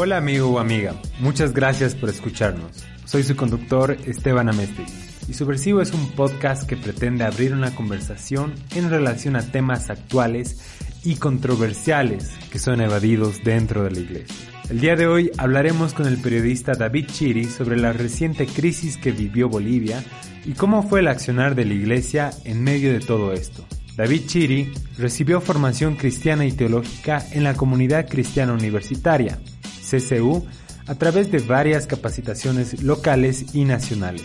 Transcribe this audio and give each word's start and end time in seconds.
Hola 0.00 0.18
amigo 0.18 0.48
o 0.48 0.60
amiga, 0.60 0.94
muchas 1.18 1.52
gracias 1.52 1.96
por 1.96 2.08
escucharnos. 2.08 2.84
Soy 3.04 3.24
su 3.24 3.34
conductor 3.34 3.96
Esteban 4.06 4.48
Amesti 4.48 4.84
y 5.26 5.34
Subversivo 5.34 5.80
es 5.82 5.92
un 5.92 6.12
podcast 6.12 6.68
que 6.68 6.76
pretende 6.76 7.24
abrir 7.24 7.52
una 7.52 7.74
conversación 7.74 8.54
en 8.76 8.90
relación 8.90 9.34
a 9.34 9.42
temas 9.42 9.90
actuales 9.90 10.78
y 11.02 11.16
controversiales 11.16 12.30
que 12.52 12.60
son 12.60 12.80
evadidos 12.80 13.42
dentro 13.42 13.82
de 13.82 13.90
la 13.90 13.98
iglesia. 13.98 14.36
El 14.70 14.78
día 14.78 14.94
de 14.94 15.08
hoy 15.08 15.32
hablaremos 15.36 15.94
con 15.94 16.06
el 16.06 16.18
periodista 16.18 16.74
David 16.74 17.06
Chiri 17.08 17.46
sobre 17.46 17.76
la 17.76 17.92
reciente 17.92 18.46
crisis 18.46 18.98
que 18.98 19.10
vivió 19.10 19.48
Bolivia 19.48 20.04
y 20.44 20.52
cómo 20.52 20.84
fue 20.84 21.00
el 21.00 21.08
accionar 21.08 21.56
de 21.56 21.64
la 21.64 21.74
iglesia 21.74 22.30
en 22.44 22.62
medio 22.62 22.92
de 22.92 23.00
todo 23.00 23.32
esto. 23.32 23.66
David 23.96 24.26
Chiri 24.26 24.72
recibió 24.96 25.40
formación 25.40 25.96
cristiana 25.96 26.46
y 26.46 26.52
teológica 26.52 27.20
en 27.32 27.42
la 27.42 27.54
Comunidad 27.54 28.08
Cristiana 28.08 28.52
Universitaria, 28.52 29.40
CCU, 29.88 30.44
a 30.86 30.94
través 30.94 31.30
de 31.30 31.38
varias 31.38 31.86
capacitaciones 31.86 32.82
locales 32.82 33.54
y 33.54 33.64
nacionales. 33.64 34.24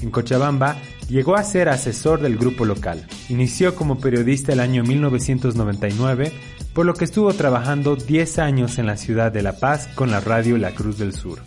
En 0.00 0.10
Cochabamba 0.10 0.76
llegó 1.08 1.36
a 1.36 1.42
ser 1.42 1.68
asesor 1.68 2.20
del 2.20 2.36
grupo 2.36 2.64
local. 2.64 3.06
Inició 3.28 3.74
como 3.74 3.98
periodista 3.98 4.52
el 4.52 4.60
año 4.60 4.84
1999, 4.84 6.32
por 6.72 6.86
lo 6.86 6.94
que 6.94 7.04
estuvo 7.04 7.32
trabajando 7.34 7.96
10 7.96 8.38
años 8.38 8.78
en 8.78 8.86
la 8.86 8.96
ciudad 8.96 9.32
de 9.32 9.42
La 9.42 9.58
Paz 9.58 9.88
con 9.94 10.10
la 10.10 10.20
radio 10.20 10.56
La 10.56 10.74
Cruz 10.74 10.98
del 10.98 11.12
Sur. 11.12 11.40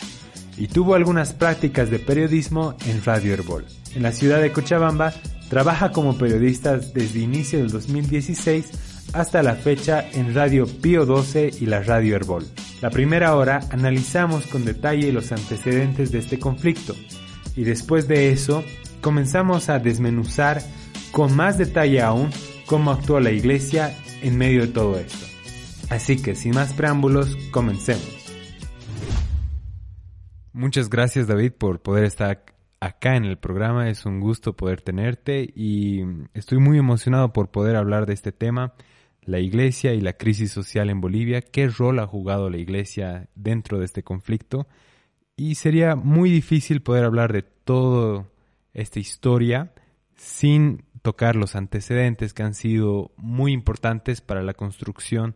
Y 0.57 0.67
tuvo 0.67 0.95
algunas 0.95 1.33
prácticas 1.33 1.89
de 1.89 1.99
periodismo 1.99 2.75
en 2.85 3.03
Radio 3.03 3.33
Herbol. 3.33 3.65
En 3.95 4.03
la 4.03 4.11
ciudad 4.11 4.41
de 4.41 4.51
Cochabamba 4.51 5.13
trabaja 5.49 5.91
como 5.91 6.17
periodista 6.17 6.77
desde 6.77 7.19
inicio 7.19 7.59
del 7.59 7.71
2016 7.71 8.90
hasta 9.13 9.43
la 9.43 9.55
fecha 9.55 10.05
en 10.13 10.33
Radio 10.33 10.65
Pío 10.65 11.05
12 11.05 11.51
y 11.59 11.65
la 11.65 11.81
Radio 11.81 12.15
Herbol. 12.15 12.45
La 12.81 12.89
primera 12.89 13.35
hora 13.35 13.59
analizamos 13.71 14.47
con 14.47 14.65
detalle 14.65 15.11
los 15.11 15.31
antecedentes 15.31 16.11
de 16.11 16.19
este 16.19 16.39
conflicto 16.39 16.95
y 17.55 17.63
después 17.63 18.07
de 18.07 18.31
eso 18.31 18.63
comenzamos 19.01 19.69
a 19.69 19.79
desmenuzar 19.79 20.61
con 21.11 21.35
más 21.35 21.57
detalle 21.57 22.01
aún 22.01 22.29
cómo 22.65 22.91
actuó 22.91 23.19
la 23.19 23.31
iglesia 23.31 23.95
en 24.21 24.37
medio 24.37 24.61
de 24.61 24.67
todo 24.67 24.97
esto. 24.97 25.25
Así 25.89 26.21
que 26.21 26.35
sin 26.35 26.55
más 26.55 26.73
preámbulos, 26.73 27.35
comencemos. 27.51 28.21
Muchas 30.53 30.89
gracias 30.89 31.27
David 31.27 31.53
por 31.53 31.81
poder 31.81 32.05
estar 32.05 32.43
acá 32.79 33.15
en 33.15 33.25
el 33.25 33.37
programa. 33.37 33.89
Es 33.89 34.05
un 34.05 34.19
gusto 34.19 34.55
poder 34.55 34.81
tenerte 34.81 35.49
y 35.55 36.03
estoy 36.33 36.57
muy 36.57 36.77
emocionado 36.77 37.31
por 37.31 37.51
poder 37.51 37.75
hablar 37.77 38.05
de 38.05 38.13
este 38.13 38.31
tema, 38.31 38.73
la 39.23 39.39
iglesia 39.39 39.93
y 39.93 40.01
la 40.01 40.13
crisis 40.13 40.51
social 40.51 40.89
en 40.89 41.01
Bolivia, 41.01 41.41
qué 41.41 41.67
rol 41.67 41.99
ha 41.99 42.07
jugado 42.07 42.49
la 42.49 42.57
iglesia 42.57 43.29
dentro 43.35 43.79
de 43.79 43.85
este 43.85 44.03
conflicto. 44.03 44.67
Y 45.35 45.55
sería 45.55 45.95
muy 45.95 46.29
difícil 46.29 46.81
poder 46.81 47.05
hablar 47.05 47.33
de 47.33 47.43
toda 47.43 48.27
esta 48.73 48.99
historia 48.99 49.73
sin 50.15 50.83
tocar 51.01 51.35
los 51.35 51.55
antecedentes 51.55 52.33
que 52.33 52.43
han 52.43 52.53
sido 52.53 53.11
muy 53.17 53.53
importantes 53.53 54.21
para 54.21 54.43
la 54.43 54.53
construcción 54.53 55.35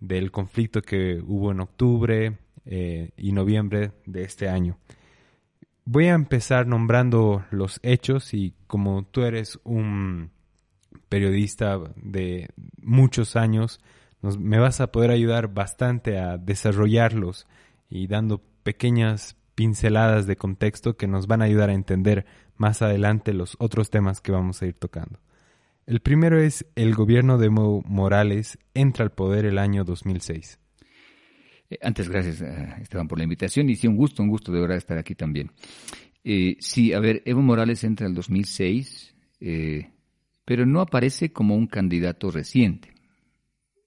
del 0.00 0.30
conflicto 0.30 0.82
que 0.82 1.22
hubo 1.24 1.52
en 1.52 1.60
octubre 1.60 2.38
eh, 2.66 3.10
y 3.16 3.32
noviembre 3.32 3.92
de 4.06 4.22
este 4.22 4.48
año. 4.48 4.78
Voy 5.84 6.06
a 6.06 6.14
empezar 6.14 6.66
nombrando 6.66 7.44
los 7.50 7.78
hechos 7.82 8.34
y 8.34 8.54
como 8.66 9.04
tú 9.04 9.22
eres 9.22 9.60
un 9.64 10.30
periodista 11.14 11.78
de 11.94 12.48
muchos 12.82 13.36
años, 13.36 13.78
me 14.36 14.58
vas 14.58 14.80
a 14.80 14.90
poder 14.90 15.12
ayudar 15.12 15.54
bastante 15.54 16.18
a 16.18 16.38
desarrollarlos 16.38 17.46
y 17.88 18.08
dando 18.08 18.42
pequeñas 18.64 19.36
pinceladas 19.54 20.26
de 20.26 20.34
contexto 20.34 20.96
que 20.96 21.06
nos 21.06 21.28
van 21.28 21.40
a 21.40 21.44
ayudar 21.44 21.70
a 21.70 21.74
entender 21.74 22.26
más 22.56 22.82
adelante 22.82 23.32
los 23.32 23.54
otros 23.60 23.90
temas 23.90 24.20
que 24.20 24.32
vamos 24.32 24.60
a 24.60 24.66
ir 24.66 24.74
tocando. 24.74 25.20
El 25.86 26.00
primero 26.00 26.40
es 26.40 26.66
el 26.74 26.96
gobierno 26.96 27.38
de 27.38 27.46
Evo 27.46 27.84
Morales 27.86 28.58
entra 28.74 29.04
al 29.04 29.12
poder 29.12 29.44
el 29.44 29.58
año 29.58 29.84
2006. 29.84 30.58
Eh, 31.70 31.78
antes, 31.80 32.08
gracias 32.08 32.40
eh, 32.40 32.74
Esteban 32.82 33.06
por 33.06 33.18
la 33.18 33.24
invitación 33.24 33.70
y 33.70 33.76
sí, 33.76 33.86
un 33.86 33.94
gusto, 33.94 34.20
un 34.20 34.30
gusto 34.30 34.50
de 34.50 34.60
verdad 34.60 34.78
estar 34.78 34.98
aquí 34.98 35.14
también. 35.14 35.52
Eh, 36.24 36.56
sí, 36.58 36.92
a 36.92 36.98
ver, 36.98 37.22
Evo 37.24 37.40
Morales 37.40 37.84
entra 37.84 38.06
en 38.06 38.10
el 38.10 38.16
2006, 38.16 39.14
pero 40.44 40.66
no 40.66 40.80
aparece 40.80 41.32
como 41.32 41.56
un 41.56 41.66
candidato 41.66 42.30
reciente. 42.30 42.92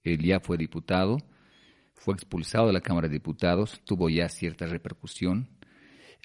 Él 0.04 0.22
ya 0.22 0.40
fue 0.40 0.56
diputado, 0.56 1.18
fue 1.94 2.14
expulsado 2.14 2.68
de 2.68 2.72
la 2.72 2.80
Cámara 2.80 3.08
de 3.08 3.14
Diputados, 3.14 3.80
tuvo 3.84 4.08
ya 4.08 4.28
cierta 4.28 4.66
repercusión. 4.66 5.48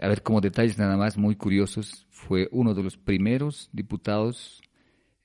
A 0.02 0.08
ver, 0.08 0.24
como 0.24 0.42
detalles 0.42 0.78
nada 0.78 0.98
más 0.98 1.18
muy 1.18 1.36
curiosos, 1.36 2.08
fue 2.10 2.48
uno 2.52 2.74
de 2.74 2.84
los 2.84 2.98
primeros 2.98 3.70
diputados 3.74 4.62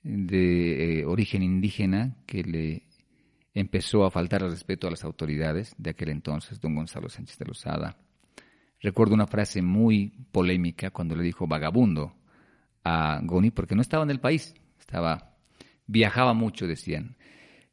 de 0.03 1.03
origen 1.07 1.43
indígena 1.43 2.15
que 2.25 2.43
le 2.43 2.83
empezó 3.53 4.05
a 4.05 4.11
faltar 4.11 4.43
el 4.43 4.51
respeto 4.51 4.87
a 4.87 4.91
las 4.91 5.03
autoridades 5.03 5.75
de 5.77 5.89
aquel 5.89 6.09
entonces, 6.09 6.59
don 6.59 6.75
Gonzalo 6.75 7.09
Sánchez 7.09 7.37
de 7.39 7.45
Lozada. 7.45 7.97
Recuerdo 8.79 9.13
una 9.13 9.27
frase 9.27 9.61
muy 9.61 10.13
polémica 10.31 10.91
cuando 10.91 11.15
le 11.15 11.23
dijo 11.23 11.47
vagabundo 11.47 12.15
a 12.83 13.19
Goni, 13.23 13.51
porque 13.51 13.75
no 13.75 13.81
estaba 13.81 14.03
en 14.03 14.11
el 14.11 14.21
país, 14.21 14.53
estaba, 14.89 15.35
viajaba 15.85 16.33
mucho, 16.33 16.65
decían. 16.65 17.15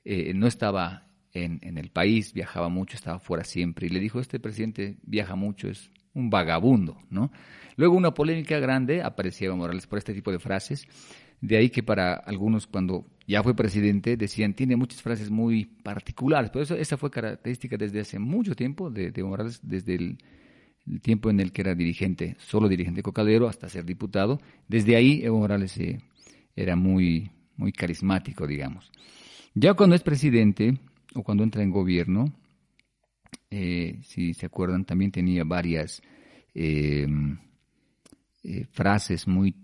Eh, 0.05 0.35
no 0.35 0.47
estaba 0.47 1.09
en, 1.33 1.59
en, 1.63 1.79
el 1.79 1.89
país, 1.89 2.35
viajaba 2.35 2.69
mucho, 2.69 2.95
estaba 2.95 3.19
fuera 3.19 3.43
siempre. 3.43 3.87
Y 3.87 3.91
le 3.91 4.01
dijo, 4.01 4.21
este 4.21 4.39
presidente 4.39 4.99
viaja 5.03 5.35
mucho, 5.35 5.69
es 5.69 5.91
un 6.13 6.29
vagabundo, 6.29 6.99
¿no? 7.09 7.33
Luego 7.77 7.97
una 7.97 8.13
polémica 8.13 8.59
grande 8.59 9.03
aparecía 9.03 9.53
Morales 9.55 9.87
por 9.87 9.99
este 9.99 10.13
tipo 10.13 10.31
de 10.31 10.39
frases. 10.39 10.87
De 11.41 11.57
ahí 11.57 11.71
que 11.71 11.83
para 11.83 12.15
algunos 12.15 12.67
cuando 12.67 13.07
ya 13.27 13.43
fue 13.43 13.55
presidente 13.55 14.17
decían, 14.17 14.55
tiene 14.55 14.77
muchas 14.77 15.03
frases 15.03 15.31
muy 15.31 15.65
particulares, 15.65 16.51
pero 16.51 16.63
eso, 16.63 16.75
esa 16.75 16.97
fue 16.97 17.11
característica 17.11 17.77
desde 17.77 18.01
hace 18.01 18.19
mucho 18.19 18.55
tiempo 18.55 18.91
de, 18.91 19.11
de 19.11 19.23
Morales, 19.23 19.61
desde 19.63 19.95
el, 19.95 20.19
tiempo 21.03 21.31
en 21.31 21.41
el 21.41 21.53
que 21.53 21.63
era 21.63 21.75
dirigente, 21.75 22.37
solo 22.39 22.69
dirigente 22.69 23.03
cocalero, 23.03 23.49
hasta 23.49 23.69
ser 23.69 23.85
diputado. 23.85 24.41
Desde 24.69 24.97
ahí 24.97 25.21
Evo 25.23 25.39
Morales 25.39 25.77
eh, 25.79 25.99
era 26.57 26.75
muy, 26.75 27.31
muy 27.57 27.71
carismático, 27.73 28.47
digamos. 28.47 28.91
Ya 29.55 29.75
cuando 29.75 29.95
es 29.95 30.03
presidente 30.03 30.79
o 31.15 31.23
cuando 31.23 31.45
entra 31.45 31.63
en 31.63 31.71
gobierno, 31.71 32.33
eh, 33.51 34.01
si 34.03 34.35
se 34.35 34.47
acuerdan, 34.47 34.85
también 34.85 35.13
tenía 35.13 35.45
varias 35.45 36.03
eh, 36.55 37.07
frases 38.73 39.29
muy 39.29 39.55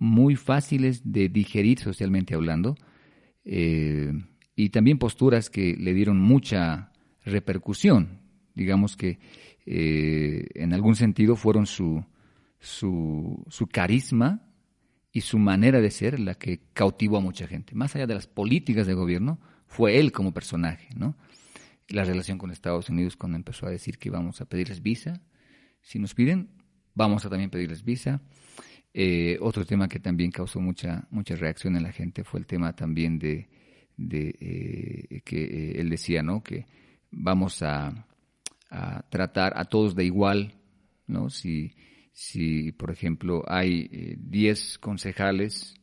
muy 0.00 0.34
fáciles 0.34 1.02
de 1.04 1.28
digerir 1.28 1.78
socialmente 1.78 2.34
hablando, 2.34 2.74
eh, 3.44 4.10
y 4.56 4.70
también 4.70 4.98
posturas 4.98 5.50
que 5.50 5.76
le 5.78 5.92
dieron 5.92 6.18
mucha 6.18 6.90
repercusión, 7.22 8.18
digamos 8.54 8.96
que 8.96 9.18
eh, 9.66 10.46
en 10.54 10.72
algún 10.72 10.96
sentido 10.96 11.36
fueron 11.36 11.66
su, 11.66 12.02
su, 12.58 13.44
su 13.48 13.66
carisma 13.66 14.49
y 15.12 15.22
su 15.22 15.38
manera 15.38 15.80
de 15.80 15.90
ser 15.90 16.20
la 16.20 16.34
que 16.34 16.60
cautivó 16.72 17.18
a 17.18 17.20
mucha 17.20 17.46
gente. 17.46 17.74
Más 17.74 17.94
allá 17.96 18.06
de 18.06 18.14
las 18.14 18.26
políticas 18.26 18.86
de 18.86 18.94
gobierno, 18.94 19.40
fue 19.66 19.98
él 19.98 20.12
como 20.12 20.32
personaje, 20.32 20.88
¿no? 20.96 21.16
La 21.88 22.04
relación 22.04 22.38
con 22.38 22.50
Estados 22.50 22.88
Unidos 22.88 23.16
cuando 23.16 23.36
empezó 23.36 23.66
a 23.66 23.70
decir 23.70 23.98
que 23.98 24.08
íbamos 24.08 24.40
a 24.40 24.44
pedirles 24.44 24.82
visa, 24.82 25.20
si 25.82 25.98
nos 25.98 26.14
piden, 26.14 26.50
vamos 26.94 27.24
a 27.24 27.30
también 27.30 27.50
pedirles 27.50 27.84
visa. 27.84 28.20
Eh, 28.92 29.38
otro 29.40 29.64
tema 29.64 29.88
que 29.88 30.00
también 30.00 30.30
causó 30.30 30.60
mucha, 30.60 31.06
mucha 31.10 31.36
reacción 31.36 31.76
en 31.76 31.84
la 31.84 31.92
gente 31.92 32.24
fue 32.24 32.40
el 32.40 32.46
tema 32.46 32.74
también 32.74 33.18
de, 33.18 33.48
de 33.96 34.36
eh, 34.40 35.20
que 35.24 35.44
eh, 35.44 35.80
él 35.80 35.90
decía, 35.90 36.22
¿no? 36.22 36.42
Que 36.42 36.66
vamos 37.10 37.62
a, 37.62 38.06
a, 38.70 39.02
tratar 39.08 39.52
a 39.56 39.64
todos 39.64 39.94
de 39.94 40.04
igual, 40.04 40.54
¿no? 41.06 41.30
Si, 41.30 41.74
si 42.20 42.72
por 42.72 42.90
ejemplo, 42.90 43.44
hay 43.48 44.16
10 44.18 44.78
concejales, 44.78 45.74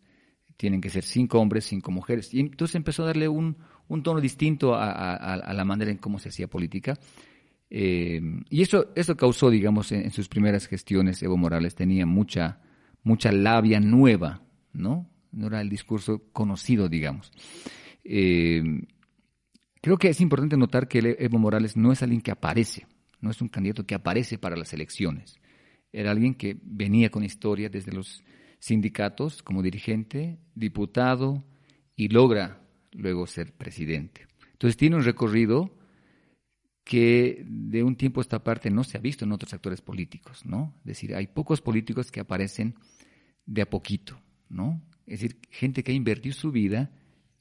tienen 0.55 0.81
que 0.81 0.89
ser 0.89 1.03
5 1.03 1.39
hombres, 1.39 1.65
5 1.65 1.91
mujeres. 1.91 2.31
Y 2.31 2.41
entonces 2.41 2.75
empezó 2.75 3.01
a 3.01 3.07
darle 3.07 3.27
un, 3.27 3.57
un 3.87 4.03
tono 4.03 4.21
distinto 4.21 4.75
a, 4.75 5.51
la 5.51 5.65
manera 5.65 5.89
en 5.89 5.97
cómo 5.97 6.19
se 6.19 6.29
hacía 6.29 6.47
política. 6.47 6.93
y 7.71 8.61
eso, 8.61 8.91
eso 8.95 9.17
causó, 9.17 9.49
digamos, 9.49 9.91
en, 9.91 10.03
en, 10.03 10.11
sus 10.11 10.29
primeras 10.29 10.67
gestiones, 10.67 11.23
Evo 11.23 11.37
Morales 11.37 11.73
tenía 11.73 12.05
mucha 12.05 12.61
mucha 13.01 13.31
labia 13.31 13.79
nueva, 13.79 14.43
¿no? 14.73 15.09
No 15.31 15.47
era 15.47 15.61
el 15.61 15.69
discurso 15.69 16.21
conocido, 16.33 16.87
digamos. 16.87 17.31
Eh, 18.03 18.61
creo 19.81 19.97
que 19.97 20.09
es 20.09 20.21
importante 20.21 20.55
notar 20.55 20.87
que 20.87 21.15
Evo 21.17 21.39
Morales 21.39 21.75
no 21.75 21.91
es 21.91 22.03
alguien 22.03 22.21
que 22.21 22.29
aparece, 22.29 22.85
no 23.21 23.31
es 23.31 23.41
un 23.41 23.47
candidato 23.47 23.87
que 23.87 23.95
aparece 23.95 24.37
para 24.37 24.55
las 24.55 24.71
elecciones. 24.73 25.39
Era 25.97 26.11
alguien 26.11 26.35
que 26.35 26.55
venía 26.61 27.09
con 27.09 27.23
historia 27.23 27.69
desde 27.69 27.91
los 27.91 28.23
sindicatos 28.59 29.41
como 29.41 29.63
dirigente, 29.63 30.37
diputado 30.53 31.43
y 31.95 32.09
logra 32.09 32.61
luego 32.91 33.25
ser 33.25 33.51
presidente. 33.51 34.27
Entonces 34.51 34.77
tiene 34.77 34.95
un 34.95 35.03
recorrido 35.03 35.75
que 36.83 37.43
de 37.47 37.81
un 37.81 37.95
tiempo 37.95 38.19
a 38.19 38.21
esta 38.21 38.43
parte 38.43 38.69
no 38.69 38.83
se 38.83 38.99
ha 38.99 39.01
visto 39.01 39.25
en 39.25 39.31
otros 39.31 39.55
actores 39.55 39.81
políticos, 39.81 40.45
¿no? 40.45 40.75
Es 40.81 40.85
decir, 40.85 41.15
hay 41.15 41.25
pocos 41.25 41.61
políticos 41.61 42.11
que 42.11 42.19
aparecen 42.19 42.75
de 43.47 43.63
a 43.63 43.65
poquito, 43.67 44.21
¿no? 44.49 44.79
Es 45.07 45.21
decir, 45.21 45.39
gente 45.49 45.81
que 45.81 45.93
ha 45.93 45.95
invertido 45.95 46.35
su 46.35 46.51
vida 46.51 46.91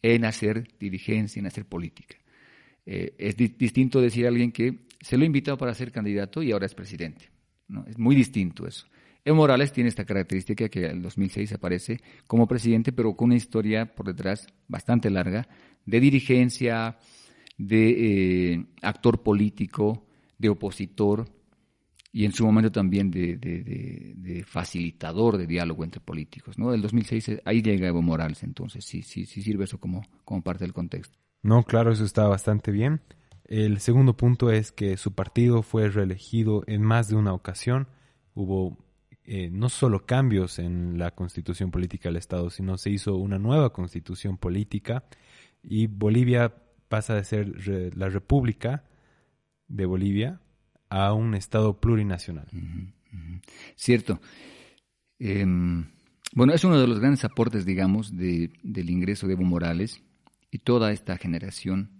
en 0.00 0.24
hacer 0.24 0.66
dirigencia, 0.80 1.40
en 1.40 1.46
hacer 1.46 1.66
política. 1.66 2.16
Eh, 2.86 3.14
es 3.18 3.36
distinto 3.36 4.00
decir 4.00 4.24
a 4.24 4.28
alguien 4.28 4.50
que 4.50 4.86
se 4.98 5.18
lo 5.18 5.24
ha 5.24 5.26
invitado 5.26 5.58
para 5.58 5.74
ser 5.74 5.92
candidato 5.92 6.42
y 6.42 6.52
ahora 6.52 6.64
es 6.64 6.74
presidente. 6.74 7.35
Es 7.86 7.98
muy 7.98 8.14
distinto 8.14 8.66
eso. 8.66 8.86
Evo 9.24 9.38
Morales 9.38 9.72
tiene 9.72 9.88
esta 9.88 10.04
característica 10.04 10.68
que 10.68 10.84
en 10.84 10.90
el 10.92 11.02
2006 11.02 11.52
aparece 11.52 12.00
como 12.28 12.46
presidente, 12.46 12.92
pero 12.92 13.16
con 13.16 13.26
una 13.26 13.34
historia 13.34 13.94
por 13.94 14.06
detrás 14.06 14.46
bastante 14.68 15.10
larga 15.10 15.48
de 15.84 16.00
dirigencia, 16.00 16.96
de 17.58 18.52
eh, 18.52 18.66
actor 18.82 19.22
político, 19.22 20.06
de 20.38 20.48
opositor 20.48 21.28
y 22.12 22.24
en 22.24 22.32
su 22.32 22.46
momento 22.46 22.70
también 22.70 23.10
de, 23.10 24.44
facilitador 24.46 25.36
de 25.36 25.46
diálogo 25.46 25.84
entre 25.84 26.00
políticos. 26.00 26.58
¿no? 26.58 26.70
Del 26.70 26.82
2006 26.82 27.28
eh, 27.28 27.42
ahí 27.44 27.62
llega 27.62 27.88
Evo 27.88 28.02
Morales, 28.02 28.42
entonces 28.42 28.84
sí, 28.84 29.02
sí, 29.02 29.26
sí 29.26 29.42
sirve 29.42 29.64
eso 29.64 29.78
como, 29.78 30.02
como 30.24 30.42
parte 30.42 30.64
del 30.64 30.72
contexto. 30.72 31.18
No, 31.42 31.62
claro, 31.64 31.92
eso 31.92 32.04
está 32.04 32.26
bastante 32.28 32.70
bien. 32.70 33.00
El 33.48 33.78
segundo 33.78 34.16
punto 34.16 34.50
es 34.50 34.72
que 34.72 34.96
su 34.96 35.12
partido 35.12 35.62
fue 35.62 35.88
reelegido 35.88 36.64
en 36.66 36.82
más 36.82 37.08
de 37.08 37.14
una 37.14 37.32
ocasión. 37.32 37.86
Hubo 38.34 38.76
eh, 39.24 39.50
no 39.52 39.68
solo 39.68 40.04
cambios 40.04 40.58
en 40.58 40.98
la 40.98 41.12
constitución 41.12 41.70
política 41.70 42.08
del 42.08 42.16
Estado, 42.16 42.50
sino 42.50 42.76
se 42.76 42.90
hizo 42.90 43.16
una 43.16 43.38
nueva 43.38 43.72
constitución 43.72 44.36
política 44.36 45.04
y 45.62 45.86
Bolivia 45.86 46.54
pasa 46.88 47.14
de 47.14 47.24
ser 47.24 47.96
la 47.96 48.08
República 48.08 48.84
de 49.68 49.86
Bolivia 49.86 50.40
a 50.88 51.12
un 51.12 51.34
Estado 51.34 51.80
plurinacional. 51.80 52.46
Cierto. 53.76 54.20
Em, 55.18 55.86
bueno, 56.32 56.52
es 56.52 56.64
uno 56.64 56.80
de 56.80 56.86
los 56.86 57.00
grandes 57.00 57.24
aportes, 57.24 57.64
digamos, 57.64 58.16
de, 58.16 58.50
del 58.62 58.90
ingreso 58.90 59.26
de 59.26 59.34
Evo 59.34 59.44
Morales 59.44 60.02
y 60.50 60.58
toda 60.58 60.92
esta 60.92 61.16
generación 61.16 61.95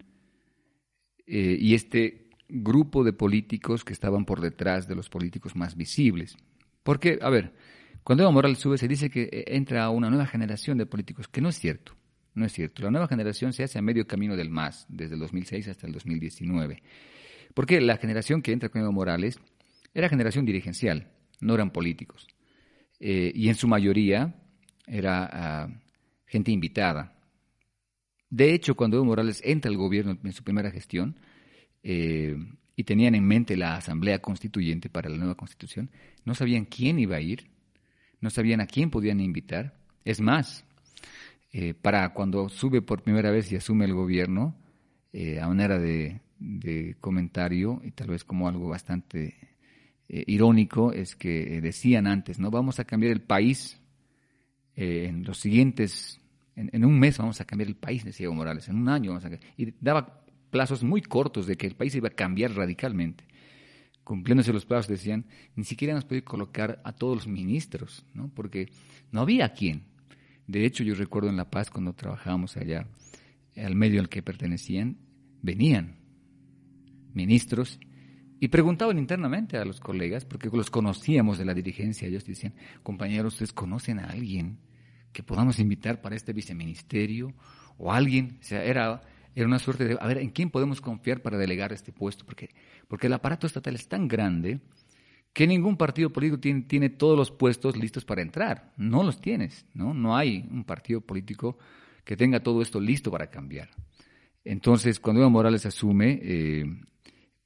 eh, 1.26 1.56
y 1.58 1.75
este 1.75 2.28
grupo 2.49 3.05
de 3.05 3.12
políticos 3.12 3.84
que 3.84 3.93
estaban 3.93 4.25
por 4.25 4.40
detrás 4.40 4.87
de 4.87 4.94
los 4.94 5.08
políticos 5.08 5.56
más 5.56 5.76
visibles. 5.76 6.37
Porque, 6.82 7.19
a 7.20 7.31
ver, 7.31 7.52
cuando 8.05 8.23
Evo 8.23 8.32
Morales 8.32 8.58
sube 8.58 8.78
se 8.78 8.87
dice 8.87 9.11
que 9.11 9.23
eh, 9.25 9.44
entra 9.49 9.90
una 9.90 10.08
nueva 10.08 10.26
generación 10.26 10.78
de 10.78 10.87
políticos, 10.87 11.28
que 11.28 11.40
no 11.40 11.49
es 11.49 11.58
cierto. 11.58 11.96
No 12.34 12.44
es 12.44 12.52
cierto. 12.52 12.82
La 12.82 12.90
nueva 12.90 13.08
generación 13.08 13.52
se 13.52 13.64
hace 13.64 13.78
a 13.78 13.82
medio 13.82 14.06
camino 14.06 14.37
del 14.37 14.50
MAS, 14.50 14.87
desde 14.88 15.14
el 15.14 15.20
2006 15.20 15.69
hasta 15.69 15.87
el 15.87 15.93
2019. 15.93 16.82
Porque 17.55 17.81
la 17.81 17.96
generación 17.96 18.43
que 18.43 18.52
entra 18.52 18.69
con 18.69 18.82
Evo 18.82 18.93
Morales 18.93 19.40
era 19.94 20.11
generación 20.11 20.44
dirigencial, 20.44 21.11
no 21.40 21.55
eran 21.55 21.70
políticos. 21.70 22.29
Eh, 23.00 23.32
y 23.34 23.49
en 23.49 23.55
su 23.55 23.67
mayoría 23.67 24.34
era 24.87 25.29
ah, 25.32 25.69
gente 26.26 26.50
invitada. 26.52 27.16
De 28.31 28.52
hecho, 28.55 28.75
cuando 28.75 28.96
Evo 28.96 29.06
Morales 29.06 29.40
entra 29.44 29.70
al 29.70 29.76
gobierno 29.76 30.19
en 30.23 30.32
su 30.32 30.43
primera 30.43 30.70
gestión, 30.70 31.17
eh, 31.88 32.37
y 32.75 32.84
tenían 32.84 33.14
en 33.14 33.25
mente 33.25 33.56
la 33.56 33.76
asamblea 33.76 34.20
constituyente 34.20 34.90
para 34.90 35.08
la 35.08 35.17
nueva 35.17 35.37
constitución, 35.37 35.88
no 36.25 36.34
sabían 36.34 36.64
quién 36.64 36.99
iba 36.99 37.17
a 37.17 37.20
ir, 37.20 37.46
no 38.20 38.28
sabían 38.28 38.61
a 38.61 38.67
quién 38.67 38.90
podían 38.90 39.20
invitar. 39.20 39.78
Es 40.05 40.20
más, 40.20 40.64
eh, 41.52 41.75
para 41.75 42.12
cuando 42.12 42.49
sube 42.49 42.82
por 42.82 43.02
primera 43.02 43.31
vez 43.31 43.50
y 43.52 43.56
asume 43.56 43.84
el 43.84 43.94
gobierno, 43.94 44.56
eh, 45.12 45.40
a 45.40 45.46
manera 45.46 45.79
de, 45.79 46.20
comentario 47.00 47.81
y 47.82 47.93
tal 47.93 48.08
vez 48.08 48.25
como 48.25 48.46
algo 48.46 48.69
bastante 48.69 49.34
irónico, 50.08 50.93
es 50.93 51.17
que 51.17 51.61
decían 51.62 52.06
antes, 52.06 52.38
no 52.38 52.50
vamos 52.50 52.79
a 52.79 52.84
cambiar 52.84 53.12
el 53.12 53.22
país 53.22 53.81
en 54.75 55.25
los 55.25 55.38
siguientes, 55.38 56.20
en, 56.56 56.85
un 56.85 56.99
mes 56.99 57.19
vamos 57.19 57.41
a 57.41 57.44
cambiar 57.44 57.69
el 57.69 57.76
país, 57.76 58.05
decía 58.05 58.25
Evo 58.25 58.35
Morales, 58.35 58.69
en 58.69 58.76
un 58.76 58.88
año 58.88 59.12
vamos 59.12 59.25
a 59.26 59.38
Y 59.56 59.75
daba 59.81 60.23
plazos 60.50 60.82
muy 60.82 61.03
cortos 61.03 61.47
de 61.47 61.56
que 61.56 61.67
el 61.67 61.76
país 61.76 61.94
iba 61.94 62.08
a 62.08 62.12
cambiar 62.12 62.55
radicalmente. 62.55 63.25
Cumpliéndose 64.05 64.53
los 64.53 64.64
plazos 64.64 64.88
decían, 64.88 65.26
ni 65.55 65.64
siquiera 65.64 65.93
nos 65.93 66.05
podía 66.05 66.25
colocar 66.25 66.81
a 66.85 66.93
todos 66.93 67.17
los 67.17 67.26
ministros, 67.29 68.06
¿no? 68.14 68.31
porque 68.32 68.70
no 69.12 69.20
había 69.20 69.47
a 69.47 69.53
quién. 69.53 69.82
De 70.47 70.64
hecho, 70.64 70.82
yo 70.82 70.94
recuerdo 70.94 71.29
en 71.29 71.37
La 71.37 71.50
Paz, 71.50 71.70
cuando 71.70 71.93
trabajábamos 71.93 72.56
allá, 72.56 72.87
al 73.56 73.75
medio 73.75 74.00
al 74.00 74.08
que 74.08 74.23
pertenecían, 74.23 74.97
venían 75.43 75.97
ministros 77.12 77.81
y 78.38 78.49
preguntaban 78.49 78.99
internamente 78.99 79.58
a 79.58 79.64
los 79.64 79.81
colegas, 79.81 80.25
porque 80.25 80.49
los 80.53 80.70
conocíamos 80.70 81.37
de 81.37 81.44
la 81.44 81.55
dirigencia, 81.55 82.06
ellos 82.06 82.25
decían, 82.25 82.55
compañeros, 82.82 83.35
¿ustedes 83.35 83.53
conocen 83.53 83.99
a 83.99 84.06
alguien 84.06 84.58
que 85.17 85.23
podamos 85.23 85.59
invitar 85.59 86.03
para 86.03 86.15
este 86.15 86.35
viceministerio? 86.35 87.33
O 87.79 87.91
alguien, 87.91 88.37
o 88.39 88.45
sea, 88.45 88.63
era, 88.63 89.01
era 89.35 89.47
una 89.47 89.59
suerte 89.59 89.87
de, 89.87 89.97
a 89.99 90.07
ver, 90.07 90.19
¿en 90.19 90.29
quién 90.29 90.51
podemos 90.51 90.83
confiar 90.83 91.23
para 91.23 91.39
delegar 91.39 91.73
este 91.73 91.91
puesto? 91.91 92.27
Porque, 92.27 92.51
porque 92.87 93.07
el 93.07 93.15
aparato 93.15 93.47
estatal 93.47 93.75
es 93.75 93.89
tan 93.89 94.09
grande 94.09 94.61
que 95.33 95.47
ningún 95.47 95.79
partido 95.79 96.11
político 96.11 96.39
tiene, 96.39 96.63
tiene, 96.63 96.91
todos 96.91 97.17
los 97.17 97.31
puestos 97.31 97.79
listos 97.79 98.05
para 98.05 98.21
entrar. 98.21 98.75
No 98.77 99.03
los 99.03 99.19
tienes, 99.19 99.65
¿no? 99.73 99.95
No 99.95 100.15
hay 100.15 100.47
un 100.51 100.65
partido 100.65 101.01
político 101.01 101.57
que 102.05 102.15
tenga 102.15 102.41
todo 102.41 102.61
esto 102.61 102.79
listo 102.79 103.11
para 103.11 103.31
cambiar. 103.31 103.71
Entonces, 104.45 105.01
cuando 105.01 105.23
Evo 105.23 105.31
Morales 105.31 105.65
asume, 105.65 106.21
eh, 106.23 106.67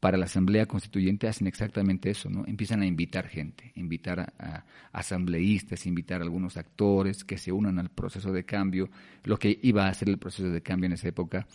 para 0.01 0.17
la 0.17 0.25
Asamblea 0.25 0.65
Constituyente 0.65 1.29
hacen 1.29 1.47
exactamente 1.47 2.11
eso, 2.11 2.31
¿no? 2.31 2.47
Empiezan 2.47 2.81
a 2.81 2.87
invitar 2.87 3.29
gente, 3.29 3.71
invitar 3.77 4.33
a, 4.39 4.65
asambleístas, 4.93 5.85
invitar 5.85 6.23
a 6.23 6.25
algunos 6.25 6.57
actores 6.57 7.23
que 7.23 7.37
se 7.37 7.53
unan 7.53 7.79
al 7.79 7.91
proceso 7.91 8.33
de 8.33 8.45
cambio, 8.45 8.89
lo 9.25 9.39
que 9.39 9.59
iba 9.63 9.87
a 9.87 9.95
ser 9.95 10.09
el 10.09 10.19
proceso 10.19 10.49
de 10.49 10.63
cambio 10.63 10.87
en 10.87 10.95
esa 10.95 11.09
época. 11.09 11.47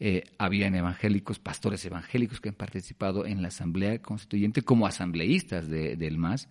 Eh, 0.00 0.24
habían 0.38 0.74
evangélicos, 0.74 1.38
pastores 1.38 1.84
evangélicos 1.84 2.40
que 2.40 2.48
han 2.48 2.54
participado 2.54 3.26
en 3.26 3.42
la 3.42 3.48
Asamblea 3.48 4.00
Constituyente 4.00 4.62
como 4.62 4.86
asambleístas 4.86 5.68
del 5.68 6.16
MAS, 6.16 6.48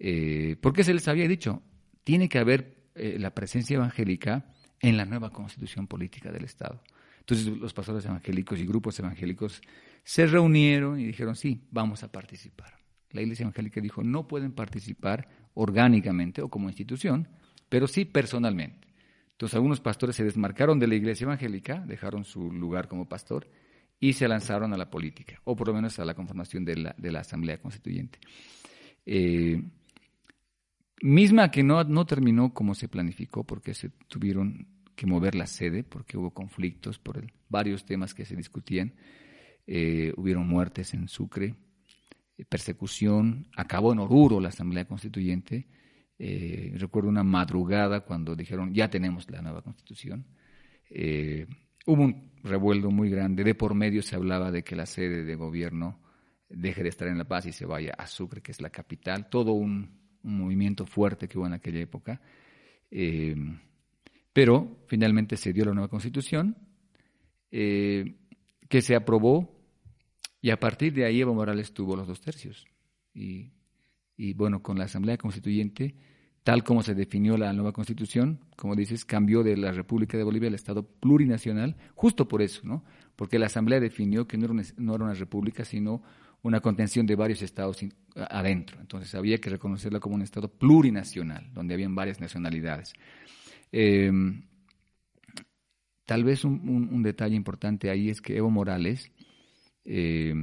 eh, 0.00 0.56
porque 0.60 0.82
se 0.82 0.92
les 0.92 1.06
había 1.06 1.28
dicho, 1.28 1.62
tiene 2.02 2.28
que 2.28 2.38
haber 2.38 2.74
eh, 2.96 3.16
la 3.20 3.34
presencia 3.34 3.76
evangélica 3.76 4.52
en 4.80 4.96
la 4.96 5.04
nueva 5.04 5.30
constitución 5.30 5.86
política 5.86 6.32
del 6.32 6.44
Estado. 6.44 6.82
Entonces 7.20 7.46
los 7.46 7.72
pastores 7.72 8.04
evangélicos 8.04 8.58
y 8.58 8.66
grupos 8.66 8.98
evangélicos 8.98 9.62
se 10.04 10.26
reunieron 10.26 10.98
y 10.98 11.06
dijeron, 11.06 11.36
sí, 11.36 11.62
vamos 11.70 12.02
a 12.02 12.12
participar. 12.12 12.78
La 13.10 13.22
Iglesia 13.22 13.44
Evangélica 13.44 13.80
dijo, 13.80 14.02
no 14.02 14.28
pueden 14.28 14.52
participar 14.52 15.28
orgánicamente 15.54 16.42
o 16.42 16.48
como 16.48 16.68
institución, 16.68 17.28
pero 17.68 17.86
sí 17.86 18.04
personalmente. 18.04 18.88
Entonces 19.32 19.54
algunos 19.54 19.80
pastores 19.80 20.16
se 20.16 20.24
desmarcaron 20.24 20.78
de 20.78 20.86
la 20.86 20.96
iglesia 20.96 21.24
evangélica, 21.24 21.78
dejaron 21.86 22.24
su 22.24 22.52
lugar 22.52 22.88
como 22.88 23.08
pastor 23.08 23.48
y 23.98 24.12
se 24.12 24.28
lanzaron 24.28 24.74
a 24.74 24.76
la 24.76 24.90
política, 24.90 25.40
o 25.44 25.56
por 25.56 25.68
lo 25.68 25.72
menos 25.72 25.98
a 25.98 26.04
la 26.04 26.12
conformación 26.12 26.62
de 26.64 26.76
la, 26.76 26.94
de 26.98 27.10
la 27.10 27.20
Asamblea 27.20 27.56
Constituyente. 27.56 28.18
Eh, 29.06 29.62
misma 31.00 31.50
que 31.50 31.62
no, 31.62 31.82
no 31.84 32.04
terminó 32.04 32.52
como 32.52 32.74
se 32.74 32.88
planificó, 32.88 33.44
porque 33.44 33.72
se 33.72 33.88
tuvieron 34.08 34.66
que 34.94 35.06
mover 35.06 35.34
la 35.34 35.46
sede, 35.46 35.84
porque 35.84 36.18
hubo 36.18 36.32
conflictos 36.32 36.98
por 36.98 37.24
varios 37.48 37.86
temas 37.86 38.12
que 38.12 38.26
se 38.26 38.36
discutían. 38.36 38.92
Eh, 39.66 40.12
hubieron 40.16 40.48
muertes 40.48 40.94
en 40.94 41.08
Sucre, 41.08 41.54
eh, 42.36 42.44
persecución, 42.44 43.48
acabó 43.56 43.92
en 43.92 44.00
Oruro 44.00 44.40
la 44.40 44.48
Asamblea 44.48 44.86
Constituyente, 44.86 45.68
eh, 46.22 46.74
recuerdo 46.76 47.08
una 47.08 47.24
madrugada 47.24 48.00
cuando 48.00 48.36
dijeron 48.36 48.74
ya 48.74 48.90
tenemos 48.90 49.30
la 49.30 49.40
nueva 49.40 49.62
constitución. 49.62 50.26
Eh, 50.90 51.46
hubo 51.86 52.02
un 52.02 52.32
revuelo 52.44 52.90
muy 52.90 53.08
grande. 53.08 53.42
De 53.42 53.54
por 53.54 53.74
medio 53.74 54.02
se 54.02 54.16
hablaba 54.16 54.50
de 54.50 54.62
que 54.62 54.76
la 54.76 54.84
sede 54.84 55.24
de 55.24 55.34
gobierno 55.34 55.98
deje 56.50 56.82
de 56.82 56.90
estar 56.90 57.08
en 57.08 57.16
La 57.16 57.24
Paz 57.24 57.46
y 57.46 57.52
se 57.52 57.64
vaya 57.64 57.94
a 57.96 58.06
Sucre, 58.06 58.42
que 58.42 58.52
es 58.52 58.60
la 58.60 58.68
capital. 58.68 59.30
Todo 59.30 59.52
un, 59.52 59.98
movimiento 60.22 60.84
fuerte 60.84 61.26
que 61.26 61.38
hubo 61.38 61.46
en 61.46 61.54
aquella 61.54 61.80
época. 61.80 62.20
Eh, 62.90 63.34
pero 64.30 64.84
finalmente 64.88 65.38
se 65.38 65.54
dio 65.54 65.64
la 65.64 65.72
nueva 65.72 65.88
constitución 65.88 66.54
que 68.70 68.80
se 68.82 68.94
aprobó 68.94 69.52
y 70.40 70.50
a 70.50 70.60
partir 70.60 70.94
de 70.94 71.04
ahí 71.04 71.20
Evo 71.20 71.34
Morales 71.34 71.74
tuvo 71.74 71.96
los 71.96 72.06
dos 72.06 72.20
tercios. 72.20 72.64
Y, 73.12 73.52
bueno, 74.34 74.62
con 74.62 74.78
la 74.78 74.84
Asamblea 74.84 75.18
Constituyente 75.18 75.96
tal 76.44 76.64
como 76.64 76.82
se 76.82 76.94
definió 76.94 77.36
la 77.36 77.52
nueva 77.52 77.72
constitución, 77.72 78.40
como 78.56 78.74
dices, 78.74 79.04
cambió 79.04 79.42
de 79.42 79.58
la 79.58 79.72
República 79.72 80.16
de 80.16 80.24
Bolivia 80.24 80.48
al 80.48 80.54
Estado 80.54 80.84
plurinacional, 80.84 81.76
justo 81.94 82.28
por 82.28 82.40
eso, 82.40 82.62
¿no? 82.64 82.82
Porque 83.14 83.38
la 83.38 83.46
Asamblea 83.46 83.78
definió 83.78 84.26
que 84.26 84.38
no 84.38 84.44
era 84.44 84.54
una, 84.54 84.62
no 84.78 84.94
era 84.94 85.04
una 85.04 85.14
república, 85.14 85.66
sino 85.66 86.02
una 86.40 86.60
contención 86.60 87.04
de 87.04 87.14
varios 87.14 87.42
estados 87.42 87.84
adentro. 88.30 88.80
Entonces 88.80 89.14
había 89.14 89.38
que 89.38 89.50
reconocerla 89.50 90.00
como 90.00 90.14
un 90.14 90.22
Estado 90.22 90.48
plurinacional, 90.48 91.52
donde 91.52 91.74
habían 91.74 91.94
varias 91.94 92.20
nacionalidades. 92.20 92.94
Em, 93.70 94.44
tal 96.10 96.24
vez 96.24 96.44
un, 96.44 97.04
detalle 97.04 97.36
importante 97.36 97.88
ahí 97.88 98.10
es 98.10 98.20
que 98.20 98.36
Evo 98.36 98.50
Morales 98.50 99.12
eh, 99.84 100.34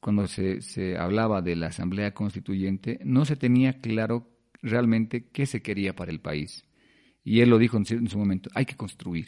cuando 0.00 0.28
se, 0.28 0.62
se, 0.62 0.96
hablaba 0.96 1.42
de 1.42 1.56
la 1.56 1.66
Asamblea 1.66 2.14
Constituyente, 2.14 3.00
no 3.02 3.24
se 3.24 3.34
tenía 3.34 3.80
claro 3.80 4.30
realmente 4.62 5.26
qué 5.26 5.44
se 5.44 5.60
quería 5.60 5.96
para 5.96 6.12
el 6.12 6.20
país. 6.20 6.64
Y 7.24 7.40
él 7.40 7.50
lo 7.50 7.58
dijo 7.58 7.78
en 7.78 8.08
su 8.08 8.16
momento, 8.16 8.48
hay 8.54 8.64
que 8.64 8.76
construir, 8.76 9.26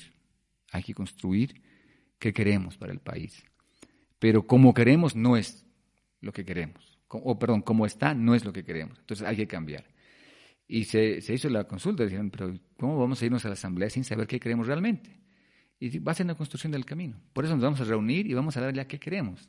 hay 0.70 0.84
que 0.84 0.94
construir 0.94 1.60
qué 2.20 2.32
queremos 2.32 2.76
para 2.76 2.92
el 2.92 3.00
país. 3.00 3.42
Pero 4.20 4.46
como 4.46 4.72
queremos 4.74 5.16
no 5.16 5.36
es 5.36 5.66
lo 6.20 6.32
que 6.32 6.44
queremos. 6.44 7.00
O 7.08 7.36
perdón, 7.36 7.62
como 7.62 7.84
está 7.84 8.14
no 8.14 8.36
es 8.36 8.44
lo 8.44 8.52
que 8.52 8.62
queremos. 8.62 8.96
Entonces 9.00 9.26
hay 9.26 9.34
que 9.34 9.48
cambiar. 9.48 9.86
Y 10.72 10.84
se, 10.84 11.18
hizo 11.34 11.48
la 11.48 11.64
consulta, 11.64 12.04
dijeron, 12.04 12.30
pero 12.30 12.56
¿cómo 12.78 12.96
vamos 12.96 13.20
a 13.20 13.26
irnos 13.26 13.44
a 13.44 13.48
la 13.48 13.54
asamblea 13.54 13.90
sin 13.90 14.04
saber 14.04 14.28
qué 14.28 14.38
queremos 14.38 14.68
realmente? 14.68 15.18
Y 15.80 15.98
va 15.98 16.12
a 16.12 16.14
ser 16.14 16.26
una 16.26 16.36
construcción 16.36 16.70
del 16.70 16.84
camino. 16.84 17.20
Por 17.32 17.44
eso 17.44 17.54
nos 17.54 17.64
vamos 17.64 17.80
a 17.80 17.84
reunir 17.84 18.28
y 18.28 18.34
vamos 18.34 18.56
a 18.56 18.60
darle 18.60 18.80
a 18.80 18.86
qué 18.86 19.00
queremos. 19.00 19.48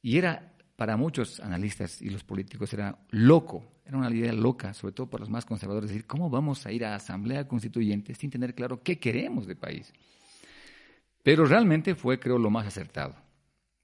Y 0.00 0.18
era, 0.18 0.54
para 0.76 0.96
muchos 0.96 1.40
analistas 1.40 2.00
y 2.00 2.10
los 2.10 2.22
políticos, 2.22 2.72
era 2.72 2.96
loco, 3.10 3.64
era 3.84 3.98
una 3.98 4.08
idea 4.08 4.32
loca, 4.32 4.72
sobre 4.72 4.94
todo 4.94 5.10
para 5.10 5.22
los 5.22 5.30
más 5.30 5.44
conservadores, 5.44 5.90
decir, 5.90 6.06
¿cómo 6.06 6.30
vamos 6.30 6.64
a 6.64 6.70
ir 6.70 6.84
a 6.84 6.94
asamblea 6.94 7.48
constituyente 7.48 8.14
sin 8.14 8.30
tener 8.30 8.54
claro 8.54 8.84
qué 8.84 9.00
queremos 9.00 9.48
de 9.48 9.56
país? 9.56 9.92
Pero 11.24 11.44
realmente 11.44 11.96
fue, 11.96 12.20
creo, 12.20 12.38
lo 12.38 12.50
más 12.50 12.68
acertado. 12.68 13.16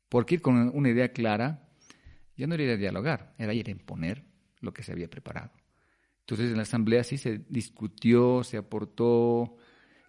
Porque 0.08 0.36
ir 0.36 0.42
con 0.42 0.70
una 0.72 0.90
idea 0.90 1.12
clara 1.12 1.68
ya 2.36 2.46
no 2.46 2.54
era 2.54 2.62
ir 2.62 2.70
a 2.70 2.76
dialogar, 2.76 3.34
era 3.36 3.52
ir 3.52 3.66
a 3.66 3.72
imponer 3.72 4.22
lo 4.60 4.72
que 4.72 4.84
se 4.84 4.92
había 4.92 5.10
preparado. 5.10 5.50
Entonces 6.22 6.50
en 6.50 6.56
la 6.56 6.62
asamblea 6.62 7.04
sí 7.04 7.18
se 7.18 7.38
discutió, 7.48 8.44
se 8.44 8.56
aportó. 8.56 9.56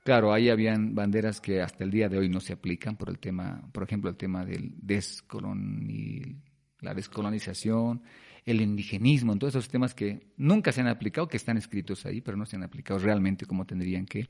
Claro, 0.04 0.34
ahí 0.34 0.50
habían 0.50 0.94
banderas 0.96 1.42
que 1.42 1.62
hasta 1.62 1.84
el 1.84 1.92
día 1.92 2.10
de 2.10 2.18
hoy 2.18 2.30
no 2.30 2.40
se 2.40 2.54
aplican 2.54 2.98
por 2.98 3.10
el 3.10 3.20
tema, 3.20 3.68
por 3.72 3.84
ejemplo, 3.84 4.10
el 4.10 4.18
tema 4.18 4.46
del 4.46 4.74
descoloni, 4.78 6.36
la 6.82 6.94
descolonización, 6.94 8.04
el 8.46 8.62
indigenismo, 8.62 9.38
todos 9.38 9.56
esos 9.56 9.70
temas 9.70 9.96
que 9.96 10.34
nunca 10.38 10.72
se 10.72 10.82
han 10.82 10.88
aplicado, 10.88 11.28
que 11.28 11.38
están 11.38 11.58
escritos 11.58 12.06
ahí, 12.06 12.22
pero 12.22 12.38
no 12.38 12.46
se 12.46 12.58
han 12.58 12.64
aplicado 12.64 13.00
realmente 13.00 13.46
como 13.46 13.66
tendrían 13.66 14.06
que. 14.06 14.30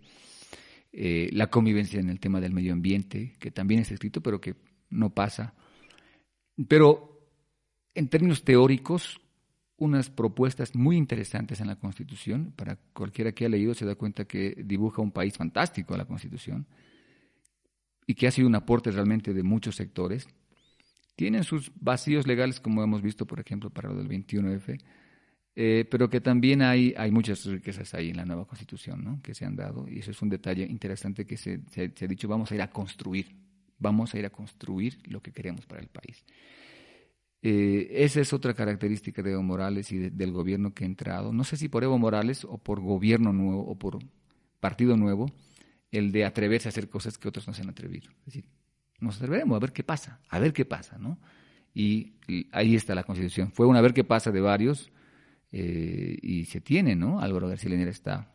Eh, 0.96 1.32
la 1.34 1.50
convivencia 1.50 2.00
en 2.00 2.10
el 2.12 2.20
tema 2.20 2.40
del 2.40 2.54
medio 2.54 2.72
ambiente, 2.72 3.34
que 3.40 3.50
también 3.50 3.82
está 3.82 3.96
escrito, 3.96 4.22
pero 4.22 4.40
que 4.40 4.56
no 4.92 5.12
pasa. 5.12 5.56
Pero 6.68 7.32
en 7.96 8.08
términos 8.10 8.44
teóricos, 8.44 9.20
unas 9.84 10.10
propuestas 10.10 10.76
muy 10.76 10.96
interesantes 10.96 11.60
en 11.60 11.68
la 11.68 11.76
Constitución. 11.76 12.54
Para 12.56 12.78
cualquiera 12.94 13.34
que 13.34 13.46
ha 13.46 13.50
leído 13.50 13.74
se 13.74 13.86
da 13.86 13.96
cuenta 13.96 14.26
que 14.26 14.56
dibuja 14.64 15.02
un 15.02 15.12
país 15.12 15.36
fantástico 15.36 15.94
a 15.94 15.98
la 15.98 16.06
Constitución 16.06 16.66
y 18.08 18.16
que 18.16 18.28
ha 18.28 18.32
sido 18.32 18.48
un 18.48 18.56
aporte 18.56 18.92
realmente 18.92 19.34
de 19.34 19.44
muchos 19.44 19.76
sectores. 19.76 20.28
Tienen 21.16 21.44
sus 21.44 21.72
vacíos 21.76 22.26
legales, 22.26 22.60
como 22.60 22.82
hemos 22.82 23.02
visto, 23.02 23.26
por 23.26 23.40
ejemplo, 23.40 23.70
para 23.70 23.90
lo 23.90 23.98
del 23.98 24.08
21F, 24.08 24.80
eh, 25.56 25.86
pero 25.92 26.10
que 26.10 26.22
también 26.22 26.62
hay, 26.62 26.94
hay 26.98 27.12
muchas 27.12 27.46
riquezas 27.46 27.94
ahí 27.94 28.10
en 28.10 28.18
la 28.18 28.26
nueva 28.26 28.46
Constitución 28.46 29.04
¿no? 29.04 29.22
que 29.22 29.36
se 29.36 29.46
han 29.46 29.56
dado. 29.56 29.86
Y 29.88 30.00
eso 30.00 30.12
es 30.12 30.22
un 30.22 30.30
detalle 30.30 30.64
interesante 30.64 31.26
que 31.26 31.38
se, 31.38 31.60
se 31.72 32.06
ha 32.06 32.08
dicho, 32.08 32.28
vamos 32.28 32.52
a 32.52 32.56
ir 32.56 32.62
a 32.62 32.70
construir, 32.70 33.36
vamos 33.78 34.14
a 34.14 34.20
ir 34.20 34.26
a 34.26 34.30
construir 34.30 34.98
lo 35.06 35.22
que 35.22 35.32
queremos 35.32 35.66
para 35.66 35.82
el 35.82 35.90
país. 35.90 36.24
Eh, 37.46 38.04
esa 38.06 38.22
es 38.22 38.32
otra 38.32 38.54
característica 38.54 39.22
de 39.22 39.34
Evo 39.34 39.44
Morales 39.44 39.92
y 39.92 39.98
del 39.98 40.32
gobierno 40.32 40.74
que 40.74 40.86
ha 40.86 40.88
entrado. 40.88 41.34
No 41.34 41.44
sé 41.44 41.58
si 41.58 41.68
por 41.68 41.84
Evo 41.84 41.98
Morales 42.00 42.46
o 42.46 42.58
por 42.58 42.80
gobierno 42.80 43.34
nuevo 43.34 43.66
o 43.68 43.78
por 43.78 44.00
partido 44.62 44.96
nuevo, 44.96 45.30
el 45.92 46.14
de 46.14 46.24
atreverse 46.24 46.70
a 46.70 46.72
hacer 46.72 46.88
cosas 46.88 47.18
que 47.18 47.28
otros 47.28 47.46
no 47.46 47.54
se 47.54 47.62
han 47.62 47.70
atrevido. 47.70 48.10
Es 48.20 48.26
decir, 48.28 48.46
nos 49.02 49.18
atreveremos 49.18 49.58
a 49.58 49.60
ver 49.60 49.74
qué 49.74 49.84
pasa, 49.84 50.22
a 50.30 50.40
ver 50.40 50.54
qué 50.54 50.64
pasa, 50.64 50.98
¿no? 50.98 51.20
Y, 51.74 52.14
ahí 52.54 52.76
está 52.76 52.96
la 52.96 53.04
Constitución. 53.04 53.52
Fue 53.52 53.66
una 53.66 53.82
ver 53.82 53.94
qué 53.94 54.06
pasa 54.06 54.32
de 54.32 54.40
varios 54.40 54.90
eh, 55.52 56.18
y 56.22 56.46
se 56.46 56.62
tiene, 56.62 56.96
¿no? 56.96 57.20
Álvaro 57.20 57.50
García 57.50 57.72
Linera 57.72 57.92
está 57.92 58.34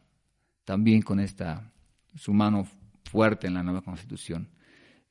también 0.65 1.01
con 1.01 1.19
esta, 1.19 1.73
su 2.15 2.35
mano 2.35 2.69
fuerte 3.05 3.47
en 3.47 3.55
la 3.55 3.63
nueva 3.63 3.81
Constitución. 3.81 4.51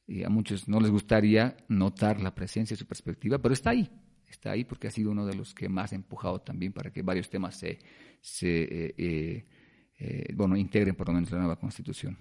Y 0.07 0.23
a 0.23 0.29
muchos 0.29 0.69
no 0.69 0.79
les 0.79 0.89
gustaría 0.89 1.57
notar 1.67 2.21
la 2.21 2.33
presencia 2.33 2.75
de 2.75 2.79
su 2.79 2.87
perspectiva, 2.87 3.39
pero 3.39 3.53
está 3.53 3.71
ahí, 3.71 3.89
está 4.29 4.51
ahí 4.51 4.63
porque 4.63 4.87
ha 4.87 4.91
sido 4.91 5.11
uno 5.11 5.25
de 5.25 5.35
los 5.35 5.53
que 5.53 5.67
más 5.67 5.91
ha 5.91 5.95
empujado 5.95 6.39
también 6.39 6.71
para 6.71 6.91
que 6.91 7.01
varios 7.01 7.29
temas 7.29 7.55
se, 7.55 7.79
se 8.21 8.63
eh, 8.63 8.95
eh, 8.97 9.45
eh, 9.99 10.33
bueno, 10.33 10.55
integren 10.55 10.95
por 10.95 11.07
lo 11.07 11.13
menos 11.13 11.31
la 11.31 11.39
nueva 11.39 11.59
constitución. 11.59 12.17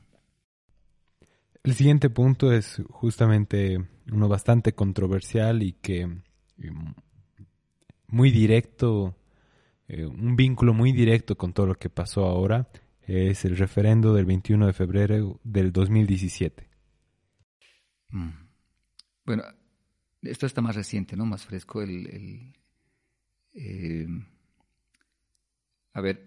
El 1.62 1.75
siguiente 1.75 2.11
punto 2.11 2.52
es 2.52 2.83
justamente 2.90 3.78
uno 4.12 4.28
bastante 4.28 4.73
controversial 4.73 5.62
y 5.62 5.73
que 5.73 6.09
muy 8.09 8.31
directo, 8.31 9.16
un 9.88 10.37
vínculo 10.37 10.75
muy 10.75 10.93
directo 10.93 11.37
con 11.37 11.52
todo 11.52 11.66
lo 11.66 11.75
que 11.75 11.90
pasó 11.90 12.25
ahora, 12.25 12.69
es 13.02 13.45
el 13.45 13.57
referendo 13.57 14.14
del 14.14 14.26
21 14.26 14.66
de 14.66 14.73
febrero 14.73 15.40
del 15.43 15.73
2017. 15.73 16.66
Mm. 18.17 18.31
Bueno, 19.27 19.43
esto 20.23 20.47
está 20.47 20.63
más 20.63 20.75
reciente, 20.75 21.17
¿no? 21.17 21.27
Más 21.27 21.45
fresco. 21.45 21.83
El, 21.83 22.55
eh, 23.53 24.09
a 25.93 26.01
ver, 26.01 26.27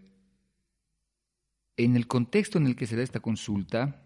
en 1.78 1.96
el 1.96 2.08
contexto 2.08 2.60
en 2.60 2.68
el 2.68 2.76
que 2.76 2.86
se 2.86 2.96
da 2.96 3.02
esta 3.02 3.22
consulta, 3.22 4.04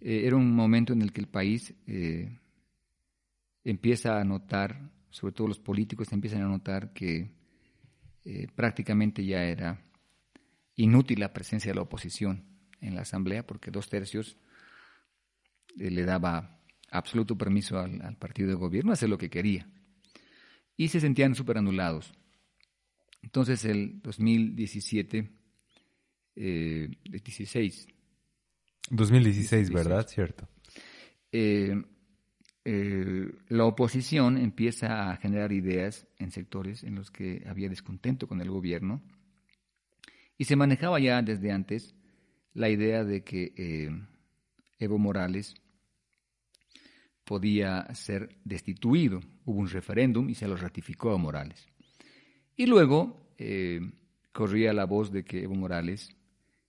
eh, 0.00 0.26
era 0.26 0.36
un 0.36 0.54
momento 0.54 0.92
en 0.92 1.00
el 1.00 1.12
que 1.12 1.22
el 1.22 1.28
país 1.28 1.74
eh, 1.86 2.38
empieza 3.62 4.20
a 4.20 4.24
notar, 4.24 4.90
sobre 5.08 5.32
todo 5.32 5.48
los 5.48 5.60
políticos 5.60 6.12
empiezan 6.12 6.42
a 6.42 6.48
notar 6.48 6.92
que 6.92 7.32
prácticamente 8.54 9.22
ya 9.22 9.44
era 9.44 9.84
inútil 10.76 11.20
la 11.20 11.34
presencia 11.34 11.70
de 11.70 11.74
la 11.74 11.82
oposición 11.82 12.42
en 12.80 12.94
la 12.94 13.02
Asamblea, 13.02 13.46
porque 13.46 13.70
dos 13.70 13.90
tercios 13.90 14.38
le 15.76 16.04
daba 16.04 16.53
absoluto 16.94 17.36
permiso 17.36 17.78
al, 17.78 18.16
partido 18.16 18.48
de 18.48 18.54
gobierno 18.54 18.90
a 18.90 18.94
hacer 18.94 19.08
lo 19.08 19.18
que 19.18 19.30
quería. 19.30 19.68
Y 20.76 20.88
se 20.88 21.00
sentían 21.00 21.34
súper 21.34 21.58
anulados. 21.58 22.12
Entonces 23.22 23.64
el 23.64 24.00
2017, 24.02 25.30
eh, 26.36 26.88
16. 27.04 27.88
2016, 28.90 29.70
¿verdad? 29.70 30.06
Cierto. 30.08 30.48
Eh, 31.32 31.82
eh, 32.64 33.30
la 33.48 33.64
oposición 33.66 34.38
empieza 34.38 35.10
a 35.10 35.16
generar 35.16 35.52
ideas 35.52 36.06
en 36.18 36.30
sectores 36.30 36.82
en 36.82 36.94
los 36.94 37.10
que 37.10 37.42
había 37.46 37.68
descontento 37.68 38.26
con 38.26 38.40
el 38.40 38.50
gobierno 38.50 39.02
y 40.38 40.44
se 40.44 40.56
manejaba 40.56 40.98
ya 40.98 41.20
desde 41.22 41.52
antes 41.52 41.94
la 42.54 42.70
idea 42.70 43.04
de 43.04 43.22
que 43.22 43.52
eh, 43.56 43.90
Evo 44.78 44.98
Morales 44.98 45.56
podía 47.24 47.86
ser 47.94 48.36
destituido. 48.44 49.20
Hubo 49.44 49.60
un 49.60 49.68
referéndum 49.68 50.28
y 50.28 50.34
se 50.34 50.48
lo 50.48 50.56
ratificó 50.56 51.12
a 51.12 51.18
Morales. 51.18 51.66
Y 52.56 52.66
luego 52.66 53.32
eh, 53.38 53.80
corría 54.32 54.72
la 54.72 54.84
voz 54.84 55.10
de 55.10 55.24
que 55.24 55.42
Evo 55.42 55.54
Morales 55.54 56.10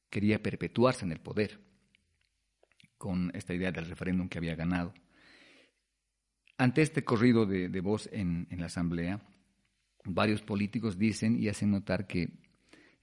quería 0.10 0.42
perpetuarse 0.42 1.06
en 1.06 1.12
el 1.12 1.20
poder, 1.20 1.60
con 2.98 3.32
esta 3.36 3.54
idea 3.54 3.72
del 3.72 3.86
referéndum 3.86 4.30
que 4.30 4.38
había 4.38 4.56
ganado. 4.56 4.94
Ante 6.58 6.82
este 6.82 7.04
corrido 7.04 7.46
de, 7.46 7.82
voz 7.82 8.10
en, 8.14 8.48
la 8.50 8.68
Asamblea, 8.68 9.22
varios 10.06 10.42
políticos 10.42 10.98
dicen 10.98 11.38
y 11.38 11.50
hacen 11.50 11.72
notar 11.72 12.08
que 12.08 12.30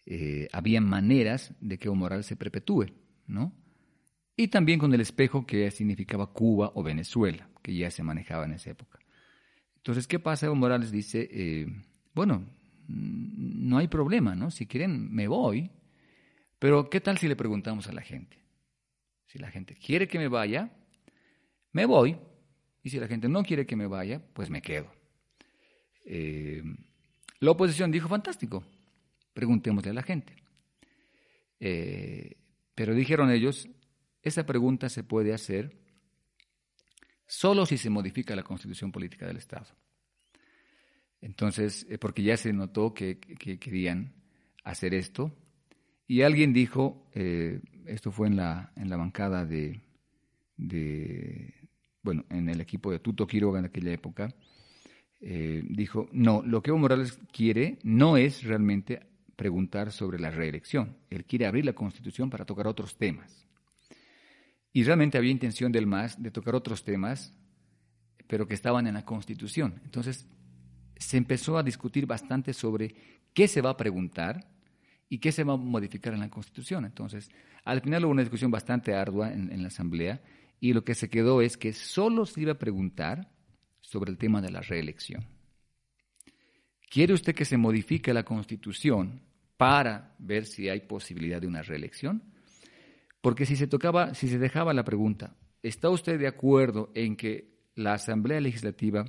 eh, 0.06 0.48
había 0.52 0.80
maneras 0.80 1.54
de 1.60 1.78
que 1.78 1.88
Evo 1.88 1.96
Morales 1.96 2.26
se 2.26 2.36
perpetúe, 2.36 2.86
¿no? 3.26 3.52
Y 4.42 4.48
también 4.48 4.80
con 4.80 4.92
el 4.92 5.00
espejo 5.00 5.46
que 5.46 5.70
significaba 5.70 6.32
Cuba 6.32 6.72
o 6.74 6.82
Venezuela, 6.82 7.48
que 7.62 7.74
ya 7.76 7.90
se 7.92 8.02
manejaba 8.02 8.44
en 8.44 8.54
esa 8.54 8.70
época. 8.70 8.98
Entonces, 9.76 10.08
¿qué 10.08 10.18
pasa? 10.18 10.46
Evo 10.46 10.56
Morales 10.56 10.90
dice, 10.90 11.28
eh, 11.30 11.66
bueno, 12.12 12.44
no 12.88 13.78
hay 13.78 13.86
problema, 13.86 14.34
¿no? 14.34 14.50
Si 14.50 14.66
quieren, 14.66 15.12
me 15.14 15.28
voy, 15.28 15.70
pero 16.58 16.90
¿qué 16.90 17.00
tal 17.00 17.18
si 17.18 17.28
le 17.28 17.36
preguntamos 17.36 17.86
a 17.86 17.92
la 17.92 18.02
gente? 18.02 18.36
Si 19.26 19.38
la 19.38 19.50
gente 19.50 19.76
quiere 19.76 20.08
que 20.08 20.18
me 20.18 20.26
vaya, 20.26 20.72
me 21.70 21.86
voy, 21.86 22.18
y 22.82 22.90
si 22.90 22.98
la 22.98 23.06
gente 23.06 23.28
no 23.28 23.44
quiere 23.44 23.64
que 23.64 23.76
me 23.76 23.86
vaya, 23.86 24.20
pues 24.32 24.50
me 24.50 24.60
quedo. 24.60 24.92
Eh, 26.04 26.62
la 27.38 27.50
oposición 27.52 27.92
dijo, 27.92 28.08
fantástico, 28.08 28.64
preguntémosle 29.34 29.90
a 29.90 29.94
la 29.94 30.02
gente. 30.02 30.34
Eh, 31.60 32.36
pero 32.74 32.92
dijeron 32.92 33.30
ellos, 33.30 33.68
esa 34.22 34.46
pregunta 34.46 34.88
se 34.88 35.02
puede 35.02 35.32
hacer 35.34 35.76
solo 37.26 37.66
si 37.66 37.78
se 37.78 37.90
modifica 37.90 38.36
la 38.36 38.42
constitución 38.42 38.92
política 38.92 39.26
del 39.26 39.38
Estado. 39.38 39.66
Entonces, 41.20 41.86
eh, 41.88 41.98
porque 41.98 42.22
ya 42.22 42.36
se 42.36 42.52
notó 42.52 42.92
que, 42.92 43.18
querían 43.18 44.12
hacer 44.64 44.92
esto, 44.92 45.32
y 46.06 46.22
alguien 46.22 46.52
dijo, 46.52 47.08
eh, 47.14 47.60
esto 47.86 48.12
fue 48.12 48.26
en 48.26 48.36
la, 48.36 48.72
en 48.76 48.90
la 48.90 48.96
bancada 48.96 49.46
de, 49.46 49.80
bueno, 52.02 52.24
en 52.28 52.48
el 52.48 52.60
equipo 52.60 52.90
de 52.90 52.98
Tuto 52.98 53.26
Quiroga 53.26 53.60
en 53.60 53.66
aquella 53.66 53.92
época, 53.92 54.34
eh, 55.20 55.62
dijo, 55.64 56.08
no, 56.12 56.42
lo 56.44 56.62
que 56.62 56.70
Evo 56.70 56.78
Morales 56.78 57.18
quiere 57.32 57.78
no 57.84 58.16
es 58.16 58.42
realmente 58.42 59.06
preguntar 59.36 59.92
sobre 59.92 60.18
la 60.18 60.30
reelección, 60.30 60.98
él 61.08 61.24
quiere 61.24 61.46
abrir 61.46 61.64
la 61.64 61.72
Constitución 61.72 62.28
para 62.28 62.44
tocar 62.44 62.66
otros 62.66 62.96
temas. 62.96 63.41
Y 64.72 64.84
realmente 64.84 65.18
había 65.18 65.30
intención 65.30 65.70
del 65.70 65.86
MAS 65.86 66.22
de 66.22 66.30
tocar 66.30 66.54
otros 66.54 66.84
temas, 66.84 67.34
pero 68.26 68.46
que 68.46 68.54
estaban 68.54 68.86
en 68.86 68.94
la 68.94 69.04
Constitución. 69.04 69.80
Entonces, 69.84 70.26
se 70.96 71.16
empezó 71.16 71.58
a 71.58 71.62
discutir 71.62 72.06
bastante 72.06 72.54
sobre 72.54 72.94
qué 73.34 73.48
se 73.48 73.60
va 73.60 73.70
a 73.70 73.76
preguntar 73.76 74.48
y 75.08 75.18
qué 75.18 75.32
se 75.32 75.44
va 75.44 75.54
a 75.54 75.58
modificar 75.58 76.14
en 76.14 76.20
la 76.20 76.30
Constitución. 76.30 76.84
Entonces, 76.84 77.30
al 77.64 77.82
final 77.82 78.04
hubo 78.04 78.12
una 78.12 78.22
discusión 78.22 78.50
bastante 78.50 78.94
ardua 78.94 79.32
en, 79.32 79.52
en 79.52 79.62
la 79.62 79.68
Asamblea 79.68 80.22
y 80.58 80.72
lo 80.72 80.84
que 80.84 80.94
se 80.94 81.10
quedó 81.10 81.42
es 81.42 81.56
que 81.56 81.72
solo 81.72 82.24
se 82.24 82.40
iba 82.40 82.52
a 82.52 82.58
preguntar 82.58 83.30
sobre 83.80 84.10
el 84.10 84.16
tema 84.16 84.40
de 84.40 84.50
la 84.50 84.60
reelección. 84.60 85.26
¿Quiere 86.88 87.14
usted 87.14 87.34
que 87.34 87.44
se 87.44 87.56
modifique 87.56 88.14
la 88.14 88.22
Constitución 88.22 89.20
para 89.56 90.14
ver 90.18 90.46
si 90.46 90.68
hay 90.68 90.80
posibilidad 90.80 91.40
de 91.40 91.46
una 91.46 91.62
reelección? 91.62 92.22
Porque 93.22 93.46
si 93.46 93.56
se 93.56 93.66
tocaba, 93.66 94.14
si 94.14 94.28
se 94.28 94.38
dejaba 94.38 94.74
la 94.74 94.84
pregunta, 94.84 95.34
¿está 95.62 95.88
usted 95.88 96.18
de 96.18 96.26
acuerdo 96.26 96.90
en 96.94 97.16
que 97.16 97.52
la 97.74 97.94
Asamblea 97.94 98.40
Legislativa 98.40 99.06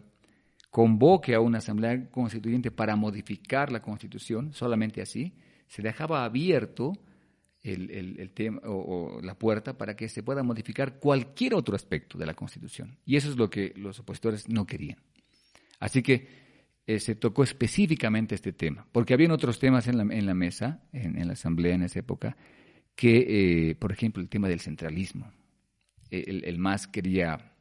convoque 0.70 1.36
a 1.36 1.42
una 1.42 1.58
Asamblea 1.58 2.10
Constituyente 2.10 2.72
para 2.72 2.96
modificar 2.96 3.72
la 3.72 3.82
Constitución, 3.82 4.54
solamente 4.54 5.02
así, 5.02 5.36
se 5.68 5.82
dejaba 5.82 6.24
abierto 6.24 6.94
el, 7.62 8.32
tema 8.34 8.60
o, 8.66 9.22
la 9.22 9.38
puerta 9.38 9.78
para 9.78 9.96
que 9.96 10.10
se 10.10 10.24
pueda 10.24 10.44
modificar 10.44 11.00
cualquier 11.00 11.54
otro 11.54 11.76
aspecto 11.76 12.18
de 12.18 12.26
la 12.26 12.34
Constitución. 12.34 12.98
Y 13.06 13.16
eso 13.16 13.30
es 13.30 13.38
lo 13.38 13.50
que 13.50 13.74
los 13.76 14.00
opositores 14.00 14.50
no 14.50 14.66
querían. 14.66 14.98
Así 15.80 16.02
que 16.02 16.28
eh, 16.86 17.00
se 17.00 17.16
tocó 17.16 17.44
específicamente 17.44 18.36
este 18.36 18.52
tema, 18.52 18.88
porque 18.92 19.14
habían 19.14 19.32
otros 19.32 19.60
temas 19.60 19.88
en 19.88 19.98
la, 19.98 20.04
en 20.04 20.26
la 20.26 20.34
mesa, 20.34 20.84
en, 20.92 21.26
la 21.26 21.34
Asamblea 21.34 21.76
en 21.76 21.84
esa 21.84 22.00
época, 22.00 22.36
que, 22.96 23.70
eh, 23.70 23.76
por 23.76 23.92
ejemplo, 23.92 24.22
el 24.22 24.30
tema 24.30 24.48
del 24.48 24.60
centralismo. 24.60 25.32
El, 26.10 26.44
el 26.46 26.60
MAS 26.60 26.88
quería 26.88 27.54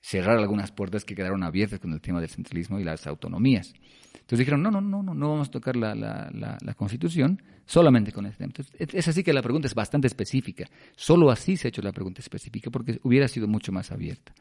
cerrar 0.00 0.36
algunas 0.36 0.72
puertas 0.72 1.04
que 1.04 1.14
quedaron 1.14 1.44
abiertas 1.44 1.78
con 1.78 1.92
el 1.92 2.00
tema 2.00 2.20
del 2.20 2.28
centralismo 2.28 2.80
y 2.80 2.84
las 2.84 3.06
autonomías. 3.06 3.72
Entonces 4.14 4.40
dijeron, 4.40 4.62
no, 4.62 4.70
no, 4.70 4.80
no, 4.80 5.02
no, 5.02 5.14
no 5.14 5.30
vamos 5.30 5.48
a 5.48 5.50
tocar 5.50 5.76
la, 5.76 5.94
la, 5.94 6.58
la, 6.60 6.74
Constitución 6.74 7.40
solamente 7.64 8.12
con 8.12 8.26
este 8.26 8.38
tema. 8.38 8.52
Entonces, 8.56 8.94
es 8.94 9.08
así 9.08 9.22
que 9.22 9.32
la 9.32 9.42
pregunta 9.42 9.68
es 9.68 9.74
bastante 9.74 10.08
específica. 10.08 10.68
Solo 10.96 11.30
así 11.30 11.56
se 11.56 11.68
ha 11.68 11.70
hecho 11.70 11.82
la 11.82 11.92
pregunta 11.92 12.20
específica 12.20 12.70
porque 12.70 12.98
hubiera 13.04 13.28
sido 13.28 13.46
mucho 13.46 13.70
más 13.70 13.92
abierta. 13.92 14.34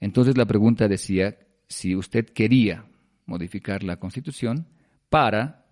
Entonces 0.00 0.36
la 0.36 0.46
pregunta 0.46 0.88
decía 0.88 1.36
si 1.68 1.94
usted 1.94 2.26
quería 2.26 2.86
modificar 3.26 3.82
la 3.82 3.96
Constitución 3.96 4.66
para 5.10 5.66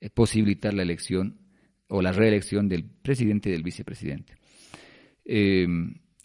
eh, 0.00 0.10
posibilitar 0.10 0.72
la 0.74 0.82
elección 0.82 1.38
o 1.88 2.02
la 2.02 2.12
reelección 2.12 2.68
del 2.68 2.84
presidente 2.84 3.48
y 3.48 3.52
del 3.52 3.62
vicepresidente. 3.62 4.34
Eh, 5.24 5.66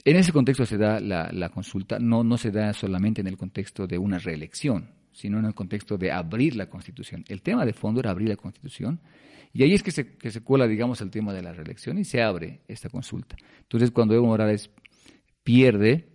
en 0.03 0.15
ese 0.15 0.31
contexto 0.31 0.65
se 0.65 0.77
da 0.77 0.99
la, 0.99 1.49
consulta, 1.49 1.99
no, 1.99 2.23
no 2.23 2.37
se 2.37 2.51
da 2.51 2.73
solamente 2.73 3.21
en 3.21 3.27
el 3.27 3.37
contexto 3.37 3.85
de 3.85 3.97
una 3.97 4.17
reelección, 4.17 4.89
sino 5.11 5.37
en 5.37 5.45
el 5.45 5.53
contexto 5.53 5.97
de 5.97 6.11
abrir 6.11 6.55
la 6.55 6.67
Constitución. 6.69 7.23
El 7.27 7.41
tema 7.41 7.65
de 7.65 7.73
fondo 7.73 7.99
era 7.99 8.09
abrir 8.09 8.29
la 8.29 8.35
Constitución, 8.35 8.99
y 9.53 9.63
ahí 9.63 9.73
es 9.73 9.83
que 9.83 9.91
se, 9.91 10.15
que 10.17 10.31
se 10.31 10.41
cuela, 10.41 10.67
digamos, 10.67 11.01
el 11.01 11.11
tema 11.11 11.33
de 11.33 11.43
la 11.43 11.53
reelección 11.53 11.97
y 11.99 12.05
se 12.05 12.21
abre 12.21 12.61
esta 12.67 12.89
consulta. 12.89 13.35
Entonces, 13.59 13.91
cuando 13.91 14.15
Evo 14.15 14.25
Morales 14.25 14.71
pierde, 15.43 16.07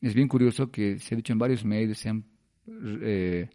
es 0.00 0.14
bien 0.14 0.28
curioso 0.28 0.70
que 0.70 0.98
se 0.98 1.14
ha 1.14 1.16
dicho 1.16 1.32
en 1.32 1.38
varios 1.38 1.64
medios, 1.64 1.98
se 1.98 2.08
han 2.08 2.24
eh, 3.02 3.48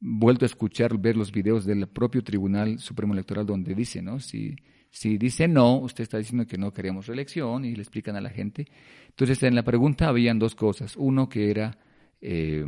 vuelto 0.00 0.44
a 0.44 0.46
escuchar, 0.46 0.98
ver 0.98 1.16
los 1.16 1.32
videos 1.32 1.64
del 1.64 1.88
propio 1.88 2.22
Tribunal 2.22 2.78
Supremo 2.78 3.12
Electoral 3.14 3.46
donde 3.46 3.74
dice, 3.74 4.02
¿no? 4.02 4.20
Si 4.20 4.56
si 4.96 5.18
dice 5.18 5.46
no, 5.46 5.76
usted 5.76 6.04
está 6.04 6.16
diciendo 6.16 6.46
que 6.46 6.56
no 6.56 6.72
queremos 6.72 7.06
reelección 7.06 7.66
y 7.66 7.74
le 7.74 7.82
explican 7.82 8.16
a 8.16 8.20
la 8.22 8.30
gente. 8.30 8.66
Entonces, 9.08 9.42
en 9.42 9.54
la 9.54 9.62
pregunta 9.62 10.08
habían 10.08 10.38
dos 10.38 10.54
cosas. 10.54 10.96
Uno 10.96 11.28
que 11.28 11.50
era, 11.50 11.76
eh, 12.18 12.64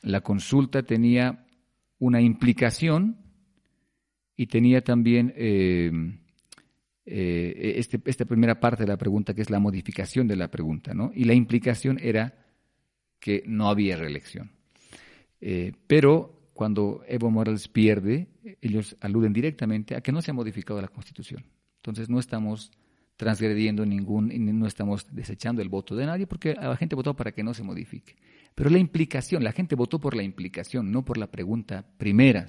la 0.00 0.20
consulta 0.22 0.84
tenía 0.84 1.44
una 1.98 2.22
implicación 2.22 3.18
y 4.34 4.46
tenía 4.46 4.82
también 4.82 5.34
eh, 5.36 5.90
este, 7.04 8.00
esta 8.06 8.24
primera 8.24 8.58
parte 8.58 8.84
de 8.84 8.88
la 8.88 8.96
pregunta, 8.96 9.34
que 9.34 9.42
es 9.42 9.50
la 9.50 9.60
modificación 9.60 10.26
de 10.28 10.36
la 10.36 10.50
pregunta, 10.50 10.94
¿no? 10.94 11.12
Y 11.14 11.24
la 11.24 11.34
implicación 11.34 11.98
era 12.00 12.38
que 13.20 13.44
no 13.46 13.68
había 13.68 13.96
reelección. 13.96 14.61
Pero 15.86 16.42
cuando 16.54 17.02
Evo 17.08 17.30
Morales 17.30 17.68
pierde, 17.68 18.28
ellos 18.60 18.96
aluden 19.00 19.32
directamente 19.32 19.96
a 19.96 20.00
que 20.00 20.12
no 20.12 20.22
se 20.22 20.30
ha 20.30 20.34
modificado 20.34 20.80
la 20.80 20.88
Constitución. 20.88 21.44
Entonces 21.76 22.08
no 22.08 22.20
estamos 22.20 22.70
transgrediendo 23.16 23.84
ningún, 23.84 24.30
no 24.58 24.66
estamos 24.66 25.06
desechando 25.10 25.62
el 25.62 25.68
voto 25.68 25.94
de 25.94 26.06
nadie 26.06 26.26
porque 26.26 26.54
la 26.54 26.76
gente 26.76 26.94
votó 26.94 27.14
para 27.14 27.32
que 27.32 27.42
no 27.42 27.54
se 27.54 27.62
modifique. 27.62 28.16
Pero 28.54 28.68
la 28.68 28.78
implicación, 28.78 29.42
la 29.42 29.52
gente 29.52 29.74
votó 29.74 29.98
por 29.98 30.14
la 30.14 30.22
implicación, 30.22 30.92
no 30.92 31.04
por 31.04 31.16
la 31.16 31.30
pregunta 31.30 31.86
primera, 31.96 32.46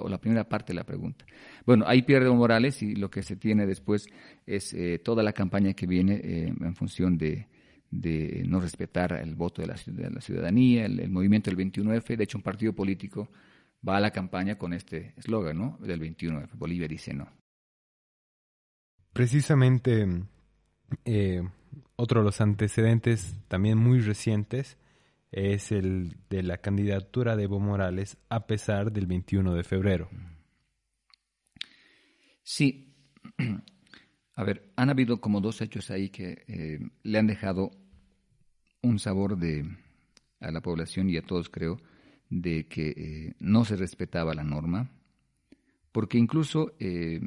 o 0.00 0.08
la 0.08 0.18
primera 0.18 0.48
parte 0.48 0.72
de 0.72 0.76
la 0.76 0.84
pregunta. 0.84 1.24
Bueno, 1.64 1.84
ahí 1.86 2.02
pierde 2.02 2.26
Evo 2.26 2.36
Morales 2.36 2.82
y 2.82 2.94
lo 2.94 3.10
que 3.10 3.22
se 3.22 3.36
tiene 3.36 3.66
después 3.66 4.06
es 4.46 4.74
eh, 4.74 4.98
toda 4.98 5.22
la 5.22 5.32
campaña 5.32 5.72
que 5.72 5.86
viene 5.86 6.20
eh, 6.22 6.54
en 6.60 6.74
función 6.74 7.16
de, 7.16 7.48
de 7.90 8.44
no 8.46 8.60
respetar 8.60 9.12
el 9.12 9.34
voto 9.34 9.62
de 9.62 9.68
la, 9.68 9.76
ciudadanía, 10.20 10.86
el, 10.86 11.08
movimiento 11.10 11.50
del 11.50 11.58
21F. 11.58 12.16
De 12.16 12.24
hecho, 12.24 12.38
un 12.38 12.42
partido 12.42 12.72
político 12.72 13.28
va 13.86 13.96
a 13.96 14.00
la 14.00 14.10
campaña 14.10 14.58
con 14.58 14.72
este 14.72 15.14
eslogan, 15.16 15.58
¿no? 15.58 15.78
Del 15.80 16.00
21F. 16.00 16.50
Bolivia 16.54 16.88
dice 16.88 17.14
no. 17.14 17.28
Precisamente, 19.12 20.06
eh, 21.04 21.42
otro 21.96 22.20
de 22.20 22.26
los 22.26 22.40
antecedentes 22.40 23.36
también 23.48 23.78
muy 23.78 24.00
recientes 24.00 24.78
es 25.30 25.72
el 25.72 26.16
de 26.30 26.42
la 26.42 26.58
candidatura 26.58 27.36
de 27.36 27.44
Evo 27.44 27.60
Morales 27.60 28.16
a 28.28 28.46
pesar 28.46 28.92
del 28.92 29.06
21 29.06 29.54
de 29.54 29.64
febrero. 29.64 30.08
Sí. 32.42 32.94
A 34.38 34.44
ver, 34.44 34.70
han 34.76 34.88
habido 34.88 35.20
como 35.20 35.40
dos 35.40 35.60
hechos 35.62 35.90
ahí 35.90 36.10
que 36.10 36.44
eh, 36.46 36.78
le 37.02 37.18
han 37.18 37.26
dejado 37.26 37.72
un 38.82 39.00
sabor 39.00 39.36
de 39.36 39.68
a 40.38 40.52
la 40.52 40.60
población 40.60 41.10
y 41.10 41.16
a 41.16 41.22
todos 41.22 41.48
creo 41.48 41.80
de 42.30 42.68
que 42.68 42.90
eh, 42.90 43.34
no 43.40 43.64
se 43.64 43.74
respetaba 43.74 44.34
la 44.34 44.44
norma, 44.44 44.92
porque 45.90 46.18
incluso 46.18 46.76
eh, 46.78 47.20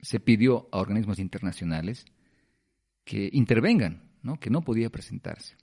se 0.00 0.20
pidió 0.20 0.70
a 0.72 0.78
organismos 0.78 1.18
internacionales 1.18 2.06
que 3.04 3.28
intervengan, 3.30 4.02
¿no? 4.22 4.40
que 4.40 4.48
no 4.48 4.62
podía 4.62 4.88
presentarse. 4.88 5.58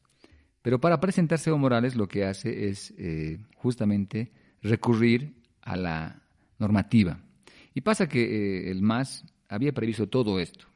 Pero 0.62 0.80
para 0.80 1.00
presentarse 1.00 1.50
Evo 1.50 1.58
Morales 1.58 1.96
lo 1.96 2.08
que 2.08 2.26
hace 2.26 2.70
es 2.70 2.94
justamente 3.56 4.32
recurrir 4.62 5.34
a 5.62 5.76
la 5.76 6.22
normativa. 6.60 7.24
Y 7.74 7.82
pasa 7.82 8.08
que 8.08 8.70
el 8.70 8.84
MAS 8.84 9.26
había 9.50 9.74
previsto 9.74 10.08
todo 10.08 10.40
esto. 10.40 10.68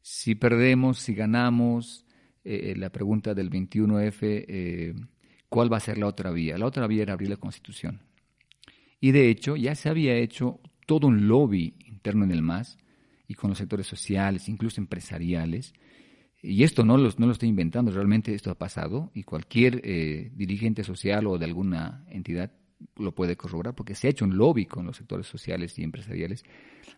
Si, 0.00 0.34
perdemos, 0.34 0.98
si 0.98 1.14
ganamos, 1.14 2.04
eh, 2.42 2.74
la 2.76 2.90
pregunta 2.90 3.34
del 3.34 3.50
21F, 3.50 4.18
eh, 4.22 4.94
¿cuál 5.48 5.72
va 5.72 5.76
a 5.76 5.80
ser 5.80 5.98
la 5.98 6.06
otra 6.06 6.32
vía? 6.32 6.58
La 6.58 6.66
otra 6.66 6.86
vía 6.88 7.02
era 7.02 7.12
abrir 7.12 7.30
la 7.30 7.36
Constitución. 7.36 8.00
Y 8.98 9.12
de 9.12 9.28
hecho, 9.28 9.54
ya 9.56 9.74
se 9.74 9.88
había 9.88 10.16
hecho 10.16 10.60
todo 10.86 11.06
un 11.06 11.28
lobby 11.28 11.76
interno 11.86 12.24
en 12.24 12.32
el 12.32 12.42
MAS 12.42 12.78
y 13.28 13.34
con 13.34 13.50
los 13.50 13.58
sectores 13.58 13.86
sociales, 13.86 14.48
incluso 14.48 14.80
empresariales. 14.80 15.74
Y 16.42 16.64
esto 16.64 16.84
no 16.84 16.96
lo, 16.96 17.10
no 17.18 17.26
lo 17.26 17.32
estoy 17.32 17.48
inventando, 17.48 17.92
realmente 17.92 18.34
esto 18.34 18.50
ha 18.50 18.58
pasado 18.58 19.12
y 19.14 19.22
cualquier 19.22 19.80
eh, 19.84 20.32
dirigente 20.34 20.82
social 20.82 21.26
o 21.28 21.38
de 21.38 21.44
alguna 21.44 22.04
entidad 22.08 22.50
lo 22.96 23.14
puede 23.14 23.36
corroborar 23.36 23.74
porque 23.74 23.94
se 23.94 24.06
ha 24.06 24.10
hecho 24.10 24.24
un 24.24 24.36
lobby 24.36 24.66
con 24.66 24.86
los 24.86 24.96
sectores 24.96 25.26
sociales 25.26 25.78
y 25.78 25.82
empresariales 25.82 26.44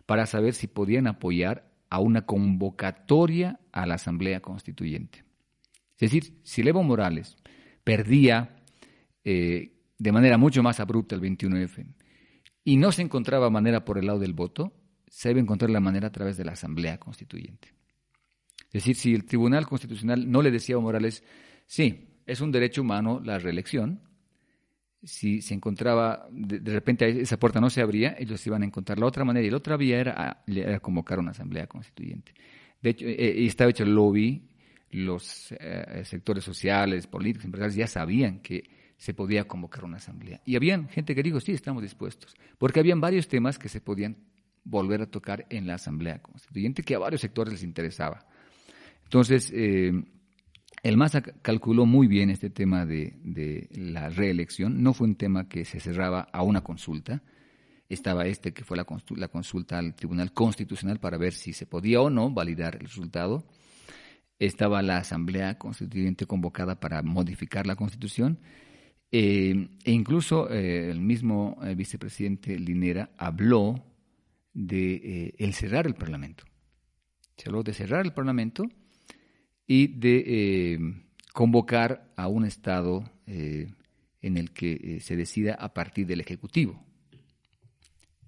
para 0.05 0.25
saber 0.25 0.53
si 0.53 0.67
podían 0.67 1.07
apoyar 1.07 1.71
a 1.89 1.99
una 1.99 2.25
convocatoria 2.25 3.59
a 3.71 3.85
la 3.85 3.95
Asamblea 3.95 4.41
Constituyente. 4.41 5.23
Es 5.97 6.11
decir, 6.11 6.39
si 6.43 6.61
Evo 6.67 6.83
Morales 6.83 7.37
perdía 7.83 8.55
eh, 9.23 9.71
de 9.97 10.11
manera 10.11 10.37
mucho 10.37 10.61
más 10.61 10.79
abrupta 10.79 11.15
el 11.15 11.21
21F 11.21 11.85
y 12.63 12.77
no 12.77 12.91
se 12.91 13.01
encontraba 13.01 13.49
manera 13.49 13.85
por 13.85 13.97
el 13.97 14.07
lado 14.07 14.19
del 14.19 14.33
voto, 14.33 14.73
se 15.07 15.29
debe 15.29 15.41
encontrar 15.41 15.69
la 15.69 15.79
manera 15.79 16.07
a 16.07 16.11
través 16.11 16.35
de 16.35 16.45
la 16.45 16.53
Asamblea 16.53 16.99
Constituyente. 16.99 17.73
Es 18.67 18.83
decir, 18.83 18.95
si 18.95 19.13
el 19.13 19.25
Tribunal 19.25 19.67
Constitucional 19.67 20.29
no 20.29 20.41
le 20.41 20.51
decía 20.51 20.75
a 20.75 20.79
Morales, 20.79 21.23
sí, 21.65 22.09
es 22.25 22.41
un 22.41 22.51
derecho 22.51 22.81
humano 22.81 23.21
la 23.23 23.39
reelección, 23.39 24.01
si 25.03 25.41
se 25.41 25.53
encontraba, 25.53 26.27
de, 26.31 26.73
repente 26.73 27.21
esa 27.21 27.37
puerta 27.37 27.61
no 27.61 27.69
se 27.69 27.81
abría, 27.81 28.15
ellos 28.17 28.45
iban 28.47 28.63
a 28.63 28.65
encontrar 28.65 28.99
la 28.99 29.05
otra 29.05 29.23
manera 29.23 29.45
y 29.45 29.49
la 29.49 29.57
otra 29.57 29.77
vía 29.77 29.99
era, 29.99 30.43
convocar 30.81 31.19
una 31.19 31.31
asamblea 31.31 31.67
constituyente. 31.67 32.33
De 32.81 32.89
hecho, 32.91 33.05
eh, 33.05 33.45
estaba 33.45 33.69
hecho 33.69 33.83
el 33.83 33.93
lobby, 33.93 34.41
los 34.91 35.51
eh, 35.51 36.01
sectores 36.05 36.43
sociales, 36.43 37.07
políticos, 37.07 37.45
empresariales 37.45 37.75
ya 37.75 37.87
sabían 37.87 38.39
que 38.39 38.63
se 38.97 39.13
podía 39.13 39.45
convocar 39.45 39.85
una 39.85 39.97
asamblea. 39.97 40.41
Y 40.45 40.55
habían 40.55 40.87
gente 40.89 41.13
que 41.13 41.23
dijo, 41.23 41.39
sí, 41.39 41.51
estamos 41.51 41.83
dispuestos, 41.83 42.35
porque 42.57 42.79
habían 42.79 43.01
varios 43.01 43.27
temas 43.27 43.59
que 43.59 43.69
se 43.69 43.81
podían 43.81 44.17
volver 44.63 45.01
a 45.01 45.05
tocar 45.05 45.45
en 45.49 45.67
la 45.67 45.75
asamblea 45.75 46.21
constituyente 46.21 46.81
que 46.83 46.95
a 46.95 46.99
varios 46.99 47.21
sectores 47.21 47.53
les 47.53 47.63
interesaba. 47.63 48.25
Entonces, 49.03 49.51
eh, 49.53 49.93
el 50.85 50.97
MAS 50.97 51.17
calculó 51.41 51.87
muy 51.87 52.05
bien 52.05 52.29
este 52.29 52.51
tema 52.51 52.85
de, 52.85 53.67
la 53.71 54.09
reelección. 54.09 54.83
No 54.83 54.93
fue 54.93 55.07
un 55.07 55.15
tema 55.15 55.49
que 55.49 55.65
se 55.65 55.79
cerraba 55.79 56.27
a 56.31 56.43
una 56.43 56.61
consulta. 56.61 57.23
Estaba 57.89 58.27
este 58.27 58.53
que 58.53 58.63
fue 58.63 58.77
la, 58.77 58.85
la 59.15 59.27
consulta 59.27 59.79
al 59.79 59.95
Tribunal 59.95 60.31
Constitucional 60.31 60.99
para 60.99 61.17
ver 61.17 61.33
si 61.33 61.53
se 61.53 61.65
podía 61.65 62.01
o 62.01 62.11
no 62.11 62.29
validar 62.29 62.75
el 62.75 62.81
resultado. 62.81 63.47
Estaba 64.37 64.83
la 64.83 64.97
Asamblea 64.97 65.57
Constituyente 65.57 66.27
convocada 66.27 66.79
para 66.79 67.01
modificar 67.01 67.65
la 67.65 67.75
Constitución. 67.75 68.37
Eh, 69.11 69.69
e 69.85 69.91
incluso 69.91 70.51
eh, 70.51 70.91
el 70.91 70.99
mismo 70.99 71.57
eh, 71.63 71.73
vicepresidente 71.73 72.59
Linera 72.59 73.09
habló 73.17 73.83
de 74.53 75.33
el 75.39 75.55
cerrar 75.55 75.87
el 75.87 75.95
Parlamento. 75.95 76.43
Se 77.37 77.49
habló 77.49 77.63
de 77.63 77.73
cerrar 77.73 78.05
el 78.05 78.13
Parlamento 78.13 78.65
y 79.67 79.87
de 79.87 80.23
eh, 80.25 80.79
convocar 81.33 82.11
a 82.15 82.27
un 82.27 82.45
Estado 82.45 83.03
eh, 83.27 83.73
en 84.21 84.37
el 84.37 84.51
que 84.51 84.73
eh, 84.73 84.99
se 84.99 85.15
decida 85.15 85.55
a 85.55 85.73
partir 85.73 86.07
del 86.07 86.21
Ejecutivo. 86.21 86.83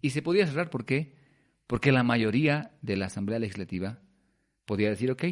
Y 0.01 0.11
se 0.11 0.21
podía 0.21 0.45
cerrar, 0.45 0.69
¿por 0.69 0.85
qué? 0.85 1.15
Porque 1.65 1.91
la 1.91 2.03
mayoría 2.03 2.71
de 2.81 2.97
la 2.97 3.07
Asamblea 3.07 3.39
Legislativa 3.39 3.99
podía 4.65 4.89
decir, 4.89 5.11
ok. 5.11 5.23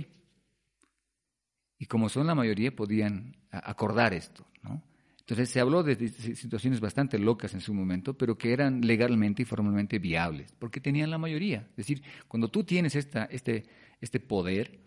Y 1.78 1.86
como 1.86 2.10
son 2.10 2.28
la 2.28 2.36
mayoría, 2.36 2.76
podían 2.76 3.38
acordar 3.52 4.14
esto, 4.14 4.46
¿no? 4.64 4.82
Entonces 5.20 5.50
se 5.50 5.60
habló 5.60 5.82
de 5.82 6.08
situaciones 6.08 6.80
bastante 6.80 7.18
locas 7.18 7.56
en 7.56 7.62
su 7.62 7.74
momento, 7.74 8.16
pero 8.16 8.38
que 8.38 8.54
eran 8.54 8.82
legalmente 8.82 9.42
y 9.42 9.46
formalmente 9.46 9.98
viables, 9.98 10.54
porque 10.60 10.80
tenían 10.80 11.10
la 11.10 11.18
mayoría. 11.18 11.68
Es 11.72 11.78
decir, 11.78 12.04
cuando 12.28 12.50
tú 12.50 12.64
tienes 12.64 12.96
esta, 12.96 13.26
este, 13.26 13.66
este 14.00 14.20
poder, 14.20 14.85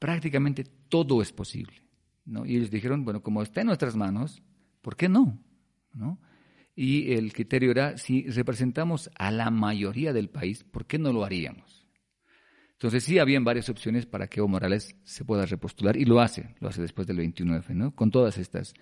prácticamente 0.00 0.64
todo 0.88 1.22
es 1.22 1.30
posible. 1.30 1.80
¿no? 2.24 2.44
Y 2.44 2.56
ellos 2.56 2.70
dijeron, 2.70 3.04
bueno, 3.04 3.22
como 3.22 3.42
está 3.42 3.60
en 3.60 3.68
nuestras 3.68 3.94
manos, 3.94 4.42
¿por 4.82 4.96
qué 4.96 5.08
no? 5.08 5.38
¿no? 5.92 6.18
Y 6.74 7.12
el 7.12 7.32
criterio 7.32 7.70
era, 7.70 7.98
si 7.98 8.22
representamos 8.28 9.10
a 9.16 9.30
la 9.30 9.50
mayoría 9.50 10.12
del 10.12 10.30
país, 10.30 10.64
¿por 10.64 10.86
qué 10.86 10.98
no 10.98 11.12
lo 11.12 11.24
haríamos? 11.24 11.86
Entonces 12.72 13.04
sí 13.04 13.18
habían 13.18 13.44
varias 13.44 13.68
opciones 13.68 14.06
para 14.06 14.26
que 14.26 14.40
Evo 14.40 14.48
Morales 14.48 14.96
se 15.04 15.24
pueda 15.24 15.44
repostular 15.44 15.96
y 15.98 16.06
lo 16.06 16.20
hace, 16.20 16.54
lo 16.60 16.68
hace 16.68 16.80
después 16.80 17.06
del 17.06 17.18
29, 17.18 17.74
¿no? 17.74 17.94
Con 17.94 18.10
todas 18.10 18.38
estas, 18.38 18.72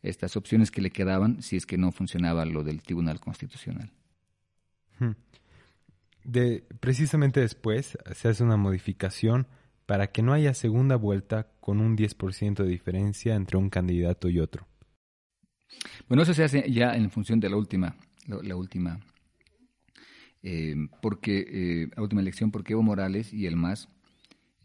estas 0.00 0.36
opciones 0.36 0.70
que 0.70 0.80
le 0.80 0.90
quedaban 0.90 1.42
si 1.42 1.56
es 1.56 1.66
que 1.66 1.76
no 1.76 1.90
funcionaba 1.90 2.44
lo 2.44 2.62
del 2.62 2.82
Tribunal 2.82 3.18
Constitucional. 3.18 3.90
Hmm. 5.00 5.12
De, 6.22 6.64
precisamente 6.78 7.40
después 7.40 7.98
se 8.14 8.28
hace 8.28 8.44
una 8.44 8.56
modificación 8.56 9.48
para 9.88 10.08
que 10.08 10.20
no 10.20 10.34
haya 10.34 10.52
segunda 10.52 10.96
vuelta 10.96 11.50
con 11.60 11.80
un 11.80 11.96
10% 11.96 12.62
de 12.62 12.68
diferencia 12.68 13.34
entre 13.34 13.56
un 13.56 13.70
candidato 13.70 14.28
y 14.28 14.38
otro. 14.38 14.68
Bueno, 16.08 16.24
eso 16.24 16.34
se 16.34 16.44
hace 16.44 16.70
ya 16.70 16.94
en 16.94 17.10
función 17.10 17.40
de 17.40 17.48
la 17.48 17.56
última, 17.56 17.96
la, 18.26 18.54
última, 18.54 19.00
eh, 20.42 20.76
porque 21.00 21.38
eh, 21.48 21.88
la 21.96 22.02
última 22.02 22.20
elección, 22.20 22.50
porque 22.50 22.74
Evo 22.74 22.82
Morales 22.82 23.32
y 23.32 23.46
el 23.46 23.56
MAS 23.56 23.88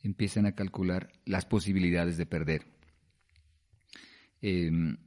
empiezan 0.01 0.45
a 0.45 0.55
calcular 0.55 1.09
las 1.23 1.45
posibilidades 1.45 2.17
de 2.17 2.25
perder. 2.25 2.65
Em, 4.41 4.97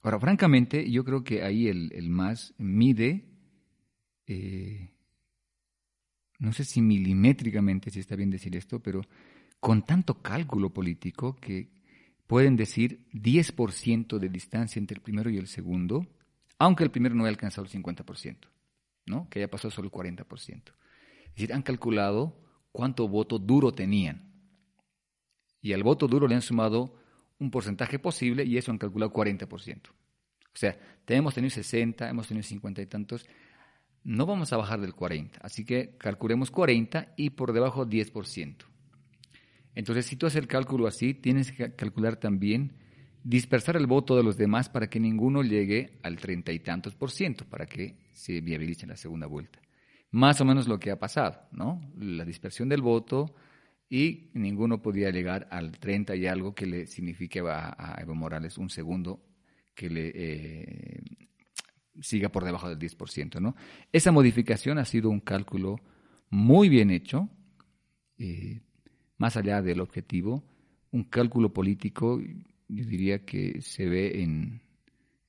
ahora, 0.00 0.20
francamente, 0.20 0.88
yo 0.92 1.04
creo 1.04 1.24
que 1.24 1.42
ahí 1.42 1.66
el, 1.66 2.08
MAS 2.08 2.54
mide 2.56 3.24
eh, 4.28 4.92
no 6.38 6.52
sé 6.52 6.64
si 6.64 6.80
milimétricamente, 6.80 7.90
si 7.90 8.00
está 8.00 8.16
bien 8.16 8.30
decir 8.30 8.54
esto, 8.56 8.80
pero 8.80 9.02
con 9.60 9.82
tanto 9.84 10.22
cálculo 10.22 10.70
político 10.70 11.36
que 11.36 11.70
pueden 12.26 12.56
decir 12.56 13.06
10% 13.12 14.18
de 14.18 14.28
distancia 14.28 14.78
entre 14.78 14.96
el 14.96 15.00
primero 15.00 15.30
y 15.30 15.38
el 15.38 15.48
segundo, 15.48 16.06
aunque 16.58 16.84
el 16.84 16.90
primero 16.90 17.14
no 17.14 17.24
haya 17.24 17.30
alcanzado 17.30 17.66
el 17.66 17.72
50%, 17.72 18.36
¿no? 19.06 19.28
que 19.28 19.40
haya 19.40 19.50
pasado 19.50 19.70
solo 19.70 19.86
el 19.86 19.92
40%. 19.92 20.38
Es 20.38 21.34
decir, 21.34 21.52
han 21.52 21.62
calculado 21.62 22.40
cuánto 22.72 23.08
voto 23.08 23.38
duro 23.38 23.72
tenían. 23.72 24.28
Y 25.60 25.72
al 25.72 25.82
voto 25.82 26.06
duro 26.06 26.28
le 26.28 26.34
han 26.34 26.42
sumado 26.42 26.94
un 27.38 27.50
porcentaje 27.50 27.98
posible 27.98 28.44
y 28.44 28.58
eso 28.58 28.70
han 28.70 28.78
calculado 28.78 29.12
40%. 29.12 29.88
O 29.88 30.60
sea, 30.60 30.78
tenemos 31.04 31.34
tenido 31.34 31.50
60, 31.50 32.08
hemos 32.08 32.26
tenido 32.26 32.42
50 32.42 32.82
y 32.82 32.86
tantos, 32.86 33.26
no 34.04 34.26
vamos 34.26 34.52
a 34.52 34.56
bajar 34.56 34.80
del 34.80 34.94
40, 34.94 35.40
así 35.42 35.64
que 35.64 35.96
calculemos 35.98 36.50
40 36.50 37.14
y 37.16 37.30
por 37.30 37.52
debajo 37.52 37.86
10%. 37.86 38.56
Entonces, 39.74 40.06
si 40.06 40.16
tú 40.16 40.26
haces 40.26 40.40
el 40.40 40.48
cálculo 40.48 40.86
así, 40.86 41.14
tienes 41.14 41.52
que 41.52 41.74
calcular 41.74 42.16
también 42.16 42.72
dispersar 43.22 43.76
el 43.76 43.86
voto 43.86 44.16
de 44.16 44.22
los 44.22 44.36
demás 44.36 44.68
para 44.68 44.88
que 44.88 44.98
ninguno 44.98 45.42
llegue 45.42 45.98
al 46.02 46.16
treinta 46.16 46.52
y 46.52 46.60
tantos 46.60 46.94
por 46.94 47.10
ciento, 47.10 47.44
para 47.44 47.66
que 47.66 47.96
se 48.12 48.40
viabilice 48.40 48.86
la 48.86 48.96
segunda 48.96 49.26
vuelta. 49.26 49.60
Más 50.10 50.40
o 50.40 50.44
menos 50.44 50.66
lo 50.66 50.78
que 50.78 50.90
ha 50.90 50.98
pasado, 50.98 51.42
¿no? 51.52 51.80
La 51.98 52.24
dispersión 52.24 52.68
del 52.68 52.80
voto 52.80 53.34
y 53.90 54.30
ninguno 54.34 54.80
podía 54.80 55.10
llegar 55.10 55.46
al 55.50 55.78
30 55.78 56.16
y 56.16 56.26
algo 56.26 56.54
que 56.54 56.66
le 56.66 56.86
signifique 56.86 57.40
a, 57.40 57.96
Evo 58.00 58.14
Morales 58.14 58.58
un 58.58 58.70
segundo 58.70 59.22
que 59.74 59.90
le 59.90 60.12
eh, 60.14 61.00
siga 62.00 62.28
por 62.28 62.44
debajo 62.44 62.68
del 62.68 62.78
10%. 62.78 63.40
¿no? 63.40 63.54
Esa 63.92 64.12
modificación 64.12 64.78
ha 64.78 64.84
sido 64.84 65.10
un 65.10 65.20
cálculo 65.20 65.80
muy 66.30 66.68
bien 66.68 66.90
hecho, 66.90 67.28
eh, 68.18 68.60
más 69.16 69.36
allá 69.36 69.62
del 69.62 69.80
objetivo, 69.80 70.44
un 70.90 71.04
cálculo 71.04 71.52
político, 71.52 72.20
yo 72.68 72.84
diría 72.84 73.24
que 73.24 73.60
se 73.60 73.88
ve 73.88 74.22
en, 74.22 74.60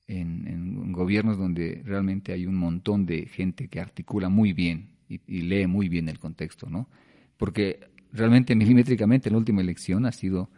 en, 0.06 0.92
gobiernos 0.92 1.38
donde 1.38 1.82
realmente 1.84 2.32
hay 2.32 2.46
un 2.46 2.56
montón 2.56 3.06
de 3.06 3.26
gente 3.26 3.68
que 3.68 3.80
articula 3.80 4.28
muy 4.28 4.52
bien 4.52 4.90
y, 5.08 5.20
y, 5.26 5.42
lee 5.42 5.66
muy 5.66 5.88
bien 5.88 6.08
el 6.08 6.18
contexto, 6.18 6.68
¿no? 6.68 6.88
Porque 7.36 7.80
realmente 8.12 8.54
milimétricamente 8.54 9.28
en 9.28 9.34
la 9.34 9.38
última 9.38 9.60
elección 9.60 10.04
ha 10.06 10.12
sido 10.12 10.50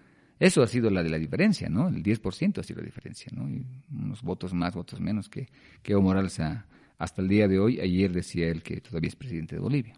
eso 0.43 0.61
ha 0.61 0.67
sido 0.67 0.91
la 0.91 1.05
de 1.05 1.09
la 1.09 1.21
diferencia, 1.21 1.69
¿no? 1.69 1.87
El 1.87 2.03
10% 2.03 2.59
ha 2.59 2.65
sido 2.65 2.81
la 2.81 2.87
diferencia, 2.87 3.31
¿no? 3.33 3.49
Y 3.49 3.65
unos 3.93 4.23
votos 4.23 4.53
más, 4.53 4.75
votos 4.75 5.01
menos 5.01 5.29
que, 5.29 5.49
que 5.85 5.93
Evo 5.93 6.03
Morales 6.03 6.41
hasta 6.99 7.23
el 7.23 7.29
día 7.29 7.47
de 7.47 7.61
hoy. 7.61 7.79
Ayer 7.79 8.13
decía 8.13 8.49
él 8.49 8.61
que 8.65 8.81
todavía 8.81 9.07
es 9.07 9.15
presidente 9.15 9.55
de 9.55 9.61
Bolivia. 9.61 9.95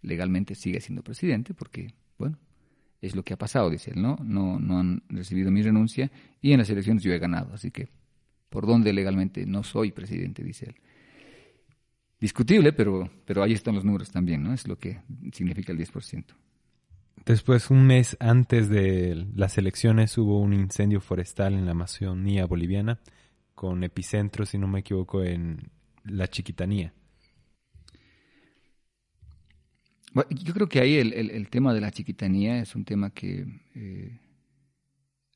Legalmente 0.00 0.54
sigue 0.54 0.80
siendo 0.80 1.02
presidente 1.02 1.54
porque, 1.54 1.92
bueno, 2.18 2.38
es 3.00 3.16
lo 3.16 3.24
que 3.24 3.34
ha 3.34 3.36
pasado, 3.36 3.68
dice 3.68 3.90
él, 3.90 4.00
¿no? 4.00 4.16
No, 4.22 4.60
no 4.60 4.78
han 4.78 5.02
recibido 5.08 5.50
mi 5.50 5.60
renuncia 5.60 6.08
y 6.40 6.52
en 6.52 6.58
las 6.58 6.70
elecciones 6.70 7.02
yo 7.02 7.12
he 7.12 7.18
ganado, 7.18 7.52
así 7.52 7.72
que 7.72 7.88
por 8.50 8.64
dónde 8.64 8.92
legalmente 8.92 9.44
no 9.44 9.64
soy 9.64 9.90
presidente, 9.90 10.44
dice 10.44 10.66
él. 10.66 10.76
Discutible, 12.20 12.72
pero, 12.72 13.10
pero 13.24 13.42
ahí 13.42 13.54
están 13.54 13.74
los 13.74 13.84
números 13.84 14.12
también, 14.12 14.40
¿no? 14.40 14.52
Es 14.52 14.68
lo 14.68 14.78
que 14.78 15.00
significa 15.32 15.72
el 15.72 15.78
10%. 15.78 16.26
Después, 17.24 17.70
un 17.70 17.86
mes 17.86 18.16
antes 18.20 18.68
de 18.68 19.26
las 19.34 19.58
elecciones, 19.58 20.16
hubo 20.18 20.40
un 20.40 20.52
incendio 20.52 21.00
forestal 21.00 21.54
en 21.54 21.66
la 21.66 21.72
Amazonía 21.72 22.46
boliviana, 22.46 23.00
con 23.54 23.84
epicentro, 23.84 24.46
si 24.46 24.58
no 24.58 24.66
me 24.66 24.80
equivoco, 24.80 25.22
en 25.22 25.70
la 26.04 26.28
Chiquitanía. 26.28 26.92
yo 30.30 30.54
creo 30.54 30.68
que 30.68 30.80
ahí 30.80 30.96
el, 30.96 31.48
tema 31.50 31.74
de 31.74 31.80
la 31.80 31.90
chiquitanía 31.90 32.60
es 32.60 32.74
un 32.74 32.84
tema 32.84 33.10
que 33.10 33.46
eh, 33.74 34.18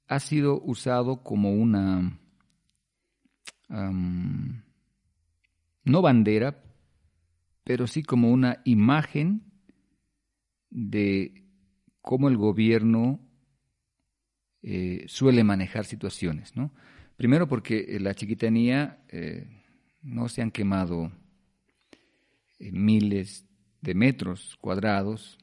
ha 0.08 0.18
sido 0.18 0.60
usado 0.62 1.22
como 1.22 1.52
una, 1.52 2.18
no 3.68 4.62
bandera, 6.02 6.62
pero 7.64 7.86
sí 7.86 8.02
como 8.02 8.30
una 8.30 8.60
imagen 8.64 9.42
de 10.70 11.41
cómo 12.02 12.28
el 12.28 12.36
gobierno 12.36 13.20
eh, 14.60 15.04
suele 15.08 15.44
manejar 15.44 15.84
situaciones. 15.86 16.54
¿no? 16.54 16.74
Primero 17.16 17.48
porque 17.48 17.98
la 18.00 18.14
chiquitanía 18.14 19.02
eh, 19.08 19.46
no 20.02 20.28
se 20.28 20.42
han 20.42 20.50
quemado 20.50 21.10
eh, 22.58 22.70
miles 22.72 23.46
de 23.80 23.94
metros 23.94 24.56
cuadrados, 24.60 25.38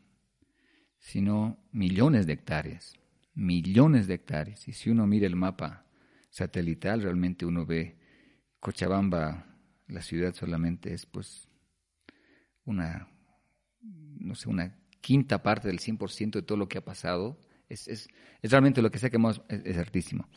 sino 0.98 1.58
millones 1.72 2.28
de 2.28 2.34
hectáreas, 2.34 2.94
millones 3.34 4.08
de 4.08 4.16
hectáreas. 4.16 4.68
Y 4.68 4.74
si 4.74 4.90
uno 4.90 5.08
mira 5.08 5.28
el 5.28 5.36
mapa 5.36 5.86
satelital, 6.30 7.02
realmente 7.02 7.46
uno 7.46 7.66
ve 7.66 7.98
Cochabamba, 8.60 9.46
la 9.88 10.02
ciudad 10.02 10.34
solamente 10.34 10.94
es 10.94 11.06
pues 11.06 11.48
una, 12.66 13.08
no 13.82 14.36
sé, 14.36 14.50
una 14.50 14.79
quinta 15.02 15.42
parte 15.42 15.68
del 15.68 15.80
100% 15.80 16.32
de 16.32 16.42
todo 16.42 16.58
lo 16.58 16.68
que 16.68 16.78
ha 16.78 16.86
pasado 16.86 17.38
Es, 17.70 17.88
es, 17.88 18.10
es 18.42 18.52
realmente 18.52 18.82
lo 18.82 18.92
que 18.92 19.00
sea 19.00 19.10
que 19.10 19.18
es, 19.18 19.42
es 19.66 19.78
hartísimo. 19.78 20.28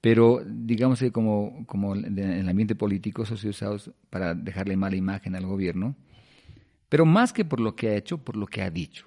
Pero 0.00 0.42
digamos 0.46 1.00
que 1.00 1.12
como, 1.12 1.66
como 1.66 1.94
en 1.94 2.18
el 2.18 2.48
ambiente 2.48 2.74
político, 2.74 3.22
eso 3.22 3.36
se 3.36 3.48
ha 3.48 3.50
usado 3.50 3.94
para 4.08 4.34
dejarle 4.34 4.76
mala 4.76 4.96
imagen 4.96 5.36
al 5.36 5.46
gobierno, 5.46 5.94
pero 6.88 7.04
más 7.04 7.32
que 7.32 7.44
por 7.44 7.60
lo 7.60 7.76
que 7.76 7.90
ha 7.90 7.96
hecho, 7.96 8.18
por 8.18 8.36
lo 8.36 8.46
que 8.46 8.62
ha 8.62 8.70
dicho. 8.70 9.06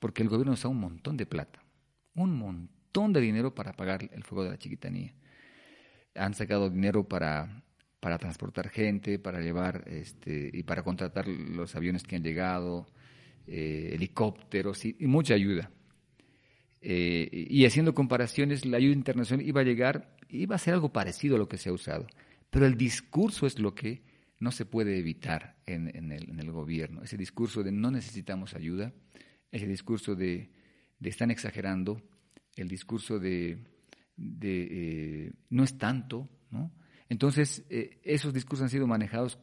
Porque 0.00 0.22
el 0.22 0.28
gobierno 0.28 0.52
usa 0.52 0.70
un 0.70 0.80
montón 0.80 1.16
de 1.16 1.26
plata, 1.26 1.62
un 2.14 2.36
montón 2.36 3.12
de 3.12 3.20
dinero 3.20 3.54
para 3.54 3.72
pagar 3.72 4.10
el 4.12 4.24
fuego 4.24 4.44
de 4.44 4.50
la 4.50 4.58
chiquitanía. 4.58 5.14
Han 6.16 6.34
sacado 6.34 6.68
dinero 6.68 7.04
para, 7.04 7.62
para 8.00 8.18
transportar 8.18 8.70
gente, 8.70 9.20
para 9.20 9.40
llevar 9.40 9.84
este, 9.86 10.50
y 10.52 10.64
para 10.64 10.82
contratar 10.82 11.28
los 11.28 11.76
aviones 11.76 12.02
que 12.02 12.16
han 12.16 12.24
llegado, 12.24 12.88
eh, 13.48 13.90
helicópteros 13.94 14.84
y 14.84 14.94
mucha 15.00 15.34
ayuda. 15.34 15.70
Eh, 16.80 17.46
y 17.50 17.64
haciendo 17.66 17.94
comparaciones, 17.94 18.64
la 18.64 18.76
ayuda 18.76 18.94
internacional 18.94 19.46
iba 19.46 19.60
a 19.60 19.64
llegar, 19.64 20.16
iba 20.28 20.54
a 20.54 20.58
ser 20.58 20.74
algo 20.74 20.92
parecido 20.92 21.36
a 21.36 21.38
lo 21.38 21.48
que 21.48 21.58
se 21.58 21.70
ha 21.70 21.72
usado. 21.72 22.06
Pero 22.50 22.66
el 22.66 22.76
discurso 22.76 23.46
es 23.46 23.58
lo 23.58 23.74
que 23.74 24.02
no 24.38 24.52
se 24.52 24.64
puede 24.64 24.98
evitar 24.98 25.56
en, 25.66 26.12
el, 26.12 26.52
gobierno. 26.52 27.02
Ese 27.02 27.16
discurso 27.16 27.62
de 27.62 27.72
no 27.72 27.90
necesitamos 27.90 28.54
ayuda, 28.54 28.92
ese 29.50 29.66
discurso 29.66 30.14
de, 30.14 30.50
de 30.98 31.08
están 31.08 31.30
exagerando, 31.30 32.00
el 32.56 32.68
discurso 32.68 33.18
de, 33.18 33.64
de 34.16 34.68
eh, 34.70 35.32
no 35.50 35.64
es 35.64 35.76
tanto. 35.78 36.28
Entonces, 37.08 37.64
eh, 37.70 38.00
esos 38.04 38.32
discursos 38.32 38.64
han 38.64 38.70
sido 38.70 38.86
manejados 38.86 39.38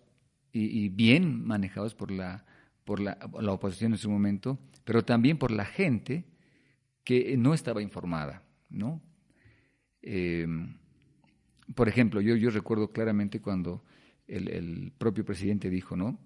y, 0.52 0.88
bien 0.88 1.46
manejados 1.46 1.96
por 1.96 2.12
la, 2.12 2.46
por 2.86 3.00
la, 3.02 3.17
la 3.41 3.52
oposición 3.52 3.91
en 3.91 3.98
su 3.98 4.10
momento, 4.10 4.58
pero 4.86 5.04
también 5.04 5.38
por 5.38 5.52
la 5.52 5.65
gente 5.65 6.24
que 7.04 7.36
no 7.38 7.54
estaba 7.54 7.82
informada, 7.82 8.43
¿no? 8.69 9.02
Eh, 10.02 10.48
por 11.74 11.89
ejemplo, 11.89 12.21
yo, 12.21 12.36
yo 12.36 12.52
recuerdo 12.52 12.91
claramente 12.91 13.41
cuando 13.41 13.84
el, 14.28 14.91
propio 14.98 15.26
presidente 15.26 15.69
dijo, 15.69 15.95
¿no? 15.95 16.19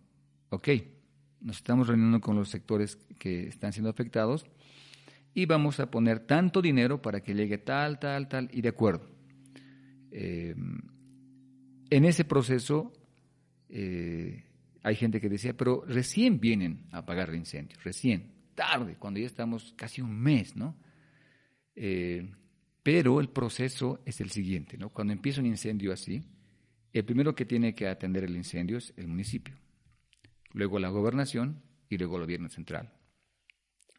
Ok, 0.50 0.70
nos 1.42 1.58
estamos 1.58 1.88
reuniendo 1.88 2.20
con 2.20 2.36
los 2.36 2.50
sectores 2.50 2.98
que 3.18 3.48
están 3.48 3.72
siendo 3.72 3.90
afectados 3.90 4.46
y 5.34 5.46
vamos 5.46 5.80
a 5.80 5.90
poner 5.90 6.20
tanto 6.20 6.62
dinero 6.62 7.02
para 7.02 7.22
que 7.22 7.34
llegue 7.34 7.58
tal, 7.58 8.00
tal, 8.00 8.28
tal, 8.28 8.50
y 8.52 8.62
de 8.62 8.70
acuerdo. 8.70 9.08
Eh, 10.12 10.56
en 11.90 12.06
ese 12.06 12.26
proceso 12.26 12.92
eh, 13.70 14.44
hay 14.84 14.96
gente 14.96 15.20
que 15.20 15.30
decía, 15.30 15.56
pero 15.56 15.84
recién 15.86 16.40
vienen 16.40 16.88
a 16.92 17.00
apagar 17.00 17.30
el 17.30 17.36
incendio, 17.36 17.78
recién 17.84 18.32
tarde, 18.56 18.98
cuando 19.00 19.20
ya 19.20 19.26
estamos 19.26 19.74
casi 19.78 20.02
un 20.02 20.20
mes, 20.20 20.56
¿no? 20.56 20.76
Eh, 21.76 22.30
pero 22.84 23.22
el 23.22 23.30
proceso 23.30 24.02
es 24.06 24.20
el 24.20 24.32
siguiente, 24.32 24.78
¿no? 24.78 24.90
Cuando 24.90 25.14
empieza 25.14 25.42
un 25.42 25.48
incendio 25.48 25.94
así, 25.94 26.24
el 26.92 27.06
primero 27.06 27.36
que 27.36 27.46
tiene 27.46 27.76
que 27.76 27.88
atender 27.88 28.24
el 28.24 28.36
incendio 28.36 28.78
es 28.78 28.94
el 28.98 29.08
municipio, 29.08 29.56
luego 30.52 30.80
la 30.80 30.90
gobernación 30.90 31.62
y 31.88 31.98
luego 31.98 32.18
el 32.18 32.24
gobierno 32.24 32.50
central. 32.50 32.94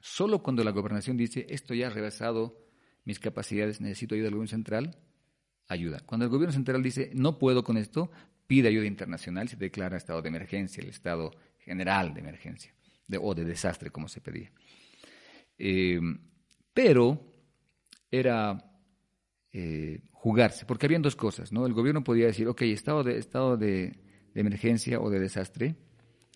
Solo 0.00 0.42
cuando 0.42 0.64
la 0.64 0.72
gobernación 0.72 1.16
dice, 1.16 1.46
esto 1.50 1.74
ya 1.74 1.86
ha 1.86 1.90
rebasado 1.90 2.66
mis 3.04 3.18
capacidades, 3.18 3.80
necesito 3.80 4.14
ayuda 4.14 4.26
del 4.26 4.34
gobierno 4.34 4.50
central, 4.50 4.98
ayuda. 5.68 6.00
Cuando 6.04 6.24
el 6.24 6.30
gobierno 6.30 6.52
central 6.52 6.82
dice, 6.82 7.10
no 7.14 7.38
puedo 7.38 7.64
con 7.64 7.76
esto, 7.76 8.10
pide 8.50 8.66
ayuda 8.66 8.86
internacional, 8.86 9.48
se 9.48 9.54
declara 9.54 9.96
estado 9.96 10.22
de 10.22 10.28
emergencia, 10.28 10.82
el 10.82 10.88
estado 10.88 11.30
general 11.60 12.12
de 12.12 12.18
emergencia 12.18 12.74
o 13.20 13.32
de 13.32 13.44
desastre, 13.44 13.92
como 13.92 14.08
se 14.08 14.20
pedía. 14.20 14.50
Eh, 15.56 16.00
pero 16.74 17.32
era 18.10 18.60
eh, 19.52 20.00
jugarse, 20.10 20.66
porque 20.66 20.86
habían 20.86 21.00
dos 21.00 21.14
cosas, 21.14 21.52
¿no? 21.52 21.64
El 21.64 21.74
gobierno 21.74 22.02
podía 22.02 22.26
decir, 22.26 22.48
ok, 22.48 22.62
estado 22.62 23.04
de, 23.04 23.18
estado 23.18 23.56
de, 23.56 23.96
emergencia 24.34 25.00
o 25.00 25.10
de 25.10 25.20
desastre 25.20 25.76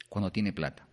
cuando 0.08 0.30
tiene 0.30 0.52
plata. 0.52 0.86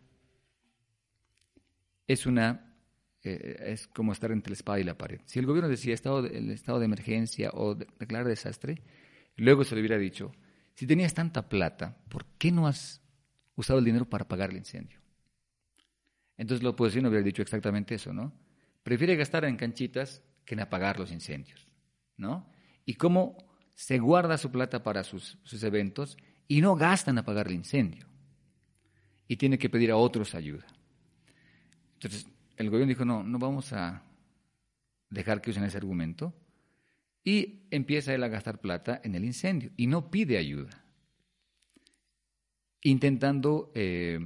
Es 2.08 2.26
una 2.26 2.74
eh, 3.22 3.58
es 3.68 3.88
como 3.90 4.12
estar 4.12 4.32
entre 4.32 4.50
la 4.50 4.56
espada 4.56 4.80
y 4.80 4.84
la 4.84 4.98
pared. 4.98 5.20
Si 5.26 5.38
el 5.38 5.46
gobierno 5.46 5.70
decía 5.70 5.94
estado 5.94 6.24
de, 6.24 6.36
el 6.36 6.50
estado 6.50 6.80
de 6.80 6.86
emergencia 6.86 7.52
o 7.54 7.76
de, 7.76 7.86
declarar 8.00 8.28
desastre, 8.28 8.82
luego 9.36 9.64
se 9.64 9.76
le 9.76 9.82
hubiera 9.82 10.00
dicho, 10.00 10.32
si 10.82 10.88
tenías 10.88 11.14
tanta 11.14 11.48
plata, 11.48 11.96
¿por 12.10 12.26
qué 12.40 12.52
no 12.52 12.66
has 12.66 13.04
usado 13.56 13.78
el 13.78 13.86
dinero 13.86 14.10
para 14.10 14.28
pagar 14.28 14.50
el 14.50 14.58
incendio? 14.58 15.00
Entonces 16.38 16.64
la 16.64 16.72
oposición 16.72 17.06
hubiera 17.06 17.24
dicho 17.24 17.44
exactamente 17.44 17.94
eso, 17.94 18.12
¿no? 18.12 18.34
Prefiere 18.82 19.16
gastar 19.16 19.46
en 19.46 19.58
canchitas 19.58 20.24
que 20.44 20.56
en 20.56 20.62
apagar 20.62 21.00
los 21.00 21.12
incendios, 21.12 21.68
¿no? 22.18 22.50
Y 22.84 22.96
cómo 22.96 23.38
se 23.76 24.00
guarda 24.00 24.40
su 24.40 24.50
plata 24.50 24.82
para 24.82 25.04
sus, 25.04 25.38
eventos 25.62 26.18
y 26.48 26.62
no 26.62 26.76
gasta 26.76 27.12
en 27.12 27.20
apagar 27.20 27.46
el 27.46 27.54
incendio. 27.54 28.08
Y 29.28 29.38
tiene 29.38 29.60
que 29.60 29.70
pedir 29.70 29.92
a 29.92 29.98
otros 29.98 30.34
ayuda. 30.34 30.66
Entonces, 31.94 32.26
el 32.58 32.72
gobierno 32.72 32.90
dijo, 32.90 33.06
no, 33.06 33.22
no 33.22 33.38
vamos 33.38 33.72
a 33.72 34.02
dejar 35.12 35.42
que 35.42 35.52
usen 35.52 35.64
ese 35.64 35.78
argumento. 35.78 36.34
Y 37.24 37.68
empieza 37.70 38.14
él 38.14 38.24
a 38.24 38.30
gastar 38.30 38.60
plata 38.60 39.00
en 39.04 39.16
el 39.16 39.26
incendio 39.26 39.72
y 39.78 39.88
no 39.88 40.10
pide 40.10 40.38
ayuda. 40.38 40.84
Intentando 42.82 43.72
eh, 43.76 44.20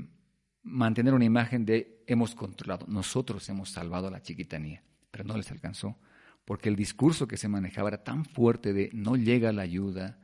mantener 0.63 1.13
una 1.13 1.25
imagen 1.25 1.65
de 1.65 2.03
hemos 2.07 2.35
controlado, 2.35 2.85
nosotros 2.87 3.47
hemos 3.49 3.69
salvado 3.69 4.07
a 4.07 4.11
la 4.11 4.21
chiquitanía, 4.21 4.83
pero 5.11 5.23
no 5.23 5.35
les 5.37 5.51
alcanzó, 5.51 5.97
porque 6.45 6.69
el 6.69 6.75
discurso 6.75 7.27
que 7.27 7.37
se 7.37 7.47
manejaba 7.47 7.89
era 7.89 8.03
tan 8.03 8.25
fuerte 8.25 8.73
de 8.73 8.89
no 8.93 9.15
llega 9.15 9.51
la 9.51 9.63
ayuda, 9.63 10.19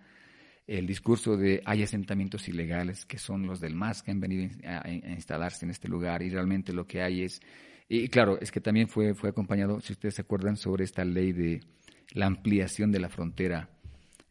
el 0.68 0.88
discurso 0.88 1.36
de 1.36 1.62
hay 1.66 1.84
asentamientos 1.84 2.48
ilegales, 2.48 3.06
que 3.06 3.18
son 3.18 3.46
los 3.46 3.60
del 3.60 3.76
MAS 3.76 4.04
que 4.04 4.12
han 4.12 4.20
venido 4.20 4.50
a, 4.66 4.90
instalarse 4.90 5.66
en 5.66 5.72
este 5.72 5.88
lugar, 5.88 6.22
y 6.22 6.30
realmente 6.30 6.72
lo 6.72 6.88
que 6.88 7.02
hay 7.02 7.24
es, 7.24 7.42
y 7.90 8.08
claro, 8.08 8.40
es 8.40 8.52
que 8.52 8.62
también 8.62 8.88
fue, 8.88 9.14
fue 9.14 9.30
acompañado, 9.30 9.82
si 9.82 9.94
ustedes 9.94 10.16
se 10.16 10.22
acuerdan, 10.22 10.56
sobre 10.56 10.86
esta 10.86 11.04
ley 11.04 11.34
de 11.34 11.62
la 12.12 12.26
ampliación 12.26 12.92
de 12.92 13.00
la 13.00 13.10
frontera 13.10 13.70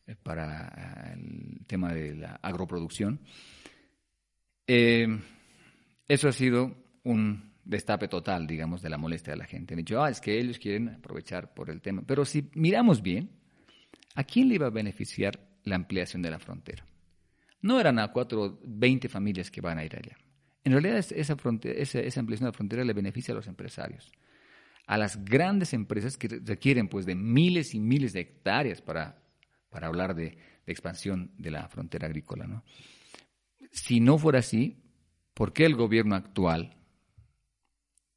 eh, 0.06 0.16
para 0.22 1.14
el 1.14 1.66
tema 1.66 1.92
de 1.92 2.14
la 2.14 2.34
agroproducción. 2.42 3.20
Eh, 4.66 5.06
eso 6.08 6.28
ha 6.28 6.32
sido 6.32 6.74
un 7.04 7.50
destape 7.64 8.08
total, 8.08 8.46
digamos, 8.46 8.82
de 8.82 8.90
la 8.90 8.98
molestia 8.98 9.32
de 9.32 9.38
la 9.38 9.46
gente. 9.46 9.74
Han 9.74 9.78
dicho, 9.78 10.02
ah, 10.02 10.10
es 10.10 10.20
que 10.20 10.38
ellos 10.38 10.58
quieren 10.58 10.88
aprovechar 10.88 11.54
por 11.54 11.70
el 11.70 11.80
tema. 11.80 12.02
Pero 12.06 12.24
si 12.24 12.50
miramos 12.54 13.02
bien, 13.02 13.30
¿a 14.14 14.24
quién 14.24 14.48
le 14.48 14.56
iba 14.56 14.66
a 14.66 14.70
beneficiar 14.70 15.38
la 15.64 15.76
ampliación 15.76 16.22
de 16.22 16.30
la 16.30 16.38
frontera? 16.38 16.84
No 17.62 17.78
eran 17.78 17.98
a 17.98 18.08
cuatro, 18.08 18.58
veinte 18.64 19.08
familias 19.08 19.50
que 19.50 19.60
van 19.60 19.78
a 19.78 19.84
ir 19.84 19.94
allá. 19.94 20.16
En 20.64 20.72
realidad 20.72 20.98
esa, 20.98 21.32
ampliación 21.32 22.26
de 22.26 22.38
la 22.40 22.52
frontera 22.52 22.84
le 22.84 22.92
beneficia 22.92 23.32
a 23.32 23.36
los 23.36 23.46
empresarios, 23.46 24.10
a 24.90 24.98
las 24.98 25.24
grandes 25.24 25.72
empresas 25.72 26.16
que 26.16 26.26
requieren 26.26 26.88
pues 26.88 27.06
de 27.06 27.14
miles 27.14 27.76
y 27.76 27.78
miles 27.78 28.12
de 28.12 28.22
hectáreas 28.22 28.82
para, 28.82 29.22
para 29.68 29.86
hablar 29.86 30.16
de, 30.16 30.36
expansión 30.66 31.30
de 31.38 31.52
la 31.52 31.68
frontera 31.68 32.08
agrícola. 32.08 32.48
¿no? 32.48 32.64
Si 33.70 34.00
no 34.00 34.18
fuera 34.18 34.40
así, 34.40 34.82
¿por 35.32 35.52
qué 35.52 35.64
el 35.64 35.76
gobierno 35.76 36.16
actual 36.16 36.76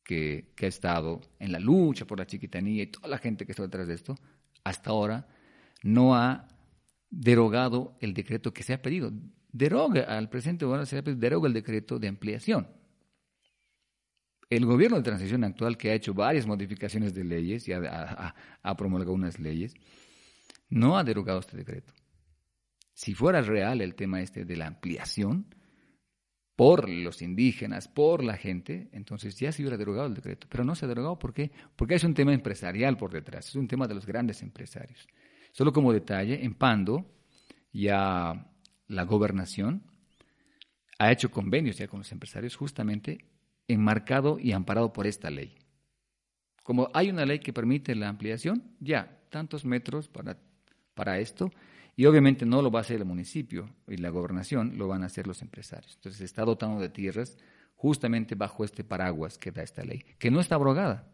que, 0.03 0.51
ha 0.63 0.65
estado 0.65 1.21
en 1.37 1.51
la 1.51 1.59
lucha 1.59 2.05
por 2.07 2.17
la 2.17 2.25
chiquitanía 2.25 2.81
y 2.81 2.87
toda 2.87 3.07
la 3.07 3.19
gente 3.19 3.45
que 3.45 3.51
está 3.51 3.61
detrás 3.61 3.87
de 3.87 3.93
esto, 3.93 4.17
hasta 4.63 4.89
ahora 4.89 5.27
no 5.83 6.15
ha 6.15 6.47
derogado 7.11 7.95
el 8.01 8.15
decreto 8.15 8.51
que 8.51 8.63
se 8.63 8.73
ha 8.73 8.81
pedido. 8.81 9.11
Deroga 9.51 10.05
al 10.05 10.27
presidente 10.27 10.65
bueno, 10.65 10.87
se 10.87 10.97
ha 10.97 11.03
deroga 11.03 11.47
el 11.47 11.53
decreto 11.53 11.99
de 11.99 12.07
ampliación. 12.07 12.67
El 14.55 14.67
gobierno 14.67 14.97
de 14.97 15.03
transición 15.03 15.43
actual, 15.43 15.77
que 15.77 15.89
ha 15.89 15.95
hecho 15.95 16.13
varias 16.13 16.45
modificaciones 16.45 17.15
de 17.15 17.23
leyes 17.23 17.67
y 17.67 17.73
ha, 17.73 18.75
promulgado 18.77 19.11
unas 19.11 19.39
leyes, 19.39 19.73
no 20.69 20.95
ha 20.95 21.03
derogado 21.03 21.39
este 21.39 21.57
decreto. 21.57 21.91
Si 22.93 23.15
fuera 23.15 23.41
real 23.41 23.81
el 23.81 23.95
tema 23.95 24.21
este 24.21 24.45
de 24.45 24.55
la 24.55 24.67
ampliación, 24.67 25.55
por 26.55 26.87
los 26.87 27.23
indígenas, 27.23 27.87
por 27.87 28.23
la 28.23 28.37
gente, 28.37 28.89
entonces 28.91 29.39
ya 29.39 29.51
se 29.51 29.63
hubiera 29.63 29.75
derogado 29.75 30.05
el 30.05 30.13
decreto. 30.13 30.45
Pero 30.47 30.63
no 30.63 30.75
se 30.75 30.85
ha 30.85 30.87
derogado, 30.87 31.17
¿por 31.17 31.33
qué? 31.33 31.51
Porque 31.75 31.95
es 31.95 32.03
un 32.03 32.13
tema 32.13 32.31
empresarial 32.31 32.95
por 32.95 33.11
detrás, 33.11 33.49
es 33.49 33.55
un 33.55 33.67
tema 33.67 33.87
de 33.87 33.95
los 33.95 34.05
grandes 34.05 34.43
empresarios. 34.43 35.07
Solo 35.51 35.73
como 35.73 35.91
detalle, 35.91 36.45
en 36.45 36.53
Pando 36.53 37.11
ya 37.71 38.53
la 38.85 39.03
gobernación 39.03 39.81
ha 40.99 41.11
hecho 41.11 41.31
convenios 41.31 41.75
ya 41.77 41.87
con 41.87 42.01
los 42.01 42.11
empresarios 42.11 42.55
justamente 42.55 43.32
enmarcado 43.67 44.39
y 44.39 44.51
amparado 44.51 44.93
por 44.93 45.07
esta 45.07 45.29
ley. 45.29 45.55
Como 46.63 46.89
hay 46.93 47.09
una 47.09 47.25
ley 47.25 47.39
que 47.39 47.53
permite 47.53 47.95
la 47.95 48.09
ampliación, 48.09 48.63
ya, 48.79 49.19
tantos 49.29 49.65
metros 49.65 50.07
para, 50.07 50.37
para 50.93 51.19
esto, 51.19 51.51
y 51.95 52.05
obviamente 52.05 52.45
no 52.45 52.61
lo 52.61 52.71
va 52.71 52.79
a 52.79 52.81
hacer 52.81 52.97
el 52.97 53.05
municipio 53.05 53.69
y 53.87 53.97
la 53.97 54.09
gobernación, 54.09 54.77
lo 54.77 54.87
van 54.87 55.03
a 55.03 55.07
hacer 55.07 55.27
los 55.27 55.41
empresarios. 55.41 55.95
Entonces 55.95 56.19
se 56.19 56.25
está 56.25 56.43
dotando 56.43 56.81
de 56.81 56.89
tierras 56.89 57.37
justamente 57.75 58.35
bajo 58.35 58.63
este 58.63 58.83
paraguas 58.83 59.37
que 59.37 59.51
da 59.51 59.61
esta 59.61 59.83
ley, 59.83 60.03
que 60.17 60.31
no 60.31 60.39
está 60.39 60.55
abrogada. 60.55 61.09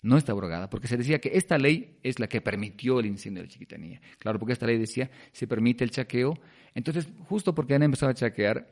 no 0.00 0.16
está 0.16 0.30
abrogada, 0.30 0.70
porque 0.70 0.86
se 0.86 0.96
decía 0.96 1.18
que 1.18 1.32
esta 1.34 1.58
ley 1.58 1.98
es 2.04 2.20
la 2.20 2.28
que 2.28 2.40
permitió 2.40 3.00
el 3.00 3.06
incendio 3.06 3.42
de 3.42 3.48
Chiquitanía. 3.48 4.00
Claro, 4.18 4.38
porque 4.38 4.52
esta 4.52 4.66
ley 4.66 4.78
decía 4.78 5.10
se 5.32 5.48
permite 5.48 5.82
el 5.82 5.90
chaqueo. 5.90 6.34
Entonces, 6.74 7.08
justo 7.24 7.52
porque 7.54 7.74
han 7.74 7.82
empezado 7.82 8.10
a 8.10 8.14
chaquear, 8.14 8.68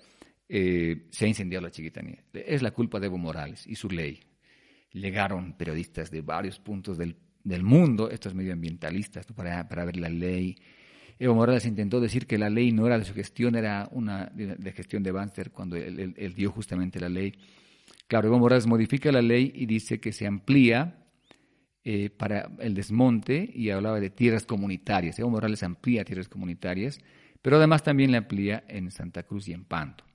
eh, 0.48 1.08
se 1.10 1.24
ha 1.24 1.28
incendiado 1.28 1.64
la 1.64 1.70
Chiquitanía. 1.70 2.22
Es 2.32 2.62
la 2.62 2.70
culpa 2.70 3.00
de 3.00 3.06
Evo 3.06 3.18
Morales 3.18 3.66
y 3.66 3.74
su 3.74 3.88
ley. 3.88 4.20
Llegaron 4.92 5.54
periodistas 5.54 6.10
de 6.10 6.22
varios 6.22 6.58
puntos 6.58 6.96
del, 6.96 7.16
mundo, 7.62 8.10
estos 8.10 8.34
medioambientalistas, 8.34 9.26
para, 9.26 9.68
para 9.68 9.84
ver 9.84 9.96
la 9.96 10.08
ley. 10.08 10.56
Evo 11.18 11.34
Morales 11.34 11.66
intentó 11.66 12.00
decir 12.00 12.26
que 12.26 12.38
la 12.38 12.50
ley 12.50 12.72
no 12.72 12.86
era 12.86 12.98
de 12.98 13.04
su 13.04 13.14
gestión, 13.14 13.56
era 13.56 13.88
una 13.90 14.26
de, 14.26 14.72
gestión 14.72 15.02
de 15.02 15.12
Banster 15.12 15.50
cuando 15.50 15.76
él, 15.76 16.34
dio 16.36 16.50
justamente 16.50 17.00
la 17.00 17.08
ley. 17.08 17.34
Claro, 18.06 18.28
Evo 18.28 18.38
Morales 18.38 18.66
modifica 18.66 19.10
la 19.10 19.22
ley 19.22 19.52
y 19.54 19.66
dice 19.66 19.98
que 19.98 20.12
se 20.12 20.26
amplía 20.26 21.04
eh, 21.84 22.10
para 22.10 22.50
el 22.60 22.74
desmonte 22.74 23.50
y 23.52 23.70
hablaba 23.70 23.98
de 23.98 24.10
tierras 24.10 24.46
comunitarias. 24.46 25.18
Evo 25.18 25.30
Morales 25.30 25.62
amplía 25.62 26.04
tierras 26.04 26.28
comunitarias, 26.28 27.00
pero 27.42 27.56
además 27.56 27.82
también 27.82 28.12
le 28.12 28.18
amplía 28.18 28.64
en 28.68 28.90
Santa 28.90 29.24
Cruz 29.24 29.48
y 29.48 29.52
en 29.52 29.64
Panto. 29.64 30.05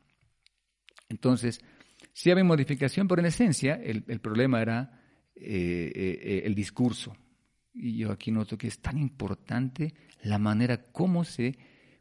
Entonces, 1.12 1.62
sí 2.14 2.32
había 2.32 2.44
modificación, 2.44 3.08
pero 3.08 3.22
en 3.22 3.28
esencia 3.28 3.76
el, 3.76 4.20
problema 4.20 4.62
era 4.62 5.02
eh, 5.36 5.92
eh, 5.94 6.42
el 6.46 6.56
discurso. 6.56 7.16
Y 7.74 7.98
yo 7.98 8.12
aquí 8.12 8.32
noto 8.32 8.58
que 8.58 8.68
es 8.68 8.80
tan 8.80 8.98
importante 8.98 9.94
la 10.24 10.38
manera 10.38 10.92
como 10.92 11.24
se 11.24 11.58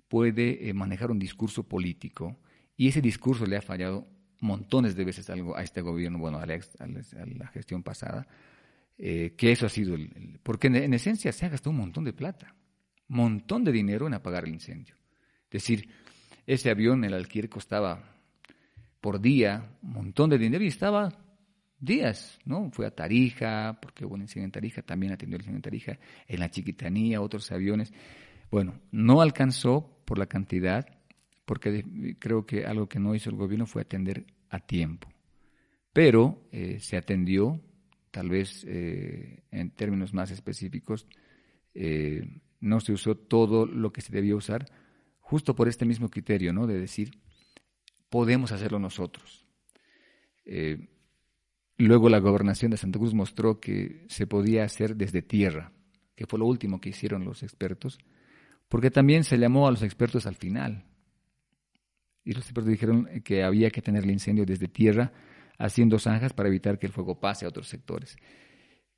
puede 0.08 0.72
manejar 0.74 1.10
un 1.10 1.18
discurso 1.18 1.68
político. 1.68 2.40
Y 2.76 2.88
ese 2.88 3.00
discurso 3.00 3.46
le 3.46 3.56
ha 3.56 3.62
fallado 3.62 4.08
montones 4.40 4.96
de 4.96 5.04
veces 5.04 5.28
algo 5.30 5.56
a 5.56 5.62
este 5.62 5.82
gobierno, 5.82 6.18
bueno, 6.18 6.38
a 6.38 6.46
la 6.46 7.46
gestión 7.52 7.82
pasada, 7.82 8.26
eh, 9.02 9.34
que 9.34 9.50
eso 9.50 9.64
ha 9.64 9.70
sido, 9.70 9.94
el, 9.94 10.38
porque 10.42 10.66
en, 10.66 10.92
esencia 10.92 11.32
se 11.32 11.46
ha 11.46 11.48
gastado 11.48 11.70
un 11.70 11.78
montón 11.78 12.04
de 12.04 12.12
plata, 12.12 12.54
montón 13.08 13.64
de 13.64 13.72
dinero 13.72 14.06
en 14.06 14.12
apagar 14.12 14.44
el 14.44 14.52
incendio. 14.52 14.94
Es 15.44 15.62
decir, 15.62 15.88
ese 16.46 16.68
avión, 16.68 17.04
el 17.04 17.14
alquiler 17.14 17.48
costaba 17.48 18.19
por 19.00 19.20
día 19.20 19.76
un 19.82 19.92
montón 19.92 20.30
de 20.30 20.38
dinero 20.38 20.64
y 20.64 20.68
estaba 20.68 21.12
días, 21.78 22.38
¿no? 22.44 22.70
Fue 22.70 22.86
a 22.86 22.94
Tarija, 22.94 23.78
porque 23.80 24.04
hubo 24.04 24.14
un 24.14 24.22
incendio 24.22 24.44
en 24.44 24.52
Tarija, 24.52 24.82
también 24.82 25.12
atendió 25.12 25.36
el 25.36 25.42
incendio 25.42 25.58
en 25.58 25.62
Tarija, 25.62 25.98
en 26.28 26.40
la 26.40 26.50
Chiquitanía, 26.50 27.20
otros 27.20 27.50
aviones. 27.50 27.92
Bueno, 28.50 28.80
no 28.90 29.22
alcanzó 29.22 30.02
por 30.04 30.18
la 30.18 30.26
cantidad, 30.26 30.86
porque 31.44 31.84
creo 32.18 32.46
que 32.46 32.66
algo 32.66 32.88
que 32.88 33.00
no 33.00 33.14
hizo 33.14 33.30
el 33.30 33.36
gobierno 33.36 33.66
fue 33.66 33.82
atender 33.82 34.26
a 34.50 34.60
tiempo. 34.60 35.08
Pero 35.92 36.46
eh, 36.52 36.78
se 36.80 36.96
atendió, 36.96 37.60
tal 38.10 38.28
vez 38.28 38.64
eh, 38.68 39.44
en 39.50 39.70
términos 39.70 40.12
más 40.12 40.30
específicos, 40.30 41.06
eh, 41.74 42.40
no 42.60 42.80
se 42.80 42.92
usó 42.92 43.16
todo 43.16 43.66
lo 43.66 43.92
que 43.92 44.02
se 44.02 44.12
debió 44.12 44.36
usar, 44.36 44.66
justo 45.20 45.54
por 45.54 45.68
este 45.68 45.86
mismo 45.86 46.08
criterio, 46.08 46.52
¿no? 46.52 46.66
De 46.66 46.78
decir, 46.78 47.20
podemos 48.10 48.52
hacerlo 48.52 48.78
nosotros. 48.78 49.46
Eh, 50.44 50.88
luego 51.78 52.08
la 52.08 52.18
gobernación 52.18 52.70
de 52.70 52.76
Santa 52.76 52.98
Cruz 52.98 53.14
mostró 53.14 53.60
que 53.60 54.04
se 54.08 54.26
podía 54.26 54.64
hacer 54.64 54.96
desde 54.96 55.22
tierra, 55.22 55.72
que 56.14 56.26
fue 56.26 56.38
lo 56.38 56.46
último 56.46 56.80
que 56.80 56.90
hicieron 56.90 57.24
los 57.24 57.42
expertos, 57.42 57.98
porque 58.68 58.90
también 58.90 59.24
se 59.24 59.38
llamó 59.38 59.66
a 59.66 59.70
los 59.70 59.82
expertos 59.82 60.26
al 60.26 60.34
final. 60.34 60.84
Y 62.24 62.32
los 62.32 62.44
expertos 62.44 62.70
dijeron 62.70 63.08
que 63.24 63.42
había 63.42 63.70
que 63.70 63.80
tener 63.80 64.04
el 64.04 64.10
incendio 64.10 64.44
desde 64.44 64.68
tierra 64.68 65.12
haciendo 65.58 65.98
zanjas 65.98 66.32
para 66.32 66.48
evitar 66.48 66.78
que 66.78 66.86
el 66.86 66.92
fuego 66.92 67.18
pase 67.18 67.44
a 67.44 67.48
otros 67.48 67.68
sectores. 67.68 68.16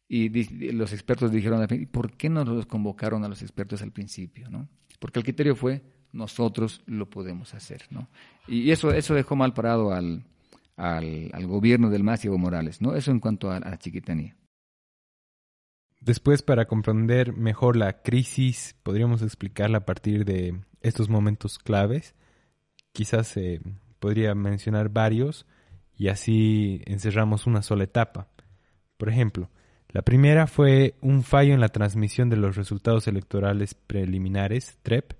Y 0.09 0.29
los 0.73 0.93
expertos 0.93 1.33
dijeron, 1.33 1.67
¿por 1.91 2.17
qué 2.17 2.29
no 2.29 2.45
los 2.45 2.67
convocaron 2.67 3.25
a 3.25 3.29
los 3.29 3.41
expertos 3.41 3.81
al 3.83 3.93
principio? 3.93 4.51
¿no? 4.51 4.69
Porque 4.99 5.19
el 5.19 5.25
criterio 5.25 5.57
fue, 5.57 5.83
nosotros 6.13 6.83
lo 6.87 7.09
podemos 7.09 7.55
hacer. 7.55 7.83
¿no? 7.91 8.09
Y 8.47 8.71
eso, 8.71 8.93
eso 8.93 9.15
dejó 9.15 9.37
mal 9.37 9.55
parado 9.55 9.93
al, 9.93 10.25
al, 10.77 11.47
gobierno 11.47 11.91
del 11.91 12.05
MAS 12.05 12.25
Evo 12.25 12.39
Morales. 12.39 12.81
¿no? 12.81 12.95
Eso 12.95 13.11
en 13.11 13.21
cuanto 13.21 13.51
a, 13.51 13.61
la 13.61 13.79
chiquitanía. 13.79 14.37
Después, 16.01 16.43
para 16.43 16.67
comprender 16.67 17.33
mejor 17.33 17.77
la 17.77 18.03
crisis, 18.03 18.75
podríamos 18.83 19.23
explicarla 19.23 19.79
a 19.79 19.87
partir 19.87 20.25
de 20.25 20.61
estos 20.81 21.09
momentos 21.09 21.59
claves. 21.59 22.15
Quizás 22.93 23.29
se 23.29 23.61
podría 24.01 24.35
mencionar 24.35 24.89
varios, 24.89 25.47
y 25.97 26.09
así 26.09 26.83
encerramos 26.87 27.47
una 27.47 27.63
sola 27.63 27.85
etapa. 27.85 28.27
Por 28.97 29.09
ejemplo, 29.09 29.49
la 29.89 30.03
primera 30.03 30.49
fue 30.49 30.97
un 31.01 31.23
fallo 31.23 31.55
en 31.55 31.61
la 31.61 31.69
transmisión 31.69 32.29
de 32.29 32.37
los 32.37 32.57
resultados 32.57 33.07
electorales 33.07 33.75
preliminares, 33.75 34.79
TREP. 34.83 35.13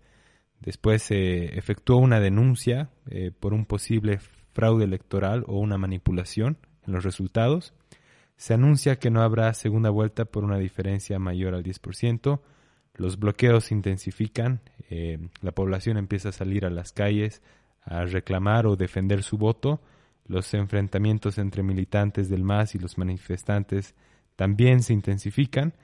Después 0.65 1.03
se 1.03 1.59
efectuó 1.59 1.97
una 1.97 2.21
denuncia 2.21 2.91
eh, 3.11 3.33
por 3.39 3.53
un 3.53 3.67
posible 3.67 4.21
fraude 4.53 4.85
electoral 4.85 5.45
o 5.47 5.59
una 5.59 5.79
manipulación 5.79 6.59
en 6.87 6.93
los 6.93 7.05
resultados. 7.05 7.75
Se 8.37 8.55
anuncia 8.55 8.99
que 8.99 9.11
no 9.11 9.23
habrá 9.23 9.53
segunda 9.55 9.91
vuelta 9.91 10.25
por 10.25 10.45
una 10.45 10.59
diferencia 10.59 11.19
mayor 11.19 11.55
al 11.55 11.63
10%. 11.63 12.41
Los 12.95 13.19
bloqueos 13.19 13.65
se 13.65 13.75
intensifican. 13.75 14.61
Eh, 14.91 15.19
la 15.41 15.53
población 15.53 15.97
empieza 15.97 16.31
a 16.31 16.33
salir 16.33 16.65
a 16.65 16.71
las 16.71 16.93
calles 16.93 17.43
a 17.85 18.05
reclamar 18.05 18.67
o 18.67 18.77
defender 18.77 19.23
su 19.23 19.39
voto 19.39 19.81
los 20.27 20.55
enfrentamientos 20.55 21.39
entre 21.39 21.63
militantes 21.63 22.29
del 22.29 22.45
MAS 22.45 22.75
y 22.75 22.79
los 22.79 22.99
manifestantes 22.99 23.95
también 24.37 24.83
se 24.83 24.93
intensifican 24.93 25.75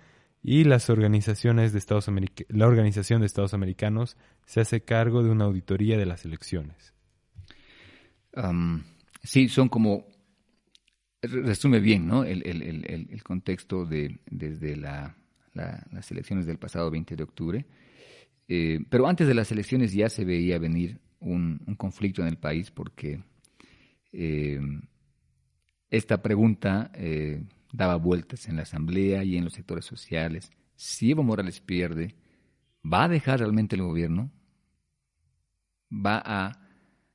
y 0.42 0.64
las 0.64 0.88
organizaciones 0.90 1.72
de 1.72 1.79
Estados 1.79 2.09
la 2.48 2.66
Organización 2.66 3.20
de 3.20 3.27
Estados 3.27 3.55
Americanos 3.55 4.16
se 4.46 4.61
hace 4.61 4.83
cargo 4.83 5.22
de 5.22 5.31
una 5.31 5.44
auditoría 5.44 5.98
de 5.98 6.07
las 6.07 6.24
elecciones. 6.24 6.94
sí, 9.22 9.48
son 9.48 9.68
como 9.68 10.07
resume 11.22 11.81
bien 11.81 12.07
¿no? 12.07 12.24
el, 12.24 13.22
contexto 13.22 13.85
de, 13.85 14.20
desde 14.31 14.77
las 14.77 16.11
elecciones 16.11 16.46
del 16.46 16.59
pasado 16.59 16.90
20 16.90 17.16
de 17.16 17.22
octubre. 17.22 17.66
Eh, 18.51 18.81
pero 18.88 19.07
antes 19.07 19.27
de 19.27 19.35
las 19.35 19.53
elecciones 19.53 19.92
ya 19.92 20.09
se 20.09 20.24
veía 20.24 20.59
venir 20.59 20.98
un, 21.20 21.61
un 21.66 21.74
conflicto 21.74 22.22
en 22.22 22.29
el 22.29 22.38
país 22.38 22.70
porque 22.70 23.20
eh, 24.12 24.59
esta 25.90 26.22
pregunta 26.22 26.90
eh, 26.94 27.42
daba 27.72 27.96
vueltas 27.96 28.48
en 28.48 28.57
la 28.57 28.62
Asamblea 28.62 29.24
y 29.24 29.37
en 29.37 29.44
los 29.44 29.54
sectores 29.54 29.85
sociales. 29.85 30.50
Si 30.76 31.11
Evo 31.11 31.22
Morales 31.22 31.61
pierde, 31.61 32.14
¿va 32.85 33.04
a 33.04 33.09
dejar 33.09 33.40
realmente 33.40 33.76
el 33.76 33.83
gobierno? 33.83 34.31
¿Va 35.92 36.22
a 36.24 36.68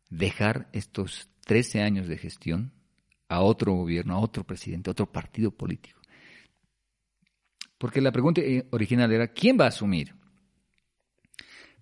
dejar 0.10 0.70
estos 0.74 1.30
13 1.46 1.82
años 1.82 2.08
de 2.08 2.18
gestión 2.18 2.72
a 3.30 3.42
otro 3.42 3.74
gobierno, 3.74 4.16
a 4.16 4.20
otro 4.20 4.44
presidente, 4.44 4.90
a 4.90 4.92
otro 4.92 5.12
partido 5.12 5.52
político? 5.52 6.00
Porque 7.78 8.02
la 8.02 8.12
pregunta 8.12 8.42
original 8.72 9.12
era, 9.12 9.28
¿quién 9.28 9.58
va 9.60 9.66
a 9.66 9.70
asumir? 9.70 10.16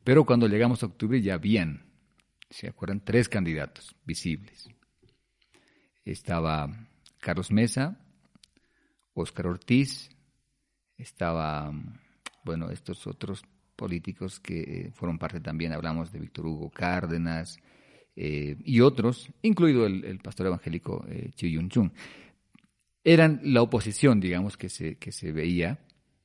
Pero 0.04 0.26
cuando 0.26 0.48
llegamos 0.48 0.82
a 0.82 0.88
octubre 0.88 1.22
ya 1.22 1.36
habían, 1.36 1.86
¿se 2.50 2.68
acuerdan? 2.68 3.04
Tres 3.04 3.30
candidatos 3.30 3.96
visibles 4.04 4.68
estaba 6.06 6.88
Carlos 7.20 7.52
Mesa, 7.52 8.01
Óscar 9.14 9.48
Ortiz, 9.48 10.10
estaba, 10.98 11.72
bueno, 12.44 12.70
estos 12.70 13.06
otros 13.08 13.44
políticos 13.76 14.40
que 14.40 14.62
eh, 14.62 14.92
fueron 14.94 15.18
parte 15.18 15.40
también, 15.40 15.74
hablamos 15.74 16.12
de 16.12 16.20
Víctor 16.20 16.46
Hugo 16.46 16.70
Cárdenas 16.70 17.60
eh, 18.16 18.56
y 18.64 18.82
otros, 18.82 19.32
incluido 19.42 19.86
el, 19.86 20.20
pastor 20.20 20.48
evangélico 20.48 21.06
eh, 21.10 21.32
Yun 21.36 21.70
Chung. 21.70 21.90
Eran 23.04 23.42
la 23.44 23.62
oposición, 23.64 24.20
digamos, 24.20 24.58
que 24.58 24.70
se, 24.70 24.98
que 24.98 25.12
se 25.12 25.32
veía 25.32 25.80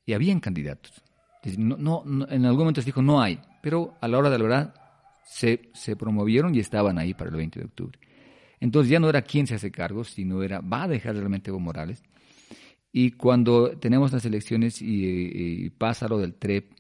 y 0.05 0.13
habían 0.13 0.41
candidatos. 0.41 1.03
No, 1.57 2.03
no, 2.05 2.27
en 2.29 2.45
algún 2.45 2.61
momento 2.61 2.83
se 2.83 2.87
dijo 2.87 3.03
no 3.03 3.23
hay, 3.23 3.41
pero 3.63 3.97
a 4.01 4.09
la 4.09 4.19
hora 4.19 4.31
de 4.31 4.39
la 4.39 4.45
verdad 4.45 4.75
se, 5.25 5.71
se 5.75 5.97
promovieron 5.97 6.55
y 6.55 6.59
estaban 6.59 6.99
ahí 6.99 7.15
para 7.15 7.31
el 7.31 7.37
20 7.37 7.61
de 7.61 7.67
octubre. 7.67 7.99
Entonces 8.61 8.91
ya 8.91 9.01
no 9.01 9.09
era 9.09 9.23
quién 9.23 9.47
se 9.47 9.55
hace 9.55 9.71
cargo, 9.71 10.05
sino 10.05 10.43
era, 10.43 10.61
va 10.61 10.85
a 10.85 10.89
dejar 10.89 11.15
realmente 11.15 11.51
Evo 11.51 11.61
Morales. 11.61 12.03
Y 12.99 13.11
cuando 13.11 13.77
tenemos 13.77 14.11
las 14.11 14.25
elecciones 14.25 14.81
y, 14.81 15.69
pasa 15.77 16.09
lo 16.09 16.17
del 16.17 16.33
TREP, 16.33 16.73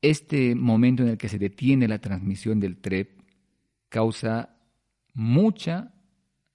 este 0.00 0.56
momento 0.56 1.04
en 1.04 1.10
el 1.10 1.16
que 1.16 1.28
se 1.28 1.38
detiene 1.38 1.86
la 1.86 2.00
transmisión 2.00 2.58
del 2.58 2.78
TREP 2.78 3.20
causa 3.88 4.56
mucha, 5.14 5.94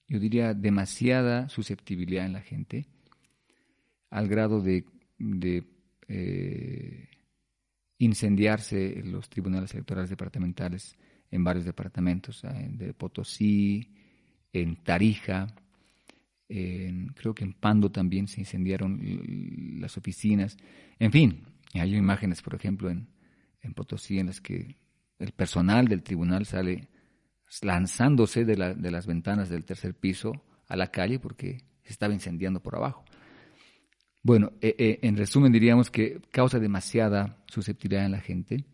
yo 0.09 0.19
diría 0.19 0.53
demasiada 0.53 1.47
susceptibilidad 1.47 2.25
en 2.25 2.33
la 2.33 2.41
gente, 2.41 2.89
al 4.09 4.27
grado 4.27 4.59
de, 4.61 4.83
eh, 6.09 7.07
incendiarse 7.99 9.01
los 9.05 9.29
tribunales 9.29 9.73
electorales 9.73 10.09
departamentales 10.09 10.97
en 11.31 11.41
varios 11.41 11.63
departamentos, 11.63 12.43
en 12.43 12.77
de 12.77 12.93
Potosí, 12.93 13.95
en 14.51 14.75
Tarija, 14.83 15.55
creo 16.47 17.35
que 17.35 17.43
en 17.43 17.53
Pando 17.53 17.91
también 17.91 18.27
se 18.27 18.41
incendiaron 18.41 18.99
las 19.81 19.97
oficinas. 19.97 20.57
En 20.99 21.11
fin, 21.11 21.43
hay 21.73 21.95
imágenes, 21.95 22.41
por 22.41 22.55
ejemplo, 22.55 22.89
en, 22.89 23.07
en 23.61 23.73
Potosí 23.73 24.19
en 24.19 24.27
las 24.27 24.41
que 24.41 24.77
el 25.19 25.31
personal 25.31 25.87
del 25.87 26.03
tribunal 26.03 26.45
sale 26.45 26.89
lanzándose 27.61 28.45
de, 28.45 28.57
la, 28.57 28.73
de 28.73 28.91
las 28.91 29.07
ventanas 29.07 29.49
del 29.49 29.63
tercer 29.63 29.93
piso 29.95 30.43
a 30.67 30.75
la 30.75 30.87
calle 30.87 31.19
porque 31.19 31.63
se 31.83 31.93
estaba 31.93 32.13
incendiando 32.13 32.61
por 32.61 32.75
abajo. 32.75 33.03
Bueno, 34.21 34.51
eh, 34.61 34.75
eh, 34.77 34.99
en 35.03 35.15
resumen 35.15 35.51
diríamos 35.51 35.89
que 35.89 36.19
causa 36.31 36.59
demasiada 36.59 37.43
susceptibilidad 37.47 38.05
en 38.05 38.11
la 38.11 38.19
gente 38.19 38.65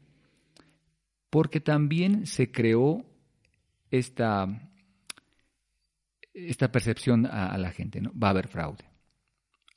porque 1.30 1.60
también 1.60 2.26
se 2.26 2.52
creó 2.52 3.06
esta, 3.92 4.72
esta 6.34 6.72
percepción 6.72 7.26
a, 7.26 7.58
la 7.58 7.72
gente, 7.72 8.02
¿no? 8.02 8.12
Va 8.18 8.28
a 8.28 8.32
haber 8.32 8.48
fraude. 8.48 8.84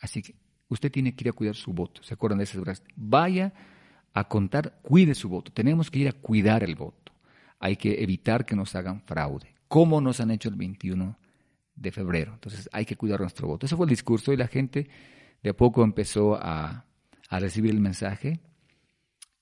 Así 0.01 0.23
que 0.23 0.35
usted 0.69 0.91
tiene 0.91 1.15
que 1.15 1.25
ir 1.25 1.31
a 1.31 1.33
cuidar 1.33 1.55
su 1.55 1.73
voto. 1.73 2.03
¿Se 2.03 2.15
acuerdan 2.15 2.39
de 2.39 2.45
esas 2.45 2.63
frases? 2.63 2.85
Vaya 2.95 3.53
a 4.13 4.29
contar, 4.29 4.79
cuide 4.83 5.15
su 5.15 5.29
voto. 5.29 5.53
Tenemos 5.53 5.91
que 5.91 5.99
ir 6.01 6.09
a 6.09 6.13
cuidar 6.13 6.65
el 6.65 6.75
voto. 6.75 7.13
Hay 7.59 7.77
que 7.77 8.03
evitar 8.03 8.45
que 8.45 8.57
nos 8.57 8.75
hagan 8.75 9.03
fraude, 9.03 9.55
como 9.69 10.01
nos 10.01 10.21
han 10.21 10.31
hecho 10.31 10.49
el 10.49 10.57
21 10.57 11.19
de 11.75 11.93
febrero. 11.93 12.33
Entonces 12.35 12.69
hay 12.73 12.85
que 12.85 12.97
cuidar 12.97 13.21
nuestro 13.21 13.47
voto. 13.47 13.67
Ese 13.67 13.77
fue 13.77 13.87
el 13.87 13.91
discurso 13.91 14.33
y 14.33 14.37
la 14.37 14.49
gente 14.49 14.89
de 15.43 15.51
a 15.51 15.57
poco 15.57 15.85
empezó 15.85 16.35
a, 16.35 16.87
recibir 17.31 17.73
el 17.73 17.81
mensaje. 17.81 18.41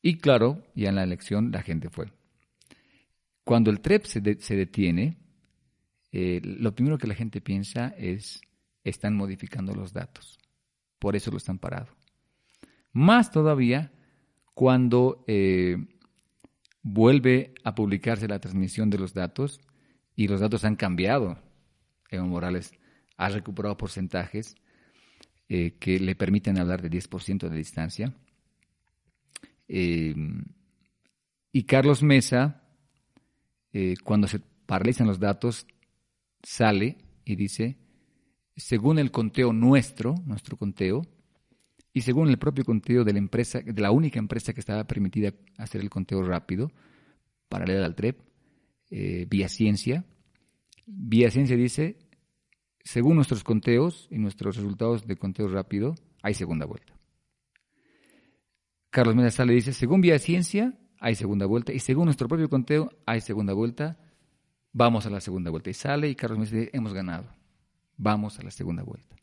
Y 0.03 0.19
claro, 0.19 0.63
ya 0.75 0.89
en 0.89 0.97
la 0.97 1.05
elección 1.05 1.51
la 1.53 1.63
gente 1.63 1.89
fue. 1.89 2.13
Cuando 3.45 3.71
el 3.71 3.81
TREP 3.81 4.05
se, 4.07 4.21
detiene, 4.21 5.19
eh, 6.17 6.41
lo 6.45 6.73
primero 6.77 6.97
que 6.97 7.09
la 7.09 7.17
gente 7.17 7.41
piensa 7.41 7.89
es, 7.99 8.41
están 8.85 9.17
modificando 9.17 9.75
los 9.75 9.93
datos. 9.93 10.39
Por 11.01 11.17
eso 11.17 11.33
lo 11.33 11.39
están 11.39 11.59
parado. 11.59 11.89
Más 12.93 13.33
todavía 13.33 13.91
cuando 14.55 15.25
eh, 15.27 15.77
vuelve 16.85 17.53
a 17.65 17.75
publicarse 17.75 18.29
la 18.29 18.39
transmisión 18.39 18.91
de 18.91 18.99
los 18.99 19.13
datos 19.13 19.61
y 20.15 20.29
los 20.29 20.39
datos 20.39 20.65
han 20.65 20.77
cambiado. 20.77 21.37
Evo 22.09 22.27
Morales 22.27 22.73
ha 23.17 23.29
recuperado 23.31 23.77
porcentajes 23.77 24.55
eh, 25.49 25.75
que 25.81 25.99
le 25.99 26.15
permiten 26.15 26.61
hablar 26.61 26.81
de 26.81 26.91
10% 26.93 27.49
de 27.49 27.57
distancia. 27.57 28.15
Eh, 29.67 30.15
y 31.51 31.65
Carlos 31.65 32.05
Mesa, 32.05 32.63
cuando 34.05 34.29
se 34.29 34.39
paralizan 34.39 35.09
los 35.09 35.19
datos, 35.19 35.67
sale 36.45 36.99
y 37.25 37.37
dice, 37.37 37.79
según 38.57 38.99
el 38.99 39.11
conteo 39.11 39.53
nuestro, 39.53 40.15
nuestro 40.27 40.57
conteo, 40.57 41.03
y 41.93 42.01
según 42.01 42.29
el 42.29 42.39
propio 42.39 42.65
conteo 42.65 43.05
de 43.05 43.13
la 43.13 43.19
empresa, 43.19 43.61
de 43.61 43.81
la 43.81 43.91
única 43.91 44.19
empresa 44.19 44.53
que 44.53 44.61
estaba 44.61 44.85
permitida 44.85 45.33
hacer 45.59 45.81
el 45.81 45.91
conteo 45.91 46.23
rápido, 46.23 46.71
paralela 47.49 47.87
al 47.87 47.95
TREP, 47.95 48.21
eh, 48.91 49.27
Vía 49.29 49.49
Ciencia, 49.49 50.05
Vía 50.87 51.31
Ciencia 51.31 51.57
dice, 51.57 51.99
según 52.83 53.17
nuestros 53.17 53.45
conteos 53.45 54.09
y 54.11 54.19
nuestros 54.19 54.57
resultados 54.57 55.07
de 55.07 55.17
conteo 55.17 55.49
rápido, 55.49 55.95
hay 56.23 56.35
segunda 56.35 56.67
vuelta. 56.67 56.93
Carlos 58.91 59.17
Mena 59.17 59.31
sale 59.31 59.55
dice, 59.55 59.73
según 59.73 60.01
Vía 60.01 60.19
Ciencia, 60.19 60.79
hay 61.01 61.15
segunda 61.15 61.47
vuelta, 61.47 61.73
y 61.73 61.79
según 61.79 62.07
nuestro 62.07 62.29
propio 62.29 62.49
conteo, 62.49 62.91
hay 63.07 63.21
segunda 63.21 63.53
vuelta, 63.53 63.99
vamos 64.75 65.07
a 65.07 65.11
la 65.11 65.21
segunda 65.21 65.51
vuelta. 65.51 65.71
Y 65.71 65.75
sale 65.75 66.11
y 66.11 66.15
Carlos 66.15 66.39
Mena 66.39 66.51
dice, 66.51 66.71
hemos 66.75 66.93
ganado, 66.93 67.25
vamos 67.97 68.39
a 68.39 68.43
la 68.43 68.51
segunda 68.51 68.83
vuelta. 68.83 69.17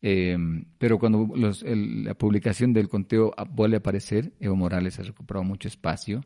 Em, 0.00 0.64
pero 0.78 0.98
cuando 0.98 1.28
la 1.36 2.14
publicación 2.14 2.72
del 2.72 2.88
conteo 2.88 3.34
vuelve 3.50 3.76
a 3.76 3.80
aparecer, 3.80 4.32
Evo 4.40 4.56
Morales 4.56 4.98
ha 5.00 5.02
recuperado 5.02 5.42
mucho 5.44 5.66
espacio 5.68 6.24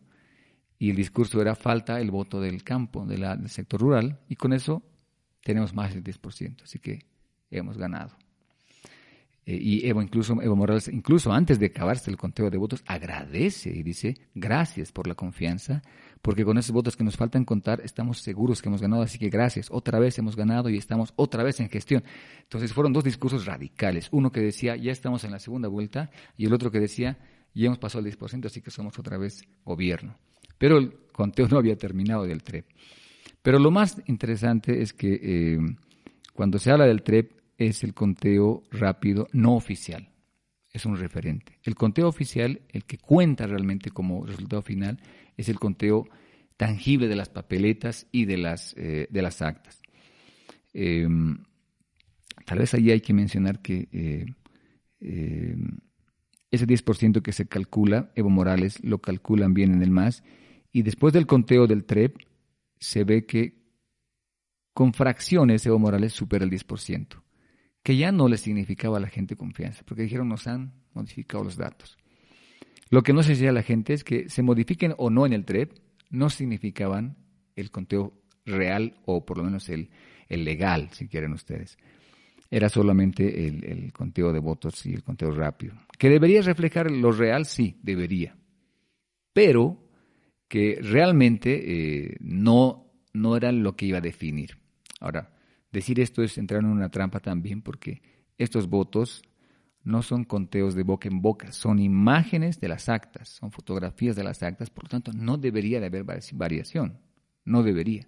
y 0.79 0.91
el 0.91 0.97
discurso 0.97 1.41
era 1.41 1.55
falta 1.55 2.01
el 2.01 2.11
voto 2.11 2.41
del 2.41 2.63
campo, 2.63 3.07
del 3.07 3.49
sector 3.49 3.81
rural, 3.81 4.21
y 4.29 4.37
con 4.37 4.53
eso 4.53 4.83
tenemos 5.43 5.75
más 5.75 5.95
del 5.95 6.05
10%, 6.05 6.63
así 6.63 6.79
que 6.79 7.07
hemos 7.51 7.79
ganado. 7.79 8.15
Eh, 9.45 9.59
y 9.61 9.89
Evo, 9.89 10.03
incluso, 10.03 10.41
Evo 10.41 10.55
Morales, 10.55 10.89
incluso 10.89 11.33
antes 11.33 11.59
de 11.59 11.67
acabarse 11.67 12.11
el 12.11 12.17
conteo 12.17 12.49
de 12.49 12.59
votos, 12.59 12.85
agradece 12.87 13.71
y 13.71 13.83
dice 13.83 14.17
gracias 14.35 14.93
por 14.93 15.09
la 15.09 15.15
confianza, 15.15 15.83
porque 16.21 16.45
con 16.45 16.59
esos 16.59 16.73
votos 16.73 16.97
que 16.97 17.03
nos 17.03 17.17
faltan 17.17 17.45
contar 17.45 17.81
estamos 17.81 18.19
seguros 18.19 18.63
que 18.63 18.69
hemos 18.69 18.81
ganado, 18.81 19.03
así 19.03 19.19
que 19.19 19.31
gracias, 19.31 19.69
otra 19.71 19.99
vez 19.99 20.17
hemos 20.19 20.37
ganado 20.37 20.69
y 20.69 20.77
estamos 20.77 21.13
otra 21.17 21.43
vez 21.43 21.59
en 21.59 21.69
gestión. 21.69 22.05
Entonces 22.43 22.73
fueron 22.73 22.93
dos 22.93 23.03
discursos 23.03 23.45
radicales, 23.45 24.09
uno 24.13 24.31
que 24.31 24.41
decía 24.41 24.77
ya 24.77 24.93
estamos 24.93 25.25
en 25.25 25.33
la 25.33 25.41
segunda 25.41 25.69
vuelta 25.69 26.11
y 26.37 26.47
el 26.47 26.53
otro 26.53 26.71
que 26.71 26.79
decía 26.79 27.19
ya 27.55 27.67
hemos 27.67 27.79
pasado 27.79 28.07
el 28.07 28.17
10%, 28.17 28.47
así 28.47 28.63
que 28.63 28.71
somos 28.71 28.99
otra 28.99 29.19
vez 29.19 29.43
gobierno. 29.65 30.17
Pero 30.57 30.79
el 30.79 30.93
conteo 31.13 31.49
no 31.49 31.59
había 31.59 31.77
terminado 31.77 32.25
del 32.25 32.45
TREP. 32.45 32.67
Pero 33.43 33.59
lo 33.59 33.73
más 33.73 34.01
interesante 34.07 34.81
es 34.81 34.93
que 34.93 35.21
eh, 35.21 35.59
cuando 36.33 36.59
se 36.59 36.71
habla 36.71 36.87
del 36.87 37.03
TREP, 37.03 37.42
es 37.69 37.85
el 37.85 37.95
conteo 37.95 38.63
rápido 38.71 39.29
no 39.33 39.55
oficial. 39.55 40.09
Es 40.73 40.87
un 40.87 40.97
referente. 40.97 41.59
El 41.63 41.75
conteo 41.75 42.09
oficial, 42.09 42.63
el 42.71 42.85
que 42.85 42.99
cuenta 42.99 43.47
realmente 43.47 43.91
como 43.91 44.25
resultado 44.25 44.63
final, 44.63 45.01
es 45.37 45.49
el 45.49 45.59
conteo 45.59 46.09
tangible 46.57 47.09
de 47.09 47.17
las 47.17 47.29
papeletas 47.29 48.07
y 48.11 48.25
de 48.25 48.39
las, 48.39 48.75
eh, 48.77 49.07
de 49.11 49.23
las 49.23 49.43
actas. 49.43 49.83
Em, 50.73 51.39
tal 52.47 52.59
vez 52.59 52.73
ahí 52.75 52.91
hay 52.91 53.01
que 53.01 53.13
mencionar 53.13 53.61
que 53.61 53.89
eh, 53.93 54.27
em, 55.01 55.79
ese 56.51 56.67
10% 56.67 57.23
que 57.23 57.33
se 57.33 57.47
calcula, 57.47 58.13
Evo 58.15 58.31
Morales 58.31 58.83
lo 58.83 58.99
calculan 59.01 59.55
bien 59.55 59.73
en 59.73 59.83
el 59.83 59.91
MAS, 59.91 60.23
y 60.73 60.83
después 60.83 61.13
del 61.13 61.27
conteo 61.27 61.67
del 61.67 61.85
TREP 61.85 62.17
se 62.79 63.05
ve 63.05 63.27
que 63.27 63.61
con 64.73 64.95
fracciones 64.95 65.67
Evo 65.67 65.79
Morales 65.79 66.13
supera 66.13 66.45
el 66.45 66.51
10% 66.51 67.22
que 67.83 67.97
ya 67.97 68.13
no 68.13 68.29
le 68.29 68.39
significaba 68.39 68.99
a 68.99 69.01
la 69.01 69.09
gente 69.09 69.37
confianza, 69.37 69.83
porque 69.85 70.03
dijeron 70.03 70.29
nos 70.29 70.47
han 70.47 70.73
modificado 70.95 71.45
los 71.45 71.57
datos. 71.57 71.97
Lo 72.91 73.03
que 73.03 73.13
no 73.13 73.23
se 73.23 73.31
decía 73.31 73.51
a 73.51 73.55
la 73.55 73.63
gente 73.63 73.95
es 73.95 74.05
que 74.05 74.29
se 74.29 74.43
modifiquen 74.43 74.95
o 74.99 75.11
no 75.11 75.25
en 75.27 75.33
el 75.33 75.45
TREP, 75.45 75.73
no 76.11 76.29
significaban 76.31 77.17
el 77.57 77.71
conteo 77.71 78.13
real 78.45 78.95
o 79.07 79.25
por 79.25 79.39
lo 79.39 79.45
menos 79.45 79.69
el, 79.69 79.91
el 80.29 80.45
legal, 80.45 80.91
si 80.93 81.09
quieren 81.09 81.33
ustedes. 81.33 81.79
Era 82.51 82.69
solamente 82.69 83.47
el, 83.47 83.65
el, 83.65 83.93
conteo 83.93 84.31
de 84.31 84.39
votos 84.39 84.85
y 84.85 84.93
el 84.93 85.03
conteo 85.03 85.31
rápido. 85.31 85.75
¿Que 85.99 86.11
debería 86.11 86.43
reflejar 86.43 86.91
lo 86.91 87.11
real? 87.13 87.47
Sí, 87.47 87.79
debería. 87.83 88.37
Pero 89.33 89.83
que 90.49 90.79
realmente 90.83 92.11
eh, 92.11 92.17
no, 92.21 92.93
no 93.15 93.37
era 93.39 93.53
lo 93.53 93.75
que 93.75 93.87
iba 93.87 93.99
a 93.99 94.03
definir. 94.03 94.59
Ahora, 95.01 95.33
Decir 95.73 96.01
esto 96.01 96.23
es 96.23 96.37
entrar 96.39 96.61
en 96.61 96.67
una 96.67 96.91
trampa 96.91 97.21
también 97.21 97.63
porque 97.63 98.03
estos 98.39 98.69
votos 98.69 99.23
no 99.85 100.03
son 100.03 100.25
conteos 100.25 100.75
de 100.75 100.83
boca 100.83 101.09
en 101.09 101.23
boca, 101.23 101.51
son 101.53 101.79
imágenes 101.79 102.61
de 102.61 102.69
las 102.69 102.89
actas, 102.89 103.29
son 103.29 103.51
fotografías 103.51 104.15
de 104.15 104.23
las 104.23 104.43
actas, 104.43 104.71
por 104.71 104.85
lo 104.85 104.91
tanto 104.91 105.13
no 105.13 105.39
debería 105.39 105.81
de 105.81 105.87
haber 105.87 106.05
variación, 106.05 106.99
no 107.45 107.63
debería. 107.63 108.07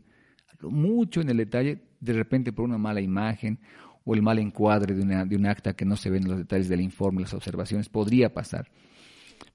Mucho 0.61 1.21
en 1.21 1.31
el 1.31 1.39
detalle, 1.39 1.83
de 2.01 2.13
repente 2.13 2.53
por 2.53 2.65
una 2.65 2.79
mala 2.79 3.01
imagen 3.01 3.59
o 4.05 4.15
el 4.15 4.23
mal 4.23 4.39
encuadre 4.39 4.95
de, 4.95 5.03
una, 5.03 5.25
de 5.25 5.37
un 5.37 5.47
acta 5.47 5.75
que 5.75 5.85
no 5.85 5.97
se 5.97 6.11
ven 6.11 6.29
los 6.29 6.39
detalles 6.39 6.69
del 6.69 6.81
informe, 6.81 7.23
las 7.23 7.35
observaciones, 7.35 7.89
podría 7.89 8.33
pasar. 8.33 8.71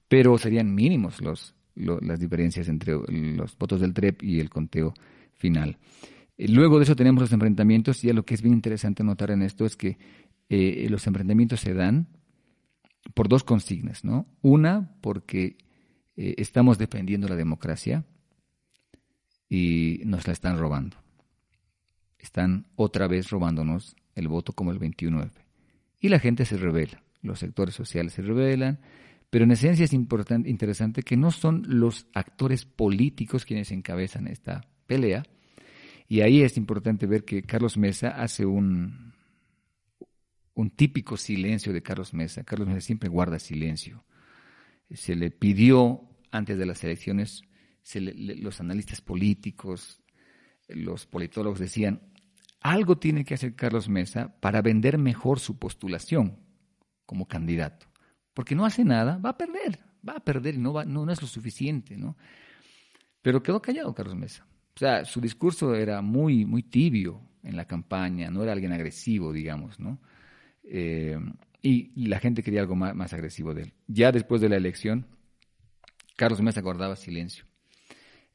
Pero 0.08 0.36
serían 0.36 0.74
mínimos 0.74 1.20
los, 1.20 1.54
las 1.74 2.18
diferencias 2.18 2.68
entre 2.68 2.94
los 3.08 3.56
votos 3.56 3.80
del 3.80 3.94
TREP 3.94 4.22
y 4.22 4.40
el 4.40 4.50
conteo 4.50 4.92
final. 5.34 5.78
Eh, 6.40 6.48
luego 6.48 6.78
de 6.78 6.84
eso 6.84 6.96
tenemos 6.96 7.20
los 7.20 7.32
enfrentamientos 7.32 8.02
y 8.02 8.06
ya 8.06 8.14
lo 8.14 8.24
que 8.24 8.32
es 8.32 8.40
bien 8.40 8.54
interesante 8.54 9.04
notar 9.04 9.30
en 9.30 9.42
esto 9.42 9.66
es 9.66 9.76
que 9.76 9.98
eh, 10.48 10.86
los 10.88 11.06
enfrentamientos 11.06 11.60
se 11.60 11.74
dan 11.74 12.08
por 13.12 13.28
dos 13.28 13.44
consignas, 13.44 14.04
¿no? 14.04 14.26
Una, 14.40 14.96
porque 15.02 15.58
eh, 16.16 16.34
estamos 16.38 16.78
defendiendo 16.78 17.28
la 17.28 17.36
democracia 17.36 18.06
y 19.50 20.00
nos 20.06 20.26
la 20.26 20.32
están 20.32 20.58
robando. 20.58 20.96
Están 22.18 22.68
otra 22.74 23.06
vez 23.06 23.28
robándonos 23.28 23.94
el 24.14 24.28
voto 24.28 24.54
como 24.54 24.72
el 24.72 24.80
21F. 24.80 25.32
Y 26.00 26.08
la 26.08 26.20
gente 26.20 26.46
se 26.46 26.56
revela, 26.56 27.02
los 27.20 27.38
sectores 27.38 27.74
sociales 27.74 28.14
se 28.14 28.22
rebelan, 28.22 28.80
pero 29.28 29.44
en 29.44 29.50
esencia 29.50 29.84
es 29.84 29.92
importante, 29.92 30.48
interesante 30.48 31.02
que 31.02 31.18
no 31.18 31.32
son 31.32 31.64
los 31.66 32.06
actores 32.14 32.64
políticos 32.64 33.44
quienes 33.44 33.70
encabezan 33.72 34.26
esta 34.26 34.62
pelea, 34.86 35.22
y 36.10 36.22
ahí 36.22 36.42
es 36.42 36.56
importante 36.56 37.06
ver 37.06 37.24
que 37.24 37.44
Carlos 37.44 37.76
Mesa 37.76 38.08
hace 38.08 38.44
un, 38.44 39.14
un 40.54 40.70
típico 40.70 41.16
silencio 41.16 41.72
de 41.72 41.84
Carlos 41.84 42.12
Mesa. 42.14 42.42
Carlos 42.42 42.66
Mesa 42.66 42.80
siempre 42.80 43.08
guarda 43.08 43.38
silencio. 43.38 44.04
Se 44.90 45.14
le 45.14 45.30
pidió 45.30 46.02
antes 46.32 46.58
de 46.58 46.66
las 46.66 46.82
elecciones, 46.82 47.42
los 47.94 48.60
analistas 48.60 49.00
políticos, 49.00 50.02
los 50.66 51.06
politólogos 51.06 51.60
decían, 51.60 52.02
algo 52.60 52.98
tiene 52.98 53.24
que 53.24 53.34
hacer 53.34 53.54
Carlos 53.54 53.88
Mesa 53.88 54.34
para 54.40 54.62
vender 54.62 54.98
mejor 54.98 55.38
su 55.38 55.60
postulación 55.60 56.40
como 57.06 57.28
candidato. 57.28 57.86
Porque 58.34 58.56
no 58.56 58.66
hace 58.66 58.84
nada, 58.84 59.18
va 59.18 59.30
a 59.30 59.38
perder, 59.38 59.78
va 60.06 60.14
a 60.14 60.24
perder 60.24 60.56
y 60.56 60.58
no, 60.58 60.72
va, 60.72 60.84
no, 60.84 61.08
es 61.08 61.22
lo 61.22 61.28
suficiente, 61.28 61.96
¿no? 61.96 62.16
Pero 63.22 63.44
quedó 63.44 63.62
callado 63.62 63.94
Carlos 63.94 64.16
Mesa. 64.16 64.44
O 64.80 64.82
sea, 64.82 65.04
su 65.04 65.20
discurso 65.20 65.74
era 65.74 66.00
muy, 66.00 66.46
muy 66.46 66.62
tibio 66.62 67.20
en 67.42 67.54
la 67.54 67.66
campaña, 67.66 68.30
no 68.30 68.42
era 68.42 68.52
alguien 68.52 68.72
agresivo, 68.72 69.30
digamos, 69.30 69.78
¿no? 69.78 70.00
Eh, 70.64 71.18
y, 71.60 72.06
la 72.06 72.18
gente 72.18 72.42
quería 72.42 72.62
algo 72.62 72.76
más, 72.76 72.94
más, 72.94 73.12
agresivo 73.12 73.52
de 73.52 73.64
él. 73.64 73.74
Ya 73.88 74.10
después 74.10 74.40
de 74.40 74.48
la 74.48 74.56
elección, 74.56 75.06
Carlos 76.16 76.40
Mesa 76.40 76.62
guardaba 76.62 76.96
silencio. 76.96 77.44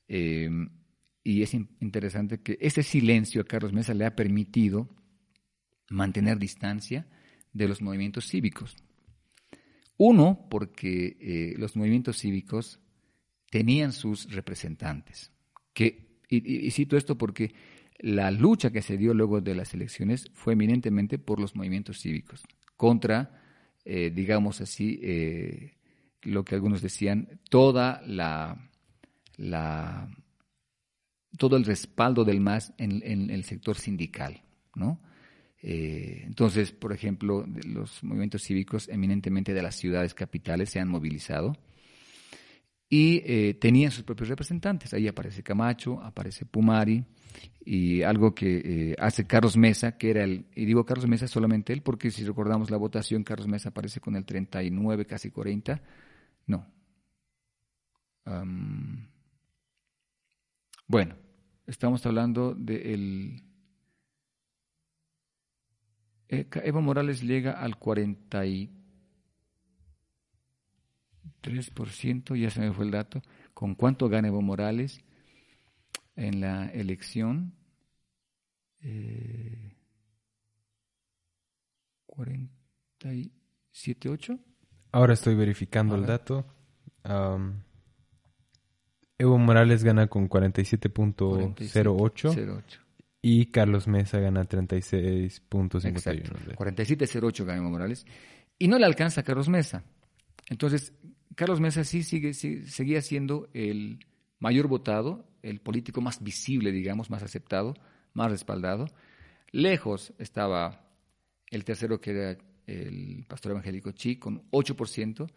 Eh, 0.07 0.47
y 1.23 1.41
es 1.41 1.55
interesante 1.55 2.39
que 2.39 2.59
ese 2.61 2.83
silencio 2.83 3.41
a 3.41 3.45
Carlos 3.45 3.73
Mesa 3.73 3.95
le 3.95 4.05
ha 4.05 4.15
permitido 4.15 4.87
mantener 5.89 6.37
distancia 6.37 7.07
de 7.53 7.67
los 7.67 7.81
movimientos 7.81 8.27
cívicos. 8.27 8.75
Uno, 9.97 10.45
porque 10.51 11.17
eh, 11.19 11.55
los 11.57 11.75
movimientos 11.75 12.19
cívicos 12.19 12.79
tenían 13.49 13.91
sus 13.91 14.31
representantes. 14.31 15.31
Que, 15.73 16.04
y, 16.29 16.71
cito 16.71 16.97
esto 16.97 17.17
porque 17.17 17.53
la 17.99 18.31
lucha 18.31 18.71
que 18.71 18.81
se 18.81 18.97
dio 18.97 19.13
luego 19.13 19.41
de 19.41 19.55
las 19.55 19.73
elecciones 19.73 20.29
fue 20.33 20.53
eminentemente 20.53 21.17
por 21.17 21.39
los 21.39 21.55
movimientos 21.55 22.01
cívicos, 22.01 22.43
contra, 22.75 23.41
eh, 23.85 24.11
digamos 24.13 24.61
así, 24.61 24.99
eh, 25.01 25.77
lo 26.23 26.43
que 26.43 26.55
algunos 26.55 26.81
decían, 26.81 27.39
toda 27.49 28.01
la, 28.05 28.69
la, 29.37 30.09
todo 31.37 31.57
el 31.57 31.65
respaldo 31.65 32.25
del 32.25 32.41
MAS 32.41 32.73
en, 32.77 33.01
en 33.05 33.29
el 33.29 33.43
sector 33.43 33.77
sindical, 33.77 34.43
¿no? 34.75 34.99
Eh, 35.67 36.21
entonces, 36.27 36.71
por 36.71 36.93
ejemplo, 36.93 37.43
los 37.65 38.03
movimientos 38.03 38.43
cívicos 38.43 38.87
eminentemente 38.87 39.51
de 39.51 39.63
las 39.63 39.75
ciudades 39.75 40.13
capitales 40.13 40.69
se 40.69 40.79
han 40.79 40.87
movilizado 40.87 41.57
y 42.89 43.21
eh, 43.25 43.55
tenían 43.55 43.91
sus 43.91 44.03
propios 44.03 44.29
representantes. 44.29 44.93
Ahí 44.93 45.07
aparece 45.07 45.43
Camacho, 45.43 46.01
aparece 46.01 46.45
Pumari 46.45 47.03
y 47.65 48.03
algo 48.03 48.35
que 48.35 48.91
eh, 48.91 48.95
hace 48.99 49.25
Carlos 49.25 49.57
Mesa, 49.57 49.97
que 49.97 50.11
era 50.11 50.23
el, 50.23 50.45
y 50.55 50.65
digo 50.65 50.85
Carlos 50.85 51.07
Mesa 51.07 51.27
solamente 51.27 51.73
él, 51.73 51.81
porque 51.81 52.11
si 52.11 52.23
recordamos 52.23 52.69
la 52.69 52.77
votación, 52.77 53.23
Carlos 53.23 53.47
Mesa 53.47 53.69
aparece 53.69 53.99
con 53.99 54.15
el 54.15 54.25
39, 54.25 55.05
casi 55.05 55.31
40. 55.31 55.81
No. 56.47 56.67
bueno, 60.87 61.15
estamos 61.65 62.05
hablando 62.05 62.53
del... 62.53 63.41
Eh, 66.27 66.47
Evo 66.63 66.81
Morales 66.81 67.21
llega 67.21 67.51
al 67.53 67.79
43%, 67.79 68.69
ya 71.51 72.49
se 72.49 72.59
me 72.59 72.73
fue 72.73 72.85
el 72.85 72.91
dato. 72.91 73.21
¿Con 73.53 73.75
cuánto 73.75 74.09
gana 74.09 74.29
Evo 74.29 74.41
Morales 74.41 75.01
en 76.15 76.41
la 76.41 76.65
elección? 76.67 77.53
Eh, 78.81 79.75
47.8. 82.07 84.39
Ahora 84.91 85.13
estoy 85.13 85.35
verificando 85.35 85.95
el 85.95 86.05
dato. 86.05 86.45
Evo 89.17 89.37
Morales 89.37 89.81
gana 89.83 90.07
con 90.07 90.27
47.08 90.29 92.63
y 93.21 93.45
Carlos 93.47 93.87
Mesa 93.87 94.19
gana 94.19 94.47
36.51. 94.47 96.55
47.08 96.55 97.45
gana 97.45 97.59
Evo 97.59 97.69
Morales. 97.69 98.05
Y 98.57 98.67
no 98.67 98.79
le 98.79 98.85
alcanza 98.85 99.21
a 99.21 99.23
Carlos 99.23 99.47
Mesa. 99.49 99.83
Entonces, 100.49 100.93
Carlos 101.35 101.59
Mesa 101.59 101.83
sí 101.83 102.03
sigue, 102.03 102.33
seguía 102.33 103.01
siendo 103.01 103.49
el 103.53 103.99
mayor 104.39 104.67
votado, 104.67 105.27
el 105.41 105.59
político 105.59 106.01
más 106.01 106.23
visible, 106.23 106.71
digamos, 106.71 107.09
más 107.09 107.23
aceptado, 107.23 107.75
más 108.13 108.31
respaldado. 108.31 108.87
Lejos 109.51 110.13
estaba 110.17 110.89
el 111.51 111.63
tercero, 111.63 112.01
que 112.01 112.11
era 112.11 112.37
el 112.67 113.25
pastor 113.27 113.51
evangélico 113.51 113.91
Chi, 113.91 114.17
con 114.17 114.49
8%. 114.51 115.29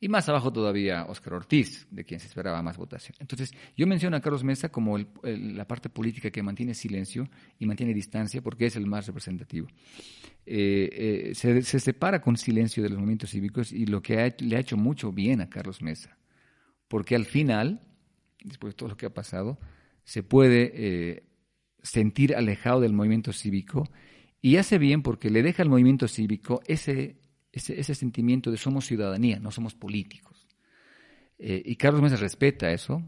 Y 0.00 0.08
más 0.08 0.28
abajo 0.28 0.52
todavía 0.52 1.06
Óscar 1.06 1.34
Ortiz, 1.34 1.86
de 1.90 2.04
quien 2.04 2.20
se 2.20 2.26
esperaba 2.26 2.62
más 2.62 2.76
votación. 2.76 3.16
Entonces, 3.20 3.52
yo 3.76 3.86
menciono 3.86 4.16
a 4.16 4.20
Carlos 4.20 4.44
Mesa 4.44 4.68
como 4.68 4.98
la 4.98 5.66
parte 5.66 5.88
política 5.88 6.30
que 6.30 6.42
mantiene 6.42 6.74
silencio 6.74 7.28
y 7.58 7.66
mantiene 7.66 7.94
distancia 7.94 8.42
porque 8.42 8.66
es 8.66 8.76
el 8.76 8.86
más 8.86 9.06
representativo. 9.06 9.68
Eh, 10.46 11.30
eh, 11.30 11.34
se, 11.34 11.62
separa 11.62 12.20
con 12.20 12.36
silencio 12.36 12.82
de 12.82 12.90
los 12.90 12.98
movimientos 12.98 13.30
cívicos 13.30 13.72
y 13.72 13.86
lo 13.86 14.02
que 14.02 14.34
le 14.40 14.56
ha 14.56 14.60
hecho 14.60 14.76
mucho 14.76 15.10
bien 15.10 15.40
a 15.40 15.48
Carlos 15.48 15.80
Mesa. 15.80 16.18
Porque 16.88 17.14
al 17.14 17.24
final, 17.24 17.80
después 18.42 18.74
de 18.74 18.76
todo 18.76 18.90
lo 18.90 18.96
que 18.96 19.06
ha 19.06 19.14
pasado, 19.14 19.58
se 20.04 20.22
puede 20.22 20.72
eh, 20.74 21.22
sentir 21.82 22.36
alejado 22.36 22.80
del 22.80 22.92
movimiento 22.92 23.32
cívico 23.32 23.88
y 24.42 24.56
hace 24.56 24.76
bien 24.76 25.02
porque 25.02 25.30
le 25.30 25.42
deja 25.42 25.62
al 25.62 25.70
movimiento 25.70 26.08
cívico 26.08 26.60
ese 26.66 27.16
ese, 27.54 27.94
sentimiento 27.94 28.50
de 28.50 28.56
somos 28.56 28.86
ciudadanía, 28.86 29.38
no 29.38 29.50
somos 29.50 29.74
políticos. 29.74 30.46
Eh, 31.38 31.62
y 31.64 31.76
Carlos 31.76 32.02
Mesa 32.02 32.16
respeta 32.16 32.72
eso, 32.72 33.02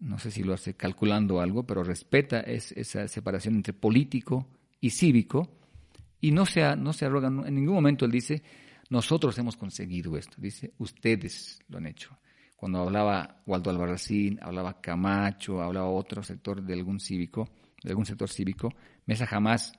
no 0.00 0.18
sé 0.18 0.30
si 0.30 0.42
lo 0.42 0.54
hace 0.54 0.74
calculando 0.74 1.40
algo, 1.40 1.64
pero 1.64 1.84
respeta 1.84 2.40
esa 2.40 3.06
separación 3.06 3.54
entre 3.54 3.72
político 3.72 4.48
y 4.80 4.90
cívico 4.90 5.56
y 6.20 6.32
no 6.32 6.44
se, 6.46 6.76
no 6.76 6.92
se 6.92 7.06
arroga, 7.06 7.28
en 7.28 7.54
ningún 7.54 7.74
momento 7.74 8.04
él 8.04 8.10
dice, 8.10 8.42
nosotros 8.90 9.38
hemos 9.38 9.56
conseguido 9.56 10.16
esto, 10.16 10.36
dice, 10.38 10.72
ustedes 10.78 11.60
lo 11.68 11.78
han 11.78 11.86
hecho. 11.86 12.16
Cuando 12.56 12.80
hablaba 12.80 13.42
Waldo 13.46 13.70
Albarracín, 13.70 14.38
hablaba 14.42 14.80
Camacho, 14.80 15.60
hablaba 15.62 15.88
otro 15.88 16.22
sector 16.22 16.62
de 16.62 16.74
algún 16.74 17.00
cívico, 17.00 17.48
de 17.82 17.90
algún 17.90 18.06
sector 18.06 18.28
cívico, 18.28 18.72
Mesa 19.06 19.26
jamás 19.26 19.72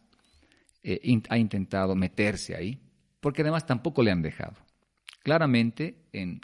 eh, 0.83 1.21
ha 1.29 1.37
intentado 1.37 1.95
meterse 1.95 2.55
ahí, 2.55 2.77
porque 3.23 3.41
además 3.41 3.65
tampoco 3.65 4.03
le 4.03 4.11
han 4.11 4.21
dejado. 4.21 4.53
Claramente 5.23 5.95
en 6.11 6.41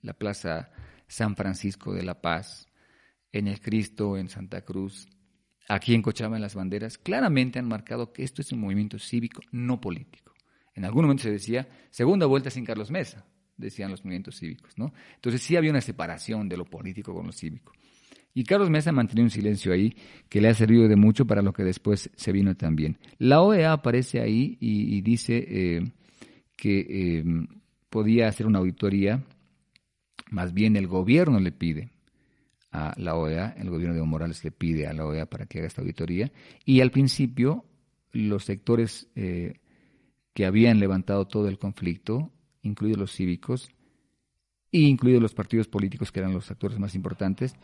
la 0.00 0.14
Plaza 0.14 0.72
San 1.06 1.36
Francisco 1.36 1.92
de 1.92 2.02
la 2.02 2.22
Paz, 2.22 2.66
en 3.32 3.48
el 3.48 3.60
Cristo, 3.60 4.16
en 4.16 4.30
Santa 4.30 4.62
Cruz, 4.62 5.06
aquí 5.68 5.94
en 5.94 6.00
Cochabamba, 6.00 6.38
en 6.38 6.42
las 6.42 6.54
banderas, 6.54 6.96
claramente 6.96 7.58
han 7.58 7.68
marcado 7.68 8.14
que 8.14 8.24
esto 8.24 8.40
es 8.40 8.50
un 8.50 8.60
movimiento 8.60 8.98
cívico, 8.98 9.42
no 9.52 9.78
político. 9.78 10.32
En 10.74 10.86
algún 10.86 11.02
momento 11.02 11.24
se 11.24 11.30
decía, 11.30 11.68
segunda 11.90 12.24
vuelta 12.24 12.48
sin 12.48 12.64
Carlos 12.64 12.90
Mesa, 12.90 13.26
decían 13.58 13.90
los 13.90 14.02
movimientos 14.02 14.38
cívicos, 14.38 14.72
¿no? 14.78 14.94
Entonces 15.14 15.42
sí 15.42 15.56
había 15.56 15.70
una 15.70 15.82
separación 15.82 16.48
de 16.48 16.56
lo 16.56 16.64
político 16.64 17.14
con 17.14 17.26
lo 17.26 17.32
cívico. 17.32 17.72
Y 18.32 18.44
Carlos 18.44 18.70
Mesa 18.70 18.90
mantenía 18.90 19.24
un 19.24 19.30
silencio 19.30 19.74
ahí 19.74 19.94
que 20.30 20.40
le 20.40 20.48
ha 20.48 20.54
servido 20.54 20.88
de 20.88 20.96
mucho 20.96 21.26
para 21.26 21.42
lo 21.42 21.52
que 21.52 21.62
después 21.62 22.10
se 22.16 22.32
vino 22.32 22.56
también. 22.56 22.98
La 23.18 23.42
OEA 23.42 23.72
aparece 23.72 24.22
ahí 24.22 24.56
y, 24.58 25.02
dice, 25.02 25.46
eh, 25.46 25.92
que 26.62 27.18
em, 27.18 27.48
podía 27.90 28.28
hacer 28.28 28.46
una 28.46 28.60
auditoría, 28.60 29.24
más 30.30 30.54
bien 30.54 30.76
el 30.76 30.86
gobierno 30.86 31.40
le 31.40 31.50
pide 31.50 31.90
a 32.70 32.94
la 32.98 33.16
OEA, 33.16 33.56
el 33.58 33.68
gobierno 33.68 33.94
de 33.94 33.98
Evo 33.98 34.06
Morales 34.06 34.44
le 34.44 34.52
pide 34.52 34.86
a 34.86 34.92
la 34.92 35.04
OEA 35.04 35.26
para 35.26 35.46
que 35.46 35.58
haga 35.58 35.66
esta 35.66 35.80
auditoría, 35.80 36.30
y 36.64 36.80
al 36.80 36.92
principio 36.92 37.64
los 38.12 38.44
sectores 38.44 39.08
eh, 39.16 39.58
que 40.34 40.46
habían 40.46 40.78
levantado 40.78 41.26
todo 41.26 41.48
el 41.48 41.58
conflicto, 41.58 42.30
incluidos 42.62 43.00
los 43.00 43.12
cívicos, 43.12 43.68
e 44.70 44.82
incluidos 44.82 45.20
los 45.20 45.34
partidos 45.34 45.66
políticos 45.66 46.12
que 46.12 46.20
eran 46.20 46.32
los 46.32 46.48
actores 46.48 46.78
más 46.78 46.94
importantes, 46.94 47.56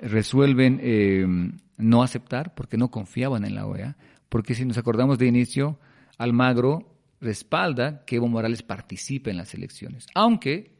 resuelven 0.00 0.80
em, 0.82 1.52
no 1.76 2.02
aceptar 2.02 2.56
porque 2.56 2.78
no 2.78 2.90
confiaban 2.90 3.44
en 3.44 3.54
la 3.54 3.64
OEA, 3.64 3.96
porque 4.28 4.56
si 4.56 4.64
nos 4.64 4.76
acordamos 4.76 5.20
de 5.20 5.28
inicio, 5.28 5.78
Almagro 6.18 6.93
respalda 7.24 8.04
que 8.04 8.16
Evo 8.16 8.28
Morales 8.28 8.62
participe 8.62 9.30
en 9.30 9.38
las 9.38 9.54
elecciones, 9.54 10.06
aunque 10.14 10.76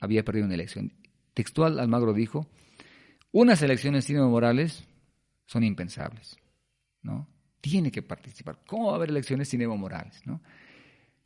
había 0.00 0.24
perdido 0.24 0.46
una 0.46 0.54
elección. 0.54 0.92
Textual, 1.34 1.78
Almagro 1.78 2.12
dijo, 2.12 2.48
unas 3.30 3.62
elecciones 3.62 4.06
sin 4.06 4.16
Evo 4.16 4.28
Morales 4.28 4.84
son 5.46 5.62
impensables, 5.62 6.36
¿no? 7.02 7.28
Tiene 7.60 7.92
que 7.92 8.02
participar. 8.02 8.58
¿Cómo 8.66 8.86
va 8.86 8.92
a 8.92 8.96
haber 8.96 9.10
elecciones 9.10 9.48
sin 9.48 9.62
Evo 9.62 9.76
Morales, 9.76 10.20
no? 10.26 10.42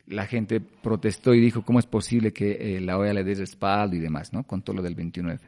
La 0.06 0.26
gente 0.26 0.60
protestó 0.60 1.34
y 1.34 1.40
dijo, 1.40 1.62
¿cómo 1.62 1.78
es 1.78 1.86
posible 1.86 2.32
que 2.32 2.76
eh, 2.76 2.80
la 2.80 2.98
OEA 2.98 3.14
le 3.14 3.24
dé 3.24 3.34
respaldo 3.34 3.96
y 3.96 4.00
demás, 4.00 4.32
¿no? 4.32 4.44
Con 4.44 4.62
todo 4.62 4.76
lo 4.76 4.82
del 4.82 4.94
29. 4.94 5.40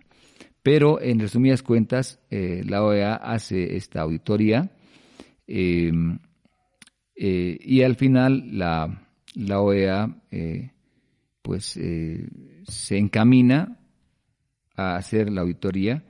Pero, 0.63 1.01
en 1.01 1.21
resumidas 1.21 1.63
cuentas, 1.63 2.19
eh, 2.31 2.63
la 2.67 2.83
OEA 2.83 3.15
hace 3.15 3.77
esta 3.77 4.01
auditoría 4.01 4.71
eh, 5.47 5.93
y 7.15 7.83
al 7.83 7.97
final 7.97 8.59
la, 8.59 9.08
la 9.39 9.61
OEA 9.61 10.21
eh, 10.33 10.73
pues 11.43 11.77
eh, 11.77 12.29
se 12.65 12.99
encamina 12.99 13.79
a 14.75 14.97
hacer 14.97 15.31
la 15.31 15.43
auditoría 15.43 16.05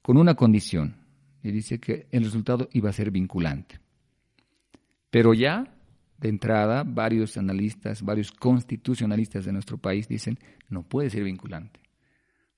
con 0.00 0.16
una 0.16 0.34
condición 0.34 0.96
y 1.42 1.52
dice 1.52 1.78
que 1.78 2.06
el 2.10 2.24
resultado 2.24 2.68
iba 2.72 2.88
a 2.88 2.94
ser 2.94 3.10
vinculante. 3.10 3.80
Pero 5.10 5.34
ya, 5.34 5.76
de 6.18 6.28
entrada, 6.28 6.84
varios 6.84 7.36
analistas, 7.36 8.02
varios 8.02 8.32
constitucionalistas 8.32 9.44
de 9.44 9.52
nuestro 9.52 9.76
país 9.76 10.08
dicen, 10.08 10.38
no 10.70 10.82
puede 10.82 11.10
ser 11.10 11.24
vinculante, 11.24 11.80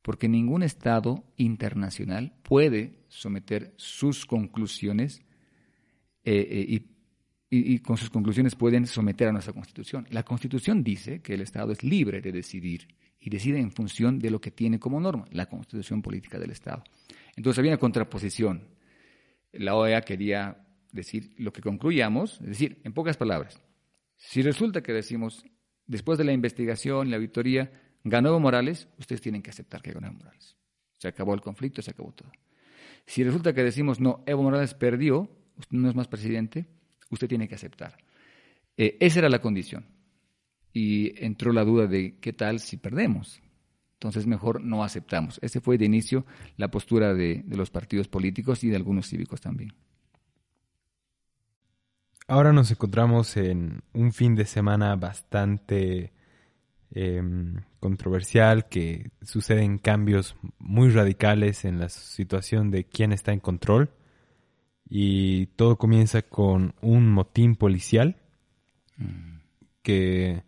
porque 0.03 0.29
ningún 0.29 0.63
Estado 0.63 1.25
internacional 1.37 2.33
puede 2.45 3.01
someter 3.09 3.75
sus 3.77 4.25
conclusiones 4.25 5.25
eh, 6.25 6.65
y 6.69 6.92
y, 7.55 7.81
con 7.81 7.99
sus 7.99 8.09
conclusiones 8.09 8.55
pueden 8.55 8.87
someter 8.87 9.29
a 9.29 9.33
nuestra 9.33 9.53
Constitución. 9.53 10.07
La 10.11 10.23
Constitución 10.23 10.83
dice 10.83 11.21
que 11.21 11.35
el 11.35 11.43
Estado 11.43 11.73
es 11.73 11.85
libre 11.85 12.23
de 12.23 12.33
decidir 12.33 12.89
y 13.21 13.29
decide 13.29 13.59
en 13.61 13.71
función 13.71 14.19
de 14.19 14.31
lo 14.31 14.41
que 14.41 14.51
tiene 14.51 14.79
como 14.79 14.99
norma, 14.99 15.27
la 15.33 15.45
Constitución 15.45 16.01
política 16.01 16.39
del 16.39 16.51
Estado. 16.51 16.83
Entonces 17.37 17.59
había 17.59 17.73
una 17.73 17.79
contraposición. 17.79 18.69
La 19.53 19.75
OEA 19.75 20.01
quería 20.01 20.65
decir 20.93 21.35
lo 21.37 21.53
que 21.53 21.61
concluyamos, 21.61 22.41
es 22.41 22.49
decir, 22.49 22.81
en 22.85 22.95
pocas 22.95 23.19
palabras, 23.19 23.61
si 24.17 24.41
resulta 24.41 24.83
que 24.83 24.95
decimos, 24.95 25.45
después 25.87 26.17
de 26.17 26.25
la 26.25 26.33
investigación, 26.33 27.11
la 27.11 27.17
auditoría, 27.17 27.71
ganó 28.03 28.31
Evo 28.31 28.41
Morales, 28.41 28.89
ustedes 28.99 29.21
tienen 29.21 29.43
que 29.43 29.51
aceptar 29.51 29.83
que 29.83 29.93
ganó 29.93 30.07
Evo 30.07 30.17
Morales. 30.17 30.57
Se 30.97 31.09
acabó 31.09 31.35
el 31.35 31.43
conflicto, 31.43 31.83
se 31.83 31.91
acabó 31.91 32.13
todo. 32.13 32.33
Si 33.05 33.23
resulta 33.23 33.53
que 33.53 33.63
decimos, 33.63 34.01
no, 34.01 34.23
Evo 34.25 34.43
Morales 34.43 34.73
perdió, 34.73 35.29
usted 35.59 35.77
no 35.77 35.91
es 35.91 35.95
más 35.95 36.09
presidente, 36.09 36.67
usted 37.13 37.29
tiene 37.29 37.47
que 37.47 37.55
aceptar. 37.55 37.97
Eh, 38.77 38.97
esa 39.01 39.21
era 39.21 39.29
la 39.29 39.41
condición. 39.41 39.87
Y 40.73 41.23
entró 41.25 41.53
la 41.53 41.65
duda 41.65 41.87
de 41.87 42.19
qué 42.19 42.33
tal 42.33 42.61
si 42.61 42.79
perdemos. 42.79 43.41
Entonces 43.95 44.27
mejor 44.27 44.63
no 44.63 44.83
aceptamos. 44.83 45.39
Ese 45.43 45.61
fue 45.61 45.79
de 45.79 45.85
inicio 45.85 46.27
la 46.57 46.71
postura 46.71 47.15
de, 47.15 47.45
los 47.47 47.71
partidos 47.71 48.09
políticos 48.09 48.65
y 48.65 48.69
de 48.69 48.77
algunos 48.77 49.07
cívicos 49.07 49.41
también. 49.41 49.75
Ahora 52.27 52.53
nos 52.53 52.71
encontramos 52.71 53.37
en 53.37 53.83
un 53.93 54.13
fin 54.13 54.35
de 54.35 54.47
semana 54.47 54.97
bastante 54.97 56.13
em, 56.91 57.57
controversial, 57.79 58.69
que 58.69 59.11
suceden 59.23 59.79
cambios 59.79 60.37
muy 60.59 60.89
radicales 60.91 61.65
en 61.65 61.79
la 61.79 61.89
situación 61.89 62.71
de 62.71 62.85
quién 62.85 63.13
está 63.13 63.33
en 63.33 63.41
control 63.41 63.91
y 64.95 65.47
todo 65.47 65.79
comienza 65.79 66.21
con 66.21 66.75
un 66.83 67.11
motín 67.11 67.57
policial 67.57 68.17
que 69.81 70.43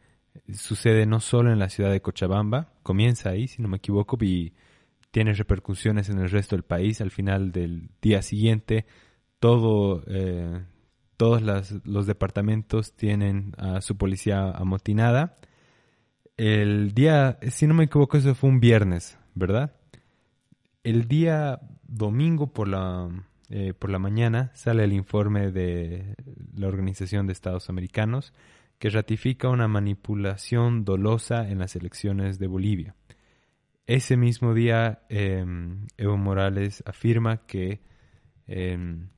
sucede 0.53 1.07
no 1.07 1.20
solo 1.20 1.51
en 1.51 1.59
la 1.59 1.70
ciudad 1.70 1.90
de 1.90 2.03
Cochabamba, 2.03 2.68
comienza 2.82 3.30
ahí, 3.30 3.49
si 3.49 3.62
no 3.62 3.68
me 3.68 3.78
equivoco, 3.78 4.18
y 4.22 4.53
tiene 5.11 5.32
repercusiones 5.32 6.11
en 6.11 6.18
el 6.18 6.28
resto 6.28 6.57
del 6.57 6.62
país. 6.62 7.01
Al 7.01 7.11
final 7.11 7.53
del 7.53 7.88
día 8.03 8.20
siguiente, 8.20 8.84
todo, 9.38 10.05
eh, 10.09 10.62
todos 11.16 11.40
los 11.86 12.07
departamentos 12.07 12.92
tienen 12.92 13.55
a 13.57 13.80
su 13.80 13.97
policía 13.97 14.51
amotinada. 14.51 15.36
El 16.36 16.92
día, 16.92 17.38
si 17.49 17.66
no 17.66 17.72
me 17.72 17.84
equivoco, 17.84 18.18
eso 18.18 18.34
fue 18.34 18.51
un 18.51 18.61
viernes, 18.61 19.16
¿verdad? 19.34 19.72
El 20.82 21.09
día 21.09 21.61
domingo 21.88 22.53
por 22.53 22.68
la 22.68 23.09
eh, 23.57 23.72
por 23.72 23.88
la 23.88 24.00
mañana 24.00 24.50
sale 24.55 24.82
el 24.82 24.92
informe 24.92 25.52
de 25.52 26.16
la 26.57 26.66
Organización 26.66 27.28
de 27.28 27.32
Estados 27.32 27.70
Americanos 27.70 28.32
que 28.80 28.90
ratifica 28.90 29.48
una 29.48 29.68
manipulación 29.68 30.84
dolosa 30.84 31.48
en 31.48 31.61
las 31.61 31.76
elecciones 31.76 32.40
de 32.40 32.48
Bolivia. 32.48 32.96
Ese 33.86 34.16
mismo 34.16 34.55
día, 34.55 35.05
em, 35.09 35.86
Evo 35.96 36.16
Morales 36.16 36.82
afirma 36.84 37.46
que, 37.46 37.80
em, 38.48 39.11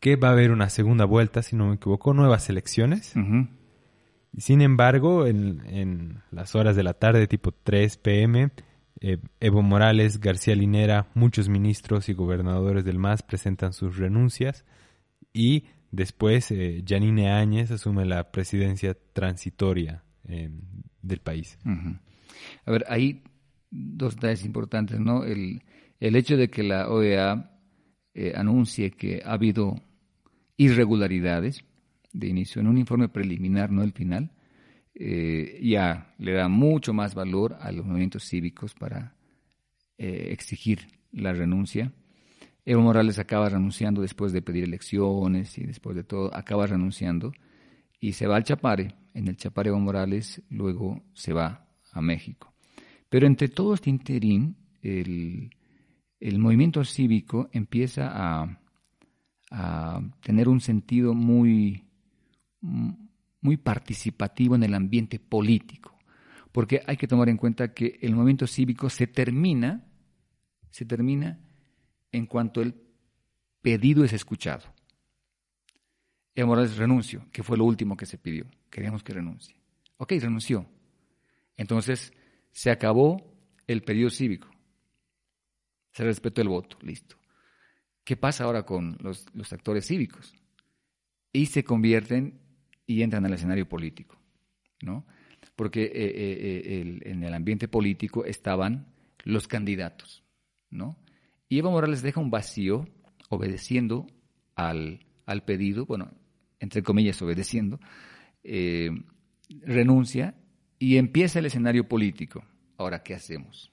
que 0.00 0.16
va 0.16 0.28
a 0.28 0.32
haber 0.32 0.50
una 0.50 0.68
segunda 0.68 1.06
vuelta, 1.06 1.40
si 1.40 1.56
no 1.56 1.68
me 1.68 1.76
equivoco, 1.76 2.12
nuevas 2.12 2.50
elecciones. 2.50 3.14
Sin 4.36 4.60
embargo, 4.60 5.26
en, 5.26 5.62
en, 5.64 6.22
las 6.30 6.54
horas 6.54 6.76
de 6.76 6.82
la 6.82 6.92
tarde, 6.92 7.26
tipo 7.26 7.52
3 7.52 7.96
pm, 7.96 8.50
eh, 9.00 9.18
Evo 9.40 9.62
Morales, 9.62 10.20
García 10.20 10.54
Linera, 10.54 11.08
muchos 11.14 11.48
ministros 11.48 12.08
y 12.08 12.12
gobernadores 12.12 12.84
del 12.84 12.98
MAS 12.98 13.22
presentan 13.22 13.72
sus 13.72 13.96
renuncias 13.96 14.64
y 15.32 15.64
después 15.90 16.50
eh, 16.50 16.82
Janine 16.86 17.30
Áñez 17.30 17.70
asume 17.70 18.04
la 18.04 18.30
presidencia 18.30 18.96
transitoria 19.12 20.04
em, 20.26 20.60
del 21.02 21.20
país. 21.20 21.58
A 22.64 22.70
ver, 22.70 22.84
hay 22.88 23.22
dos 23.70 24.14
detalles 24.14 24.44
importantes, 24.44 25.00
¿no? 25.00 25.24
El, 25.24 25.62
el 26.00 26.16
hecho 26.16 26.36
de 26.36 26.48
que 26.48 26.62
la 26.62 26.88
OEA 26.88 27.50
eh, 28.14 28.32
anuncie 28.36 28.92
que 28.92 29.22
ha 29.24 29.32
habido 29.32 29.74
irregularidades 30.56 31.64
de 32.12 32.28
inicio 32.28 32.60
en 32.60 32.68
un 32.68 32.78
informe 32.78 33.08
preliminar, 33.08 33.70
no 33.70 33.82
el 33.82 33.92
final, 33.92 34.30
eh, 34.94 35.58
ya 35.62 36.14
le 36.18 36.32
da 36.32 36.48
mucho 36.48 36.92
más 36.92 37.14
valor 37.14 37.56
a 37.60 37.72
los 37.72 37.84
movimientos 37.84 38.24
cívicos 38.24 38.74
para 38.74 39.16
eh, 39.98 40.28
exigir 40.30 40.86
la 41.12 41.32
renuncia. 41.32 41.92
Evo 42.64 42.80
Morales 42.80 43.18
acaba 43.18 43.48
renunciando 43.48 44.02
después 44.02 44.32
de 44.32 44.42
pedir 44.42 44.64
elecciones 44.64 45.58
y 45.58 45.64
después 45.64 45.96
de 45.96 46.04
todo, 46.04 46.34
acaba 46.34 46.66
renunciando 46.66 47.32
y 48.00 48.12
se 48.12 48.26
va 48.26 48.36
al 48.36 48.44
Chapare. 48.44 48.94
En 49.14 49.28
el 49.28 49.36
Chapare 49.36 49.68
Evo 49.68 49.80
Morales 49.80 50.42
luego 50.48 51.02
se 51.12 51.32
va 51.32 51.66
a 51.92 52.00
México. 52.00 52.54
Pero 53.08 53.26
entre 53.26 53.48
todo 53.48 53.74
este 53.74 53.90
interín, 53.90 54.56
el, 54.82 55.50
movimiento 56.38 56.84
cívico 56.84 57.48
empieza 57.52 58.10
a, 58.12 58.60
a 59.50 60.00
tener 60.20 60.48
un 60.48 60.60
sentido 60.60 61.14
muy, 61.14 61.84
muy 63.44 63.58
participativo 63.58 64.54
en 64.54 64.62
el 64.62 64.74
ambiente 64.74 65.20
político, 65.20 65.96
porque 66.50 66.82
hay 66.86 66.96
que 66.96 67.06
tomar 67.06 67.28
en 67.28 67.36
cuenta 67.36 67.74
que 67.74 67.98
el 68.00 68.14
movimiento 68.14 68.46
cívico 68.46 68.88
se 68.88 69.06
termina, 69.06 69.84
se 70.70 70.86
termina 70.86 71.38
en 72.10 72.24
cuanto 72.26 72.62
el 72.62 72.74
pedido 73.60 74.02
es 74.02 74.14
escuchado. 74.14 74.64
Evo 76.34 76.48
Morales 76.48 76.78
renunció, 76.78 77.26
que 77.30 77.42
fue 77.42 77.58
lo 77.58 77.64
último 77.64 77.96
que 77.96 78.06
se 78.06 78.16
pidió. 78.16 78.46
Queríamos 78.70 79.02
que 79.02 79.12
renuncie. 79.12 79.56
Ok, 79.98 80.12
renunció. 80.12 80.66
Entonces 81.56 82.12
se 82.50 82.70
acabó 82.70 83.30
el 83.66 83.82
pedido 83.82 84.08
cívico. 84.08 84.48
Se 85.92 86.02
respetó 86.02 86.40
el 86.40 86.48
voto, 86.48 86.78
listo. 86.80 87.16
¿Qué 88.04 88.16
pasa 88.16 88.44
ahora 88.44 88.64
con 88.64 88.96
los, 89.00 89.26
los 89.34 89.52
actores 89.52 89.86
cívicos? 89.86 90.34
Y 91.30 91.46
se 91.46 91.62
convierten 91.62 92.40
y 92.86 93.02
entran 93.02 93.24
al 93.24 93.32
escenario 93.32 93.68
político, 93.68 94.18
¿no? 94.82 95.06
Porque 95.56 95.84
eh, 95.84 95.92
eh, 95.94 96.62
eh, 96.64 97.00
en 97.04 97.22
el 97.22 97.34
ambiente 97.34 97.68
político 97.68 98.24
estaban 98.24 98.92
los 99.24 99.48
candidatos, 99.48 100.24
¿no? 100.70 100.98
Y 101.48 101.58
Evo 101.58 101.70
Morales 101.70 102.02
deja 102.02 102.20
un 102.20 102.30
vacío 102.30 102.88
obedeciendo 103.28 104.06
al, 104.54 105.06
al 105.26 105.44
pedido, 105.44 105.86
bueno, 105.86 106.12
entre 106.58 106.82
comillas, 106.82 107.20
obedeciendo, 107.22 107.80
renuncia 109.62 110.34
y 110.78 110.96
empieza 110.96 111.38
el 111.38 111.46
escenario 111.46 111.88
político. 111.88 112.44
Ahora, 112.76 113.02
¿qué 113.02 113.14
hacemos? 113.14 113.70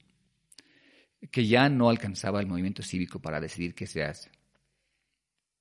Que 1.31 1.47
ya 1.47 1.69
no 1.69 1.89
alcanzaba 1.89 2.39
el 2.39 2.47
movimiento 2.47 2.83
cívico 2.83 3.19
para 3.19 3.39
decidir 3.39 3.73
qué 3.73 3.87
se 3.87 4.03
hace, 4.03 4.31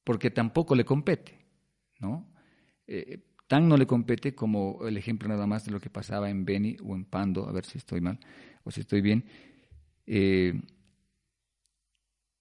porque 0.05 0.31
tampoco 0.31 0.75
le 0.75 0.85
compete, 0.85 1.39
¿no? 1.99 2.33
Tan 3.51 3.69
no 3.69 3.77
le 3.77 3.85
compete 3.85 4.33
como 4.33 4.87
el 4.87 4.97
ejemplo 4.97 5.29
nada 5.29 5.45
más 5.45 5.65
de 5.65 5.73
lo 5.73 5.81
que 5.81 5.91
pasaba 5.91 6.31
en 6.31 6.45
Beni 6.45 6.77
o 6.85 6.95
en 6.95 7.05
Pando, 7.05 7.49
a 7.49 7.53
ver 7.53 7.65
si 7.65 7.79
estoy 7.79 8.01
mal 8.01 8.17
o 8.63 8.71
si 8.71 8.83
estoy 8.83 9.01
bien. 9.01 9.25
Eh, 10.07 10.55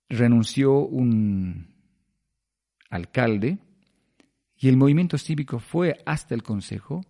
renunció 0.08 0.78
un 0.86 1.66
alcalde 2.92 3.58
y 4.56 4.70
el 4.70 4.78
movimiento 4.78 5.18
cívico 5.18 5.58
fue 5.58 6.00
hasta 6.06 6.36
el 6.36 6.44
Consejo 6.44 7.04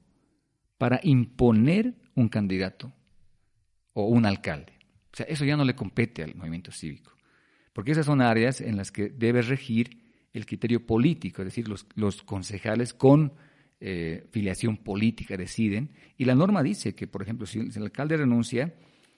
para 0.77 1.01
imponer 1.03 1.93
un 2.15 2.29
candidato 2.29 2.93
o 3.91 4.05
un 4.05 4.25
alcalde. 4.25 4.79
O 5.11 5.17
sea, 5.17 5.25
eso 5.25 5.43
ya 5.43 5.57
no 5.57 5.65
le 5.65 5.75
compete 5.75 6.23
al 6.23 6.35
movimiento 6.35 6.71
cívico, 6.71 7.11
porque 7.73 7.91
esas 7.91 8.05
son 8.05 8.21
áreas 8.21 8.61
en 8.61 8.77
las 8.77 8.93
que 8.93 9.09
debe 9.09 9.41
regir 9.41 10.29
el 10.31 10.45
criterio 10.45 10.85
político, 10.85 11.41
es 11.41 11.47
decir, 11.47 11.67
los, 11.67 11.85
los 11.95 12.23
concejales 12.23 12.93
con 12.93 13.33
eh, 13.79 14.27
filiación 14.31 14.77
política 14.77 15.37
deciden. 15.37 15.91
Y 16.17 16.25
la 16.25 16.35
norma 16.35 16.63
dice 16.63 16.93
que, 16.95 17.07
por 17.07 17.21
ejemplo, 17.21 17.45
si 17.45 17.59
el 17.59 17.83
alcalde 17.83 18.17
renuncia, 18.17 18.73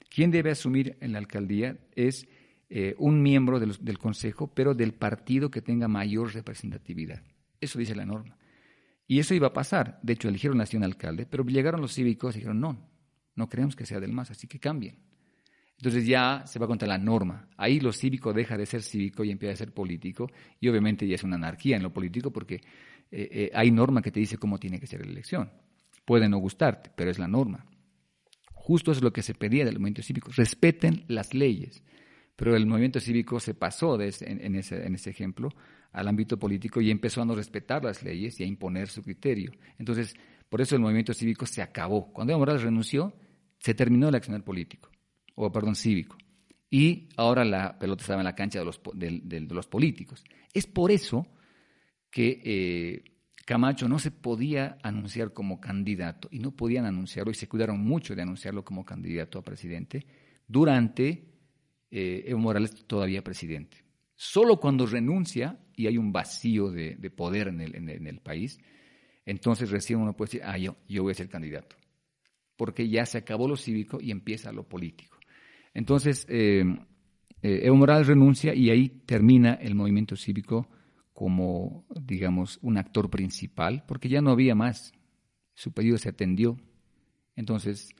quien 0.09 0.31
debe 0.31 0.51
asumir 0.51 0.97
en 1.01 1.13
la 1.13 1.19
alcaldía 1.19 1.77
es 1.95 2.27
eh, 2.69 2.95
un 2.97 3.21
miembro 3.21 3.59
del 3.59 3.97
consejo, 3.97 4.47
pero 4.53 4.73
del 4.73 4.93
partido 4.93 5.49
que 5.49 5.61
tenga 5.61 5.87
mayor 5.87 6.33
representatividad. 6.33 7.23
Eso 7.59 7.79
dice 7.79 7.95
la 7.95 8.05
norma. 8.05 8.37
Y 9.07 9.19
eso 9.19 9.33
iba 9.33 9.47
a 9.47 9.53
pasar. 9.53 9.99
De 10.03 10.13
hecho, 10.13 10.29
eligieron 10.29 10.61
a 10.61 10.65
un 10.73 10.83
alcalde, 10.83 11.25
pero 11.25 11.43
llegaron 11.43 11.81
los 11.81 11.93
cívicos 11.93 12.35
y 12.35 12.39
dijeron, 12.39 12.61
no, 12.61 12.89
no 13.35 13.49
creemos 13.49 13.75
que 13.75 13.85
sea 13.85 13.99
del 13.99 14.13
MAS, 14.13 14.31
así 14.31 14.47
que 14.47 14.59
cambien. 14.59 14.99
Entonces 15.81 16.05
ya 16.05 16.43
se 16.45 16.59
va 16.59 16.67
contra 16.67 16.87
la 16.87 16.99
norma. 16.99 17.49
Ahí 17.57 17.79
lo 17.79 17.91
cívico 17.91 18.33
deja 18.33 18.55
de 18.55 18.67
ser 18.67 18.83
cívico 18.83 19.23
y 19.23 19.31
empieza 19.31 19.53
a 19.53 19.57
ser 19.57 19.73
político. 19.73 20.29
Y 20.59 20.69
obviamente 20.69 21.07
ya 21.07 21.15
es 21.15 21.23
una 21.23 21.37
anarquía 21.37 21.75
en 21.75 21.81
lo 21.81 21.91
político 21.91 22.31
porque 22.31 22.61
eh, 23.11 23.29
eh, 23.31 23.51
hay 23.53 23.71
norma 23.71 24.01
que 24.01 24.11
te 24.11 24.19
dice 24.19 24.37
cómo 24.37 24.57
tiene 24.57 24.79
que 24.79 24.87
ser 24.87 25.05
la 25.05 25.11
elección. 25.11 25.51
Puede 26.05 26.29
no 26.29 26.37
gustarte, 26.37 26.91
pero 26.95 27.11
es 27.11 27.19
la 27.19 27.27
norma. 27.27 27.65
Justo 28.53 28.91
es 28.91 29.01
lo 29.01 29.11
que 29.11 29.21
se 29.21 29.33
pedía 29.33 29.65
del 29.65 29.75
movimiento 29.75 30.01
cívico. 30.01 30.31
Respeten 30.35 31.05
las 31.07 31.33
leyes. 31.33 31.83
Pero 32.35 32.55
el 32.55 32.65
movimiento 32.65 32.99
cívico 32.99 33.39
se 33.39 33.53
pasó 33.53 33.97
de 33.97 34.13
en, 34.21 34.55
ese, 34.55 34.85
en 34.85 34.95
ese 34.95 35.09
ejemplo 35.09 35.49
al 35.91 36.07
ámbito 36.07 36.39
político 36.39 36.79
y 36.81 36.89
empezó 36.89 37.21
a 37.21 37.25
no 37.25 37.35
respetar 37.35 37.83
las 37.83 38.01
leyes 38.01 38.39
y 38.39 38.43
a 38.43 38.47
imponer 38.47 38.87
su 38.87 39.03
criterio. 39.03 39.51
Entonces, 39.77 40.15
por 40.49 40.61
eso 40.61 40.75
el 40.75 40.81
movimiento 40.81 41.13
cívico 41.13 41.45
se 41.45 41.61
acabó. 41.61 42.11
Cuando 42.13 42.31
Evo 42.31 42.39
Morales 42.39 42.63
renunció, 42.63 43.13
se 43.59 43.73
terminó 43.73 44.09
el 44.09 44.15
accionar 44.15 44.43
político 44.43 44.89
o 45.35 45.51
perdón, 45.51 45.75
cívico. 45.75 46.17
Y 46.69 47.09
ahora 47.17 47.43
la 47.43 47.77
pelota 47.77 48.01
estaba 48.01 48.21
en 48.21 48.25
la 48.25 48.35
cancha 48.35 48.59
de 48.59 48.65
los, 48.65 48.81
de, 48.93 49.41
los 49.41 49.67
políticos. 49.67 50.23
Es 50.53 50.67
por 50.67 50.91
eso 50.91 51.27
que 52.11 52.41
eh, 52.43 53.03
Camacho 53.45 53.87
no 53.87 53.97
se 53.97 54.11
podía 54.11 54.77
anunciar 54.83 55.33
como 55.33 55.59
candidato 55.59 56.27
y 56.31 56.39
no 56.39 56.51
podían 56.51 56.85
anunciarlo 56.85 57.31
y 57.31 57.35
se 57.35 57.47
cuidaron 57.47 57.79
mucho 57.79 58.15
de 58.15 58.21
anunciarlo 58.21 58.63
como 58.63 58.85
candidato 58.85 59.39
a 59.39 59.43
presidente 59.43 60.05
durante 60.47 61.25
eh, 61.89 62.23
Evo 62.27 62.39
Morales 62.39 62.85
todavía 62.85 63.23
presidente. 63.23 63.77
Solo 64.15 64.57
cuando 64.57 64.85
renuncia 64.85 65.57
y 65.75 65.87
hay 65.87 65.97
un 65.97 66.11
vacío 66.11 66.69
de, 66.69 66.95
poder 67.09 67.47
en 67.47 67.89
el, 67.89 68.19
país, 68.19 68.59
entonces 69.25 69.71
recién 69.71 69.99
uno 69.99 70.15
puede 70.15 70.27
decir, 70.27 70.41
ah, 70.45 70.57
yo, 70.57 70.75
yo 70.87 71.01
voy 71.01 71.11
a 71.11 71.15
ser 71.15 71.27
candidato. 71.27 71.75
Porque 72.55 72.87
ya 72.87 73.05
se 73.07 73.17
acabó 73.17 73.47
lo 73.47 73.57
cívico 73.57 73.99
y 73.99 74.11
empieza 74.11 74.51
lo 74.51 74.63
político. 74.69 75.17
Entonces, 75.73 76.27
eh, 76.29 76.63
Evo 77.41 77.75
Morales 77.75 78.05
renuncia 78.05 78.53
y 78.53 78.69
ahí 78.69 78.89
termina 78.89 79.55
el 79.55 79.73
movimiento 79.73 80.15
cívico 80.15 80.69
como, 81.21 81.85
digamos, 82.01 82.57
un 82.63 82.79
actor 82.79 83.11
principal, 83.11 83.83
porque 83.87 84.09
ya 84.09 84.21
no 84.21 84.31
había 84.31 84.55
más. 84.55 84.91
Su 85.53 85.71
pedido 85.71 85.99
se 85.99 86.09
atendió. 86.09 86.57
Entonces, 87.35 87.93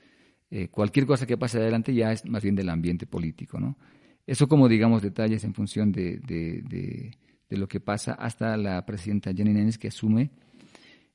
eh, 0.50 0.66
cualquier 0.66 1.06
cosa 1.06 1.24
que 1.24 1.38
pase 1.38 1.58
adelante 1.58 1.94
ya 1.94 2.10
es 2.10 2.26
más 2.26 2.42
bien 2.42 2.56
del 2.56 2.68
ambiente 2.68 3.06
político, 3.06 3.60
¿no? 3.60 3.78
Eso 4.26 4.48
como, 4.48 4.68
digamos, 4.68 5.02
detalles 5.02 5.44
en 5.44 5.54
función 5.54 5.92
de, 5.92 6.18
de, 6.18 7.16
lo 7.56 7.68
que 7.68 7.78
pasa 7.78 8.14
hasta 8.14 8.56
la 8.56 8.84
presidenta 8.84 9.32
Jenny 9.32 9.52
Nenes 9.52 9.78
que 9.78 9.86
asume 9.86 10.32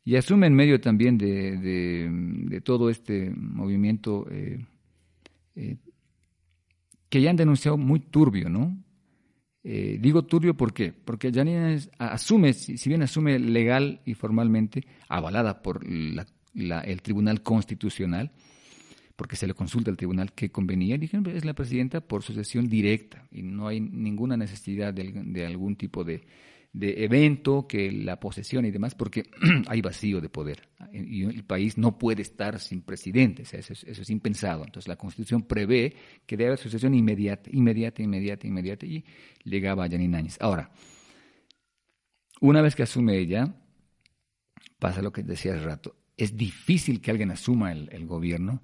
y 0.05 0.15
asume 0.15 0.47
en 0.47 0.53
medio 0.53 0.79
también 0.79 1.17
de, 1.17 2.61
todo 2.63 2.89
este 2.89 3.31
movimiento 3.31 4.25
eh, 4.31 4.65
que 7.09 7.21
ya 7.21 7.31
han 7.31 7.35
denunciado 7.35 7.75
muy 7.75 7.99
turbio, 7.99 8.47
¿no? 8.47 8.77
Eh, 9.69 9.97
digo 9.99 10.23
turbio 10.23 10.55
¿por 10.55 10.71
qué? 10.71 10.93
porque 10.93 11.29
Janine 11.29 11.77
asume, 11.97 12.53
si 12.53 12.87
bien 12.87 13.01
asume 13.01 13.37
legal 13.37 13.99
y 14.05 14.13
formalmente, 14.13 14.87
avalada 15.09 15.61
por 15.61 15.85
el 15.85 17.01
Tribunal 17.01 17.43
Constitucional, 17.43 18.31
porque 19.17 19.35
se 19.35 19.45
le 19.45 19.53
consulta 19.53 19.91
al 19.91 19.97
tribunal 19.97 20.31
que 20.31 20.51
convenía, 20.51 20.97
dije, 20.97 21.19
es 21.35 21.43
la 21.43 21.53
presidenta 21.53 21.99
por 21.99 22.23
sucesión 22.23 22.69
directa 22.69 23.27
y 23.29 23.41
no 23.41 23.67
hay 23.67 23.81
ninguna 23.81 24.37
necesidad 24.37 24.93
de 24.93 25.45
algún 25.45 25.75
tipo 25.75 26.05
de, 26.05 26.21
de 26.77 27.03
evento, 27.03 27.67
que 27.67 27.91
la 27.91 28.19
posesión 28.19 28.65
y 28.65 28.71
demás, 28.71 28.93
porque 28.93 29.23
hay 29.67 29.81
vacío 29.81 30.21
de 30.21 30.29
poder. 30.29 30.69
Y 30.93 31.23
el 31.23 31.43
país 31.43 31.77
no 31.77 31.97
puede 31.97 32.21
estar 32.21 32.59
sin 32.59 32.83
presidente, 32.83 33.41
eso, 33.41 33.73
es, 33.73 34.09
impensado. 34.09 34.63
Entonces 34.63 34.87
la 34.87 34.95
Constitución 34.95 35.41
prevé 35.43 35.95
que 36.25 36.37
debe 36.37 36.49
haber 36.49 36.59
sucesión 36.59 36.93
inmediata, 36.93 37.49
inmediata, 37.51 38.03
inmediata, 38.03 38.47
inmediata, 38.47 38.85
y 38.85 39.03
llegaba 39.43 39.85
a 39.85 39.89
Janine 39.89 40.17
Áñez. 40.17 40.37
Ahora, 40.39 40.71
una 42.41 42.61
vez 42.61 42.75
que 42.75 42.83
asume 42.83 43.17
ella, 43.17 43.55
pasa 44.77 45.01
lo 45.01 45.11
que 45.11 45.23
decía 45.23 45.55
hace 45.55 45.65
rato, 45.65 45.95
es 46.15 46.37
difícil 46.37 47.01
que 47.01 47.09
alguien 47.09 47.31
asuma 47.31 47.71
el, 47.71 48.05
gobierno 48.05 48.61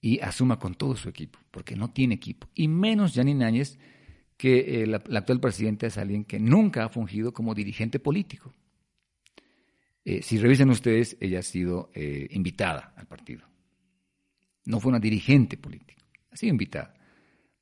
y 0.00 0.18
asuma 0.18 0.58
con 0.58 0.74
todo 0.74 0.96
su 0.96 1.08
equipo, 1.08 1.38
porque 1.52 1.76
no 1.76 1.92
tiene 1.92 2.16
equipo, 2.16 2.48
y 2.54 2.66
menos 2.66 3.14
Janine 3.14 3.44
que 4.36 4.82
el, 4.82 4.94
actual 4.94 5.40
presidente 5.40 5.86
es 5.86 5.98
alguien 5.98 6.24
que 6.24 6.38
nunca 6.38 6.84
ha 6.84 6.88
fungido 6.88 7.32
como 7.32 7.54
dirigente 7.54 7.98
político. 7.98 8.54
Eh, 10.04 10.22
si 10.22 10.38
revisan 10.38 10.70
ustedes, 10.70 11.16
ella 11.20 11.40
ha 11.40 11.42
sido 11.42 11.90
eh, 11.94 12.28
invitada 12.30 12.92
al 12.96 13.06
partido. 13.06 13.46
No 14.64 14.80
fue 14.80 14.90
una 14.90 15.00
dirigente 15.00 15.56
política, 15.56 16.04
ha 16.30 16.36
sido 16.36 16.50
invitada. 16.50 16.94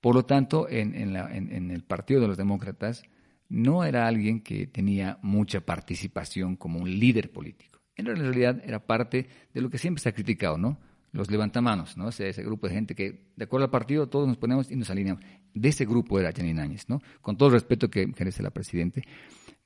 Por 0.01 0.15
lo 0.15 0.27
tanto, 0.27 0.69
en, 0.69 0.95
en, 0.95 1.71
el 1.71 1.83
Partido 1.83 2.21
de 2.21 2.29
los 2.29 2.37
Demócratas 2.37 3.05
no 3.49 3.85
era 3.85 4.07
alguien 4.07 4.43
que 4.43 4.67
tenía 4.67 5.19
mucha 5.23 5.61
participación 5.63 6.57
como 6.57 6.79
un 6.81 6.99
líder 6.99 7.33
político. 7.33 7.81
En 7.97 8.07
realidad 8.07 8.61
era 8.67 8.85
parte 8.85 9.27
de 9.55 9.61
lo 9.63 9.71
que 9.71 9.79
siempre 9.79 10.03
se 10.03 10.11
ha 10.11 10.15
criticado, 10.15 10.59
¿no? 10.59 10.79
los 11.15 11.31
levantamanos, 11.31 11.97
¿no? 11.97 12.09
Ese, 12.09 12.29
ese, 12.29 12.43
grupo 12.43 12.67
de 12.67 12.75
gente 12.75 12.95
que, 12.97 13.31
de 13.37 13.45
acuerdo 13.45 13.65
al 13.67 13.71
partido, 13.71 14.09
todos 14.09 14.27
nos 14.27 14.37
ponemos 14.37 14.71
y 14.71 14.77
nos 14.77 14.91
alineamos. 14.91 15.25
De 15.55 15.69
ese 15.69 15.87
grupo 15.87 16.19
era 16.19 16.33
Janine 16.33 16.61
Áñez, 16.61 16.89
¿no? 16.89 17.01
Con 17.21 17.37
todo 17.37 17.49
el 17.49 17.55
respeto 17.55 17.89
que 17.89 18.07
merece 18.07 18.43
la 18.43 18.51
Presidente 18.51 19.03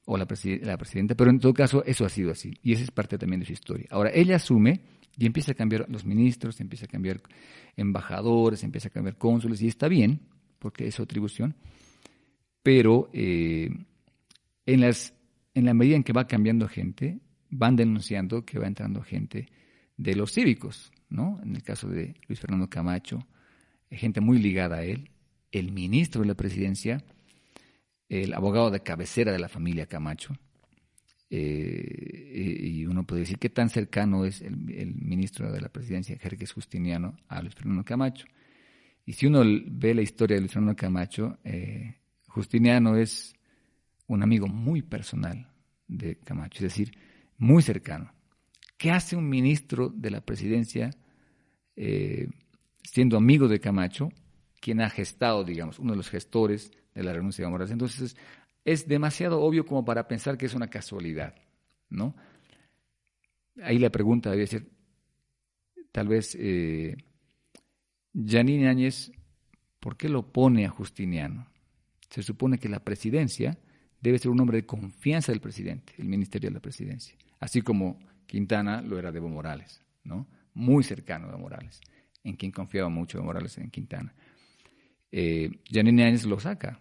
o 0.05 0.17
la, 0.17 0.27
la 0.63 0.77
Presidenta, 0.79 1.15
pero 1.15 1.31
en 1.31 1.39
todo 1.39 1.53
caso 1.53 1.83
eso 1.85 2.05
ha 2.05 2.09
sido 2.09 2.31
así 2.31 2.53
y 2.63 2.73
esa 2.73 2.85
es 2.85 2.91
parte 2.91 3.19
también 3.19 3.41
de 3.41 3.47
su 3.47 3.53
historia. 3.53 3.87
Ahora, 3.91 4.11
ella 4.13 4.37
asume 4.37 4.81
y 5.17 5.27
empieza 5.27 5.53
a 5.53 5.55
cambiar 5.55 5.87
los 5.89 6.05
ministros, 6.05 6.61
empieza 6.61 6.85
a 6.85 6.89
cambiar 6.89 7.21
embajadores, 7.77 8.63
empieza 8.63 8.89
a 8.89 8.91
cambiar 8.91 9.17
cónsules 9.17 9.61
y 9.63 9.67
está 9.67 9.89
bien, 9.89 10.21
porque 10.59 10.87
es 10.87 10.95
su 10.95 11.03
atribución, 11.03 11.57
pero 12.63 13.11
eh, 13.13 13.69
en, 14.67 14.81
las, 14.81 15.15
en 15.55 15.65
la 15.65 15.75
medida 15.75 15.97
en 15.97 16.05
que 16.05 16.13
va 16.13 16.27
cambiando 16.27 16.69
gente, 16.69 17.21
van 17.51 17.77
denunciando 17.77 18.45
que 18.45 18.59
va 18.59 18.67
entrando 18.67 19.03
gente 19.03 19.49
de 19.97 20.15
los 20.15 20.33
cívicos, 20.33 20.93
¿no? 21.09 21.41
En 21.43 21.57
el 21.57 21.63
caso 21.63 21.89
de 21.89 22.15
Luis 22.29 22.41
Fernando 22.41 22.69
Camacho, 22.69 23.27
gente 23.91 24.21
muy 24.21 24.39
ligada 24.39 24.77
a 24.77 24.85
él, 24.85 25.11
el 25.53 25.73
ministro 25.73 26.23
de 26.23 26.29
la 26.29 26.35
presidencia, 26.35 27.05
el 28.09 28.33
abogado 28.35 28.71
de 28.71 28.81
cabecera 28.81 29.33
de 29.33 29.39
la 29.39 29.49
familia 29.49 29.87
Camacho, 29.87 30.37
eh, 31.31 32.61
y 32.63 32.87
uno 32.87 33.05
puede 33.05 33.21
decir 33.21 33.39
qué 33.39 33.51
tan 33.51 33.69
cercano 33.69 34.25
es 34.25 34.41
el, 34.41 34.57
ministro 34.95 35.53
de 35.53 35.61
la 35.61 35.69
presidencia, 35.69 36.17
Jerjes 36.19 36.53
Justiniano, 36.53 37.17
a 37.29 37.43
Luis 37.43 37.55
Fernando 37.55 37.85
Camacho. 37.85 38.27
Y 39.05 39.13
si 39.13 39.27
uno 39.27 39.43
ve 39.67 39.95
la 39.95 40.03
historia 40.03 40.37
de 40.37 40.41
Luis 40.41 40.53
Fernando 40.53 40.77
Camacho, 40.77 41.39
eh, 41.45 41.97
Justiniano 42.27 42.97
es 42.97 43.35
un 44.07 44.23
amigo 44.23 44.47
muy 44.49 44.83
personal 44.83 45.51
de 45.87 46.17
Camacho, 46.19 46.59
es 46.59 46.73
decir, 46.73 46.97
muy 47.37 47.63
cercano. 47.63 48.13
¿Qué 48.77 48.91
hace 48.91 49.17
un 49.17 49.29
ministro 49.29 49.89
de 49.89 50.11
la 50.11 50.21
presidencia 50.21 50.91
eh, 51.77 52.29
siendo 52.83 53.17
amigo 53.17 53.49
de 53.49 53.61
Camacho, 53.61 54.11
quien 54.61 54.81
ha 54.81 54.91
gestado, 54.91 55.45
digamos, 55.45 55.79
uno 55.79 55.93
de 55.93 55.97
los 55.97 56.11
gestores 56.11 56.73
de 56.95 57.03
la 57.03 57.13
renuncia 57.13 57.45
de 57.45 57.51
Morales? 57.51 57.73
Entonces, 57.73 58.17
es 58.65 58.87
demasiado 58.87 59.41
obvio 59.41 59.65
como 59.65 59.85
para 59.85 60.07
pensar 60.07 60.37
que 60.37 60.47
es 60.47 60.55
una 60.55 60.69
casualidad, 60.69 61.35
¿no? 61.89 62.15
Ahí 63.63 63.79
la 63.79 63.91
pregunta 63.91 64.31
debe 64.31 64.47
ser, 64.47 64.67
tal 65.91 66.09
vez, 66.09 66.37
eh, 66.39 66.97
Janine 68.15 68.69
Áñez, 68.69 69.11
¿por 69.81 69.97
qué 69.97 70.09
lo 70.09 70.33
pone 70.33 70.67
a 70.67 70.71
Justiniano? 70.71 71.49
Se 72.11 72.23
supone 72.23 72.59
que 72.59 72.69
la 72.69 72.81
presidencia 72.81 73.59
debe 74.01 74.19
ser 74.19 74.31
un 74.31 74.41
hombre 74.41 74.59
de 74.59 74.67
confianza 74.67 75.33
del 75.33 75.41
presidente, 75.41 75.95
el 75.99 76.09
ministerio 76.09 76.51
de 76.51 76.55
la 76.55 76.61
presidencia, 76.61 77.17
así 77.41 77.63
como 77.63 77.99
Quintana 78.27 78.83
lo 78.83 78.99
era 78.99 79.11
de 79.11 79.19
Evo 79.19 79.29
Morales, 79.29 79.83
¿no? 80.05 80.27
Muy 80.55 80.85
cercano 80.85 81.31
a 81.31 81.37
Morales, 81.37 81.81
en 82.23 82.37
quien 82.37 82.53
confiaba 82.53 82.89
mucho 82.89 83.23
Morales 83.23 83.59
en 83.59 83.71
Quintana. 83.71 84.15
Eh, 85.11 85.51
Janine 85.71 86.05
Áñez 86.05 86.25
lo 86.25 86.39
saca 86.39 86.81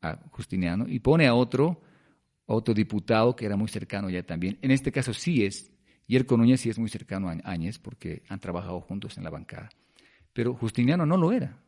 a 0.00 0.16
Justiniano 0.30 0.88
y 0.88 0.98
pone 1.00 1.26
a 1.26 1.34
otro, 1.34 1.80
otro 2.46 2.74
diputado 2.74 3.36
que 3.36 3.46
era 3.46 3.56
muy 3.56 3.68
cercano 3.68 4.10
ya 4.10 4.22
también. 4.22 4.58
En 4.62 4.70
este 4.70 4.92
caso 4.92 5.12
sí 5.12 5.44
es, 5.44 5.72
Yerko 6.06 6.36
Núñez 6.36 6.60
sí 6.60 6.70
es 6.70 6.78
muy 6.78 6.88
cercano 6.88 7.28
a 7.28 7.36
Áñez 7.44 7.78
porque 7.78 8.22
han 8.28 8.40
trabajado 8.40 8.80
juntos 8.80 9.18
en 9.18 9.24
la 9.24 9.30
bancada. 9.30 9.68
Pero 10.32 10.54
Justiniano 10.54 11.06
no 11.06 11.16
lo 11.16 11.32
era. 11.32 11.60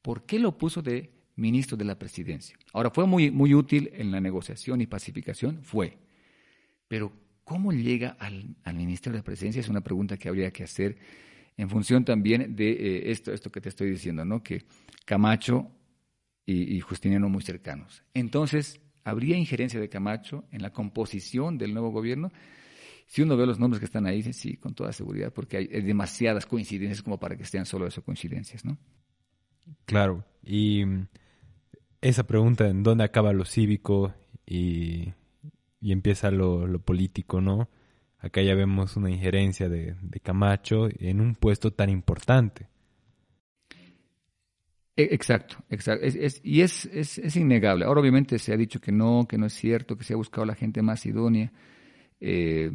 ¿Por 0.00 0.24
qué 0.24 0.38
lo 0.38 0.56
puso 0.58 0.82
de 0.82 1.10
ministro 1.36 1.76
de 1.76 1.84
la 1.84 1.98
presidencia? 1.98 2.56
Ahora, 2.72 2.90
¿fue 2.90 3.06
muy, 3.06 3.30
muy 3.30 3.54
útil 3.54 3.90
en 3.94 4.10
la 4.10 4.20
negociación 4.20 4.80
y 4.80 4.86
pacificación? 4.86 5.62
Fue. 5.62 5.98
Pero 6.88 7.12
¿Cómo 7.44 7.72
llega 7.72 8.16
al, 8.18 8.56
al, 8.62 8.76
Ministerio 8.76 9.14
de 9.14 9.18
la 9.18 9.24
Presidencia? 9.24 9.60
Es 9.60 9.68
una 9.68 9.80
pregunta 9.80 10.16
que 10.16 10.28
habría 10.28 10.50
que 10.52 10.62
hacer 10.62 10.96
en 11.56 11.68
función 11.68 12.04
también 12.04 12.56
de 12.56 12.70
eh, 12.72 13.10
esto, 13.10 13.32
esto 13.32 13.50
que 13.50 13.60
te 13.60 13.68
estoy 13.68 13.90
diciendo, 13.90 14.24
¿no? 14.24 14.42
Que 14.42 14.64
Camacho 15.04 15.70
y, 16.44 16.80
Justiniano 16.80 17.28
muy 17.28 17.42
cercanos. 17.42 18.02
Entonces, 18.14 18.80
¿habría 19.04 19.36
injerencia 19.36 19.80
de 19.80 19.88
Camacho 19.88 20.44
en 20.50 20.62
la 20.62 20.72
composición 20.72 21.58
del 21.58 21.72
nuevo 21.72 21.90
gobierno? 21.90 22.30
Si 23.06 23.22
uno 23.22 23.36
ve 23.36 23.46
los 23.46 23.58
nombres 23.58 23.78
que 23.78 23.86
están 23.86 24.06
ahí, 24.06 24.22
sí, 24.32 24.56
con 24.56 24.74
toda 24.74 24.92
seguridad, 24.92 25.32
porque 25.32 25.56
hay, 25.58 25.66
demasiadas 25.66 26.46
coincidencias 26.46 27.02
como 27.02 27.18
para 27.18 27.36
que 27.36 27.44
sean 27.44 27.66
solo 27.66 27.86
eso 27.86 28.02
coincidencias, 28.02 28.64
¿no? 28.64 28.78
Claro. 29.84 30.24
Y 30.44 30.82
esa 32.00 32.26
pregunta 32.26 32.68
en 32.68 32.82
dónde 32.82 33.04
acaba 33.04 33.32
lo 33.32 33.44
cívico 33.44 34.14
y, 34.46 35.12
empieza 35.80 36.30
lo, 36.30 36.80
político, 36.80 37.40
¿no? 37.40 37.68
Acá 38.22 38.40
ya 38.40 38.54
vemos 38.54 38.96
una 38.96 39.10
injerencia 39.10 39.68
de, 39.68 39.96
Camacho 40.22 40.88
en 41.00 41.20
un 41.20 41.34
puesto 41.34 41.72
tan 41.72 41.90
importante. 41.90 42.68
E, 44.96 45.08
exacto, 45.10 45.56
exacto. 45.68 46.06
y 46.44 46.60
es, 46.60 46.86
es, 46.86 47.36
innegable. 47.36 47.84
Ahora 47.84 48.00
obviamente 48.00 48.38
se 48.38 48.52
ha 48.52 48.56
dicho 48.56 48.80
que 48.80 48.92
no, 48.92 49.26
que 49.28 49.38
no 49.38 49.46
es 49.46 49.54
cierto, 49.54 49.96
que 49.96 50.04
se 50.04 50.12
ha 50.12 50.16
buscado 50.16 50.44
la 50.44 50.54
gente 50.54 50.82
más 50.82 51.04
idónea. 51.04 51.52
Eh, 52.20 52.70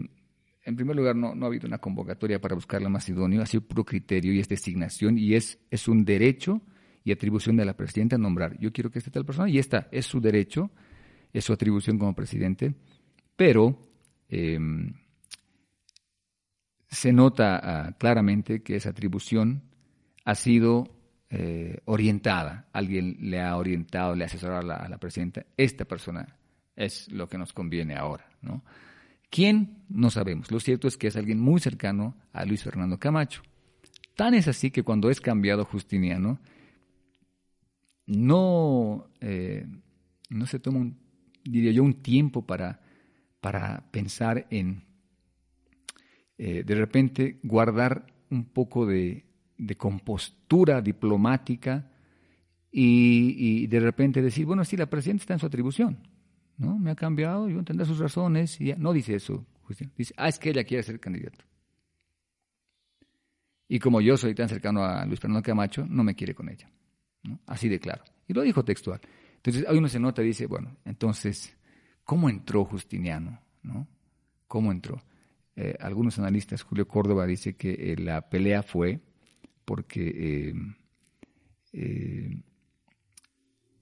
en 0.66 0.76
primer 0.76 0.98
lugar, 0.98 1.16
no, 1.16 1.34
no, 1.34 1.46
ha 1.46 1.48
habido 1.48 1.66
una 1.66 1.78
convocatoria 1.78 2.42
para 2.42 2.54
buscar 2.54 2.82
la 2.82 2.90
más 2.90 3.08
idónea, 3.08 3.42
ha 3.42 3.46
sido 3.46 3.62
puro 3.62 3.86
criterio 3.86 4.34
y 4.34 4.40
es 4.40 4.50
designación 4.50 5.18
y 5.18 5.34
es, 5.34 5.60
es 5.72 5.88
un 5.88 6.04
derecho 6.04 6.62
y 7.06 7.14
atribución 7.14 7.56
de 7.56 7.64
la 7.64 7.78
presidenta 7.78 8.18
nombrar. 8.18 8.60
Yo 8.60 8.74
quiero 8.74 8.92
que 8.92 9.00
esté 9.00 9.12
tal 9.12 9.24
persona 9.24 9.50
y 9.50 9.60
esta 9.60 9.88
es 9.94 10.06
su 10.06 10.20
derecho, 10.20 10.72
es 11.32 11.46
su 11.46 11.54
atribución 11.54 11.98
como 11.98 12.14
presidente, 12.14 12.76
pero 13.38 13.80
em, 14.28 14.94
se 16.90 17.12
nota 17.12 17.60
ah, 17.62 17.92
claramente 17.98 18.64
que 18.64 18.76
esa 18.76 18.90
atribución 18.90 19.64
ha 20.26 20.36
sido 20.36 20.98
eh, 21.30 21.80
orientada, 21.86 22.68
alguien 22.72 23.18
le 23.20 23.42
ha 23.42 23.58
orientado, 23.58 24.16
le 24.16 24.24
ha 24.24 24.28
asesorado 24.28 24.72
a 24.72 24.88
la, 24.88 24.98
presidenta, 24.98 25.46
esta 25.58 25.86
persona 25.86 26.38
es 26.76 27.12
lo 27.12 27.28
que 27.28 27.38
nos 27.38 27.54
conviene 27.54 27.96
ahora, 27.96 28.30
¿no? 28.42 28.64
¿Quién? 29.30 29.84
No 29.90 30.10
sabemos. 30.10 30.52
Lo 30.52 30.62
cierto 30.62 30.88
es 30.88 30.96
que 30.96 31.08
es 31.08 31.18
alguien 31.18 31.40
muy 31.40 31.60
cercano 31.60 32.16
a 32.32 32.46
Luis 32.46 32.64
Fernando 32.64 32.98
Camacho. 32.98 33.42
Tan 34.16 34.34
es 34.34 34.48
así 34.48 34.72
que 34.72 34.84
cuando 34.84 35.10
es 35.10 35.20
cambiado 35.20 35.66
Justiniano, 35.66 36.40
no, 38.06 39.10
eh, 39.20 39.68
no 40.30 40.46
se 40.46 40.60
toma, 40.60 40.80
un, 40.80 40.98
diría 41.44 41.74
yo, 41.74 41.84
un 41.84 42.02
tiempo 42.02 42.46
para, 42.46 42.80
para 43.42 43.84
pensar 43.92 44.48
en, 44.50 44.87
eh, 46.38 46.64
de 46.64 46.76
repente, 46.76 47.40
guardar 47.44 48.06
un 48.30 48.46
poco 48.46 48.86
de, 48.86 49.26
compostura 49.78 50.82
diplomática 50.82 51.90
y, 52.72 53.66
de 53.68 53.80
repente 53.80 54.22
decir, 54.22 54.46
bueno, 54.46 54.64
sí, 54.64 54.78
la 54.78 54.86
presidenta 54.86 55.24
está 55.24 55.34
en 55.34 55.40
su 55.40 55.48
atribución, 55.48 55.98
¿no? 56.58 56.78
Me 56.78 56.92
ha 56.92 56.96
cambiado, 56.96 57.50
yo 57.50 57.64
tendré 57.64 57.86
sus 57.86 57.98
razones. 57.98 58.62
Y 58.62 58.74
No 58.78 58.94
dice 58.94 59.16
eso, 59.16 59.46
dice, 59.98 60.14
ah, 60.18 60.28
es 60.28 60.38
que 60.38 60.52
ella 60.52 60.64
quiere 60.64 60.84
ser 60.84 61.00
candidato. 61.00 61.44
Y 63.68 63.80
como 63.80 64.00
yo 64.00 64.16
soy 64.16 64.34
tan 64.34 64.48
cercano 64.48 64.84
a 64.84 65.06
Luis 65.06 65.20
Fernando 65.20 65.44
Camacho, 65.44 65.86
no 65.88 66.04
me 66.04 66.16
quiere 66.16 66.36
con 66.36 66.50
ella. 66.50 66.70
Así 67.48 67.68
de 67.68 67.80
claro. 67.80 68.04
Y 68.28 68.34
lo 68.34 68.42
dijo 68.42 68.64
textual. 68.64 69.02
Entonces, 69.38 69.66
hay 69.68 69.78
uno 69.78 69.88
se 69.88 70.00
nota 70.00 70.22
y 70.22 70.28
dice, 70.28 70.46
bueno, 70.46 70.78
entonces, 70.86 71.58
¿cómo 72.04 72.30
entró 72.30 72.64
Justiniano? 72.64 73.40
¿No? 73.64 73.88
¿Cómo 74.48 74.72
entró? 74.72 75.02
Eh, 75.60 75.76
algunos 75.80 76.20
analistas, 76.20 76.62
Julio 76.62 76.88
Córdoba 76.88 77.26
dice 77.26 77.56
que 77.56 77.72
eh, 77.72 77.98
la 77.98 78.30
pelea 78.30 78.62
fue 78.62 79.00
porque 79.66 80.54
eh, 81.74 82.42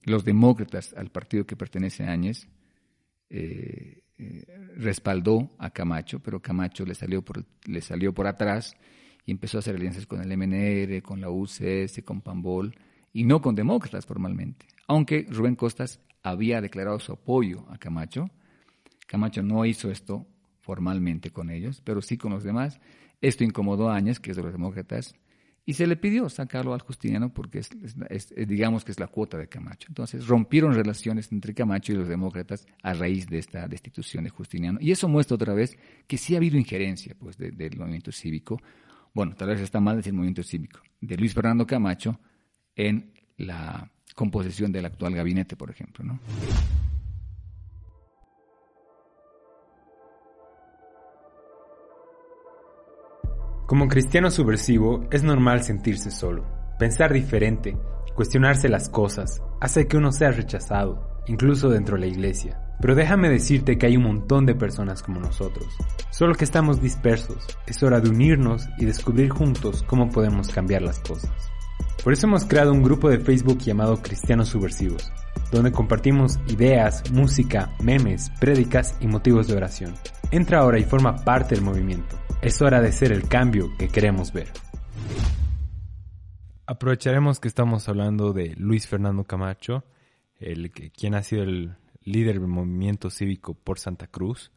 los 0.04 0.24
demócratas 0.24 0.94
al 0.94 1.10
partido 1.10 1.44
que 1.44 1.54
pertenece 1.54 2.04
a 2.04 2.12
Áñez 2.12 2.48
respaldó 4.76 5.54
a 5.58 5.70
Camacho, 5.70 6.20
pero 6.20 6.40
Camacho 6.40 6.86
le 6.86 6.94
salió, 6.94 7.22
por, 7.22 7.44
le 7.66 7.82
salió 7.82 8.14
por 8.14 8.26
atrás 8.26 8.74
y 9.26 9.32
empezó 9.32 9.58
a 9.58 9.60
hacer 9.60 9.74
alianzas 9.74 10.06
con 10.06 10.22
el 10.22 10.34
MNR, 10.34 11.02
con 11.02 11.20
la 11.20 11.28
UCS, 11.28 12.02
con 12.04 12.22
Pambol, 12.22 12.74
y 13.12 13.24
no 13.24 13.42
con 13.42 13.54
demócratas 13.54 14.06
formalmente. 14.06 14.66
Aunque 14.86 15.26
Rubén 15.28 15.56
Costas 15.56 16.00
había 16.22 16.62
declarado 16.62 16.98
su 17.00 17.12
apoyo 17.12 17.66
a 17.70 17.76
Camacho, 17.76 18.30
Camacho 19.06 19.42
no 19.42 19.66
hizo 19.66 19.90
esto 19.90 20.26
formalmente 20.66 21.30
con 21.30 21.48
ellos, 21.48 21.80
pero 21.84 22.02
sí 22.02 22.18
con 22.18 22.32
los 22.32 22.42
demás. 22.42 22.80
Esto 23.20 23.44
incomodó 23.44 23.88
a 23.88 23.96
Áñez, 23.96 24.18
que 24.18 24.32
es 24.32 24.36
de 24.36 24.42
los 24.42 24.52
demócratas, 24.52 25.14
y 25.64 25.74
se 25.74 25.86
le 25.86 25.96
pidió 25.96 26.28
sacarlo 26.28 26.74
al 26.74 26.80
Justiniano 26.80 27.32
porque 27.32 27.58
es, 27.60 27.70
digamos 28.46 28.84
que 28.84 28.92
es 28.92 29.00
la 29.00 29.06
cuota 29.06 29.38
de 29.38 29.48
Camacho. 29.48 29.86
Entonces 29.88 30.26
rompieron 30.26 30.74
relaciones 30.74 31.30
entre 31.32 31.54
Camacho 31.54 31.92
y 31.92 31.96
los 31.96 32.08
demócratas 32.08 32.66
a 32.82 32.94
raíz 32.94 33.26
de 33.26 33.38
esta 33.38 33.66
destitución 33.66 34.24
de 34.24 34.30
Justiniano. 34.30 34.78
Y 34.80 34.90
eso 34.90 35.08
muestra 35.08 35.36
otra 35.36 35.54
vez 35.54 35.76
que 36.06 36.18
sí 36.18 36.34
ha 36.34 36.38
habido 36.38 36.56
injerencia 36.56 37.16
pues, 37.18 37.36
del 37.36 37.76
movimiento 37.76 38.12
cívico. 38.12 38.60
Bueno, 39.12 39.34
tal 39.34 39.48
vez 39.48 39.60
está 39.60 39.80
mal 39.80 39.96
decir 39.96 40.12
movimiento 40.12 40.42
cívico, 40.42 40.80
de 41.00 41.16
Luis 41.16 41.34
Fernando 41.34 41.66
Camacho 41.66 42.20
en 42.76 43.12
la 43.36 43.90
composición 44.14 44.70
del 44.70 44.86
actual 44.86 45.14
gabinete, 45.14 45.56
por 45.56 45.70
ejemplo. 45.70 46.04
¿no? 46.04 46.20
Como 53.66 53.88
cristiano 53.88 54.30
subversivo 54.30 55.08
es 55.10 55.24
normal 55.24 55.64
sentirse 55.64 56.12
solo, 56.12 56.44
pensar 56.78 57.12
diferente, 57.12 57.76
cuestionarse 58.14 58.68
las 58.68 58.88
cosas, 58.88 59.42
hace 59.60 59.88
que 59.88 59.96
uno 59.96 60.12
sea 60.12 60.30
rechazado, 60.30 61.20
incluso 61.26 61.68
dentro 61.68 61.96
de 61.96 62.02
la 62.02 62.06
iglesia. 62.06 62.60
Pero 62.80 62.94
déjame 62.94 63.28
decirte 63.28 63.76
que 63.76 63.86
hay 63.86 63.96
un 63.96 64.04
montón 64.04 64.46
de 64.46 64.54
personas 64.54 65.02
como 65.02 65.18
nosotros, 65.18 65.66
solo 66.10 66.36
que 66.36 66.44
estamos 66.44 66.80
dispersos. 66.80 67.44
Es 67.66 67.82
hora 67.82 67.98
de 67.98 68.08
unirnos 68.08 68.68
y 68.78 68.84
descubrir 68.84 69.30
juntos 69.30 69.82
cómo 69.82 70.10
podemos 70.10 70.46
cambiar 70.46 70.82
las 70.82 71.00
cosas. 71.00 71.32
Por 72.04 72.12
eso 72.12 72.28
hemos 72.28 72.44
creado 72.44 72.72
un 72.72 72.84
grupo 72.84 73.10
de 73.10 73.18
Facebook 73.18 73.58
llamado 73.58 74.00
Cristianos 74.00 74.50
Subversivos, 74.50 75.10
donde 75.50 75.72
compartimos 75.72 76.38
ideas, 76.46 77.02
música, 77.10 77.72
memes, 77.82 78.30
prédicas 78.38 78.96
y 79.00 79.08
motivos 79.08 79.48
de 79.48 79.56
oración. 79.56 79.92
Entra 80.30 80.60
ahora 80.60 80.78
y 80.78 80.84
forma 80.84 81.16
parte 81.16 81.56
del 81.56 81.64
movimiento. 81.64 82.16
Es 82.42 82.60
hora 82.60 82.82
de 82.82 82.92
ser 82.92 83.12
el 83.12 83.26
cambio 83.28 83.70
que 83.78 83.88
queremos 83.88 84.32
ver. 84.32 84.52
Aprovecharemos 86.66 87.40
que 87.40 87.48
estamos 87.48 87.88
hablando 87.88 88.32
de 88.32 88.54
Luis 88.56 88.86
Fernando 88.86 89.24
Camacho, 89.24 89.84
el 90.38 90.70
quien 90.70 91.14
ha 91.14 91.22
sido 91.22 91.44
el 91.44 91.76
líder 92.02 92.38
del 92.38 92.48
movimiento 92.48 93.08
cívico 93.08 93.54
por 93.54 93.78
Santa 93.78 94.06
Cruz. 94.06 94.52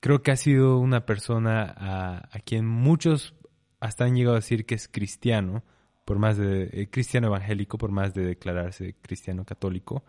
Creo 0.00 0.22
que 0.22 0.30
ha 0.30 0.36
sido 0.36 0.78
una 0.78 1.04
persona 1.04 1.74
a, 1.76 2.38
quien 2.40 2.66
muchos 2.66 3.34
hasta 3.80 4.04
han 4.04 4.16
llegado 4.16 4.36
a 4.36 4.40
decir 4.40 4.64
que 4.64 4.74
es 4.74 4.88
cristiano, 4.88 5.62
por 6.06 6.18
más 6.18 6.38
de 6.38 6.70
eh, 6.72 6.88
cristiano 6.90 7.26
evangélico, 7.26 7.76
por 7.76 7.90
más 7.90 8.14
de 8.14 8.24
declararse 8.24 8.96
cristiano 9.02 9.44
católico. 9.44 10.04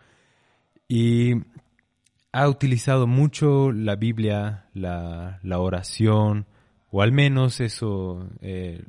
Y 0.87 1.33
ha 2.31 2.47
utilizado 2.47 3.05
mucho 3.05 3.71
la 3.73 3.95
Biblia, 3.95 4.69
la 4.73 5.59
oración, 5.59 6.47
o 6.91 7.01
al 7.01 7.11
menos 7.11 7.59
eso, 7.59 8.27
eh, 8.41 8.83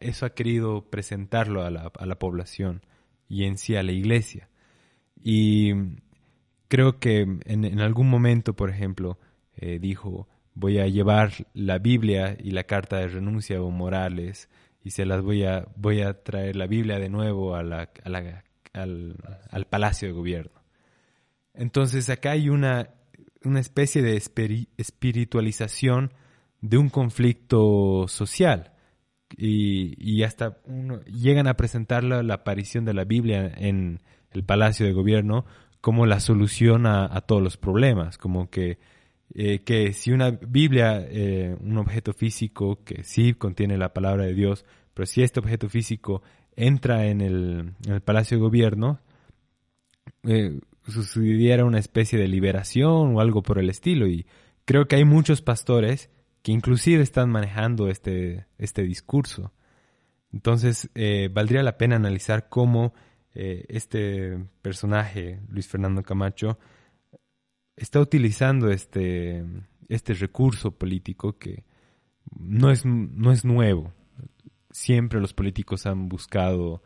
eso 0.00 0.26
ha 0.26 0.34
querido 0.34 0.90
presentarlo 0.90 1.62
a 1.62 1.70
la, 1.70 1.90
a 1.98 2.06
la, 2.06 2.18
población 2.18 2.82
y 3.28 3.44
en 3.44 3.58
sí 3.58 3.76
a 3.76 3.82
la 3.82 3.92
iglesia. 3.92 4.48
Y 5.22 5.72
creo 6.68 6.98
que 6.98 7.20
en, 7.20 7.64
en 7.64 7.80
algún 7.80 8.08
momento, 8.08 8.54
por 8.54 8.70
ejemplo, 8.70 9.18
eh, 9.56 9.78
dijo, 9.78 10.28
voy 10.54 10.78
a 10.78 10.86
llevar 10.86 11.32
la 11.54 11.78
Biblia 11.78 12.36
y 12.38 12.50
la 12.50 12.64
carta 12.64 12.98
de 12.98 13.08
renuncia 13.08 13.58
a 13.58 13.60
Morales 13.60 14.48
y 14.84 14.90
se 14.90 15.06
las 15.06 15.22
voy 15.22 15.44
a, 15.44 15.66
voy 15.76 16.02
a 16.02 16.22
traer 16.22 16.56
la 16.56 16.66
Biblia 16.66 16.98
de 16.98 17.08
nuevo 17.08 17.54
al, 17.54 17.72
al, 17.72 19.66
Palacio 19.70 20.08
de 20.08 20.14
Gobierno. 20.14 20.62
Entonces 21.54 22.08
acá 22.10 22.32
hay 22.32 22.48
una, 22.48 22.90
una 23.44 23.60
especie 23.60 24.02
de 24.02 24.16
espiritualización 24.16 26.12
de 26.62 26.78
un 26.78 26.88
conflicto 26.88 28.06
social. 28.08 28.72
Y, 29.36 30.22
hasta 30.22 30.58
llegan 31.06 31.46
a 31.46 31.54
presentar 31.54 32.04
la, 32.04 32.34
aparición 32.34 32.84
de 32.84 32.94
la 32.94 33.04
Biblia 33.04 33.52
en 33.56 34.00
el 34.30 34.44
Palacio 34.44 34.86
de 34.86 34.92
Gobierno 34.92 35.44
como 35.80 36.06
la 36.06 36.20
solución 36.20 36.86
a, 36.86 37.20
todos 37.22 37.42
los 37.42 37.56
problemas, 37.56 38.16
como 38.16 38.50
que, 38.50 38.78
eh, 39.34 39.60
que 39.60 39.92
si 39.92 40.12
una 40.12 40.30
Biblia, 40.30 41.04
eh, 41.08 41.56
un 41.60 41.78
objeto 41.78 42.12
físico 42.12 42.84
que 42.84 43.02
sí 43.04 43.34
contiene 43.34 43.76
la 43.78 43.92
palabra 43.92 44.24
de 44.24 44.34
Dios, 44.34 44.64
pero 44.94 45.06
si 45.06 45.22
este 45.22 45.40
objeto 45.40 45.68
físico 45.68 46.22
entra 46.54 47.06
en 47.06 47.20
el, 47.20 47.74
Palacio 48.04 48.36
de 48.36 48.42
Gobierno, 48.42 49.00
eh, 50.24 50.60
sucediera 50.86 51.64
una 51.64 51.78
especie 51.78 52.18
de 52.18 52.28
liberación 52.28 53.16
o 53.16 53.20
algo 53.20 53.42
por 53.42 53.58
el 53.58 53.70
estilo. 53.70 54.06
Y 54.06 54.26
creo 54.64 54.86
que 54.86 54.96
hay 54.96 55.04
muchos 55.04 55.42
pastores 55.42 56.10
que 56.42 56.52
inclusive 56.52 57.02
están 57.02 57.30
manejando 57.30 57.88
este, 57.88 58.46
este 58.58 58.82
discurso. 58.82 59.52
Entonces, 60.32 60.90
eh, 60.94 61.28
valdría 61.32 61.62
la 61.62 61.78
pena 61.78 61.96
analizar 61.96 62.48
cómo 62.48 62.94
eh, 63.34 63.64
este 63.68 64.38
personaje, 64.60 65.40
Luis 65.48 65.68
Fernando 65.68 66.02
Camacho, 66.02 66.58
está 67.76 68.00
utilizando 68.00 68.70
este, 68.70 69.44
este 69.88 70.14
recurso 70.14 70.72
político 70.72 71.38
que 71.38 71.64
no 72.38 72.70
es, 72.70 72.84
no 72.84 73.32
es 73.32 73.44
nuevo. 73.44 73.92
Siempre 74.70 75.20
los 75.20 75.34
políticos 75.34 75.86
han 75.86 76.08
buscado 76.08 76.82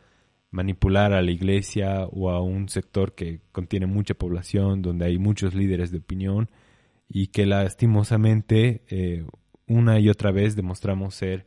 manipular 0.51 1.13
a 1.13 1.23
la 1.23 1.31
iglesia 1.31 2.07
o 2.07 2.31
a 2.31 2.41
un 2.41 2.69
sector 2.69 3.15
que 3.15 3.41
contiene 3.53 3.87
mucha 3.87 4.15
población, 4.15 4.83
donde 4.83 5.07
hay 5.07 5.19
muchos 5.19 5.55
líderes 5.55 5.91
de 5.91 5.99
opinión 5.99 6.51
y 7.09 7.29
que 7.29 7.47
lastimosamente 7.47 8.83
eh, 8.89 9.25
una 9.67 9.99
y 9.99 10.09
otra 10.09 10.31
vez 10.31 10.57
demostramos 10.57 11.14
ser 11.14 11.47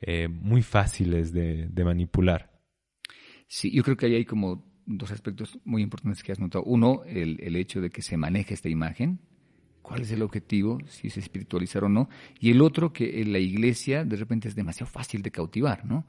eh, 0.00 0.28
muy 0.28 0.62
fáciles 0.62 1.32
de, 1.32 1.68
manipular. 1.84 2.50
Sí, 3.46 3.70
yo 3.70 3.82
creo 3.82 3.96
que 3.96 4.06
ahí 4.06 4.14
hay 4.14 4.24
como 4.24 4.64
dos 4.86 5.10
aspectos 5.10 5.58
muy 5.64 5.82
importantes 5.82 6.22
que 6.22 6.32
has 6.32 6.38
notado. 6.38 6.64
Uno, 6.64 7.02
el, 7.04 7.56
hecho 7.56 7.80
de 7.80 7.90
que 7.90 8.02
se 8.02 8.16
maneje 8.16 8.54
esta 8.54 8.68
imagen, 8.68 9.18
cuál 9.82 10.02
es 10.02 10.12
el 10.12 10.22
objetivo, 10.22 10.78
si 10.86 11.08
es 11.08 11.16
espiritualizar 11.16 11.84
o 11.84 11.88
no, 11.88 12.08
y 12.38 12.50
el 12.50 12.62
otro 12.62 12.92
que 12.92 13.24
la 13.24 13.38
iglesia 13.38 14.04
de 14.04 14.16
repente 14.16 14.48
es 14.48 14.54
demasiado 14.54 14.90
fácil 14.90 15.22
de 15.22 15.30
cautivar, 15.30 15.84
¿no? 15.84 16.06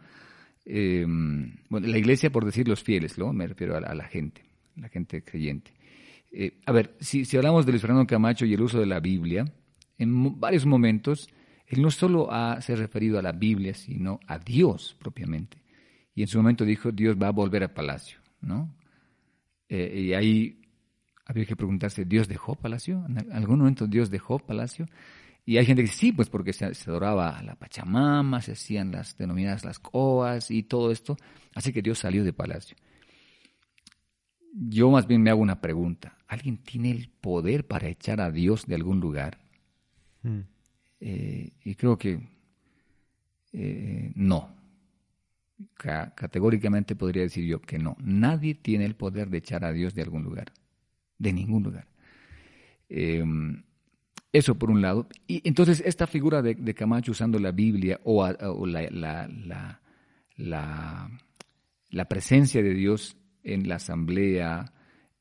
Em, 0.65 1.55
bueno, 1.69 1.87
la 1.87 1.97
iglesia, 1.97 2.31
por 2.31 2.45
decir 2.45 2.67
los 2.67 2.83
fieles, 2.83 3.17
¿no? 3.17 3.33
Me 3.33 3.47
refiero 3.47 3.75
a, 3.75 3.95
la 3.95 4.03
gente, 4.05 4.43
la 4.75 4.89
gente 4.89 5.23
creyente. 5.23 5.71
Eh, 6.31 6.59
a 6.65 6.71
ver, 6.71 6.95
si, 6.99 7.25
si 7.25 7.37
hablamos 7.37 7.65
de 7.65 7.71
Luis 7.71 7.81
Fernando 7.81 8.05
Camacho 8.05 8.45
y 8.45 8.53
el 8.53 8.61
uso 8.61 8.79
de 8.79 8.85
la 8.85 8.99
Biblia, 8.99 9.45
en 9.97 10.39
varios 10.39 10.65
momentos 10.65 11.27
él 11.69 11.83
no 11.83 11.91
solo 11.91 12.31
ha, 12.31 12.59
se 12.61 12.75
referido 12.75 13.19
a 13.19 13.21
la 13.21 13.31
Biblia, 13.31 13.75
sino 13.75 14.19
a 14.25 14.39
Dios 14.39 14.95
propiamente. 14.99 15.61
Y 16.15 16.23
en 16.23 16.27
su 16.27 16.39
momento 16.39 16.65
dijo, 16.65 16.91
Dios 16.91 17.15
va 17.15 17.27
a 17.27 17.31
volver 17.31 17.61
al 17.61 17.71
palacio, 17.71 18.17
¿no? 18.41 18.75
Eh, 19.69 20.07
y 20.07 20.13
ahí 20.13 20.61
había 21.25 21.45
que 21.45 21.55
preguntarse, 21.55 22.05
¿Dios 22.05 22.27
dejó 22.27 22.55
palacio? 22.55 23.05
¿En 23.07 23.31
algún 23.31 23.59
momento 23.59 23.85
Dios 23.85 24.09
dejó 24.09 24.39
palacio? 24.39 24.87
Y 25.45 25.57
hay 25.57 25.65
gente 25.65 25.83
que 25.83 25.89
dice, 25.89 25.99
sí, 25.99 26.11
pues 26.11 26.27
porque 26.27 26.53
se, 26.53 26.65
adoraba 26.65 27.37
a 27.37 27.43
la 27.43 27.55
Pachamama, 27.55 28.41
se 28.41 28.53
hacían 28.53 28.91
las 28.91 29.15
denominadas 29.15 29.63
las 29.63 29.77
coas 29.77 30.49
y 30.49 30.63
todo 30.63 30.91
esto. 30.91 31.17
Así 31.53 31.71
que 31.71 31.83
Dios 31.83 31.99
salió 31.99 32.23
de 32.23 32.33
palacio. 32.33 32.77
Yo 34.53 34.89
más 34.89 35.05
bien 35.05 35.21
me 35.21 35.29
hago 35.29 35.41
una 35.41 35.61
pregunta. 35.61 36.17
¿Alguien 36.27 36.57
tiene 36.57 36.89
el 36.89 37.09
poder 37.09 37.67
para 37.67 37.87
echar 37.89 38.21
a 38.21 38.31
Dios 38.31 38.65
de 38.65 38.73
algún 38.73 38.99
lugar? 38.99 39.37
Mm. 40.23 40.41
Eh, 40.99 41.51
y 41.63 41.75
creo 41.75 41.97
que 41.97 42.19
eh, 43.53 44.11
no. 44.15 44.55
categóricamente 45.77 46.95
podría 46.95 47.23
decir 47.23 47.45
yo 47.45 47.61
que 47.61 47.79
no. 47.79 47.95
Nadie 47.99 48.55
tiene 48.55 48.85
el 48.85 48.95
poder 48.95 49.29
de 49.29 49.39
echar 49.39 49.63
a 49.65 49.71
Dios 49.71 49.93
de 49.95 50.01
algún 50.01 50.23
lugar. 50.23 50.51
De 51.17 51.33
ningún 51.33 51.63
lugar. 51.63 51.87
Em, 52.89 53.63
eso 54.31 54.55
por 54.55 54.69
un 54.69 54.81
lado. 54.81 55.07
Y 55.27 55.47
entonces 55.47 55.81
esta 55.85 56.07
figura 56.07 56.41
de, 56.41 56.73
Camacho 56.73 57.11
usando 57.11 57.39
la 57.39 57.51
Biblia 57.51 57.99
o, 58.03 58.25
la, 58.65 58.89
la, 58.91 59.27
la, 60.37 61.09
la, 61.89 62.05
presencia 62.05 62.61
de 62.61 62.73
Dios 62.73 63.17
en 63.43 63.67
la 63.67 63.75
asamblea, 63.75 64.73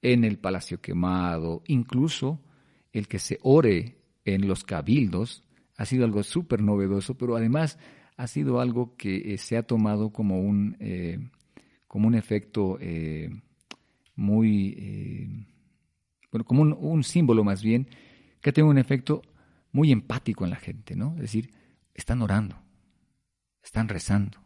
en 0.03 0.25
el 0.25 0.39
palacio 0.39 0.81
quemado, 0.81 1.63
incluso 1.67 2.41
el 2.93 3.09
que 3.09 3.19
se 3.19 3.39
ore 3.43 3.97
en 4.25 4.47
los 4.47 4.65
cabildos, 4.65 5.43
ha 5.79 5.87
sido 5.87 6.05
algo 6.05 6.23
súper 6.25 6.61
novedoso, 6.61 7.17
pero 7.17 7.37
además 7.37 7.79
ha 8.17 8.27
sido 8.27 8.61
algo 8.61 8.97
que 8.97 9.33
eh, 9.33 9.39
se 9.39 9.57
ha 9.57 9.63
tomado 9.63 10.11
como 10.11 10.41
un, 10.41 10.77
eh, 10.81 11.31
como 11.87 12.09
un 12.09 12.17
efecto 12.17 12.79
eh, 12.81 13.31
muy, 14.17 15.47
bueno, 16.33 16.45
como 16.45 16.63
un, 16.63 17.05
símbolo 17.05 17.45
más 17.45 17.63
bien, 17.63 17.89
que 18.41 18.53
tenido 18.53 18.71
un 18.71 18.79
efecto 18.79 19.23
muy 19.71 19.93
empático 19.93 20.45
en 20.45 20.51
la 20.51 20.57
gente, 20.57 20.97
¿no? 20.97 21.15
Es 21.15 21.23
decir, 21.23 21.51
están 21.95 22.23
orando, 22.23 22.57
están 23.63 23.89
rezando. 23.89 24.39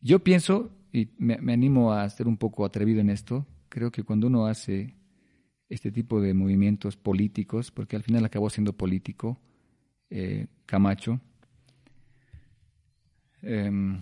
yo 0.00 0.20
pienso, 0.20 0.70
y 0.92 1.10
me 1.18 1.52
animo 1.52 1.92
a 1.92 2.08
ser 2.08 2.28
un 2.28 2.36
poco 2.36 2.64
atrevido 2.64 3.00
en 3.00 3.10
esto, 3.10 3.44
creo 3.68 3.90
que 3.90 4.04
cuando 4.04 4.28
uno 4.28 4.46
hace 4.46 4.94
este 5.68 5.90
tipo 5.90 6.20
de 6.20 6.34
movimientos 6.34 6.96
políticos, 6.96 7.70
porque 7.70 7.96
al 7.96 8.02
final 8.02 8.24
acabó 8.24 8.50
siendo 8.50 8.72
político 8.72 9.40
eh, 10.10 10.46
Camacho. 10.66 11.20
Em, 13.42 14.00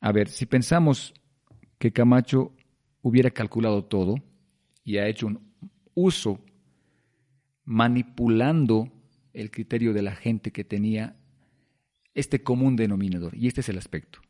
a 0.00 0.12
ver, 0.12 0.28
si 0.28 0.46
pensamos 0.46 1.14
que 1.78 1.92
Camacho 1.92 2.52
hubiera 3.02 3.30
calculado 3.30 3.84
todo 3.84 4.16
y 4.84 4.98
ha 4.98 5.08
hecho 5.08 5.26
un 5.26 5.40
uso 5.94 6.40
manipulando 7.64 8.90
el 9.32 9.50
criterio 9.50 9.92
de 9.92 10.02
la 10.02 10.14
gente 10.14 10.50
que 10.50 10.64
tenía 10.64 11.16
este 12.14 12.42
común 12.42 12.76
denominador, 12.76 13.34
y 13.36 13.46
este 13.46 13.62
es 13.62 13.68
el 13.68 13.78
aspecto. 13.78 14.20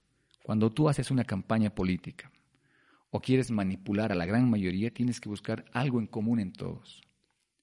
Cuando 0.44 0.70
tú 0.70 0.88
haces 0.88 1.10
una 1.10 1.24
campaña 1.24 1.74
política, 1.74 2.30
o 3.14 3.20
quieres 3.20 3.50
manipular 3.50 4.10
a 4.10 4.14
la 4.14 4.24
gran 4.24 4.48
mayoría, 4.48 4.90
tienes 4.90 5.20
que 5.20 5.28
buscar 5.28 5.66
algo 5.72 6.00
en 6.00 6.06
común 6.06 6.40
en 6.40 6.50
todos. 6.50 7.02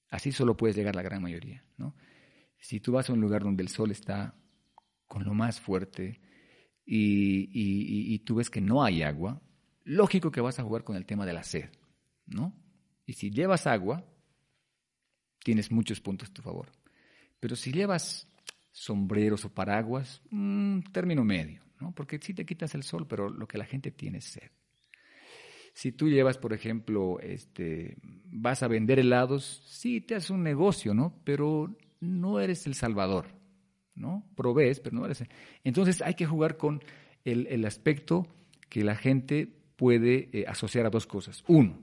Así 0.08 0.30
solo 0.30 0.56
puedes 0.56 0.76
llegar 0.76 0.94
a 0.94 0.98
la 0.98 1.02
gran 1.02 1.20
mayoría. 1.20 1.64
¿no? 1.76 1.96
Si 2.56 2.78
tú 2.78 2.92
vas 2.92 3.10
a 3.10 3.12
un 3.12 3.20
lugar 3.20 3.42
donde 3.42 3.64
el 3.64 3.68
sol 3.68 3.90
está 3.90 4.32
con 5.08 5.24
lo 5.24 5.34
más 5.34 5.60
fuerte 5.60 6.20
y, 6.86 8.18
tú 8.20 8.36
ves 8.36 8.48
que 8.48 8.60
no 8.60 8.84
hay 8.84 9.02
agua, 9.02 9.42
lógico 9.82 10.30
que 10.30 10.40
vas 10.40 10.60
a 10.60 10.62
jugar 10.62 10.84
con 10.84 10.94
el 10.94 11.04
tema 11.04 11.26
de 11.26 11.32
la 11.32 11.42
sed. 11.42 11.68
¿no? 12.26 12.54
Y 13.04 13.14
si 13.14 13.32
llevas 13.32 13.66
agua, 13.66 14.04
tienes 15.42 15.72
muchos 15.72 16.00
puntos 16.00 16.30
a 16.30 16.32
tu 16.32 16.42
favor. 16.42 16.70
Pero 17.40 17.56
si 17.56 17.72
llevas 17.72 18.28
sombreros 18.70 19.44
o 19.44 19.52
paraguas, 19.52 20.22
un 20.30 20.84
término 20.92 21.24
medio, 21.24 21.60
¿no? 21.80 21.92
porque 21.92 22.20
sí 22.22 22.34
te 22.34 22.46
quitas 22.46 22.76
el 22.76 22.84
sol, 22.84 23.08
pero 23.08 23.28
lo 23.28 23.48
que 23.48 23.58
la 23.58 23.64
gente 23.64 23.90
tiene 23.90 24.18
es 24.18 24.26
sed. 24.26 24.50
Si 25.80 25.92
tú 25.92 26.10
llevas, 26.10 26.36
por 26.36 26.52
ejemplo, 26.52 27.18
este, 27.20 27.96
vas 28.26 28.62
a 28.62 28.68
vender 28.68 28.98
helados, 28.98 29.62
sí 29.64 30.02
te 30.02 30.14
haces 30.14 30.28
un 30.28 30.42
negocio, 30.42 30.92
¿no? 30.92 31.18
Pero 31.24 31.74
no 32.00 32.38
eres 32.38 32.66
el 32.66 32.74
salvador, 32.74 33.28
¿no? 33.94 34.30
Provees, 34.36 34.78
pero 34.80 34.96
no 34.96 35.06
eres. 35.06 35.24
Entonces 35.64 36.02
hay 36.02 36.12
que 36.12 36.26
jugar 36.26 36.58
con 36.58 36.84
el, 37.24 37.64
aspecto 37.64 38.26
que 38.68 38.84
la 38.84 38.94
gente 38.94 39.46
puede 39.76 40.28
eh, 40.34 40.44
asociar 40.46 40.84
a 40.84 40.90
dos 40.90 41.06
cosas. 41.06 41.42
Uno, 41.46 41.78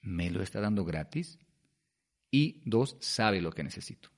me 0.00 0.28
lo 0.32 0.42
está 0.42 0.60
dando 0.60 0.84
gratis. 0.84 1.38
Y 2.32 2.62
dos, 2.64 2.96
sabe 2.98 3.40
lo 3.40 3.52
que 3.52 3.62
necesito. 3.62 4.08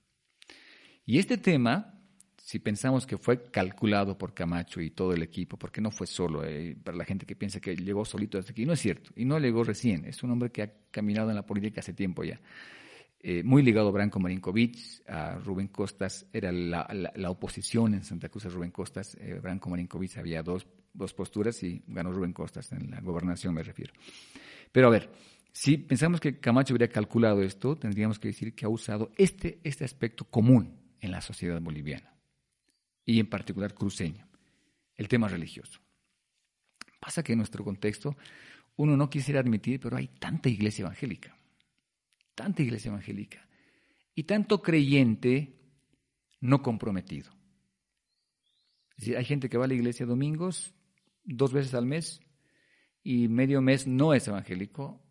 Y 1.05 1.19
este 1.19 1.37
tema 1.37 1.94
si 2.45 2.59
pensamos 2.59 3.07
que 3.07 3.17
fue 3.17 3.51
calculado 3.51 4.19
por 4.19 4.35
Camacho 4.35 4.83
y 4.83 4.91
todo 4.91 5.15
el 5.15 5.23
equipo, 5.23 5.57
porque 5.57 5.81
no 5.81 5.91
fue 5.91 6.07
solo, 6.07 6.45
eh, 6.45 6.77
para 6.85 6.95
la 6.95 7.07
gente 7.07 7.25
que 7.25 7.35
piensa 7.35 7.59
que 7.59 7.75
llegó 7.75 8.05
solito 8.05 8.39
hasta 8.39 8.53
aquí, 8.53 8.67
no 8.67 8.75
es 8.75 8.81
cierto, 8.81 9.13
y 9.17 9.25
no 9.25 9.39
llegó 9.39 9.65
recién, 9.65 10.05
es 10.05 10.23
un 10.23 10.31
hombre 10.31 10.51
que 10.51 10.61
ha 10.61 10.71
caminado 10.91 11.31
en 11.31 11.37
la 11.37 11.47
política 11.47 11.81
hace 11.81 11.95
tiempo 11.95 12.23
ya. 12.23 12.39
Eh, 13.21 13.43
muy 13.43 13.63
ligado 13.63 13.89
a 13.89 13.93
Branco 13.93 14.21
Marinkovic, 14.21 14.77
a 15.09 15.37
Rubén 15.37 15.69
Costas, 15.69 16.27
era 16.35 16.53
la, 16.53 17.31
oposición 17.31 17.95
en 17.95 18.05
Santa 18.05 18.29
Cruz 18.29 18.45
a 18.45 18.51
Rubén 18.51 18.73
Costas, 18.73 19.17
eh, 19.19 19.41
Branco 19.43 19.71
Marinkovic 19.71 20.19
había 20.19 20.43
dos, 20.43 20.67
dos 20.93 21.15
posturas 21.15 21.63
y 21.63 21.83
ganó 21.87 22.13
Rubén 22.13 22.35
Costas, 22.35 22.71
en 22.73 22.91
la 22.91 23.01
gobernación 23.01 23.55
me 23.55 23.63
refiero. 23.63 23.95
Pero 24.71 24.89
a 24.89 24.91
ver, 24.91 25.11
si 25.51 25.79
pensamos 25.79 26.21
que 26.21 26.39
Camacho 26.41 26.75
hubiera 26.75 26.93
calculado 26.93 27.41
esto, 27.41 27.79
tendríamos 27.79 28.19
que 28.19 28.29
decir 28.29 28.55
que 28.55 28.67
ha 28.67 28.69
usado 28.69 29.13
este, 29.17 29.61
este 29.65 29.87
aspecto 29.87 30.27
común 30.27 30.77
en 31.01 31.11
la 31.11 31.23
sociedad 31.23 31.59
boliviana 31.59 32.14
y 33.05 33.21
en 33.21 33.29
particular 33.29 33.75
cruceña, 33.75 34.29
el 34.97 35.09
tema 35.09 35.29
religioso. 35.29 35.81
Pasa 37.01 37.23
que 37.23 37.33
en 37.33 37.39
nuestro 37.39 37.65
contexto 37.65 38.17
uno 38.77 38.97
no 38.97 39.11
quisiera 39.11 39.41
admitir, 39.41 39.81
pero 39.81 39.97
hay 39.97 40.09
tanta 40.09 40.49
iglesia 40.49 40.83
evangélica, 40.83 41.37
tanta 42.35 42.63
iglesia 42.63 42.89
evangélica 42.89 43.47
y 44.15 44.25
tanto 44.25 44.63
creyente 44.63 45.61
no 46.41 46.63
comprometido. 46.63 47.31
hay 48.99 49.25
gente 49.25 49.49
que 49.49 49.59
va 49.59 49.65
a 49.65 49.69
la 49.69 49.75
iglesia 49.75 50.07
domingos 50.07 50.75
dos 51.25 51.53
veces 51.53 51.75
al 51.75 51.87
mes 51.87 52.21
y 53.03 53.29
medio 53.29 53.61
mes 53.61 53.87
no 53.87 54.15
es 54.15 54.29
evangélico 54.29 55.03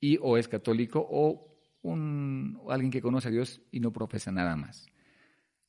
y 0.00 0.18
o 0.20 0.36
es 0.36 0.48
católico 0.48 1.06
o 1.08 1.58
un, 1.82 2.60
alguien 2.68 2.90
que 2.90 3.02
conoce 3.02 3.28
a 3.28 3.30
Dios 3.30 3.60
y 3.70 3.80
no 3.80 3.92
profesa 3.92 4.32
nada 4.32 4.56
más. 4.56 4.86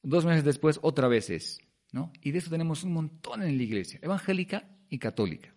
Dos 0.02 0.26
meses 0.26 0.44
después 0.44 0.80
otra 0.82 1.08
vez 1.08 1.30
es. 1.30 1.60
¿No? 1.92 2.12
Y 2.22 2.32
de 2.32 2.40
eso 2.40 2.50
tenemos 2.50 2.84
un 2.84 2.94
montón 2.94 3.44
en 3.44 3.58
la 3.58 3.64
iglesia, 3.64 4.00
evangélica 4.02 4.68
y 4.90 5.00
católica. 5.00 5.54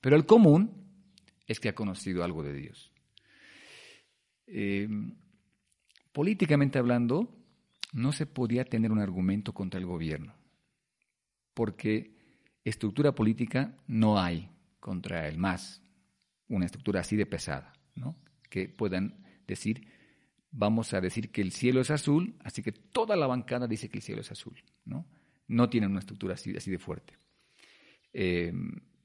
Pero 0.00 0.16
el 0.16 0.26
común 0.26 0.80
es 1.46 1.60
que 1.60 1.68
ha 1.68 1.74
conocido 1.74 2.24
algo 2.24 2.42
de 2.42 2.54
Dios. 2.54 2.92
Em, 4.46 5.16
políticamente 6.12 6.78
hablando, 6.78 7.36
no 7.92 8.12
se 8.12 8.26
podía 8.26 8.64
tener 8.64 8.92
un 8.92 9.00
argumento 9.00 9.52
contra 9.52 9.78
el 9.78 9.86
gobierno, 9.86 10.34
porque 11.54 12.16
estructura 12.64 13.14
política 13.14 13.76
no 13.86 14.18
hay 14.18 14.48
contra 14.78 15.28
el 15.28 15.38
MAS, 15.38 15.82
una 16.48 16.66
estructura 16.66 17.00
así 17.00 17.16
de 17.16 17.26
pesada, 17.26 17.72
¿no? 17.94 18.16
que 18.48 18.68
puedan 18.68 19.24
decir, 19.46 19.86
vamos 20.50 20.92
a 20.94 21.00
decir 21.00 21.30
que 21.30 21.42
el 21.42 21.52
cielo 21.52 21.80
es 21.80 21.90
azul, 21.90 22.36
así 22.42 22.62
que 22.62 22.72
toda 22.72 23.16
la 23.16 23.26
bancada 23.26 23.66
dice 23.66 23.88
que 23.88 23.98
el 23.98 24.02
cielo 24.02 24.20
es 24.20 24.30
azul. 24.32 24.56
¿no? 24.84 25.06
No 25.50 25.68
tienen 25.68 25.90
una 25.90 26.00
estructura 26.00 26.34
así, 26.34 26.52
de 26.52 26.78
fuerte. 26.78 27.18
Eh, 28.12 28.52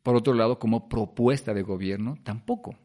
por 0.03 0.15
otro 0.15 0.33
lado, 0.33 0.59
como 0.59 0.87
propuesta 0.87 1.53
de 1.53 1.63
gobierno, 1.63 2.17
tampoco. 2.23 2.77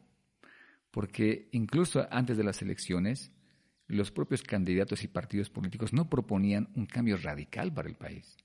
Porque 0.89 1.47
incluso 1.51 2.07
antes 2.09 2.37
de 2.37 2.43
las 2.43 2.61
elecciones, 2.61 3.31
los 3.87 4.11
propios 4.11 4.41
candidatos 4.41 5.03
y 5.03 5.07
partidos 5.07 5.49
políticos 5.49 5.93
no 5.93 6.09
proponían 6.09 6.69
un 6.75 6.87
cambio 6.87 7.17
radical 7.17 7.71
para 7.71 7.87
el 7.87 7.95
país. 7.95 8.35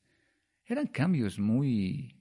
Eran 0.67 0.89
cambios 0.89 1.39
muy, 1.39 2.15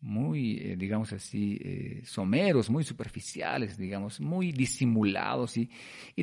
muy, 0.00 0.58
eh, 0.58 0.76
digamos 0.76 1.12
así, 1.12 1.58
eh, 1.62 2.02
someros, 2.04 2.68
muy 2.70 2.82
superficiales, 2.82 3.78
digamos, 3.78 4.20
muy 4.20 4.50
disimulados 4.50 5.56
y, 5.56 5.70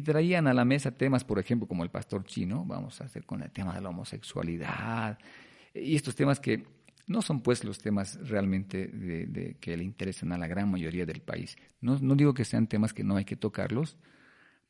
traían 0.03 0.47
a 0.47 0.53
la 0.53 0.65
mesa 0.65 0.91
temas, 0.91 1.23
por 1.23 1.39
ejemplo, 1.39 1.67
como 1.67 1.83
el 1.83 1.89
pastor 1.89 2.25
chino, 2.25 2.65
vamos 2.65 2.99
a 2.99 3.05
hacer 3.05 3.25
con 3.25 3.41
el 3.41 3.51
tema 3.51 3.73
de 3.73 3.81
la 3.81 3.89
homosexualidad 3.89 5.17
y 5.73 5.95
estos 5.95 6.15
temas 6.15 6.39
que 6.39 6.63
no 7.07 7.21
son 7.21 7.41
pues 7.41 7.63
los 7.63 7.79
temas 7.79 8.17
realmente 8.27 8.87
de, 8.87 9.57
que 9.59 9.75
le 9.77 9.83
interesan 9.83 10.31
a 10.31 10.37
la 10.37 10.47
gran 10.47 10.69
mayoría 10.71 11.05
del 11.05 11.21
país. 11.21 11.57
No, 11.81 11.97
no, 11.99 12.15
digo 12.15 12.33
que 12.33 12.45
sean 12.45 12.67
temas 12.67 12.93
que 12.93 13.03
no 13.03 13.17
hay 13.17 13.25
que 13.25 13.35
tocarlos, 13.35 13.97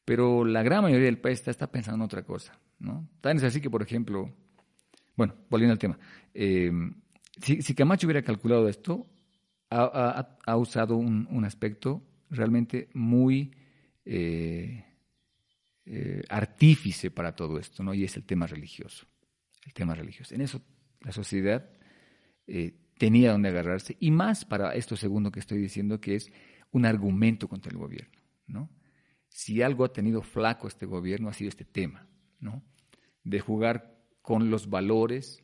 pero 0.06 0.43
la 0.45 0.64
gran 0.64 0.84
mayoría 0.84 1.06
del 1.06 1.20
país 1.20 1.45
está, 1.47 1.72
pensando 1.72 1.97
en 1.97 2.06
otra 2.06 2.24
cosa, 2.24 2.60
¿no? 2.80 3.08
Tan 3.22 3.38
es 3.38 3.43
así 3.43 3.62
que, 3.62 3.70
por 3.70 3.82
ejemplo, 3.82 4.34
bueno, 5.16 5.36
volviendo 5.49 5.74
al 5.74 5.80
tema, 5.80 5.99
eh, 6.34 6.72
si, 7.41 7.76
Camacho 7.76 8.08
hubiera 8.08 8.24
calculado 8.24 8.68
esto, 8.68 9.08
ha, 9.70 10.58
usado 10.58 10.97
un, 10.97 11.45
aspecto 11.45 12.04
realmente 12.30 12.89
muy 12.93 13.52
eh, 14.04 14.84
eh, 15.86 16.22
artífice 16.28 17.10
para 17.10 17.36
todo 17.36 17.58
esto, 17.58 17.82
¿no? 17.82 17.93
Y 17.93 18.04
es 18.04 18.18
el 18.18 18.26
tema 18.26 18.47
religioso. 18.47 19.08
El 19.66 19.74
tema 19.74 19.95
religioso. 19.95 20.36
En 20.36 20.41
eso 20.41 20.62
la 21.02 21.12
sociedad 21.12 21.70
eh, 22.47 22.76
tenía 22.97 23.32
donde 23.32 23.49
agarrarse, 23.49 23.97
y 23.99 24.12
más 24.12 24.45
para 24.45 24.76
esto 24.76 24.95
segundo 24.95 25.32
que 25.32 25.39
estoy 25.39 25.60
diciendo, 25.60 25.99
que 25.99 26.16
es 26.16 26.32
un 26.72 26.86
argumento 26.86 27.47
contra 27.47 27.72
el 27.72 27.78
gobierno, 27.78 28.20
¿no? 28.47 28.70
Si 29.30 29.62
algo 29.62 29.86
ha 29.86 29.93
tenido 29.93 30.22
flaco 30.22 30.68
este 30.68 30.86
gobierno 30.86 31.30
ha 31.30 31.34
sido 31.34 31.49
este 31.49 31.66
tema, 31.66 32.08
¿no? 32.39 32.64
De 33.24 33.39
jugar 33.39 33.97
con 34.22 34.49
los 34.49 34.70
valores, 34.70 35.43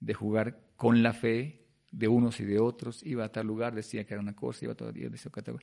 de 0.00 0.14
jugar 0.14 0.60
con 0.76 1.02
la 1.02 1.12
fe 1.12 1.66
de 1.90 2.08
unos 2.08 2.40
y 2.40 2.44
de 2.44 2.58
otros, 2.58 3.02
iba 3.04 3.24
a 3.24 3.32
tal 3.32 3.46
lugar, 3.46 3.74
decía 3.74 4.04
que 4.04 4.14
era 4.14 4.22
una 4.22 4.34
cosa, 4.34 4.64
iba 4.64 4.72
a 4.72 4.76
todo 4.76 4.92
día, 4.92 5.08
decía 5.08 5.30
otra 5.34 5.54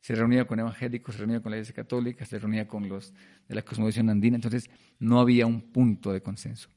Se 0.00 0.14
reunía 0.14 0.46
con 0.46 0.58
evangélicos, 0.58 1.14
se 1.14 1.20
reunía 1.20 1.40
con 1.40 1.50
la 1.50 1.58
iglesia 1.58 1.74
católica, 1.74 2.24
se 2.24 2.38
reunía 2.38 2.66
con 2.66 2.88
los 2.88 3.12
de 3.48 3.54
la 3.54 3.62
cosmovisión 3.62 4.10
andina, 4.10 4.36
entonces 4.36 4.70
no 4.98 5.20
había 5.20 5.46
un 5.46 5.72
punto 5.72 6.12
de 6.12 6.22
consenso. 6.22 6.68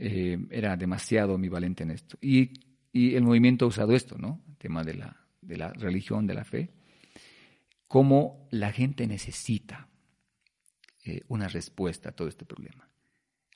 Eh, 0.00 0.38
era 0.50 0.76
demasiado 0.76 1.34
ambivalente 1.34 1.82
en 1.82 1.90
esto. 1.90 2.16
Y, 2.20 2.52
y, 2.92 3.16
el 3.16 3.24
movimiento 3.24 3.64
ha 3.64 3.68
usado 3.68 3.92
esto, 3.94 4.16
¿no? 4.16 4.40
El 4.48 4.56
tema 4.56 4.84
de 4.84 4.94
la, 4.94 5.26
de 5.42 5.56
la 5.56 5.72
religión, 5.72 6.26
de 6.26 6.34
la 6.34 6.44
fe, 6.44 6.70
como 7.88 8.46
la 8.52 8.70
gente 8.70 9.06
necesita 9.08 9.88
eh, 11.04 11.22
una 11.28 11.48
respuesta 11.48 12.10
a 12.10 12.12
todo 12.12 12.28
este 12.28 12.44
problema. 12.44 12.88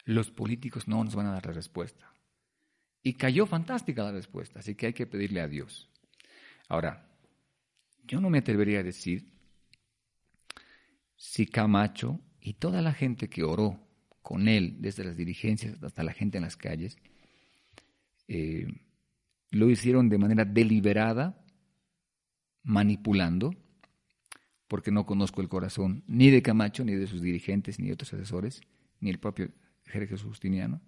Los 0.04 0.30
políticos 0.30 0.88
no 0.88 1.04
nos 1.04 1.14
van 1.14 1.26
a 1.26 1.32
dar 1.32 1.46
la 1.46 1.52
respuesta. 1.52 2.12
Y 3.04 3.14
cayó 3.14 3.46
fantástica 3.46 4.02
la 4.02 4.12
respuesta, 4.12 4.58
así 4.60 4.74
que 4.74 4.86
hay 4.86 4.92
que 4.92 5.06
pedirle 5.06 5.40
a 5.40 5.48
Dios. 5.48 5.90
Ahora, 6.68 7.08
yo 8.04 8.20
no 8.20 8.30
me 8.30 8.38
atrevería 8.38 8.80
a 8.80 8.84
decir 8.84 9.32
si 11.16 11.46
Camacho 11.46 12.20
y 12.40 12.54
toda 12.54 12.82
la 12.82 12.92
gente 12.92 13.28
que 13.28 13.44
oró 13.44 13.78
con 14.22 14.48
él, 14.48 14.76
desde 14.78 15.04
las 15.04 15.16
dirigencias 15.16 15.82
hasta 15.82 16.02
la 16.02 16.12
gente 16.12 16.38
en 16.38 16.44
las 16.44 16.56
calles, 16.56 16.96
eh, 18.28 18.66
lo 19.50 19.68
hicieron 19.68 20.08
de 20.08 20.18
manera 20.18 20.44
deliberada, 20.44 21.38
manipulando, 22.62 23.54
porque 24.68 24.90
no 24.90 25.04
conozco 25.04 25.42
el 25.42 25.48
corazón 25.48 26.04
ni 26.06 26.30
de 26.30 26.40
Camacho, 26.40 26.84
ni 26.84 26.94
de 26.94 27.06
sus 27.06 27.20
dirigentes, 27.20 27.78
ni 27.78 27.88
de 27.88 27.92
otros 27.92 28.14
asesores, 28.14 28.62
ni 29.00 29.10
el 29.10 29.18
propio 29.18 29.50
Jerez 29.84 30.22
Justiniano, 30.22 30.80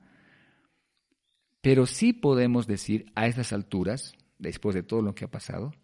pero 1.61 1.87
sí 1.87 2.12
podemos 2.12 2.66
decir 2.66 3.11
a 3.14 3.26
estas 3.26 3.53
alturas, 3.53 4.14
después 4.39 4.74
de 4.74 4.82
todo 4.82 5.03
lo 5.03 5.14
que 5.14 5.24
ha 5.24 5.30
pasado, 5.30 5.74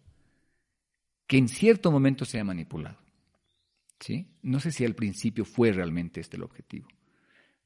que 1.27 1.37
en 1.37 1.47
cierto 1.47 1.91
momento 1.91 2.23
se 2.23 2.39
ha 2.39 2.43
manipulado. 2.43 2.99
¿sí? 3.99 4.27
No 4.41 4.59
sé 4.59 4.71
si 4.71 4.85
al 4.85 4.95
principio 4.95 5.45
fue 5.45 5.71
realmente 5.71 6.19
este 6.19 6.37
el 6.37 6.43
objetivo, 6.43 6.87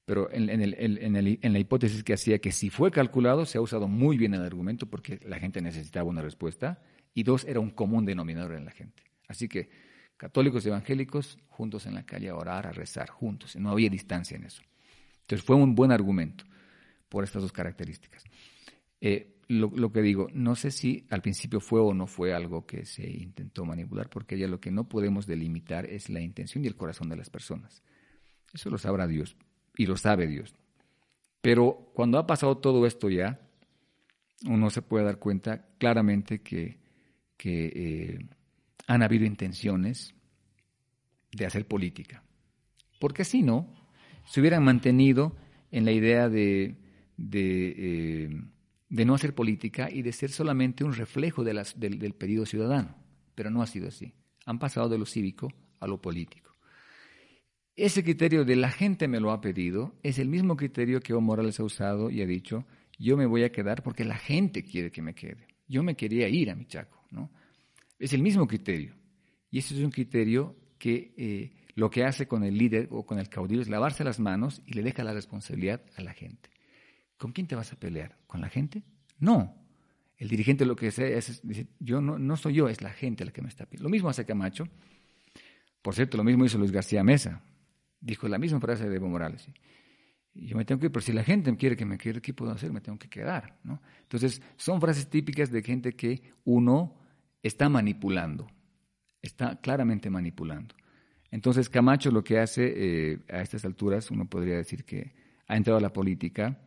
pero 0.06 0.32
en, 0.32 0.50
en, 0.50 1.54
la 1.54 1.60
hipótesis 1.60 2.04
que 2.04 2.14
hacía 2.14 2.38
que 2.40 2.52
si 2.52 2.70
fue 2.70 2.92
calculado, 2.92 3.46
se 3.46 3.58
ha 3.58 3.62
usado 3.62 3.88
muy 3.88 4.18
bien 4.18 4.36
el 4.36 4.44
argumento 4.44 4.86
porque 4.86 5.20
la 5.26 5.40
gente 5.40 5.62
necesitaba 5.62 6.08
una 6.08 6.22
respuesta 6.22 6.80
y 7.16 7.24
dos, 7.24 7.44
era 7.46 7.60
un 7.60 7.72
común 7.72 8.06
denominador 8.06 8.54
en 8.54 8.66
la 8.66 8.72
gente. 8.72 9.02
Así 9.28 9.48
que 9.48 9.70
católicos 10.16 10.64
y 10.64 10.68
evangélicos 10.68 11.40
juntos 11.50 11.88
en 11.88 11.96
la 11.96 12.06
calle 12.06 12.30
a 12.30 12.36
orar, 12.36 12.68
a 12.68 12.72
rezar, 12.72 13.10
juntos, 13.10 13.56
no 13.56 13.72
había 13.72 13.90
distancia 13.90 14.38
en 14.38 14.44
eso. 14.44 14.62
Entonces 15.22 15.44
fue 15.44 15.56
un 15.56 15.74
buen 15.74 15.92
argumento 15.92 16.46
por 17.10 17.24
estas 17.24 17.42
dos 17.42 17.52
características. 17.52 18.24
Eh, 19.02 19.40
lo, 19.48 19.92
que 19.92 20.02
digo, 20.02 20.28
no 20.34 20.56
sé 20.56 20.70
si 20.70 21.08
al 21.10 21.22
principio 21.22 21.60
fue 21.60 21.80
o 21.80 21.94
no 21.96 22.06
fue 22.06 22.34
algo 22.34 22.66
que 22.68 22.86
se 22.86 23.10
intentó 23.10 23.66
manipular, 23.66 24.10
porque 24.10 24.38
ya 24.38 24.48
lo 24.48 24.60
que 24.60 24.72
no 24.72 24.88
podemos 24.88 25.26
delimitar 25.26 25.86
es 25.86 26.10
la 26.10 26.22
intención 26.22 26.64
y 26.64 26.68
el 26.68 26.76
corazón 26.76 27.10
de 27.10 27.16
las 27.16 27.30
personas. 27.30 27.82
Eso 28.54 28.70
lo 28.70 28.78
sabrá 28.78 29.08
Dios 29.08 29.36
y 29.78 29.86
lo 29.86 29.98
sabe 29.98 30.28
Dios. 30.28 30.54
Pero 31.42 31.92
cuando 31.94 32.18
ha 32.18 32.26
pasado 32.26 32.58
todo 32.58 32.86
esto 32.86 33.10
ya, 33.10 33.40
uno 34.46 34.70
se 34.70 34.82
puede 34.82 35.06
dar 35.06 35.20
cuenta 35.20 35.68
claramente 35.78 36.42
que, 36.42 36.80
eh, 37.44 38.20
han 38.88 39.04
habido 39.04 39.26
intenciones 39.26 40.14
de 41.32 41.46
hacer 41.46 41.68
política. 41.68 42.24
Porque 43.00 43.24
si 43.24 43.42
no, 43.42 43.74
se 44.26 44.42
hubieran 44.42 44.64
mantenido 44.64 45.36
en 45.72 45.86
la 45.86 45.92
idea 45.92 46.30
de 46.30 46.78
eh, 47.18 48.30
no 48.90 49.16
hacer 49.16 49.36
política 49.36 49.90
y 49.92 50.02
de 50.02 50.12
ser 50.14 50.32
solamente 50.32 50.84
un 50.84 50.94
reflejo 50.94 51.44
del, 51.44 51.62
del 51.76 52.14
pedido 52.14 52.46
ciudadano. 52.46 52.96
Pero 53.36 53.50
no 53.50 53.62
ha 53.62 53.68
sido 53.68 53.88
así. 53.88 54.14
Han 54.46 54.60
pasado 54.60 54.90
de 54.90 54.98
lo 54.98 55.06
cívico 55.06 55.52
a 55.80 55.88
lo 55.88 56.02
político. 56.02 56.45
Ese 57.76 58.04
criterio 58.04 58.46
de 58.46 58.56
la 58.56 58.72
gente 58.72 59.08
me 59.08 59.20
lo 59.20 59.32
ha 59.32 59.42
pedido 59.42 59.96
es 60.02 60.18
el 60.18 60.30
mismo 60.30 60.56
criterio 60.56 61.02
que 61.02 61.12
Evo 61.12 61.22
Morales 61.22 61.60
ha 61.60 61.64
usado 61.64 62.10
y 62.10 62.22
ha 62.22 62.26
dicho, 62.26 62.66
yo 62.98 63.18
me 63.18 63.26
voy 63.26 63.44
a 63.44 63.52
quedar 63.52 63.84
porque 63.84 64.06
la 64.06 64.18
gente 64.18 64.64
quiere 64.64 64.92
que 64.92 65.02
me 65.02 65.14
quede. 65.14 65.48
Yo 65.68 65.84
me 65.84 65.96
quería 65.96 66.30
ir 66.30 66.50
a 66.50 66.56
mi 66.56 66.66
Chaco, 66.66 67.06
¿no? 67.12 67.32
Es 68.00 68.14
el 68.14 68.22
mismo 68.22 68.48
criterio. 68.48 68.96
Y 69.52 69.60
ese 69.60 69.76
es 69.76 69.84
un 69.84 69.92
criterio 69.92 70.56
que 70.78 71.14
eh, 71.18 71.52
lo 71.76 71.90
que 71.90 72.06
hace 72.06 72.28
con 72.28 72.44
el 72.44 72.58
líder 72.58 72.88
o 72.92 73.06
con 73.06 73.20
el 73.20 73.28
caudillo 73.28 73.62
es 73.62 73.68
lavarse 73.68 74.06
las 74.06 74.20
manos 74.20 74.62
y 74.66 74.74
le 74.74 74.84
deja 74.84 75.04
la 75.04 75.14
responsabilidad 75.14 75.82
a 75.98 76.02
la 76.02 76.14
gente. 76.14 76.50
¿Con 77.18 77.34
quién 77.34 77.48
te 77.48 77.56
vas 77.56 77.74
a 77.74 77.80
pelear? 77.80 78.18
¿Con 78.28 78.40
la 78.40 78.50
gente? 78.50 78.84
No. 79.20 79.54
El 80.18 80.30
dirigente 80.30 80.66
lo 80.66 80.78
que 80.78 80.88
hace 80.88 81.18
es, 81.18 81.42
decir, 81.46 81.68
yo 81.80 82.00
no, 82.00 82.18
no 82.18 82.38
soy 82.38 82.54
yo, 82.54 82.70
es 82.70 82.82
la 82.82 82.92
gente 82.92 83.26
la 83.26 83.32
que 83.32 83.42
me 83.42 83.50
está 83.50 83.66
pidiendo. 83.66 83.84
Lo 83.84 83.90
mismo 83.90 84.08
hace 84.08 84.26
Camacho. 84.26 84.66
Por 85.82 85.94
cierto, 85.94 86.16
lo 86.16 86.24
mismo 86.24 86.46
hizo 86.46 86.58
Luis 86.58 86.72
García 86.72 87.04
Mesa. 87.04 87.44
Dijo 88.06 88.28
la 88.28 88.38
misma 88.38 88.60
frase 88.60 88.88
de 88.88 88.96
Evo 88.98 89.10
Morales. 89.10 89.50
Yo 90.36 90.56
me 90.56 90.64
tengo 90.64 90.80
que 90.80 90.86
ir, 90.86 90.92
pero 90.92 91.04
si 91.04 91.12
la 91.12 91.24
gente 91.24 91.56
quiere 91.58 91.76
que 91.76 91.86
me 91.86 91.98
quede, 91.98 92.22
¿qué 92.22 92.36
puedo 92.36 92.52
hacer? 92.52 92.72
Me 92.72 92.82
tengo 92.82 93.00
que 93.00 93.10
quedar. 93.10 93.58
¿no? 93.64 93.82
Entonces, 94.04 94.44
son 94.58 94.80
frases 94.80 95.10
típicas 95.10 95.50
de 95.50 95.64
gente 95.64 95.94
que 95.94 96.22
uno 96.44 97.00
está 97.42 97.68
manipulando. 97.68 98.46
Está 99.24 99.60
claramente 99.60 100.12
manipulando. 100.12 100.76
Entonces, 101.32 101.68
Camacho 101.68 102.12
lo 102.12 102.24
que 102.24 102.38
hace 102.38 102.74
eh, 102.76 103.20
a 103.28 103.42
estas 103.42 103.66
alturas, 103.66 104.12
uno 104.12 104.30
podría 104.30 104.58
decir 104.58 104.84
que 104.84 105.16
ha 105.48 105.58
entrado 105.58 105.80
a 105.80 105.82
la 105.82 105.92
política 105.92 106.60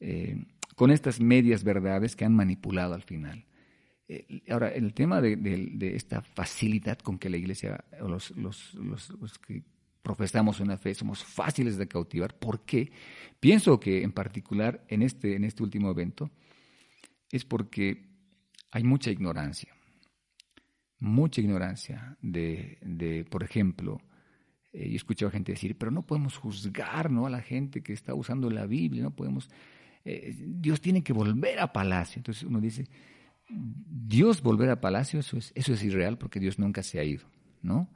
eh, 0.00 0.44
con 0.74 0.90
estas 0.90 1.20
medias 1.20 1.62
verdades 1.62 2.16
que 2.16 2.24
han 2.24 2.34
manipulado 2.34 2.94
al 2.94 3.02
final. 3.02 3.44
Eh, 4.08 4.42
ahora, 4.50 4.70
el 4.70 4.94
tema 4.94 5.20
de, 5.20 5.92
esta 5.94 6.22
facilidad 6.22 6.98
con 6.98 7.20
que 7.20 7.30
la 7.30 7.36
iglesia, 7.36 7.84
o 8.00 8.08
los, 8.08 8.32
que 9.46 9.62
profesamos 10.02 10.60
una 10.60 10.76
fe, 10.76 10.94
somos 10.94 11.24
fáciles 11.24 11.76
de 11.76 11.88
cautivar, 11.88 12.38
¿por 12.38 12.64
qué? 12.64 12.92
Pienso 13.40 13.78
que 13.78 14.02
en 14.02 14.12
particular 14.12 14.84
en 14.88 15.02
este, 15.02 15.36
en 15.36 15.44
este 15.44 15.62
último 15.62 15.90
evento 15.90 16.30
es 17.30 17.44
porque 17.44 18.04
hay 18.70 18.84
mucha 18.84 19.10
ignorancia, 19.10 19.74
mucha 20.98 21.40
ignorancia 21.40 22.16
de, 22.20 22.78
de 22.82 23.24
por 23.24 23.42
ejemplo, 23.42 24.00
eh, 24.72 24.86
yo 24.86 24.92
he 24.92 24.96
escuchado 24.96 25.28
a 25.28 25.32
gente 25.32 25.52
decir, 25.52 25.76
pero 25.76 25.90
no 25.90 26.04
podemos 26.04 26.36
juzgar 26.36 27.10
¿no? 27.10 27.26
a 27.26 27.30
la 27.30 27.42
gente 27.42 27.82
que 27.82 27.92
está 27.92 28.14
usando 28.14 28.50
la 28.50 28.66
Biblia, 28.66 29.02
no 29.02 29.14
podemos 29.14 29.48
eh, 30.04 30.34
Dios 30.36 30.80
tiene 30.80 31.02
que 31.02 31.12
volver 31.12 31.60
a 31.60 31.72
palacio. 31.72 32.18
Entonces 32.18 32.42
uno 32.42 32.60
dice, 32.60 32.86
Dios 33.48 34.42
volver 34.42 34.70
a 34.70 34.80
palacio, 34.80 35.20
eso 35.20 35.36
es, 35.36 35.52
eso 35.54 35.72
es 35.72 35.82
irreal 35.82 36.18
porque 36.18 36.40
Dios 36.40 36.58
nunca 36.58 36.82
se 36.82 36.98
ha 36.98 37.04
ido, 37.04 37.26
¿no? 37.62 37.88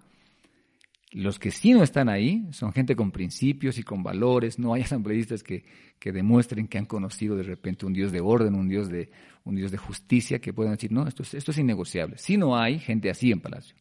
Los 1.13 1.39
que 1.39 1.51
sí 1.51 1.73
no 1.73 1.83
están 1.83 2.09
ahí 2.09 2.47
son 2.51 2.73
gente 2.73 2.97
con 2.97 3.13
principios 3.13 3.79
y 3.79 3.83
con 3.83 4.03
valores. 4.03 4.59
No 4.59 4.75
hay 4.75 4.83
asambleístas 4.85 5.43
que, 5.43 5.65
que 5.99 6.13
demuestren 6.13 6.69
que 6.69 6.79
han 6.79 6.87
conocido 6.87 7.37
de 7.37 7.45
repente 7.45 7.87
un 7.87 7.93
Dios 7.93 8.13
de 8.13 8.21
orden, 8.21 8.55
un 8.55 8.69
Dios 8.69 8.89
de, 8.89 9.11
un 9.45 9.57
Dios 9.57 9.71
de 9.71 9.79
justicia, 9.79 10.41
que 10.41 10.53
puedan 10.53 10.75
decir, 10.75 10.93
no, 10.93 11.07
esto 11.07 11.23
es, 11.23 11.35
esto 11.35 11.51
es 11.53 11.59
innegociable. 11.59 12.19
Sí 12.19 12.37
no 12.37 12.57
hay 12.59 12.79
gente 12.79 13.11
así 13.11 13.31
en 13.31 13.41
Palacio. 13.41 13.77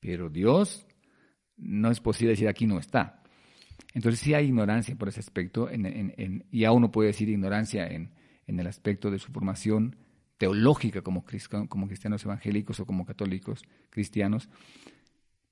Pero 0.00 0.28
Dios 0.28 0.86
no 1.56 1.90
es 1.90 2.00
posible 2.00 2.32
decir 2.32 2.48
aquí 2.48 2.66
no 2.66 2.78
está. 2.78 3.22
Entonces 3.94 4.20
sí 4.20 4.34
hay 4.34 4.46
ignorancia 4.46 4.96
por 4.96 5.08
ese 5.08 5.20
aspecto, 5.20 5.70
en, 5.70 5.86
en, 5.86 6.44
y 6.50 6.64
aún 6.64 6.78
uno 6.78 6.90
puede 6.90 7.08
decir 7.08 7.28
ignorancia 7.28 7.86
en, 7.86 8.10
el 8.46 8.66
aspecto 8.66 9.10
de 9.10 9.18
su 9.18 9.32
formación 9.32 9.96
teológica 10.36 11.00
como, 11.02 11.24
como 11.68 11.86
cristianos 11.86 12.24
evangélicos 12.24 12.80
o 12.80 12.86
como 12.86 13.06
católicos 13.06 13.62
cristianos. 13.90 14.48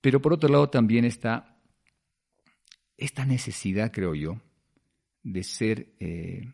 Pero 0.03 0.21
por 0.21 0.35
otro 0.35 0.51
lado 0.51 0.69
también 0.69 1.07
está 1.07 1.57
esta 2.99 3.25
necesidad, 3.25 3.93
creo 3.93 4.15
yo, 4.15 4.43
de 5.23 5.45
ser 5.45 5.95
eh, 6.01 6.53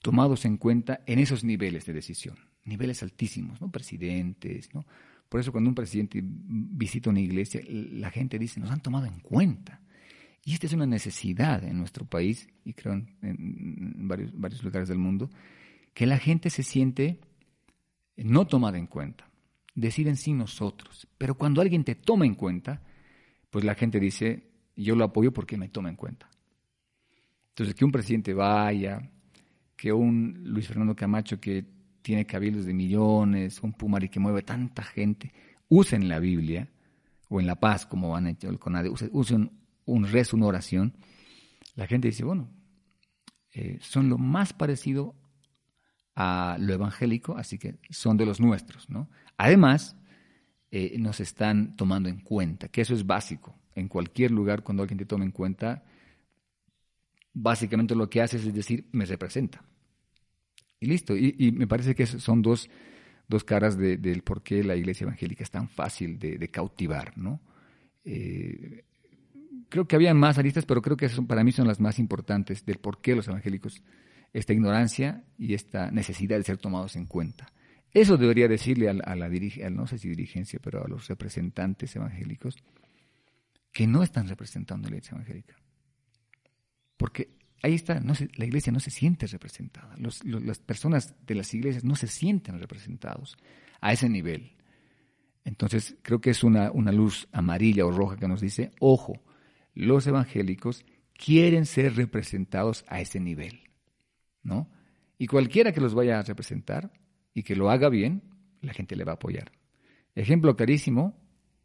tomados 0.00 0.46
en 0.46 0.56
cuenta 0.56 1.04
en 1.06 1.18
esos 1.18 1.44
niveles 1.44 1.84
de 1.84 1.92
decisión, 1.92 2.36
niveles 2.64 3.02
altísimos, 3.02 3.60
¿no? 3.60 3.70
Presidentes, 3.70 4.74
¿no? 4.74 4.86
Por 5.28 5.40
eso 5.40 5.52
cuando 5.52 5.68
un 5.68 5.74
presidente 5.74 6.20
visita 6.22 7.10
una 7.10 7.20
iglesia, 7.20 7.60
la 7.68 8.10
gente 8.10 8.38
dice, 8.38 8.60
nos 8.60 8.70
han 8.70 8.80
tomado 8.80 9.06
en 9.06 9.20
cuenta. 9.20 9.80
Y 10.44 10.54
esta 10.54 10.66
es 10.66 10.72
una 10.72 10.86
necesidad 10.86 11.62
en 11.64 11.78
nuestro 11.78 12.06
país, 12.06 12.48
y 12.64 12.72
creo 12.72 12.94
en, 12.94 14.08
varios, 14.08 14.38
varios 14.38 14.62
lugares 14.62 14.88
del 14.88 14.98
mundo, 14.98 15.30
que 15.94 16.06
la 16.06 16.18
gente 16.18 16.48
se 16.48 16.62
siente 16.62 17.20
no 18.16 18.46
tomada 18.46 18.78
en 18.78 18.86
cuenta 18.86 19.31
deciden 19.74 20.16
sin 20.16 20.38
nosotros. 20.38 21.08
Pero 21.18 21.36
cuando 21.36 21.60
alguien 21.60 21.84
te 21.84 21.94
toma 21.94 22.26
en 22.26 22.34
cuenta, 22.34 22.82
pues 23.50 23.64
la 23.64 23.74
gente 23.74 24.00
dice, 24.00 24.50
yo 24.76 24.96
lo 24.96 25.04
apoyo 25.04 25.32
porque 25.32 25.56
me 25.56 25.68
toma 25.68 25.88
en 25.88 25.96
cuenta. 25.96 26.28
Entonces, 27.50 27.74
que 27.74 27.84
un 27.84 27.92
presidente 27.92 28.32
vaya, 28.32 29.10
que 29.76 29.92
un 29.92 30.42
Luis 30.44 30.66
Fernando 30.66 30.96
Camacho 30.96 31.40
que 31.40 31.64
tiene 32.00 32.26
cabildos 32.26 32.66
de 32.66 32.74
millones, 32.74 33.62
un 33.62 33.72
Pumari 33.72 34.08
que 34.08 34.20
mueve 34.20 34.42
tanta 34.42 34.82
gente, 34.82 35.32
usen 35.68 36.08
la 36.08 36.18
Biblia, 36.18 36.68
o 37.32 37.40
en 37.40 37.46
La 37.46 37.56
Paz, 37.56 37.86
como 37.86 38.14
han 38.14 38.26
hecho 38.26 38.50
el 38.50 38.58
CONADE, 38.58 38.90
usen 39.10 39.50
un 39.86 40.06
rezo, 40.06 40.36
una 40.36 40.46
oración, 40.46 40.94
la 41.74 41.86
gente 41.86 42.08
dice, 42.08 42.24
bueno, 42.24 42.50
eh, 43.52 43.78
son 43.80 44.08
lo 44.10 44.18
más 44.18 44.52
parecido 44.52 45.14
a 46.14 46.56
lo 46.60 46.74
evangélico, 46.74 47.36
así 47.38 47.58
que 47.58 47.78
son 47.88 48.18
de 48.18 48.26
los 48.26 48.38
nuestros, 48.38 48.90
¿no? 48.90 49.08
Además, 49.42 49.96
eh, 50.70 50.94
nos 51.00 51.18
están 51.18 51.74
tomando 51.74 52.08
en 52.08 52.20
cuenta, 52.20 52.68
que 52.68 52.80
eso 52.80 52.94
es 52.94 53.04
básico. 53.04 53.58
En 53.74 53.88
cualquier 53.88 54.30
lugar, 54.30 54.62
cuando 54.62 54.84
alguien 54.84 54.98
te 54.98 55.04
toma 55.04 55.24
en 55.24 55.32
cuenta, 55.32 55.82
básicamente 57.34 57.96
lo 57.96 58.08
que 58.08 58.22
haces 58.22 58.46
es 58.46 58.54
decir, 58.54 58.86
me 58.92 59.04
representa. 59.04 59.64
Y 60.78 60.86
listo. 60.86 61.16
Y, 61.16 61.50
me 61.50 61.66
parece 61.66 61.96
que 61.96 62.06
son 62.06 62.40
dos, 62.40 62.70
dos 63.26 63.42
caras 63.42 63.76
del 63.76 64.22
por 64.22 64.44
qué 64.44 64.62
la 64.62 64.76
iglesia 64.76 65.06
evangélica 65.06 65.42
es 65.42 65.50
tan 65.50 65.68
fácil 65.68 66.20
de, 66.20 66.48
cautivar, 66.48 67.18
¿no? 67.18 67.40
Eh, 68.04 68.84
creo 69.68 69.88
que 69.88 69.96
había 69.96 70.14
más 70.14 70.38
aristas, 70.38 70.66
pero 70.66 70.82
creo 70.82 70.96
que 70.96 71.08
para 71.26 71.42
mí 71.42 71.50
son 71.50 71.66
las 71.66 71.80
más 71.80 71.98
importantes 71.98 72.64
del 72.64 72.78
por 72.78 73.00
qué 73.00 73.16
los 73.16 73.26
evangélicos, 73.26 73.82
esta 74.32 74.52
ignorancia 74.52 75.24
y 75.36 75.54
esta 75.54 75.90
necesidad 75.90 76.36
de 76.36 76.44
ser 76.44 76.58
tomados 76.58 76.94
en 76.94 77.06
cuenta. 77.06 77.52
Eso 77.94 78.16
debería 78.16 78.48
decirle 78.48 78.88
a, 78.88 79.16
la 79.16 79.28
dirigencia, 79.28 79.68
no 79.68 79.86
sé 79.86 79.98
si 79.98 80.08
dirigencia, 80.08 80.58
pero 80.62 80.84
a 80.84 80.88
los 80.88 81.08
representantes 81.08 81.94
evangélicos, 81.94 82.56
que 83.70 83.86
no 83.86 84.02
están 84.02 84.28
representando 84.28 84.88
la 84.88 84.96
iglesia 84.96 85.14
evangélica. 85.14 85.56
Porque 86.96 87.36
ahí 87.62 87.74
está, 87.74 88.00
no 88.00 88.14
la 88.36 88.44
iglesia 88.44 88.72
no 88.72 88.80
se 88.80 88.90
siente 88.90 89.26
representada. 89.26 89.94
las 90.24 90.58
personas 90.58 91.14
de 91.26 91.34
las 91.34 91.52
iglesias 91.52 91.84
no 91.84 91.94
se 91.94 92.06
sienten 92.06 92.58
representados 92.58 93.36
a 93.80 93.92
ese 93.92 94.08
nivel. 94.08 94.56
Entonces, 95.44 95.96
creo 96.02 96.20
que 96.20 96.30
es 96.30 96.44
una, 96.44 96.70
una 96.70 96.92
luz 96.92 97.28
amarilla 97.32 97.84
o 97.84 97.90
roja 97.90 98.16
que 98.16 98.28
nos 98.28 98.40
dice, 98.40 98.72
ojo, 98.78 99.20
los 99.74 100.06
evangélicos 100.06 100.84
quieren 101.14 101.66
ser 101.66 101.96
representados 101.96 102.84
a 102.88 103.00
ese 103.00 103.20
nivel, 103.20 103.60
¿no? 104.42 104.70
Y 105.18 105.26
cualquiera 105.26 105.72
que 105.72 105.80
los 105.80 105.94
vaya 105.94 106.18
a 106.18 106.22
representar 106.22 106.92
y 107.34 107.42
que 107.42 107.56
lo 107.56 107.70
haga 107.70 107.88
bien, 107.88 108.22
la 108.60 108.72
gente 108.72 108.96
le 108.96 109.04
va 109.04 109.12
a 109.12 109.14
apoyar. 109.16 109.52
Ejemplo 110.14 110.56
clarísimo 110.56 111.16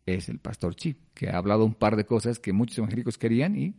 es 0.06 0.30
el 0.30 0.40
pastor 0.40 0.76
Chip, 0.76 1.00
que 1.14 1.30
ha 1.30 1.38
hablado 1.38 1.66
un 1.66 1.74
par 1.74 1.96
de 1.96 2.06
cosas 2.06 2.40
que 2.40 2.54
muchos 2.54 2.78
evangélicos 2.78 3.18
querían 3.18 3.56
y 3.58 3.76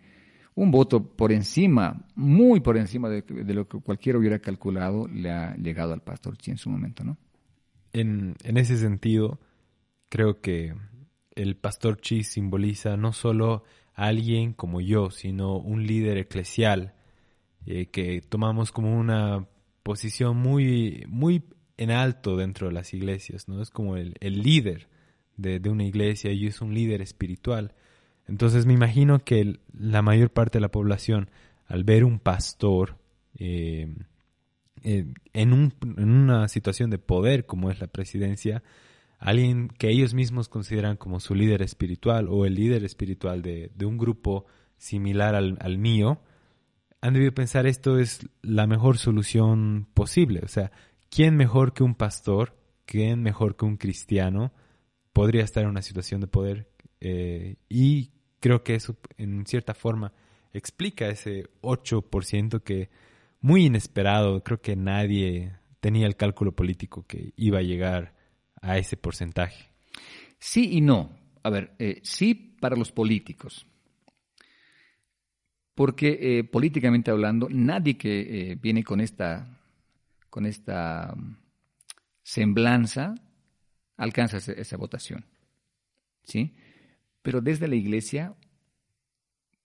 un 0.55 0.71
voto 0.71 1.05
por 1.05 1.33
encima, 1.33 2.05
muy 2.17 2.61
por 2.61 2.77
encima 2.77 3.09
de, 3.09 3.23
lo 3.55 3.69
que 3.69 3.79
cualquiera 3.79 4.19
hubiera 4.19 4.41
calculado, 4.41 5.07
le 5.07 5.31
ha 5.31 5.55
llegado 5.57 5.93
al 5.93 6.03
pastor 6.03 6.37
Chi 6.37 6.51
en 6.51 6.59
su 6.59 6.69
momento, 6.69 7.05
¿no? 7.05 7.17
En, 7.93 8.35
ese 8.43 8.77
sentido, 8.77 9.41
creo 10.09 10.41
que 10.41 10.75
el 11.37 11.57
pastor 11.57 12.01
Chi 12.01 12.25
simboliza 12.25 12.97
no 12.97 13.13
solo 13.13 13.63
a 13.95 14.07
alguien 14.07 14.53
como 14.53 14.81
yo, 14.81 15.11
sino 15.11 15.57
un 15.57 15.87
líder 15.87 16.19
eclesial 16.19 16.93
eh, 17.65 17.87
que 17.87 18.21
tomamos 18.21 18.73
como 18.73 18.99
una 18.99 19.47
posición 19.85 20.37
muy, 20.37 21.05
muy 21.09 21.45
en 21.79 21.93
alto 21.93 22.37
dentro 22.37 22.67
de 22.67 22.75
las 22.75 22.93
iglesias, 22.93 23.49
¿no? 23.49 23.63
Es 23.63 23.71
como 23.71 23.97
el, 23.97 24.15
líder 24.21 24.89
de, 25.37 25.61
una 25.71 25.85
iglesia 25.85 26.33
y 26.33 26.47
es 26.47 26.61
un 26.61 26.75
líder 26.75 27.01
espiritual. 27.01 27.73
Entonces 28.27 28.67
me 28.67 28.75
imagino 28.75 29.21
que 29.21 29.61
la 29.73 30.03
mayor 30.03 30.31
parte 30.31 30.59
de 30.59 30.61
la 30.61 30.71
población, 30.71 31.31
al 31.67 31.85
ver 31.85 32.05
un 32.05 32.19
pastor 32.19 32.99
eh, 33.39 33.95
eh, 34.83 35.07
en, 35.33 35.53
un, 35.53 35.73
en, 35.97 36.11
una 36.11 36.49
situación 36.49 36.91
de 36.91 36.99
poder 36.99 37.47
como 37.47 37.71
es 37.71 37.81
la 37.81 37.87
presidencia, 37.87 38.63
alguien 39.19 39.69
que 39.69 39.89
ellos 39.89 40.15
mismos 40.15 40.49
consideran 40.49 40.97
como 40.97 41.21
su 41.21 41.35
líder 41.35 41.63
espiritual 41.63 42.27
o 42.29 42.45
el 42.45 42.55
líder 42.55 42.85
espiritual 42.85 43.41
de, 43.41 43.71
de 43.75 43.87
un 43.87 43.99
grupo 43.99 44.47
similar 44.79 45.37
al, 45.37 45.57
al 45.61 45.79
mío, 45.79 46.21
han 47.01 47.15
debido 47.15 47.33
pensar 47.33 47.67
esto 47.67 47.99
es 47.99 48.29
la 48.43 48.67
mejor 48.67 48.99
solución 48.99 49.87
posible. 49.95 50.41
O 50.45 50.49
sea, 50.49 50.73
¿quién 51.11 51.37
mejor 51.37 51.73
que 51.73 51.83
un 51.83 51.95
pastor, 51.95 52.57
quién 52.85 53.23
mejor 53.23 53.57
que 53.57 53.65
un 53.65 53.77
cristiano 53.77 54.53
podría 55.13 55.45
estar 55.45 55.65
en 55.65 55.71
una 55.71 55.83
situación 55.83 56.21
de 56.21 56.27
poder? 56.27 56.69
Eh, 57.01 57.57
y 57.69 58.11
creo 58.41 58.63
que 58.63 58.75
eso, 58.75 58.97
en 59.17 59.47
cierta 59.47 59.75
forma, 59.75 60.13
explica 60.53 61.09
ese 61.09 61.47
8% 61.61 62.63
que 62.63 62.91
muy 63.41 63.67
inesperado, 63.67 64.43
creo 64.43 64.61
que 64.61 64.77
nadie 64.77 65.57
tenía 65.81 66.07
el 66.07 66.17
cálculo 66.17 66.53
político 66.53 67.07
que 67.07 67.33
iba 67.37 67.59
a 67.59 67.63
llegar 67.63 68.15
a 68.61 68.79
ese 68.79 68.97
porcentaje. 68.97 69.71
Sí 70.39 70.71
y 70.73 70.81
no. 70.81 71.11
A 71.43 71.51
ver, 71.51 71.73
eh, 71.79 72.01
sí 72.03 72.35
para 72.35 72.77
los 72.77 72.91
políticos. 72.91 73.67
Porque 75.75 76.19
eh, 76.21 76.45
políticamente 76.45 77.13
hablando, 77.13 77.49
nadie 77.49 77.97
que 77.97 78.59
viene 78.61 78.83
con 78.83 79.01
esta 79.01 79.58
con 80.31 80.47
esta 80.47 81.15
mm, 81.17 81.37
semblanza, 82.23 83.15
alcanza 83.97 84.39
esa, 84.39 84.77
votación. 84.77 85.25
¿Sí? 86.25 86.55
Pero 87.23 87.41
desde 87.41 87.69
la 87.69 87.77
iglesia, 87.77 88.35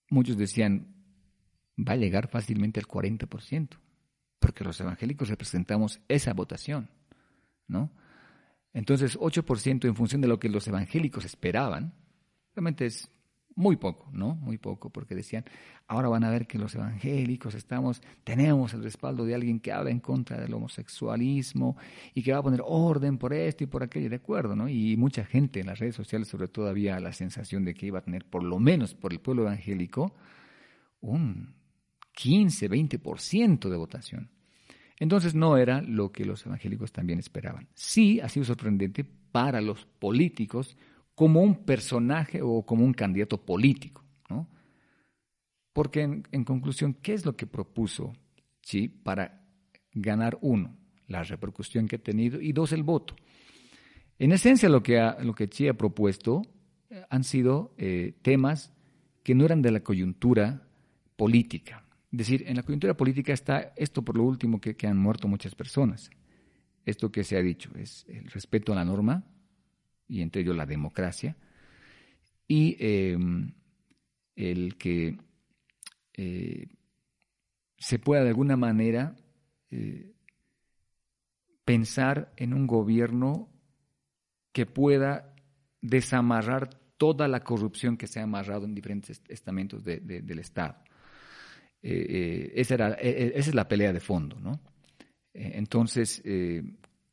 muchos 0.09 0.37
decían, 0.37 0.93
va 1.77 1.93
a 1.93 1.97
llegar 1.97 2.29
fácilmente 2.29 2.79
al 2.79 2.87
40%, 2.87 3.69
porque 4.39 4.63
los 4.63 4.79
evangélicos 4.79 5.29
representamos 5.29 5.99
esa 6.07 6.33
votación, 6.33 6.89
¿no? 7.67 7.91
Entonces, 8.73 9.19
8% 9.19 9.85
en 9.85 9.95
función 9.95 10.21
de 10.21 10.27
lo 10.27 10.39
que 10.39 10.49
los 10.49 10.67
evangélicos 10.67 11.25
esperaban, 11.25 11.93
realmente 12.55 12.87
es 12.87 13.09
muy 13.55 13.75
poco, 13.75 14.09
¿no? 14.11 14.35
Muy 14.35 14.57
poco, 14.57 14.89
porque 14.89 15.15
decían, 15.15 15.45
ahora 15.87 16.09
van 16.09 16.23
a 16.23 16.29
ver 16.29 16.47
que 16.47 16.57
los 16.57 16.73
evangélicos 16.75 17.55
estamos, 17.55 18.01
tenemos 18.23 18.73
el 18.73 18.83
respaldo 18.83 19.25
de 19.25 19.35
alguien 19.35 19.59
que 19.59 19.71
habla 19.71 19.91
en 19.91 19.99
contra 19.99 20.39
del 20.39 20.53
homosexualismo 20.53 21.77
y 22.13 22.23
que 22.23 22.31
va 22.31 22.39
a 22.39 22.43
poner 22.43 22.61
orden 22.65 23.17
por 23.17 23.33
esto 23.33 23.63
y 23.63 23.67
por 23.67 23.83
aquello, 23.83 24.09
de 24.09 24.15
acuerdo, 24.17 24.55
¿no? 24.55 24.67
Y 24.67 24.97
mucha 24.97 25.25
gente 25.25 25.59
en 25.59 25.67
las 25.67 25.79
redes 25.79 25.95
sociales, 25.95 26.27
sobre 26.27 26.47
todo, 26.47 26.67
había 26.67 26.99
la 26.99 27.13
sensación 27.13 27.63
de 27.65 27.73
que 27.73 27.87
iba 27.87 27.99
a 27.99 28.03
tener, 28.03 28.25
por 28.25 28.43
lo 28.43 28.59
menos 28.59 28.95
por 28.95 29.13
el 29.13 29.19
pueblo 29.19 29.43
evangélico, 29.43 30.13
un 31.01 31.55
15, 32.13 32.69
20% 32.69 33.69
de 33.69 33.77
votación. 33.77 34.29
Entonces 34.99 35.35
no 35.35 35.57
era 35.57 35.81
lo 35.81 36.11
que 36.11 36.25
los 36.25 36.45
evangélicos 36.45 36.91
también 36.91 37.19
esperaban. 37.19 37.67
Sí 37.73 38.19
ha 38.19 38.29
sido 38.29 38.45
sorprendente 38.45 39.03
para 39.03 39.61
los 39.61 39.85
políticos, 39.85 40.77
como 41.15 41.41
un 41.41 41.65
personaje 41.65 42.41
o 42.41 42.65
como 42.65 42.83
un 42.83 42.93
candidato 42.93 43.43
político. 43.43 44.03
¿no? 44.29 44.47
Porque 45.73 46.01
en, 46.01 46.43
conclusión, 46.43 46.95
¿qué 46.95 47.13
es 47.13 47.25
lo 47.25 47.35
que 47.35 47.47
propuso 47.47 48.13
Chi 48.61 48.87
para 48.87 49.43
ganar 49.93 50.37
uno? 50.41 50.75
La 51.07 51.23
repercusión 51.23 51.87
que 51.87 51.97
ha 51.97 51.99
tenido 51.99 52.41
y 52.41 52.53
dos, 52.53 52.71
el 52.71 52.83
voto. 52.83 53.15
En 54.17 54.31
esencia 54.31 54.69
lo 54.69 54.81
que, 54.81 54.99
ha, 54.99 55.17
lo 55.21 55.33
que 55.33 55.49
Chi 55.49 55.67
ha 55.67 55.73
propuesto 55.73 56.43
han 57.09 57.23
sido 57.23 57.73
eh, 57.77 58.13
temas 58.21 58.73
que 59.23 59.35
no 59.35 59.45
eran 59.45 59.61
de 59.61 59.71
la 59.71 59.81
coyuntura 59.81 60.67
política. 61.15 61.83
Es 62.11 62.17
decir, 62.19 62.43
en 62.47 62.57
la 62.57 62.63
coyuntura 62.63 62.95
política 62.95 63.33
está 63.33 63.73
esto 63.75 64.03
por 64.03 64.17
lo 64.17 64.23
último 64.23 64.61
que, 64.61 64.75
han 64.85 64.97
muerto 64.97 65.27
muchas 65.27 65.55
personas. 65.55 66.11
Esto 66.85 67.11
que 67.11 67.23
se 67.23 67.37
ha 67.37 67.41
dicho 67.41 67.71
es 67.75 68.05
el 68.07 68.29
respeto 68.29 68.71
a 68.71 68.75
la 68.75 68.85
norma 68.85 69.23
y 70.13 70.21
entre 70.21 70.43
ellos 70.43 70.55
la 70.55 70.67
democracia 70.67 71.35
y 72.47 72.77
em, 72.79 73.51
el 74.35 74.77
que 74.77 75.17
eh, 76.13 76.67
se 77.77 77.97
pueda 77.97 78.21
de 78.21 78.29
alguna 78.29 78.55
manera 78.55 79.15
eh, 79.71 80.13
pensar 81.65 82.31
en 82.37 82.53
un 82.53 82.67
gobierno 82.67 83.49
que 84.51 84.67
pueda 84.67 85.33
desamarrar 85.81 86.69
toda 86.97 87.27
la 87.27 87.39
corrupción 87.39 87.97
que 87.97 88.05
se 88.05 88.19
ha 88.19 88.23
amarrado 88.23 88.65
en 88.65 88.75
diferentes 88.75 89.21
estamentos 89.27 89.83
del 89.83 90.39
Estado. 90.39 90.75
Eh, 91.81 92.53
esa, 92.55 92.75
era, 92.75 92.91
eh, 93.01 93.33
esa, 93.35 93.49
es 93.49 93.55
la 93.55 93.67
pelea 93.67 93.91
de 93.91 93.99
fondo. 93.99 94.39
¿no? 94.39 94.59
entonces, 95.33 96.21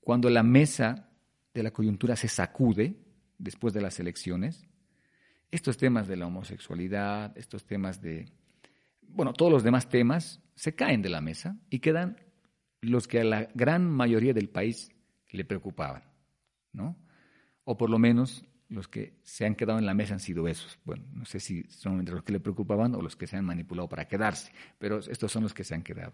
cuando 0.01 0.29
la 0.29 0.43
mesa 0.43 1.10
de 1.55 1.63
la 1.63 1.71
coyuntura 1.71 2.17
se 2.17 2.29
sacude 2.29 2.97
después 3.39 3.75
de 3.75 3.81
las 3.81 3.99
elecciones, 4.01 4.69
estos 5.51 5.77
temas 5.77 6.07
de 6.07 6.17
la 6.17 6.27
homosexualidad, 6.27 7.37
estos 7.37 7.65
temas 7.65 8.01
de, 8.01 8.31
bueno, 9.03 9.33
todos 9.33 9.51
los 9.51 9.63
demás 9.63 9.89
temas 9.89 10.41
se 10.55 10.75
caen 10.75 11.03
de 11.03 11.09
la 11.09 11.21
mesa 11.21 11.59
y 11.71 11.81
quedan 11.81 12.17
los 12.81 13.09
que 13.09 13.21
a 13.21 13.25
la 13.25 13.49
gran 13.55 13.91
mayoría 13.91 14.33
del 14.33 14.49
país 14.49 14.91
le 15.31 15.45
preocupaban, 15.45 16.05
¿no? 16.73 16.97
O 17.65 17.77
por 17.77 17.91
lo 17.91 17.99
menos 17.99 18.45
los 18.69 18.89
que 18.89 19.19
se 19.23 19.45
han 19.45 19.57
quedado 19.57 19.79
en 19.79 19.87
la 19.87 19.95
mesa 19.95 20.15
han 20.15 20.21
sido 20.21 20.47
esos. 20.47 20.79
Bueno, 20.85 21.05
no 21.13 21.25
sé 21.25 21.41
si 21.41 21.65
son 21.65 21.99
entre 21.99 22.15
los 22.15 22.25
que 22.25 22.33
le 22.33 22.41
preocupaban 22.41 22.95
o 22.95 23.03
los 23.03 23.17
que 23.17 23.27
se 23.27 23.37
han 23.37 23.45
manipulado 23.45 23.89
para 23.89 24.07
quedarse, 24.07 24.53
pero 24.79 24.99
estos 24.99 25.31
son 25.31 25.43
los 25.43 25.53
que 25.53 25.65
se 25.65 25.75
han 25.75 25.83
quedado. 25.83 26.13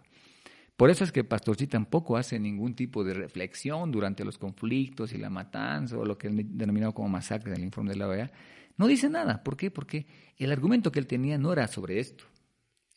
Por 0.76 0.90
eso 0.90 1.04
es 1.04 1.12
que 1.12 1.24
Pastorci 1.24 1.66
tampoco 1.66 2.18
hace 2.18 2.38
ningún 2.38 2.74
tipo 2.74 3.02
de 3.02 3.14
reflexión 3.14 3.90
durante 3.90 4.24
los 4.24 4.36
conflictos 4.36 5.12
y 5.12 5.18
la 5.18 5.30
matanza 5.30 5.96
o 5.96 6.04
lo 6.04 6.18
que 6.18 6.28
él 6.28 6.46
denominado 6.50 6.92
como 6.92 7.08
masacre 7.08 7.52
del 7.52 7.64
informe 7.64 7.92
de 7.92 7.96
la 7.96 8.08
OEA. 8.08 8.30
No 8.76 8.86
dice 8.86 9.08
nada. 9.08 9.42
¿Por 9.42 9.56
qué? 9.56 9.70
Porque 9.70 10.06
el 10.36 10.52
argumento 10.52 10.92
que 10.92 10.98
él 10.98 11.06
tenía 11.06 11.38
no 11.38 11.50
era 11.52 11.66
sobre 11.66 11.98
esto, 11.98 12.24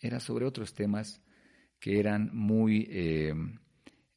era 0.02 0.20
sobre 0.20 0.46
otros 0.46 0.74
temas 0.74 1.22
que 1.80 2.00
eran 2.00 2.30
muy, 2.34 2.86
eh, 2.90 3.34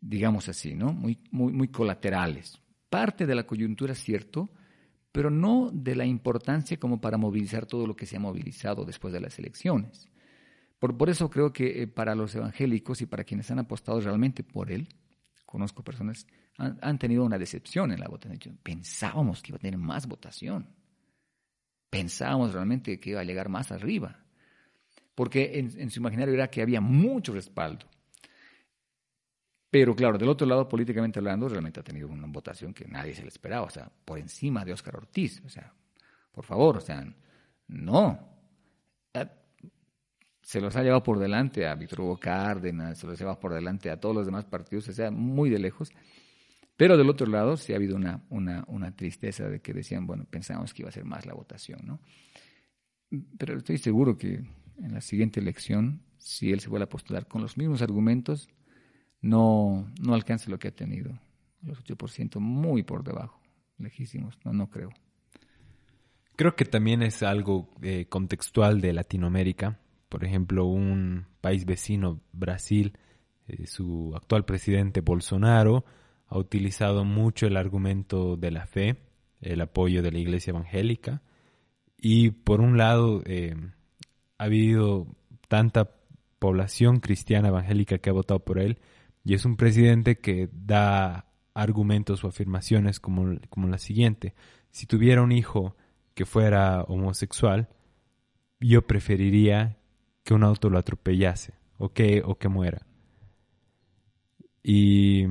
digamos 0.01 0.49
así, 0.49 0.75
¿no? 0.75 0.93
Muy, 0.93 1.19
muy, 1.31 1.53
muy 1.53 1.69
colaterales. 1.69 2.61
Parte 2.91 3.27
de 3.27 3.37
la 3.37 3.47
coyuntura, 3.47 3.95
cierto, 3.95 4.51
pero 5.13 5.31
no 5.31 5.71
de 5.73 5.95
la 5.95 6.05
importancia 6.05 6.79
como 6.79 7.01
para 7.01 7.17
movilizar 7.17 7.67
todo 7.67 7.87
lo 7.87 7.95
que 7.95 8.07
se 8.07 8.17
ha 8.17 8.21
movilizado 8.21 8.85
después 8.85 9.15
de 9.15 9.21
las 9.21 9.39
elecciones. 9.39 10.09
Por, 10.83 10.97
por 10.97 11.09
eso 11.09 11.31
creo 11.31 11.53
que 11.53 11.83
eh, 11.83 11.87
para 11.87 12.17
los 12.17 12.35
evangélicos 12.35 13.01
y 13.03 13.07
para 13.07 13.23
quienes 13.23 13.49
han 13.53 13.61
apostado 13.61 14.01
realmente 14.01 14.43
por 14.43 14.73
él, 14.73 14.89
conozco 15.47 15.85
personas, 15.85 16.27
han, 16.59 16.77
han 16.83 16.99
tenido 16.99 17.25
una 17.25 17.39
decepción 17.39 17.93
en 17.93 18.01
la 18.01 18.09
votación. 18.09 18.59
Pensábamos 18.61 19.41
que 19.41 19.53
iba 19.53 19.59
a 19.59 19.61
tener 19.61 19.79
más 19.79 20.09
votación. 20.09 20.67
Pensábamos 21.89 22.53
realmente 22.53 22.99
que 22.99 23.11
iba 23.11 23.21
a 23.21 23.25
llegar 23.25 23.49
más 23.49 23.71
arriba 23.71 24.23
porque 25.15 25.59
en, 25.59 25.91
su 25.91 26.01
imaginario 26.01 26.35
era 26.35 26.49
que 26.49 26.63
había 26.63 26.81
mucho 26.81 27.33
respaldo. 27.33 27.87
Pero 29.71 29.95
claro, 29.95 30.19
del 30.19 30.29
otro 30.29 30.47
lado, 30.47 30.69
políticamente 30.69 31.19
hablando, 31.19 31.49
realmente 31.49 31.81
ha 31.81 31.83
tenido 31.83 32.09
una 32.09 32.27
votación 32.27 32.75
que 32.75 32.87
nadie 32.87 33.15
se 33.15 33.23
le 33.23 33.29
esperaba, 33.29 33.67
o 33.67 33.71
sea, 33.71 33.91
por 34.05 34.19
encima 34.19 34.65
de 34.65 34.73
Óscar 34.73 34.97
Ortiz, 34.97 35.43
o 35.45 35.49
sea, 35.49 35.73
por 36.31 36.45
favor, 36.45 36.79
o 36.79 36.81
sea, 36.81 37.07
no. 37.69 38.29
Se 40.43 40.61
los 40.61 40.77
ha 40.77 40.83
llevado 40.83 41.03
por 41.03 41.19
delante 41.19 41.67
a 41.67 41.75
Víctor 41.75 42.03
Hugo 42.03 42.19
Cárdenas, 42.19 42.99
se 42.99 43.07
los 43.07 43.17
ha 43.17 43.19
llevado 43.19 43.41
por 43.41 43.55
delante 43.55 43.91
a 43.91 43.99
todos 43.99 44.15
los 44.15 44.27
demás 44.27 44.45
partidos, 44.45 44.89
o 44.89 44.93
sea, 44.93 45.11
muy 45.11 45.51
de 45.51 45.59
lejos. 45.59 45.91
Pero 46.77 46.97
del 46.97 47.09
otro 47.09 47.27
lado 47.27 47.57
sí 47.57 47.73
ha 47.73 47.77
habido 47.77 47.97
una, 47.97 48.25
una, 48.29 48.65
una 48.67 48.95
tristeza 48.97 49.49
de 49.49 49.61
que 49.61 49.73
decían, 49.73 50.07
bueno, 50.07 50.27
pensábamos 50.29 50.75
que 50.75 50.83
iba 50.83 50.89
a 50.89 50.93
ser 50.93 51.05
más 51.05 51.27
la 51.27 51.35
votación, 51.35 51.81
¿no? 51.85 52.01
Pero 53.39 53.59
estoy 53.59 53.79
seguro 53.79 54.17
que 54.17 54.43
en 54.79 54.95
la 54.95 55.01
siguiente 55.01 55.39
elección, 55.39 56.03
si 56.19 56.51
él 56.51 56.61
se 56.61 56.69
vuelve 56.69 56.85
a 56.85 56.89
postular 56.89 57.27
con 57.27 57.43
los 57.43 57.57
mismos 57.57 57.83
argumentos, 57.83 58.49
no, 59.21 59.93
no 60.01 60.15
alcance 60.15 60.51
lo 60.51 60.59
que 60.59 60.69
ha 60.69 60.75
tenido. 60.75 61.19
Los 61.63 61.83
8% 61.85 62.41
muy 62.41 62.83
por 62.83 63.05
debajo, 63.05 63.41
lejísimos, 63.79 64.39
no, 64.45 64.53
no 64.53 64.69
creo. 64.69 64.91
Creo 66.35 66.57
que 66.57 66.65
también 66.65 67.03
es 67.03 67.23
algo 67.23 67.69
eh, 67.83 68.07
contextual 68.09 68.81
de 68.81 68.93
Latinoamérica. 68.93 69.79
Por 70.13 70.27
ejemplo, 70.27 70.67
un 70.67 71.25
país 71.41 71.65
vecino, 71.65 72.21
Brasil, 72.35 72.99
eh, 73.49 73.67
su 73.67 74.13
actual 74.15 74.45
presidente 74.45 75.01
Bolsonaro 75.01 75.87
ha 76.27 76.37
utilizado 76.37 77.07
mucho 77.07 77.47
el 77.47 77.57
argumento 77.57 78.37
de 78.37 78.51
la 78.51 78.67
fe, 78.67 78.99
el 79.41 79.63
apoyo 79.63 80.03
de 80.03 80.13
la 80.13 80.19
iglesia 80.19 80.51
evangélica. 80.51 81.23
Y 81.97 82.29
por 82.29 82.61
un 82.61 82.77
lado, 82.77 83.23
eh, 83.25 83.57
ha 84.37 84.45
habido 84.45 85.07
tanta 85.49 85.93
población 86.39 87.01
cristiana 87.01 87.49
evangélica 87.49 87.97
que 87.97 88.11
ha 88.11 88.13
votado 88.13 88.45
por 88.45 88.59
él 88.59 88.81
y 89.25 89.33
es 89.33 89.47
un 89.47 89.57
presidente 89.57 90.19
que 90.19 90.51
da 90.53 91.25
argumentos 91.55 92.23
o 92.23 92.29
afirmaciones 92.29 93.01
como, 93.01 93.39
como 93.49 93.67
la 93.67 93.79
siguiente. 93.79 94.35
Si 94.73 94.85
tuviera 94.85 95.23
un 95.23 95.33
hijo 95.33 95.75
que 96.13 96.27
fuera 96.27 96.83
homosexual, 96.83 97.71
yo 98.61 98.87
preferiría 98.87 99.79
que 100.25 100.35
un 100.35 100.45
auto 100.45 100.71
lo 100.71 100.79
atropellase 100.79 101.55
o 101.79 101.93
que, 101.93 102.23
o 102.25 102.37
que 102.37 102.49
muera. 102.49 102.87
Y, 104.63 105.27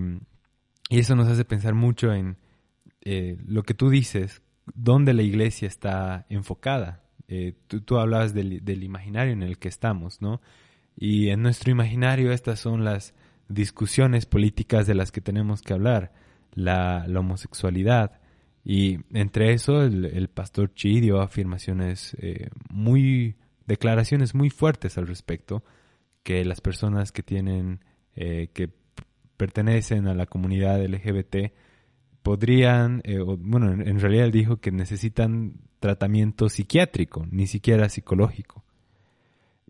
eso 0.89 1.15
nos 1.15 1.30
hace 1.30 1.45
pensar 1.45 1.73
mucho 1.73 2.13
en 2.13 2.35
eh, 3.01 3.38
lo 3.45 3.63
que 3.63 3.73
tú 3.73 3.89
dices, 3.89 4.41
dónde 4.73 5.13
la 5.13 5.22
iglesia 5.22 5.68
está 5.68 6.26
enfocada. 6.27 7.03
Eh, 7.30 7.53
tú, 7.85 7.97
hablabas 7.97 8.34
del, 8.34 8.84
imaginario 8.84 9.31
en 9.31 9.41
el 9.41 9.57
que 9.57 9.69
estamos, 9.69 10.22
¿no? 10.22 10.41
Y 10.97 11.30
en 11.30 11.41
nuestro 11.43 11.72
imaginario 11.72 12.34
estas 12.34 12.59
son 12.59 12.84
las 12.84 13.13
discusiones 13.47 14.26
políticas 14.26 14.85
de 14.85 14.95
las 14.95 15.13
que 15.13 15.22
tenemos 15.22 15.61
que 15.61 15.73
hablar, 15.73 16.11
la, 16.53 17.05
homosexualidad. 17.15 18.19
Y 18.65 18.99
entre 19.18 19.53
eso 19.53 19.84
el, 19.84 20.27
pastor 20.27 20.73
Chi 20.73 20.99
dio 20.99 21.22
afirmaciones 21.22 22.18
eh, 22.19 22.49
muy, 22.69 23.38
declaraciones 23.65 24.35
muy 24.35 24.49
fuertes 24.49 24.97
al 24.97 25.07
respecto, 25.07 25.63
que 26.23 26.45
las 26.45 26.61
personas 26.61 27.11
que 27.11 27.23
tienen, 27.23 27.83
eh, 28.15 28.49
que 28.53 28.69
pertenecen 29.38 30.07
a 30.07 30.13
la 30.13 30.25
comunidad 30.25 30.83
LGBT 30.85 31.51
podrían, 32.21 33.01
bueno, 33.39 33.71
en 33.71 33.99
realidad 33.99 34.25
él 34.25 34.31
dijo 34.31 34.57
que 34.57 34.71
necesitan 34.71 35.55
tratamiento 35.79 36.47
psiquiátrico, 36.47 37.27
ni 37.31 37.47
siquiera 37.47 37.89
psicológico. 37.89 38.63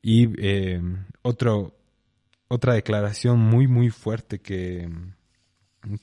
Y 0.02 0.30
eh, 0.46 0.82
otro, 1.22 1.78
otra 2.48 2.74
declaración 2.74 3.40
muy, 3.40 3.68
muy 3.68 3.90
fuerte 3.90 4.40
que, 4.40 4.90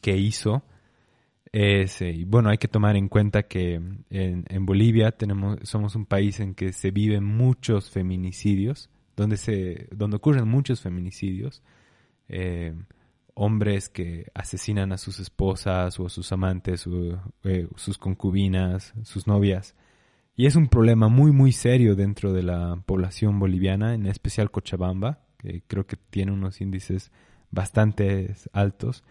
que 0.01 0.16
hizo 0.16 0.65
es, 1.53 2.03
eh, 2.03 2.25
bueno, 2.27 2.51
hay 2.51 2.59
que 2.59 2.69
tomar 2.69 2.97
en 2.97 3.09
cuenta 3.09 3.45
que 3.45 3.81
en, 4.11 4.66
Bolivia 4.66 5.12
tenemos, 5.12 5.59
somos 5.62 5.95
un 5.97 6.07
país 6.07 6.41
en 6.41 6.55
que 6.55 6.73
se 6.73 6.91
viven 6.91 7.25
muchos 7.25 7.91
feminicidios, 7.91 8.91
donde, 9.16 9.37
se, 9.37 9.89
donde 9.91 10.16
ocurren 10.16 10.49
muchos 10.49 10.81
feminicidios. 10.81 11.62
Eh, 12.29 12.75
hombres 13.35 13.89
que 13.89 14.27
asesinan 14.35 14.93
a 14.93 14.99
sus 14.99 15.20
esposas 15.20 15.99
o 16.01 16.07
a 16.07 16.11
sus 16.11 16.33
amantes, 16.33 16.87
o, 16.87 17.20
sus 17.77 17.97
concubinas, 17.97 18.93
sus 19.05 19.27
novias, 19.29 19.77
y 20.39 20.47
es 20.47 20.55
un 20.55 20.69
problema 20.69 21.09
muy, 21.09 21.33
muy 21.33 21.53
serio 21.53 21.97
dentro 21.97 22.33
de 22.33 22.45
la 22.45 22.81
población 22.87 23.39
boliviana, 23.41 23.95
en 23.95 24.07
especial 24.07 24.51
Cochabamba, 24.51 25.20
que 25.37 25.62
creo 25.66 25.87
que 25.87 25.97
tiene 25.97 26.31
unos 26.31 26.61
índices 26.61 27.11
bastante 27.51 28.35
altos. 28.53 29.03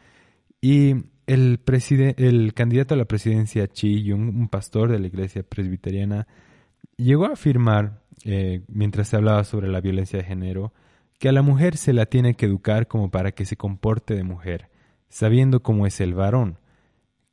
Y 0.61 0.93
el, 1.27 1.59
el 2.17 2.53
candidato 2.53 2.93
a 2.93 2.97
la 2.97 3.05
presidencia, 3.05 3.67
Chi 3.67 4.11
un 4.11 4.47
pastor 4.49 4.91
de 4.91 4.99
la 4.99 5.07
iglesia 5.07 5.43
presbiteriana, 5.43 6.27
llegó 6.97 7.25
a 7.25 7.33
afirmar, 7.33 8.01
eh, 8.25 8.63
mientras 8.67 9.09
se 9.09 9.17
hablaba 9.17 9.43
sobre 9.43 9.67
la 9.67 9.81
violencia 9.81 10.17
de 10.17 10.25
género, 10.25 10.73
que 11.19 11.29
a 11.29 11.33
la 11.33 11.43
mujer 11.43 11.77
se 11.77 11.93
la 11.93 12.07
tiene 12.07 12.35
que 12.35 12.47
educar 12.47 12.87
como 12.87 13.11
para 13.11 13.31
que 13.31 13.45
se 13.45 13.57
comporte 13.57 14.15
de 14.15 14.23
mujer, 14.23 14.69
sabiendo 15.09 15.61
cómo 15.61 15.85
es 15.85 16.01
el 16.01 16.15
varón. 16.15 16.59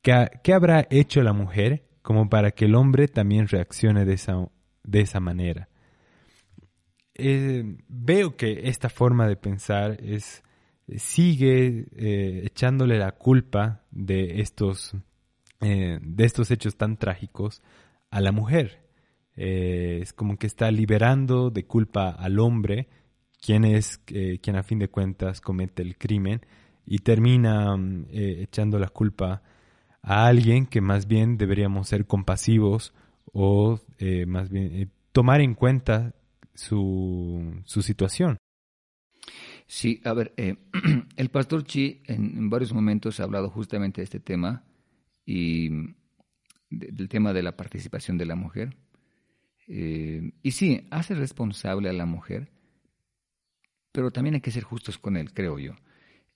¿Qué 0.03 0.53
habrá 0.53 0.87
hecho 0.91 1.23
la 1.23 1.33
mujer 1.33 1.85
como 2.05 2.29
para 2.29 2.51
que 2.51 2.67
el 2.67 2.75
hombre 2.75 3.09
también 3.09 3.49
reaccione 3.49 4.05
de 4.05 4.13
esa, 4.13 4.47
de 4.83 5.01
esa 5.01 5.21
manera. 5.21 5.71
Eh, 7.15 7.79
veo 7.89 8.37
que 8.37 8.69
esta 8.69 8.91
forma 8.91 9.27
de 9.27 9.37
pensar 9.37 9.97
es 10.03 10.43
sigue 10.97 11.87
eh, 11.97 12.43
echándole 12.45 12.99
la 12.99 13.13
culpa 13.13 13.83
de 13.91 14.41
estos, 14.41 14.95
eh, 15.61 15.99
de 16.03 16.25
estos 16.25 16.51
hechos 16.51 16.77
tan 16.77 16.97
trágicos 16.97 17.63
a 18.11 18.21
la 18.21 18.33
mujer. 18.33 18.83
eh, 19.37 20.01
es 20.03 20.13
como 20.13 20.37
que 20.39 20.47
está 20.47 20.71
liberando 20.71 21.51
de 21.51 21.65
culpa 21.67 22.11
al 22.11 22.39
hombre, 22.39 22.89
quien 23.45 23.65
es 23.65 24.01
eh, 24.09 24.39
quien 24.41 24.57
a 24.57 24.63
fin 24.63 24.79
de 24.79 24.89
cuentas 24.89 25.41
comete 25.41 25.83
el 25.83 25.97
crimen, 25.99 26.41
y 26.87 26.99
termina 26.99 27.77
mm, 27.77 28.07
echando 28.13 28.79
la 28.79 28.89
culpa 28.89 29.43
a 30.03 30.27
alguien 30.27 30.67
que 30.67 30.81
más 30.81 31.07
bien 31.09 31.37
deberíamos 31.39 31.89
ser 31.89 32.07
compasivos 32.07 32.95
o 33.33 33.81
más 34.27 34.51
bien 34.51 34.91
tomar 35.13 35.41
en 35.41 35.55
cuenta 35.55 36.15
su, 36.55 37.61
su 37.65 37.83
situación. 37.83 38.37
Sí, 39.67 40.01
a 40.05 40.13
ver, 40.13 40.35
el 41.17 41.31
pastor 41.31 41.65
Chi 41.65 42.03
en, 42.07 42.51
varios 42.51 42.73
momentos 42.73 43.21
ha 43.21 43.25
hablado 43.25 43.51
justamente 43.51 44.01
de 44.01 44.05
este 44.05 44.21
tema 44.21 44.65
y 45.25 45.71
del 46.71 47.09
tema 47.09 47.33
de 47.33 47.43
la 47.43 47.57
participación 47.57 48.19
de 48.19 48.27
la 48.27 48.35
mujer. 48.35 48.77
Eh, 49.67 50.33
y 50.43 50.51
sí, 50.51 50.87
hace 50.91 51.15
responsable 51.15 51.89
a 51.89 51.93
la 51.93 52.05
mujer, 52.05 52.51
pero 53.93 54.11
también 54.11 54.35
hay 54.35 54.41
que 54.41 54.51
ser 54.51 54.65
justos 54.65 54.99
con 54.99 55.17
él, 55.17 55.33
creo 55.33 55.59
yo. 55.59 55.73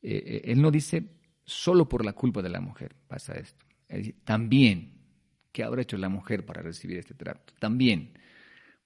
Eh, 0.00 0.22
eh, 0.24 0.42
él 0.44 0.62
no 0.62 0.70
dice 0.70 1.04
solo 1.44 1.88
por 1.88 2.04
la 2.04 2.12
culpa 2.12 2.40
de 2.40 2.48
la 2.48 2.60
mujer 2.60 2.94
pasa 3.06 3.34
esto. 3.34 3.64
también, 4.24 4.92
¿qué 5.50 5.64
habrá 5.64 5.82
hecho 5.82 5.96
la 5.96 6.08
mujer 6.08 6.46
para 6.46 6.62
recibir 6.62 6.98
este 6.98 7.14
trato? 7.14 7.52
También, 7.58 8.12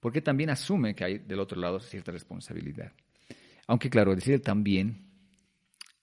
porque 0.01 0.21
también 0.21 0.51
asume 0.51 0.95
que 0.95 1.05
hay 1.05 1.19
del 1.19 1.41
otro 1.41 1.61
lado 1.61 1.81
cierta 1.81 2.13
responsabilidad. 2.13 2.93
Aunque 3.73 3.89
claro, 3.89 4.15
decir 4.15 4.43
también 4.43 4.99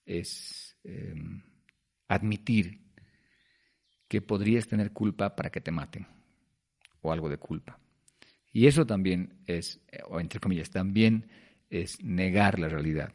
es 0.04 0.76
admitir 2.08 2.82
que 4.08 4.24
podrías 4.24 4.68
tener 4.68 4.92
culpa 4.92 5.36
para 5.36 5.52
que 5.52 5.62
te 5.62 5.70
maten, 5.70 6.08
o 7.02 7.12
algo 7.12 7.30
de 7.30 7.38
culpa. 7.38 7.80
Y 8.52 8.66
eso 8.66 8.88
también 8.88 9.44
es, 9.46 9.80
o 10.08 10.20
entre 10.20 10.40
comillas, 10.40 10.72
también 10.72 11.28
es 11.70 12.04
negar 12.04 12.58
la 12.58 12.70
realidad. 12.70 13.14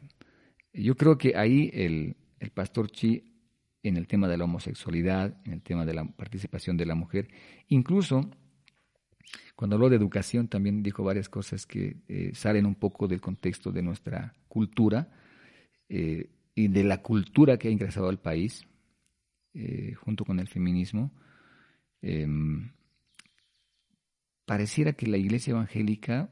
Yo 0.71 0.95
creo 0.95 1.17
que 1.17 1.35
ahí 1.35 1.69
el, 1.73 2.15
el 2.39 2.51
pastor 2.51 2.89
Chi, 2.89 3.35
en 3.83 3.97
el 3.97 4.07
tema 4.07 4.29
de 4.29 4.37
la 4.37 4.45
homosexualidad, 4.45 5.37
en 5.43 5.51
el 5.51 5.63
tema 5.63 5.85
de 5.85 5.95
la 5.95 6.05
participación 6.05 6.77
de 6.77 6.85
la 6.85 6.95
mujer, 6.95 7.27
incluso 7.67 8.31
cuando 9.55 9.75
habló 9.75 9.89
de 9.89 9.95
educación 9.95 10.47
también 10.47 10.83
dijo 10.83 11.03
varias 11.03 11.29
cosas 11.29 11.65
que 11.65 11.97
eh, 12.07 12.31
salen 12.33 12.65
un 12.65 12.75
poco 12.75 13.07
del 13.07 13.21
contexto 13.21 13.71
de 13.71 13.81
nuestra 13.81 14.33
cultura 14.47 15.09
eh, 15.89 16.29
y 16.53 16.67
de 16.67 16.83
la 16.83 17.01
cultura 17.01 17.57
que 17.57 17.67
ha 17.67 17.71
ingresado 17.71 18.09
al 18.09 18.19
país. 18.19 18.65
Eh, 19.57 19.93
junto 19.93 20.25
con 20.25 20.41
el 20.41 20.49
feminismo, 20.49 21.13
em, 22.01 22.71
pareciera 24.45 24.91
que 24.91 25.07
la 25.07 25.15
iglesia 25.15 25.51
evangélica, 25.51 26.29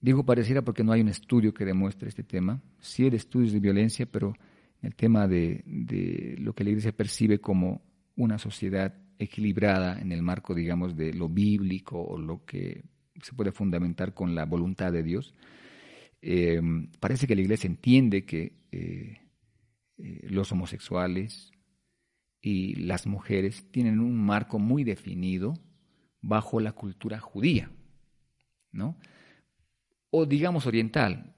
digo 0.00 0.26
pareciera 0.26 0.62
porque 0.62 0.82
no 0.82 0.90
hay 0.90 1.02
un 1.02 1.08
estudio 1.08 1.54
que 1.54 1.64
demuestre 1.64 2.08
este 2.08 2.24
tema, 2.24 2.60
sí 2.80 3.04
hay 3.04 3.14
estudios 3.14 3.52
de 3.52 3.60
violencia, 3.60 4.06
pero 4.06 4.34
el 4.82 4.96
tema 4.96 5.28
de, 5.28 5.62
de 5.64 6.34
lo 6.40 6.54
que 6.56 6.64
la 6.64 6.70
iglesia 6.70 6.90
percibe 6.90 7.40
como 7.40 7.82
una 8.16 8.38
sociedad 8.38 9.05
equilibrada 9.18 9.98
en 10.00 10.12
el 10.12 10.22
marco, 10.22 10.54
digamos, 10.54 10.96
de 10.96 11.12
lo 11.12 11.28
bíblico 11.28 12.00
o 12.00 12.18
lo 12.18 12.44
que 12.44 12.84
se 13.22 13.32
puede 13.32 13.52
fundamentar 13.52 14.14
con 14.14 14.34
la 14.34 14.44
voluntad 14.44 14.92
de 14.92 15.02
Dios, 15.02 15.34
em, 16.20 16.90
parece 17.00 17.26
que 17.26 17.34
la 17.34 17.42
iglesia 17.42 17.68
entiende 17.68 18.24
que 18.24 18.52
eh, 18.72 19.20
eh, 19.98 20.26
los 20.28 20.52
homosexuales 20.52 21.50
y 22.40 22.74
las 22.76 23.06
mujeres 23.06 23.70
tienen 23.70 24.00
un 24.00 24.16
marco 24.24 24.58
muy 24.58 24.84
definido 24.84 25.54
bajo 26.20 26.60
la 26.60 26.72
cultura 26.72 27.18
judía, 27.18 27.70
¿no? 28.72 28.96
O 30.10 30.26
digamos 30.26 30.66
oriental. 30.66 31.34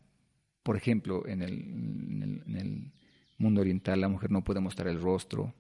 Por 0.63 0.77
ejemplo, 0.77 1.27
en 1.27 1.43
el, 1.43 2.93
mundo 3.39 3.61
oriental 3.61 4.01
la 4.01 4.09
mujer 4.09 4.31
no 4.33 4.43
puede 4.43 4.61
mostrar 4.61 4.89
el 4.89 5.01
rostro, 5.01 5.55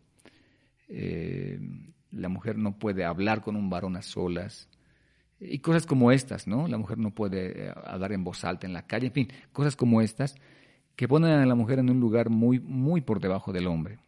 eh, 0.89 1.61
la 2.10 2.28
mujer 2.28 2.59
no 2.59 2.78
puede 2.78 3.05
hablar 3.05 3.43
con 3.43 3.56
un 3.56 3.70
varón 3.70 3.97
a 3.97 4.02
solas, 4.02 4.68
y 5.40 5.59
cosas 5.60 5.86
como 5.86 6.10
estas, 6.10 6.47
¿no? 6.47 6.66
La 6.66 6.78
mujer 6.78 6.98
no 6.98 7.14
puede 7.14 7.66
eh, 7.66 7.72
hablar 7.85 8.12
en 8.12 8.24
voz 8.24 8.44
alta 8.44 8.66
en 8.66 8.72
la 8.72 8.86
calle, 8.86 9.06
en 9.06 9.12
fin, 9.12 9.28
cosas 9.52 9.76
como 9.76 10.01
estas 10.01 10.35
que 10.97 11.06
ponen 11.06 11.30
a 11.30 11.47
la 11.47 11.55
mujer 11.55 11.78
en 11.78 11.90
un 11.90 12.01
lugar 12.01 12.28
muy, 12.28 12.59
muy 12.59 13.01
por 13.01 13.20
debajo 13.20 13.52
del 13.52 13.68
hombre. 13.68 13.98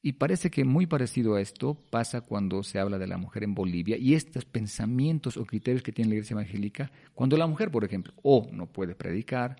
Y 0.00 0.12
parece 0.12 0.50
que 0.50 0.64
muy 0.64 0.86
parecido 0.86 1.34
a 1.34 1.40
esto 1.40 1.74
pasa 1.90 2.22
cuando 2.22 2.62
se 2.62 2.78
habla 2.78 2.96
de 2.96 3.06
la 3.06 3.18
mujer 3.18 3.42
en 3.42 3.54
Bolivia 3.54 3.98
y 3.98 4.14
estos 4.14 4.44
pensamientos 4.44 5.36
o 5.36 5.44
criterios 5.44 5.82
que 5.82 5.92
tiene 5.92 6.10
la 6.10 6.14
iglesia 6.14 6.34
evangélica, 6.34 6.90
cuando 7.12 7.36
la 7.36 7.46
mujer, 7.46 7.70
por 7.70 7.84
ejemplo, 7.84 8.14
o 8.22 8.48
no 8.50 8.66
puede 8.66 8.94
predicar, 8.94 9.56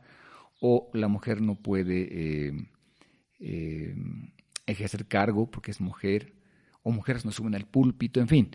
o 0.61 0.89
la 0.95 1.09
mujer 1.09 1.43
no 1.43 1.57
puede 1.57 2.09
eh, 2.49 2.69
eh, 3.41 3.95
ejercer 4.67 5.07
cargo 5.07 5.51
porque 5.51 5.73
es 5.73 5.81
mujer, 5.81 6.36
o 6.87 6.93
mujeres 6.93 7.25
no 7.25 7.33
suben 7.33 7.57
al 7.57 7.67
púlpito, 7.67 8.21
en 8.21 8.29
fin. 8.29 8.51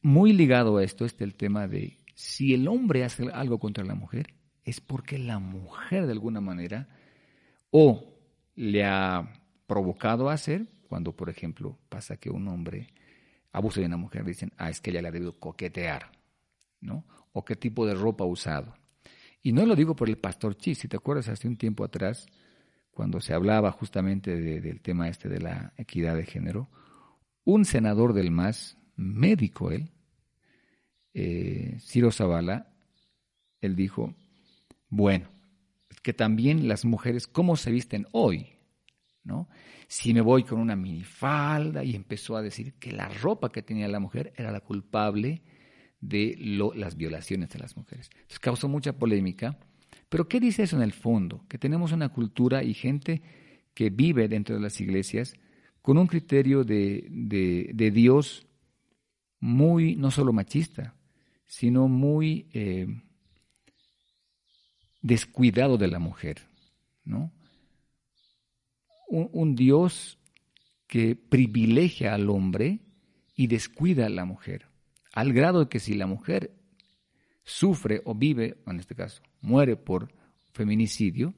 Muy 0.00 0.32
ligado 0.32 0.78
a 0.78 0.82
esto 0.82 1.04
está 1.04 1.22
el 1.22 1.36
tema 1.36 1.68
de 1.68 1.96
si 2.16 2.54
el 2.54 2.66
hombre 2.66 3.04
hace 3.04 3.30
algo 3.30 3.60
contra 3.60 3.84
la 3.84 3.94
mujer, 3.94 4.34
es 4.64 4.80
porque 4.80 5.16
la 5.16 5.38
mujer 5.38 6.06
de 6.06 6.12
alguna 6.12 6.40
manera 6.40 6.88
o 7.70 8.18
le 8.56 8.84
ha 8.84 9.44
provocado 9.68 10.28
a 10.28 10.32
hacer, 10.32 10.66
cuando 10.88 11.14
por 11.14 11.30
ejemplo 11.30 11.78
pasa 11.88 12.16
que 12.16 12.30
un 12.30 12.48
hombre 12.48 12.88
abusa 13.52 13.78
de 13.78 13.86
una 13.86 13.96
mujer, 13.96 14.24
dicen, 14.24 14.52
ah, 14.56 14.68
es 14.68 14.80
que 14.80 14.90
ella 14.90 15.02
le 15.02 15.08
ha 15.08 15.12
debido 15.12 15.38
coquetear, 15.38 16.10
¿no? 16.80 17.04
O 17.32 17.44
qué 17.44 17.54
tipo 17.54 17.86
de 17.86 17.94
ropa 17.94 18.24
ha 18.24 18.26
usado. 18.26 18.74
Y 19.40 19.52
no 19.52 19.66
lo 19.66 19.76
digo 19.76 19.94
por 19.94 20.08
el 20.08 20.18
pastor 20.18 20.56
Chi, 20.56 20.74
si 20.74 20.88
te 20.88 20.96
acuerdas 20.96 21.28
hace 21.28 21.46
un 21.46 21.56
tiempo 21.56 21.84
atrás, 21.84 22.26
cuando 22.90 23.20
se 23.20 23.34
hablaba 23.34 23.70
justamente 23.70 24.36
del 24.36 24.80
tema 24.80 25.08
este 25.08 25.28
de 25.28 25.38
la 25.38 25.72
equidad 25.76 26.16
de 26.16 26.26
género, 26.26 26.68
un 27.44 27.64
senador 27.64 28.12
del 28.12 28.30
MAS, 28.30 28.76
médico 28.96 29.70
él, 29.70 29.90
eh, 31.14 31.76
Ciro 31.80 32.10
Zavala, 32.10 32.72
él 33.60 33.76
dijo, 33.76 34.14
bueno, 34.88 35.28
que 36.02 36.12
también 36.12 36.68
las 36.68 36.84
mujeres, 36.84 37.26
cómo 37.26 37.56
se 37.56 37.70
visten 37.70 38.06
hoy, 38.12 38.46
¿no? 39.24 39.48
Si 39.88 40.14
me 40.14 40.20
voy 40.20 40.44
con 40.44 40.58
una 40.58 40.74
minifalda 40.74 41.84
y 41.84 41.94
empezó 41.94 42.36
a 42.36 42.42
decir 42.42 42.74
que 42.74 42.92
la 42.92 43.08
ropa 43.08 43.52
que 43.52 43.62
tenía 43.62 43.86
la 43.88 44.00
mujer 44.00 44.32
era 44.36 44.50
la 44.50 44.60
culpable 44.60 45.42
de 46.00 46.36
las 46.74 46.96
violaciones 46.96 47.50
de 47.50 47.58
las 47.58 47.76
mujeres. 47.76 48.10
Entonces 48.12 48.40
causó 48.40 48.68
mucha 48.68 48.94
polémica. 48.94 49.58
Pero 50.08 50.28
¿qué 50.28 50.40
dice 50.40 50.64
eso 50.64 50.76
en 50.76 50.82
el 50.82 50.92
fondo? 50.92 51.44
Que 51.48 51.58
tenemos 51.58 51.92
una 51.92 52.08
cultura 52.08 52.64
y 52.64 52.74
gente 52.74 53.22
que 53.74 53.90
vive 53.90 54.28
dentro 54.28 54.56
de 54.56 54.62
las 54.62 54.80
iglesias 54.80 55.34
con 55.82 55.98
un 55.98 56.06
criterio 56.06 56.64
de, 56.64 57.06
de, 57.10 57.90
Dios 57.90 58.46
muy, 59.40 59.96
no 59.96 60.10
solo 60.10 60.32
machista, 60.32 60.94
sino 61.44 61.88
muy... 61.88 62.48
Eh, 62.54 62.86
descuidado 65.02 65.76
de 65.76 65.88
la 65.88 65.98
mujer, 65.98 66.38
¿no? 67.04 67.32
Un, 69.08 69.54
Dios 69.56 70.18
que 70.86 71.16
privilegia 71.16 72.14
al 72.14 72.30
hombre 72.30 72.80
y 73.36 73.46
descuida 73.48 74.06
a 74.06 74.10
la 74.10 74.24
mujer, 74.24 74.68
al 75.12 75.34
grado 75.34 75.60
de 75.60 75.68
que 75.68 75.80
si 75.80 75.94
la 75.94 76.06
mujer 76.06 76.54
sufre 77.44 78.00
o 78.06 78.14
vive, 78.14 78.56
en 78.66 78.80
este 78.80 78.94
caso, 78.94 79.22
muere 79.42 79.76
por 79.76 80.14
feminicidio, 80.54 81.34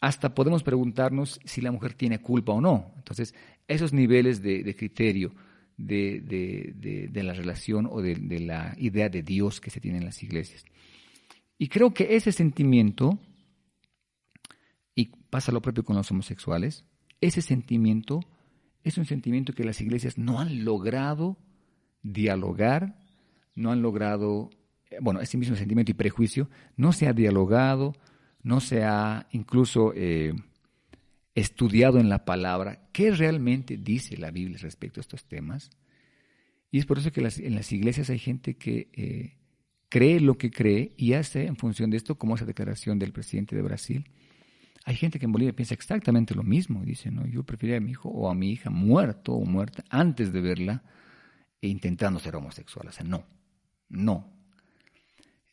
hasta 0.00 0.34
podemos 0.34 0.62
preguntarnos 0.62 1.40
si 1.44 1.60
la 1.60 1.72
mujer 1.72 1.94
tiene 1.94 2.20
culpa 2.20 2.52
o 2.52 2.60
no. 2.60 2.92
Entonces, 2.96 3.34
esos 3.66 3.92
niveles 3.92 4.42
de, 4.42 4.74
criterio 4.76 5.34
de, 5.76 7.10
la 7.14 7.32
relación 7.32 7.88
o 7.90 8.00
de, 8.00 8.40
la 8.40 8.74
idea 8.78 9.08
de 9.08 9.22
Dios 9.22 9.60
que 9.60 9.70
se 9.70 9.80
tiene 9.80 9.98
en 9.98 10.04
las 10.04 10.22
iglesias 10.22 10.64
y 11.58 11.68
creo 11.68 11.92
que 11.92 12.14
ese 12.14 12.30
sentimiento, 12.30 13.18
y 14.94 15.06
pasa 15.28 15.50
lo 15.50 15.60
propio 15.60 15.84
con 15.84 15.96
los 15.96 16.10
homosexuales, 16.10 16.84
ese 17.20 17.42
sentimiento 17.42 18.20
es 18.84 18.96
un 18.96 19.04
sentimiento 19.04 19.52
que 19.52 19.64
las 19.64 19.80
iglesias 19.80 20.16
no 20.16 20.38
han 20.38 20.64
logrado 20.64 21.36
dialogar, 22.02 22.96
no 23.56 23.72
han 23.72 23.82
logrado, 23.82 24.50
eh, 24.90 24.98
bueno, 25.00 25.20
ese 25.20 25.36
mismo 25.36 25.56
sentimiento 25.56 25.90
y 25.90 25.94
prejuicio 25.94 26.48
no 26.76 26.92
se 26.92 27.08
ha 27.08 27.12
dialogado, 27.12 27.92
no 28.48 28.60
se 28.60 28.82
ha 28.82 29.26
incluso 29.32 29.92
eh, 29.94 30.32
estudiado 31.34 32.00
en 32.00 32.08
la 32.08 32.24
palabra 32.24 32.88
qué 32.94 33.10
realmente 33.10 33.76
dice 33.76 34.16
la 34.16 34.30
Biblia 34.30 34.56
respecto 34.62 35.00
a 35.00 35.02
estos 35.02 35.26
temas. 35.26 35.68
Y 36.70 36.78
es 36.78 36.86
por 36.86 36.98
eso 36.98 37.12
que 37.12 37.20
en 37.20 37.54
las 37.54 37.72
iglesias 37.72 38.08
hay 38.08 38.18
gente 38.18 38.56
que 38.56 38.88
eh, 38.94 39.36
cree 39.90 40.18
lo 40.20 40.38
que 40.38 40.50
cree 40.50 40.94
y 40.96 41.12
hace 41.12 41.44
en 41.44 41.56
función 41.56 41.90
de 41.90 41.98
esto, 41.98 42.16
como 42.16 42.36
esa 42.36 42.46
declaración 42.46 42.98
del 42.98 43.12
presidente 43.12 43.54
de 43.54 43.60
Brasil. 43.60 44.10
Hay 44.86 44.96
gente 44.96 45.18
que 45.18 45.26
en 45.26 45.32
Bolivia 45.32 45.54
piensa 45.54 45.74
exactamente 45.74 46.34
lo 46.34 46.42
mismo. 46.42 46.82
Dice, 46.86 47.10
no, 47.10 47.26
yo 47.26 47.42
preferiría 47.42 47.76
a 47.76 47.82
mi 47.82 47.90
hijo 47.90 48.08
o 48.08 48.30
a 48.30 48.34
mi 48.34 48.50
hija 48.50 48.70
muerto 48.70 49.34
o 49.34 49.44
muerta 49.44 49.84
antes 49.90 50.32
de 50.32 50.40
verla 50.40 50.82
intentando 51.60 52.18
ser 52.18 52.34
homosexual. 52.34 52.88
O 52.88 52.92
sea, 52.92 53.04
no, 53.04 53.26
no. 53.90 54.32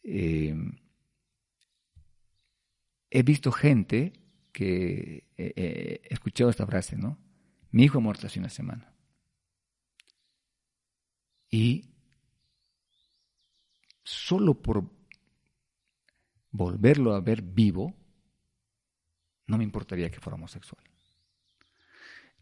Eh, 0.02 0.56
he 3.16 3.24
visto 3.24 3.50
gente 3.50 4.12
que 4.52 5.24
eh, 5.38 5.54
eh, 5.56 6.18
esta 6.50 6.68
frase, 6.68 6.98
¿no? 6.98 7.18
Mi 7.72 7.84
hijo 7.84 8.00
ha 8.00 8.02
muerto 8.02 8.28
hace 8.28 8.40
una 8.40 8.50
semana. 8.50 8.94
Y 11.50 11.94
solo 14.04 14.62
por 14.62 14.92
volverlo 16.52 17.16
a 17.16 17.22
ver 17.22 17.42
vivo, 17.42 17.96
no 19.48 19.58
me 19.58 19.64
importaría 19.64 20.12
que 20.12 20.20
fuera 20.20 20.36
homosexual. 20.36 20.84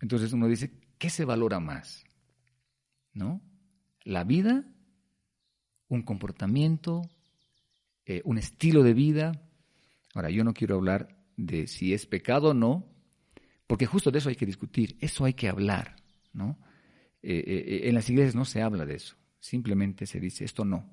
Entonces 0.02 0.34
uno 0.34 0.48
dice, 0.48 0.74
¿qué 0.98 1.12
se 1.12 1.24
valora 1.24 1.60
más? 1.60 2.04
¿No? 3.14 3.42
La 4.06 4.24
vida, 4.24 4.66
un 5.88 6.02
comportamiento, 6.02 7.04
eh, 8.06 8.24
un 8.26 8.40
estilo 8.40 8.82
de 8.82 8.96
vida. 8.96 9.34
Ahora, 10.14 10.30
yo 10.30 10.44
no 10.44 10.54
quiero 10.54 10.76
hablar 10.76 11.18
de 11.38 11.68
si 11.68 11.94
es 11.94 12.06
pecado 12.06 12.50
o 12.50 12.54
no, 12.54 12.86
porque 13.68 13.86
justo 13.86 14.12
de 14.12 14.20
eso 14.20 14.30
hay 14.30 14.36
que 14.36 14.46
discutir, 14.46 14.98
eso 15.00 15.26
hay 15.26 15.34
que 15.34 15.50
hablar, 15.50 15.96
¿no? 16.34 16.60
Eh, 17.22 17.44
eh, 17.48 17.82
en 17.90 17.96
las 17.96 18.10
iglesias 18.10 18.36
no 18.36 18.46
se 18.46 18.62
habla 18.62 18.86
de 18.86 18.96
eso, 18.96 19.16
simplemente 19.40 20.06
se 20.06 20.20
dice 20.20 20.44
esto 20.44 20.66
no. 20.66 20.90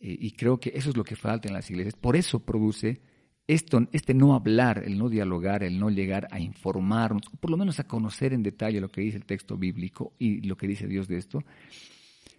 y 0.00 0.30
creo 0.32 0.58
que 0.58 0.72
eso 0.74 0.90
es 0.90 0.96
lo 0.96 1.04
que 1.04 1.16
falta 1.16 1.48
en 1.48 1.54
las 1.54 1.70
iglesias. 1.70 1.94
Por 1.94 2.16
eso 2.16 2.44
produce 2.44 3.00
esto, 3.48 3.86
este 3.92 4.12
no 4.12 4.34
hablar, 4.34 4.82
el 4.84 4.98
no 4.98 5.08
dialogar, 5.08 5.62
el 5.62 5.78
no 5.78 5.88
llegar 5.90 6.26
a 6.30 6.40
informarnos, 6.40 7.22
por 7.40 7.50
lo 7.50 7.56
menos 7.56 7.78
a 7.78 7.86
conocer 7.86 8.32
en 8.32 8.42
detalle 8.42 8.80
lo 8.80 8.90
que 8.90 9.00
dice 9.00 9.18
el 9.18 9.24
texto 9.24 9.56
bíblico 9.56 10.14
y 10.18 10.40
lo 10.42 10.56
que 10.56 10.66
dice 10.66 10.88
Dios 10.88 11.06
de 11.06 11.18
esto, 11.18 11.44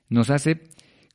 nos 0.09 0.29
hace, 0.29 0.63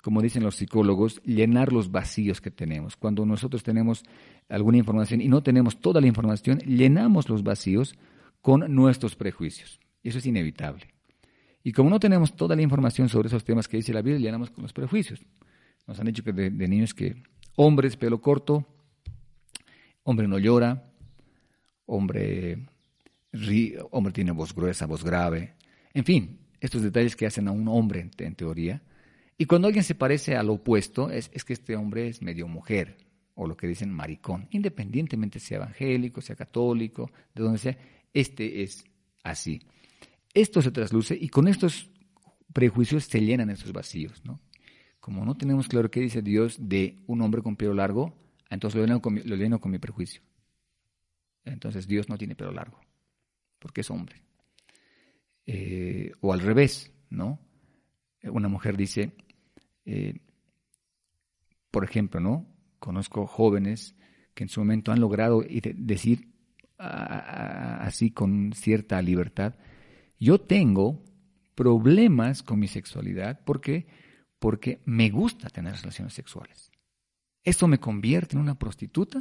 como 0.03 0.21
dicen 0.21 0.43
los 0.43 0.57
psicólogos, 0.57 1.23
llenar 1.25 1.73
los 1.73 1.91
vacíos 1.91 2.43
que 2.43 2.51
tenemos. 2.51 2.97
Cuando 2.97 3.25
nosotros 3.25 3.63
tenemos 3.63 4.03
alguna 4.51 4.77
información 4.77 5.23
y 5.23 5.29
no 5.29 5.43
tenemos 5.43 5.81
toda 5.81 6.01
la 6.01 6.07
información, 6.07 6.59
llenamos 6.59 7.31
los 7.31 7.43
vacíos 7.43 7.95
con 8.43 8.75
nuestros 8.75 9.17
prejuicios. 9.17 9.81
Eso 10.03 10.19
es 10.19 10.27
inevitable. 10.27 10.89
Y 11.65 11.73
como 11.73 11.89
no 11.89 11.99
tenemos 11.99 12.37
toda 12.37 12.55
la 12.57 12.63
información 12.63 13.09
sobre 13.09 13.29
esos 13.29 13.45
temas 13.45 13.69
que 13.69 13.79
dice 13.79 13.95
la 13.95 14.03
Biblia, 14.03 14.27
llenamos 14.27 14.51
con 14.51 14.63
los 14.63 14.75
prejuicios. 14.75 15.25
Nos 15.87 15.99
han 15.99 16.07
dicho 16.07 16.23
que 16.23 16.33
de, 16.33 16.51
de 16.51 16.69
niños 16.69 16.93
que 16.93 17.23
hombres, 17.57 17.97
pelo 17.97 18.21
corto, 18.21 18.67
Hombre 20.05 20.27
no 20.27 20.39
llora, 20.39 20.91
hombre, 21.87 22.67
hombre 23.91 24.13
tiene 24.13 24.33
voz 24.33 24.53
gruesa, 24.53 24.87
voz 24.87 25.05
grave. 25.05 25.55
En 25.95 26.05
fin, 26.05 26.41
estos 26.61 26.83
detalles 26.83 27.15
que 27.15 27.27
hacen 27.27 27.47
a 27.47 27.53
un 27.53 27.69
hombre 27.69 28.11
en, 28.19 28.35
teoría. 28.35 28.83
Y 29.39 29.47
cuando 29.47 29.67
alguien 29.69 29.85
se 29.85 29.95
parece 29.95 30.37
al 30.37 30.51
opuesto, 30.51 31.11
es, 31.11 31.31
es, 31.33 31.45
que 31.45 31.53
este 31.53 31.77
hombre 31.77 32.09
es 32.09 32.23
medio 32.23 32.47
mujer, 32.49 32.97
o 33.35 33.47
lo 33.47 33.57
que 33.57 33.67
dicen 33.67 33.91
maricón, 33.91 34.47
independientemente 34.51 35.41
sea 35.41 35.57
evangélico, 35.59 36.21
sea 36.21 36.37
católico, 36.37 37.11
de 37.35 37.43
donde 37.43 37.59
sea, 37.59 37.79
este 38.13 38.63
es 38.63 38.85
así. 39.23 39.63
Esto 40.35 40.63
se 40.63 40.71
trasluce 40.71 41.17
y 41.19 41.29
con 41.29 41.49
estos 41.49 41.91
prejuicios 42.53 43.05
se 43.05 43.21
llenan 43.21 43.51
esos 43.51 43.73
vacíos, 43.73 44.25
¿no? 44.25 44.41
Como 45.01 45.25
no 45.25 45.35
tenemos 45.35 45.69
claro 45.69 45.91
qué 45.91 46.01
dice 46.01 46.23
Dios 46.23 46.57
de 46.61 47.03
un 47.07 47.23
hombre 47.23 47.43
con 47.43 47.57
pelo 47.57 47.75
largo, 47.75 48.15
entonces 48.51 48.79
lo 48.79 48.87
lleno 49.37 49.61
con 49.61 49.71
mi, 49.71 49.79
prejuicio. 49.79 50.23
Entonces 51.45 51.89
Dios 51.89 52.09
no 52.09 52.17
tiene 52.17 52.37
pelo 52.37 52.53
largo, 52.53 52.79
porque 53.59 53.81
es 53.81 53.91
hombre. 53.91 54.23
Eh, 55.45 56.13
o 56.21 56.33
al 56.33 56.41
revés, 56.41 56.93
¿no? 57.11 57.41
Una 58.25 58.49
mujer 58.49 58.77
dice, 58.77 59.13
eh, 59.85 60.21
por 61.71 61.85
ejemplo, 61.85 62.21
¿no? 62.21 62.47
Conozco 62.79 63.27
jóvenes 63.27 63.97
que 64.35 64.45
en 64.45 64.49
su 64.49 64.61
momento 64.61 64.93
han 64.93 65.01
logrado 65.01 65.43
decir 65.75 66.29
así 66.79 68.11
con 68.11 68.53
cierta 68.55 69.01
libertad, 69.03 69.55
yo 70.19 70.41
tengo 70.41 71.05
problemas 71.55 72.43
con 72.43 72.59
mi 72.59 72.67
sexualidad 72.67 73.41
porque 73.45 73.87
porque 74.43 74.83
me 74.87 75.09
gusta 75.09 75.49
tener 75.51 75.77
relaciones 75.77 76.15
sexuales. 76.15 76.73
¿Esto 77.45 77.69
me 77.69 77.79
convierte 77.79 78.35
en 78.35 78.43
una 78.43 78.59
prostituta? 78.59 79.21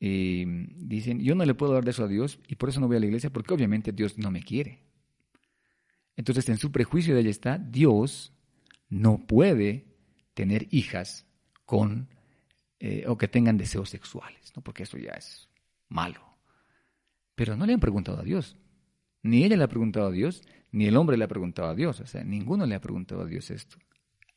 Y 0.00 0.44
dicen, 0.84 1.20
yo 1.20 1.36
no 1.36 1.44
le 1.44 1.54
puedo 1.54 1.74
dar 1.74 1.84
de 1.84 1.92
eso 1.92 2.02
a 2.02 2.08
Dios 2.08 2.40
y 2.48 2.56
por 2.56 2.70
eso 2.70 2.80
no 2.80 2.88
voy 2.88 2.96
a 2.96 3.00
la 3.00 3.06
iglesia 3.06 3.30
porque 3.30 3.54
obviamente 3.54 3.92
Dios 3.92 4.18
no 4.18 4.32
me 4.32 4.42
quiere. 4.42 4.82
Entonces 6.18 6.46
en 6.50 6.58
su 6.58 6.70
prejuicio 6.70 7.14
de 7.14 7.30
está, 7.30 7.56
Dios 7.56 8.34
no 8.90 9.26
puede 9.26 9.86
tener 10.34 10.68
hijas 10.70 11.26
con 11.64 12.10
eh, 12.78 13.04
o 13.08 13.16
que 13.16 13.28
tengan 13.28 13.56
deseos 13.56 13.88
sexuales, 13.88 14.52
¿no? 14.54 14.62
porque 14.62 14.82
eso 14.82 14.98
ya 14.98 15.12
es 15.12 15.48
malo. 15.88 16.20
Pero 17.34 17.56
no 17.56 17.64
le 17.64 17.72
han 17.72 17.80
preguntado 17.80 18.18
a 18.20 18.22
Dios. 18.22 18.58
Ni 19.22 19.44
ella 19.44 19.56
le 19.56 19.64
ha 19.64 19.68
preguntado 19.68 20.08
a 20.08 20.10
Dios, 20.10 20.42
ni 20.72 20.84
el 20.84 20.96
hombre 20.98 21.16
le 21.16 21.24
ha 21.24 21.28
preguntado 21.28 21.68
a 21.68 21.74
Dios. 21.74 22.00
O 22.00 22.06
sea, 22.06 22.22
ninguno 22.22 22.66
le 22.66 22.74
ha 22.74 22.80
preguntado 22.82 23.22
a 23.22 23.26
Dios 23.26 23.50
esto 23.50 23.78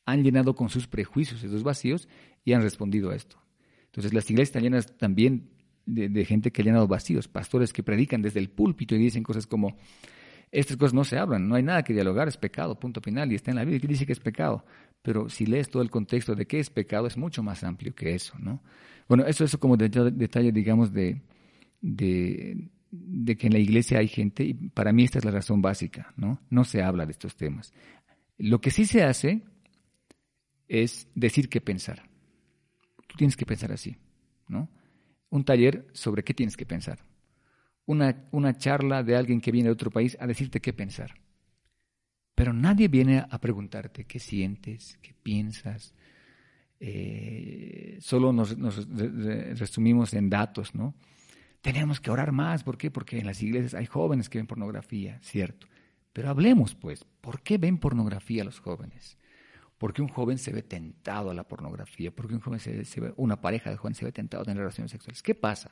han 0.04 0.22
llenado 0.22 0.54
con 0.54 0.68
sus 0.68 0.86
prejuicios 0.86 1.42
esos 1.42 1.62
vacíos 1.62 2.08
y 2.44 2.52
han 2.52 2.62
respondido 2.62 3.10
a 3.10 3.16
esto. 3.16 3.36
Entonces 3.86 4.12
las 4.12 4.28
iglesias 4.30 4.48
están 4.48 4.62
llenas 4.62 4.96
también 4.96 5.50
de, 5.84 6.24
gente 6.24 6.50
que 6.50 6.62
ha 6.62 6.64
llenado 6.64 6.88
vacíos, 6.88 7.28
pastores 7.28 7.72
que 7.72 7.82
predican 7.82 8.22
desde 8.22 8.40
el 8.40 8.48
púlpito 8.50 8.94
y 8.94 8.98
dicen 8.98 9.22
cosas 9.22 9.46
como, 9.46 9.76
estas 10.52 10.76
cosas 10.76 10.92
no 10.92 11.02
se 11.02 11.18
hablan, 11.18 11.48
no 11.48 11.54
hay 11.54 11.62
nada 11.62 11.82
que 11.82 11.94
dialogar, 11.94 12.28
es 12.28 12.36
pecado, 12.36 12.78
punto 12.78 13.00
final, 13.00 13.32
y 13.32 13.34
está 13.34 13.50
en 13.50 13.56
la 13.56 13.64
Biblia 13.64 13.80
que 13.80 13.88
dice 13.88 14.04
que 14.04 14.12
es 14.12 14.20
pecado. 14.20 14.64
Pero 15.00 15.30
si 15.30 15.46
lees 15.46 15.70
todo 15.70 15.82
el 15.82 15.90
contexto 15.90 16.34
de 16.34 16.46
qué 16.46 16.60
es 16.60 16.68
pecado, 16.68 17.06
es 17.06 17.16
mucho 17.16 17.42
más 17.42 17.64
amplio 17.64 17.94
que 17.94 18.14
eso, 18.14 18.38
¿no? 18.38 18.62
Bueno, 19.08 19.24
eso 19.24 19.44
es 19.44 19.56
como 19.56 19.78
detalle, 19.78 20.52
digamos, 20.52 20.92
de, 20.92 21.22
de, 21.80 22.68
de, 22.90 23.36
que 23.36 23.46
en 23.46 23.54
la 23.54 23.58
iglesia 23.58 23.98
hay 23.98 24.08
gente, 24.08 24.44
y 24.44 24.52
para 24.52 24.92
mí 24.92 25.04
esta 25.04 25.18
es 25.18 25.24
la 25.24 25.30
razón 25.30 25.62
básica, 25.62 26.12
¿no? 26.16 26.38
No 26.50 26.64
se 26.64 26.82
habla 26.82 27.06
de 27.06 27.12
estos 27.12 27.34
temas. 27.34 27.72
Lo 28.36 28.60
que 28.60 28.70
sí 28.70 28.84
se 28.84 29.02
hace 29.02 29.42
es 30.68 31.08
decir 31.14 31.48
qué 31.48 31.62
pensar. 31.62 32.02
Tú 33.06 33.16
tienes 33.16 33.36
que 33.36 33.46
pensar 33.46 33.72
así, 33.72 33.96
¿no? 34.48 34.68
Un 35.30 35.44
taller 35.44 35.86
sobre 35.92 36.22
qué 36.22 36.34
tienes 36.34 36.56
que 36.56 36.66
pensar. 36.66 36.98
Una, 37.86 38.24
una 38.30 38.56
charla 38.56 39.02
de 39.02 39.16
alguien 39.16 39.40
que 39.40 39.52
viene 39.52 39.68
de 39.68 39.72
otro 39.72 39.90
país 39.90 40.16
a 40.20 40.26
decirte 40.26 40.60
qué 40.60 40.72
pensar. 40.72 41.14
Pero 42.34 42.52
nadie 42.52 42.88
viene 42.88 43.24
a 43.28 43.38
preguntarte 43.38 44.04
qué 44.04 44.18
sientes, 44.18 44.98
qué 45.02 45.14
piensas. 45.22 45.94
Eh, 46.80 47.98
solo 48.00 48.32
nos, 48.32 48.56
nos, 48.56 48.88
resumimos 49.58 50.14
en 50.14 50.30
datos, 50.30 50.74
¿no? 50.74 50.94
Tenemos 51.60 52.00
que 52.00 52.10
orar 52.10 52.32
más, 52.32 52.64
¿por 52.64 52.76
qué? 52.76 52.90
Porque 52.90 53.18
en 53.18 53.26
las 53.26 53.40
iglesias 53.42 53.74
hay 53.74 53.86
jóvenes 53.86 54.28
que 54.28 54.38
ven 54.38 54.46
pornografía, 54.46 55.20
cierto. 55.22 55.68
Pero 56.12 56.28
hablemos, 56.28 56.74
pues, 56.74 57.04
¿por 57.20 57.42
qué 57.42 57.58
ven 57.58 57.78
pornografía 57.78 58.44
los 58.44 58.58
jóvenes? 58.58 59.16
¿Por 59.78 59.92
qué 59.92 60.02
un 60.02 60.08
joven 60.08 60.38
se 60.38 60.52
ve 60.52 60.62
tentado 60.62 61.30
a 61.30 61.34
la 61.34 61.44
pornografía? 61.44 62.10
¿Por 62.10 62.28
qué 62.28 62.34
un 62.34 62.40
joven 62.40 62.60
se, 62.60 63.00
ve, 63.00 63.14
una 63.16 63.40
pareja 63.40 63.70
de 63.70 63.76
jóvenes 63.76 63.98
se 63.98 64.04
ve 64.04 64.12
tentado 64.12 64.42
a 64.42 64.44
tener 64.44 64.58
relaciones 64.58 64.90
sexuales? 64.90 65.22
¿Qué 65.22 65.34
pasa? 65.34 65.70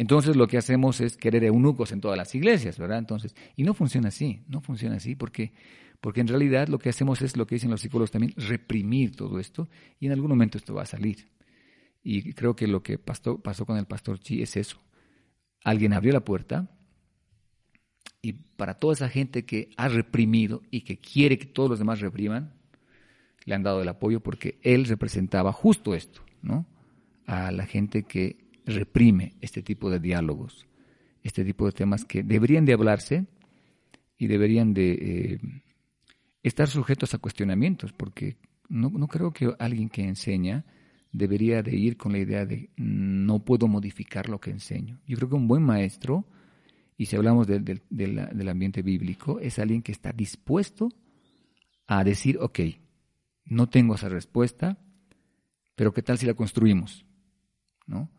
Entonces 0.00 0.34
lo 0.34 0.48
que 0.48 0.56
hacemos 0.56 1.02
es 1.02 1.18
querer 1.18 1.44
eunucos 1.44 1.92
en 1.92 2.00
todas 2.00 2.16
las 2.16 2.34
iglesias, 2.34 2.78
¿verdad? 2.78 2.96
Entonces, 2.96 3.34
y 3.54 3.64
no 3.64 3.74
funciona 3.74 4.08
así, 4.08 4.40
no 4.48 4.62
funciona 4.62 4.96
así 4.96 5.14
porque, 5.14 5.52
porque 6.00 6.22
en 6.22 6.28
realidad 6.28 6.68
lo 6.68 6.78
que 6.78 6.88
hacemos 6.88 7.20
es 7.20 7.36
lo 7.36 7.46
que 7.46 7.56
dicen 7.56 7.70
los 7.70 7.82
psicólogos 7.82 8.10
también, 8.10 8.32
reprimir 8.34 9.14
todo 9.14 9.38
esto 9.38 9.68
y 9.98 10.06
en 10.06 10.12
algún 10.12 10.30
momento 10.30 10.56
esto 10.56 10.72
va 10.72 10.84
a 10.84 10.86
salir. 10.86 11.28
Y 12.02 12.32
creo 12.32 12.56
que 12.56 12.66
lo 12.66 12.82
que 12.82 12.96
pasó, 12.96 13.42
pasó 13.42 13.66
con 13.66 13.76
el 13.76 13.84
pastor 13.84 14.18
Chi 14.18 14.40
es 14.40 14.56
eso. 14.56 14.78
Alguien 15.64 15.92
abrió 15.92 16.14
la 16.14 16.24
puerta 16.24 16.70
y 18.22 18.32
para 18.32 18.78
toda 18.78 18.94
esa 18.94 19.10
gente 19.10 19.44
que 19.44 19.68
ha 19.76 19.88
reprimido 19.88 20.62
y 20.70 20.80
que 20.80 20.98
quiere 20.98 21.36
que 21.36 21.44
todos 21.44 21.68
los 21.68 21.78
demás 21.78 22.00
repriman, 22.00 22.54
le 23.44 23.54
han 23.54 23.62
dado 23.62 23.82
el 23.82 23.88
apoyo 23.90 24.20
porque 24.20 24.58
él 24.62 24.86
representaba 24.86 25.52
justo 25.52 25.94
esto, 25.94 26.22
¿no? 26.40 26.64
A 27.26 27.52
la 27.52 27.66
gente 27.66 28.04
que 28.04 28.48
reprime 28.66 29.34
este 29.40 29.62
tipo 29.62 29.90
de 29.90 30.00
diálogos, 30.00 30.66
este 31.22 31.44
tipo 31.44 31.66
de 31.66 31.72
temas 31.72 32.04
que 32.04 32.22
deberían 32.22 32.64
de 32.64 32.72
hablarse 32.72 33.26
y 34.18 34.26
deberían 34.26 34.74
de 34.74 34.92
eh, 34.92 35.40
estar 36.42 36.68
sujetos 36.68 37.14
a 37.14 37.18
cuestionamientos, 37.18 37.92
porque 37.92 38.36
no, 38.68 38.90
no 38.90 39.08
creo 39.08 39.32
que 39.32 39.54
alguien 39.58 39.88
que 39.88 40.02
enseña 40.02 40.64
debería 41.12 41.62
de 41.62 41.76
ir 41.76 41.96
con 41.96 42.12
la 42.12 42.18
idea 42.18 42.46
de 42.46 42.70
no 42.76 43.44
puedo 43.44 43.66
modificar 43.66 44.28
lo 44.28 44.40
que 44.40 44.50
enseño. 44.50 45.00
Yo 45.06 45.16
creo 45.16 45.28
que 45.28 45.34
un 45.34 45.48
buen 45.48 45.62
maestro, 45.62 46.26
y 46.96 47.06
si 47.06 47.16
hablamos 47.16 47.46
del 47.46 48.48
ambiente 48.48 48.82
bíblico, 48.82 49.40
es 49.40 49.58
alguien 49.58 49.82
que 49.82 49.92
está 49.92 50.12
dispuesto 50.12 50.90
a 51.86 52.04
decir, 52.04 52.38
ok, 52.40 52.60
no 53.46 53.68
tengo 53.68 53.94
esa 53.94 54.08
respuesta, 54.08 54.78
pero 55.74 55.92
¿qué 55.92 56.02
tal 56.02 56.18
si 56.18 56.26
la 56.26 56.34
construimos? 56.34 57.04
¿No? 57.86 58.10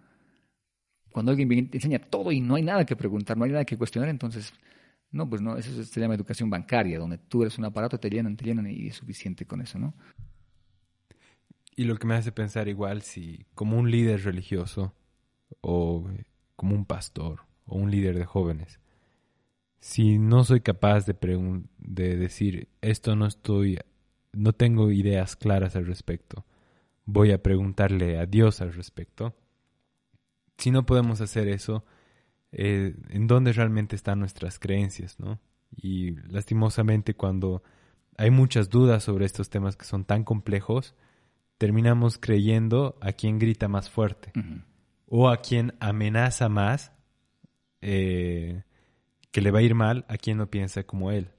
Cuando 1.12 1.32
alguien 1.32 1.70
te 1.70 1.78
enseña 1.78 2.00
todo 2.00 2.32
y 2.32 2.42
no 2.42 2.56
hay 2.56 2.64
nada 2.64 2.86
que 2.86 2.96
preguntar, 2.96 3.38
no 3.38 3.44
hay 3.46 3.52
nada 3.52 3.66
que 3.66 3.78
cuestionar, 3.78 4.10
entonces 4.10 4.54
No, 5.12 5.30
pues 5.30 5.42
no, 5.42 5.58
eso 5.58 5.84
se 5.84 6.02
llama 6.02 6.16
educación 6.16 6.50
bancaria, 6.50 7.00
donde 7.00 7.18
tú 7.20 7.44
eres 7.44 7.58
un 7.60 7.66
aparato, 7.66 8.00
te 8.00 8.10
llenan, 8.10 8.38
te 8.38 8.46
llenan 8.46 8.68
y 8.68 8.88
es 8.88 8.96
suficiente 8.98 9.46
con 9.46 9.62
eso, 9.62 9.80
¿no? 9.80 9.94
Y 11.76 11.86
lo 11.86 11.98
que 11.98 12.08
me 12.08 12.16
hace 12.16 12.32
pensar 12.32 12.68
igual 12.68 13.02
si 13.02 13.46
como 13.56 13.78
un 13.78 13.90
líder 13.92 14.24
religioso 14.24 14.94
o 15.62 16.08
como 16.56 16.76
un 16.76 16.86
pastor 16.86 17.42
o 17.66 17.78
un 17.78 17.92
líder 17.92 18.18
de 18.18 18.26
jóvenes, 18.26 18.80
si 19.80 20.20
no 20.20 20.44
soy 20.44 20.62
capaz 20.62 21.06
de 21.06 22.18
decir 22.18 22.70
esto 22.82 23.16
no 23.16 23.26
estoy, 23.28 23.80
no 24.34 24.54
tengo 24.54 24.92
ideas 24.92 25.36
claras 25.36 25.76
al 25.76 25.86
respecto, 25.88 26.46
voy 27.06 27.32
a 27.32 27.42
preguntarle 27.42 28.20
a 28.20 28.26
Dios 28.26 28.62
al 28.62 28.74
respecto. 28.74 29.36
Si 30.62 30.70
no 30.70 30.86
podemos 30.86 31.22
hacer 31.22 31.48
eso, 31.48 31.84
eh, 32.52 32.96
¿en 33.10 33.26
dónde 33.26 33.52
realmente 33.52 33.96
están 33.96 34.20
nuestras 34.20 34.60
creencias, 34.60 35.20
no? 35.20 35.40
Y 35.76 36.12
lastimosamente 36.32 37.16
cuando 37.16 37.64
hay 38.16 38.30
muchas 38.30 38.70
dudas 38.70 39.04
sobre 39.04 39.26
estos 39.26 39.50
temas 39.50 39.76
que 39.76 39.86
son 39.86 40.06
tan 40.06 40.24
complejos, 40.24 40.94
terminamos 41.58 42.20
creyendo 42.20 42.96
a 43.02 43.14
quien 43.14 43.40
grita 43.40 43.68
más 43.68 43.90
fuerte 43.90 44.34
o 45.08 45.30
a 45.30 45.38
quien 45.38 45.74
amenaza 45.80 46.48
más 46.48 46.92
eh, 47.82 48.62
que 49.32 49.42
le 49.42 49.50
va 49.50 49.60
a 49.60 49.64
ir 49.64 49.74
mal 49.74 50.06
a 50.10 50.18
quien 50.18 50.38
no 50.38 50.52
piensa 50.52 50.84
como 50.84 51.10
él 51.10 51.32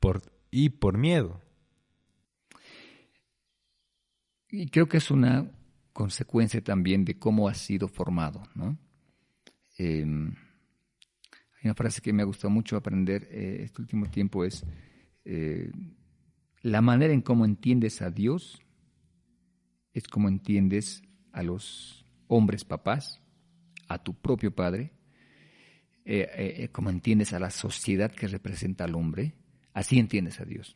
por, 0.00 0.22
y 0.50 0.70
por 0.70 0.98
miedo. 0.98 1.40
Y 4.50 4.70
creo 4.70 4.88
que 4.88 4.96
es 4.96 5.12
una 5.12 5.52
consecuencia 5.96 6.62
también 6.62 7.06
de 7.06 7.18
cómo 7.18 7.48
ha 7.48 7.54
sido 7.54 7.88
formado. 7.88 8.42
¿no? 8.54 8.78
Em, 9.78 10.34
hay 11.54 11.60
una 11.64 11.74
frase 11.74 12.02
que 12.02 12.12
me 12.12 12.20
ha 12.22 12.26
gustado 12.26 12.50
mucho 12.50 12.76
aprender 12.76 13.26
eh, 13.30 13.62
este 13.62 13.80
último 13.80 14.10
tiempo 14.10 14.44
es 14.44 14.62
eh, 15.24 15.72
la 16.60 16.82
manera 16.82 17.14
en 17.14 17.22
cómo 17.22 17.46
entiendes 17.46 18.02
a 18.02 18.10
Dios 18.10 18.62
es 19.94 20.06
como 20.06 20.28
entiendes 20.28 21.02
a 21.32 21.42
los 21.42 22.04
hombres 22.26 22.66
papás, 22.66 23.22
a 23.88 24.02
tu 24.02 24.12
propio 24.20 24.54
padre, 24.54 24.92
eh, 26.04 26.68
como 26.72 26.90
entiendes 26.90 27.32
a 27.32 27.38
la 27.38 27.48
sociedad 27.48 28.12
que 28.12 28.28
representa 28.28 28.84
al 28.84 28.96
hombre, 28.96 29.32
así 29.72 29.98
entiendes 29.98 30.40
a 30.40 30.44
Dios. 30.44 30.74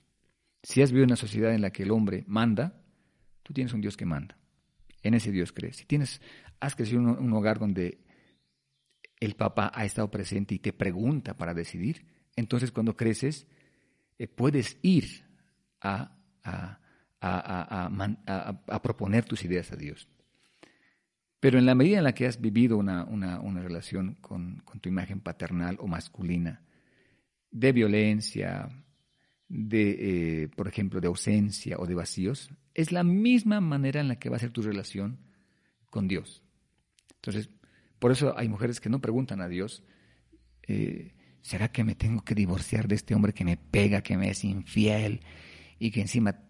Si 0.62 0.80
has 0.80 0.92
vivido 0.92 1.04
una 1.04 1.16
sociedad 1.16 1.54
en 1.54 1.60
la 1.60 1.72
que 1.72 1.82
el 1.82 1.90
hombre 1.90 2.24
manda, 2.26 2.82
tú 3.42 3.52
tienes 3.52 3.74
un 3.74 3.82
Dios 3.82 3.98
que 3.98 4.06
manda. 4.06 4.39
En 5.02 5.14
ese 5.14 5.32
Dios 5.32 5.52
crees. 5.52 5.76
Si 5.76 5.84
tienes, 5.84 6.20
has 6.60 6.74
crecido 6.74 7.00
en 7.00 7.08
un, 7.08 7.32
hogar 7.32 7.58
donde 7.58 7.98
el 9.18 9.34
papá 9.34 9.70
ha 9.74 9.84
estado 9.84 10.10
presente 10.10 10.54
y 10.54 10.58
te 10.58 10.72
pregunta 10.72 11.36
para 11.36 11.54
decidir, 11.54 12.06
entonces 12.36 12.70
cuando 12.72 12.96
creces 12.96 13.46
eh, 14.18 14.28
puedes 14.28 14.78
ir 14.82 15.24
a, 15.80 16.16
a, 16.42 16.78
proponer 18.82 19.24
tus 19.24 19.44
ideas 19.44 19.72
a 19.72 19.76
Dios. 19.76 20.08
Pero 21.40 21.58
en 21.58 21.66
la 21.66 21.74
medida 21.74 21.98
en 21.98 22.04
la 22.04 22.14
que 22.14 22.26
has 22.26 22.40
vivido 22.40 22.76
una, 22.76 23.06
relación 23.62 24.16
con, 24.20 24.62
tu 24.80 24.88
imagen 24.88 25.20
paternal 25.20 25.76
o 25.80 25.86
masculina, 25.86 26.62
de 27.50 27.72
violencia, 27.72 28.68
de, 29.50 30.44
eh, 30.44 30.48
por 30.48 30.68
ejemplo, 30.68 31.00
de 31.00 31.08
ausencia 31.08 31.76
o 31.78 31.86
de 31.86 31.94
vacíos, 31.94 32.50
es 32.72 32.92
la 32.92 33.02
misma 33.02 33.60
manera 33.60 34.00
en 34.00 34.08
la 34.08 34.18
que 34.18 34.30
va 34.30 34.36
a 34.36 34.40
ser 34.40 34.52
tu 34.52 34.62
relación 34.62 35.18
con 35.90 36.06
Dios. 36.06 36.42
Entonces, 37.16 37.50
por 37.98 38.12
eso 38.12 38.38
hay 38.38 38.48
mujeres 38.48 38.80
que 38.80 38.88
no 38.88 39.00
preguntan 39.00 39.42
a 39.42 39.48
Dios, 39.48 39.82
eh, 40.62 41.14
¿será 41.42 41.72
que 41.72 41.82
me 41.82 41.96
tengo 41.96 42.22
que 42.22 42.36
divorciar 42.36 42.86
de 42.86 42.94
este 42.94 43.14
hombre 43.14 43.34
que 43.34 43.44
me 43.44 43.56
pega, 43.56 44.02
que 44.02 44.16
me 44.16 44.30
es 44.30 44.44
infiel 44.44 45.20
y 45.80 45.90
que 45.90 46.00
encima 46.00 46.44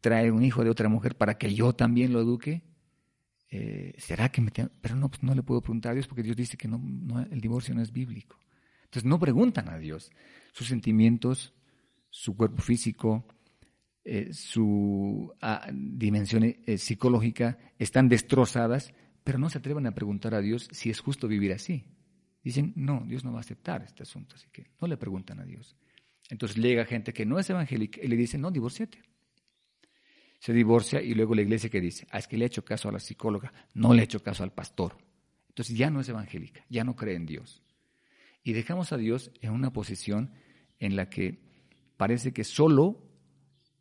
trae 0.00 0.30
un 0.30 0.44
hijo 0.44 0.62
de 0.62 0.70
otra 0.70 0.88
mujer 0.88 1.16
para 1.16 1.36
que 1.38 1.52
yo 1.52 1.74
también 1.74 2.12
lo 2.12 2.20
eduque? 2.20 2.62
Eh, 3.50 3.94
¿Será 3.98 4.30
que 4.30 4.40
me 4.40 4.52
tengo? 4.52 4.70
Pero 4.80 4.94
no, 4.94 5.08
pues 5.08 5.24
no 5.24 5.34
le 5.34 5.42
puedo 5.42 5.60
preguntar 5.60 5.90
a 5.90 5.94
Dios 5.94 6.06
porque 6.06 6.22
Dios 6.22 6.36
dice 6.36 6.56
que 6.56 6.68
el 6.68 7.40
divorcio 7.40 7.74
no 7.74 7.82
es 7.82 7.90
bíblico. 7.90 8.38
Entonces 8.84 9.04
no 9.04 9.18
preguntan 9.18 9.68
a 9.68 9.78
Dios. 9.78 10.12
Sus 10.52 10.68
sentimientos, 10.68 11.52
su 12.18 12.36
cuerpo 12.36 12.62
físico, 12.62 13.24
eh, 14.02 14.32
su 14.32 15.32
ah, 15.40 15.68
dimensión 15.72 16.42
eh, 16.42 16.76
psicológica 16.76 17.58
están 17.78 18.08
destrozadas, 18.08 18.92
pero 19.22 19.38
no 19.38 19.48
se 19.48 19.58
atreven 19.58 19.86
a 19.86 19.94
preguntar 19.94 20.34
a 20.34 20.40
Dios 20.40 20.68
si 20.72 20.90
es 20.90 20.98
justo 20.98 21.28
vivir 21.28 21.52
así. 21.52 21.84
Dicen, 22.42 22.72
no, 22.74 23.04
Dios 23.06 23.24
no 23.24 23.30
va 23.30 23.38
a 23.38 23.42
aceptar 23.42 23.82
este 23.82 24.02
asunto, 24.02 24.34
así 24.34 24.48
que 24.50 24.66
no 24.80 24.88
le 24.88 24.96
preguntan 24.96 25.38
a 25.38 25.44
Dios. 25.44 25.76
Entonces 26.28 26.56
llega 26.56 26.84
gente 26.86 27.12
que 27.12 27.24
no 27.24 27.38
es 27.38 27.48
evangélica 27.50 28.00
y 28.02 28.08
le 28.08 28.16
dice, 28.16 28.36
no, 28.36 28.50
divórciate 28.50 28.98
se 30.40 30.52
divorcia 30.52 31.02
y 31.02 31.14
luego 31.14 31.34
la 31.34 31.42
iglesia 31.42 31.68
que 31.68 31.80
dice, 31.80 32.06
ah, 32.10 32.18
es 32.18 32.28
que 32.28 32.36
le 32.36 32.44
he 32.44 32.46
hecho 32.46 32.64
caso 32.64 32.88
a 32.88 32.92
la 32.92 33.00
psicóloga, 33.00 33.52
no 33.74 33.92
le 33.92 34.02
he 34.02 34.04
hecho 34.04 34.22
caso 34.22 34.44
al 34.44 34.52
pastor. 34.52 34.96
Entonces 35.48 35.76
ya 35.76 35.90
no 35.90 36.00
es 36.00 36.08
evangélica, 36.08 36.64
ya 36.68 36.84
no 36.84 36.94
cree 36.94 37.16
en 37.16 37.26
Dios. 37.26 37.60
Y 38.44 38.52
dejamos 38.52 38.92
a 38.92 38.96
Dios 38.96 39.32
en 39.40 39.50
una 39.50 39.72
posición 39.72 40.32
en 40.78 40.94
la 40.94 41.10
que 41.10 41.47
parece 41.98 42.32
que 42.32 42.44
solo 42.44 43.04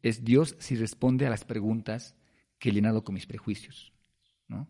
es 0.02 0.26
Dios 0.26 0.58
si 0.60 0.76
responde 0.76 1.26
a 1.26 1.30
las 1.30 1.46
preguntas 1.46 2.18
que 2.60 2.70
he 2.70 2.74
llenado 2.74 3.06
con 3.06 3.16
mis 3.16 3.28
prejuicios. 3.28 3.94
¿no? 4.50 4.68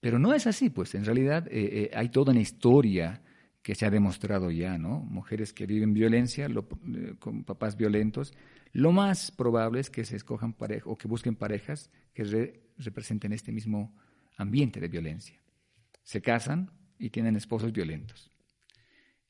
Pero 0.00 0.18
no 0.18 0.34
es 0.34 0.46
así, 0.46 0.68
pues 0.68 0.94
en 0.94 1.06
realidad 1.06 1.48
eh, 1.48 1.84
eh, 1.84 1.90
hay 1.94 2.10
toda 2.10 2.32
una 2.32 2.42
historia 2.42 3.22
que 3.62 3.74
se 3.74 3.86
ha 3.86 3.90
demostrado 3.90 4.50
ya, 4.50 4.76
¿no? 4.76 5.00
Mujeres 5.00 5.54
que 5.54 5.64
viven 5.64 5.94
violencia 5.94 6.46
eh, 6.46 7.14
con 7.18 7.44
papás 7.44 7.78
violentos, 7.78 8.34
lo 8.72 8.92
más 8.92 9.30
probable 9.30 9.80
es 9.80 9.88
que 9.88 10.04
se 10.04 10.16
escojan 10.16 10.54
o 10.84 10.98
que 10.98 11.08
busquen 11.08 11.36
parejas 11.36 11.90
que 12.12 12.60
representen 12.76 13.32
este 13.32 13.52
mismo 13.52 13.96
ambiente 14.36 14.80
de 14.80 14.88
violencia. 14.88 15.40
Se 16.02 16.20
casan 16.20 16.70
y 16.98 17.08
tienen 17.08 17.36
esposos 17.36 17.72
violentos. 17.72 18.33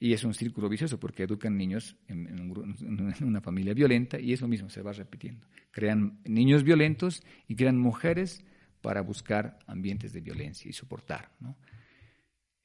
Y 0.00 0.12
es 0.12 0.24
un 0.24 0.34
círculo 0.34 0.68
vicioso 0.68 0.98
porque 0.98 1.22
educan 1.22 1.56
niños 1.56 1.96
en, 2.08 2.28
en, 2.28 3.24
una 3.24 3.40
familia 3.40 3.74
violenta 3.74 4.20
y 4.20 4.32
eso 4.32 4.48
mismo 4.48 4.68
se 4.68 4.82
va 4.82 4.92
repitiendo. 4.92 5.46
Crean 5.70 6.18
niños 6.24 6.62
violentos 6.62 7.22
y 7.48 7.54
crean 7.54 7.78
mujeres 7.78 8.44
para 8.80 9.00
buscar 9.00 9.58
ambientes 9.66 10.12
de 10.12 10.20
violencia 10.20 10.68
y 10.68 10.72
soportar. 10.72 11.30
¿no? 11.40 11.56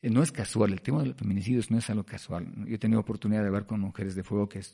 Eh, 0.01 0.11
es 0.21 0.31
casual, 0.31 0.73
el 0.73 0.81
tema 0.81 1.01
de 1.01 1.07
los 1.07 1.17
feminicidios 1.17 1.71
no 1.71 1.77
es 1.77 1.89
algo 1.89 2.05
casual. 2.05 2.47
Yo 2.65 2.75
he 2.75 2.77
tenido 2.77 2.99
oportunidad 2.99 3.41
de 3.41 3.47
hablar 3.47 3.65
con 3.65 3.79
Mujeres 3.79 4.15
de 4.15 4.23
Fuego, 4.23 4.47
que 4.47 4.59
es 4.59 4.73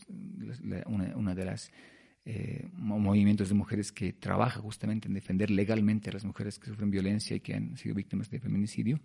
una, 0.86 1.36
de 1.36 1.46
las 1.46 1.72
eh, 2.26 2.68
movimientos 2.74 3.50
de 3.50 3.56
mujeres 3.56 3.92
que 3.92 4.14
trabaja 4.14 4.60
justamente 4.60 5.08
en 5.08 5.14
defender 5.14 5.50
legalmente 5.50 6.10
a 6.10 6.14
las 6.14 6.26
mujeres 6.26 6.60
que 6.60 6.68
sufren 6.68 6.92
violencia 6.92 7.36
y 7.36 7.40
que 7.40 7.56
han 7.56 7.78
sido 7.78 7.96
víctimas 7.96 8.30
de 8.30 8.40
feminicidio. 8.40 9.00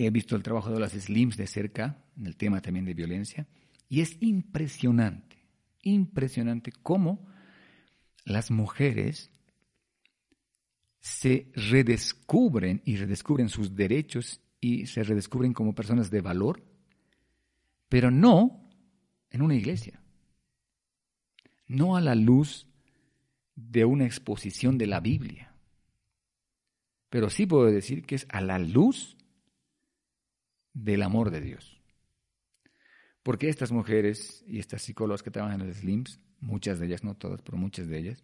He 0.00 0.10
visto 0.10 0.36
el 0.36 0.44
trabajo 0.44 0.70
de 0.70 0.78
las 0.78 0.92
SLIMS 0.92 1.36
de 1.36 1.48
cerca 1.48 1.98
en 2.16 2.26
el 2.26 2.36
tema 2.36 2.60
también 2.60 2.84
de 2.84 2.94
violencia 2.94 3.48
y 3.88 4.00
es 4.00 4.16
impresionante, 4.20 5.44
impresionante 5.82 6.70
cómo 6.70 7.26
las 8.24 8.52
mujeres 8.52 9.32
se 11.00 11.50
redescubren 11.52 12.80
y 12.84 12.94
redescubren 12.94 13.48
sus 13.48 13.74
derechos 13.74 14.40
y 14.60 14.86
se 14.86 15.02
redescubren 15.02 15.52
como 15.52 15.74
personas 15.74 16.12
de 16.12 16.20
valor, 16.20 16.62
pero 17.88 18.12
no 18.12 18.70
en 19.30 19.42
una 19.42 19.56
iglesia, 19.56 20.00
no 21.66 21.96
a 21.96 22.00
la 22.00 22.14
luz 22.14 22.68
de 23.56 23.84
una 23.84 24.06
exposición 24.06 24.78
de 24.78 24.86
la 24.86 25.00
Biblia, 25.00 25.56
pero 27.10 27.30
sí 27.30 27.46
puedo 27.46 27.64
decir 27.64 28.06
que 28.06 28.14
es 28.14 28.24
a 28.28 28.40
la 28.40 28.60
luz 28.60 29.17
del 30.74 31.02
amor 31.02 31.30
de 31.30 31.40
Dios. 31.40 31.80
Porque 33.22 33.48
estas 33.48 33.72
mujeres 33.72 34.44
y 34.46 34.58
estas 34.58 34.82
psicólogas 34.82 35.22
que 35.22 35.30
trabajan 35.30 35.60
en 35.60 35.66
los 35.66 35.76
SLIMS, 35.76 36.20
muchas 36.40 36.78
de 36.78 36.86
ellas, 36.86 37.04
no 37.04 37.14
todas, 37.14 37.42
pero 37.42 37.58
muchas 37.58 37.88
de 37.88 37.98
ellas, 37.98 38.22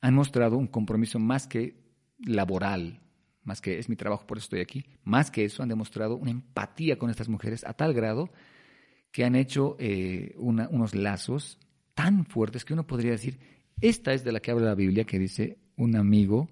han 0.00 0.14
mostrado 0.14 0.56
un 0.56 0.66
compromiso 0.66 1.18
más 1.18 1.46
que 1.46 1.82
laboral, 2.18 3.00
más 3.44 3.60
que 3.60 3.78
es 3.78 3.88
mi 3.88 3.96
trabajo, 3.96 4.26
por 4.26 4.38
eso 4.38 4.44
estoy 4.44 4.60
aquí, 4.60 4.84
más 5.04 5.30
que 5.30 5.44
eso 5.44 5.62
han 5.62 5.68
demostrado 5.68 6.16
una 6.16 6.30
empatía 6.30 6.98
con 6.98 7.10
estas 7.10 7.28
mujeres 7.28 7.64
a 7.64 7.72
tal 7.72 7.94
grado 7.94 8.30
que 9.10 9.24
han 9.24 9.34
hecho 9.34 9.76
eh, 9.78 10.34
unos 10.38 10.94
lazos 10.94 11.58
tan 11.94 12.24
fuertes 12.24 12.64
que 12.64 12.72
uno 12.72 12.86
podría 12.86 13.10
decir, 13.10 13.38
esta 13.80 14.12
es 14.12 14.24
de 14.24 14.32
la 14.32 14.40
que 14.40 14.50
habla 14.50 14.66
la 14.66 14.74
Biblia, 14.74 15.04
que 15.04 15.18
dice, 15.18 15.58
un 15.76 15.96
amigo 15.96 16.48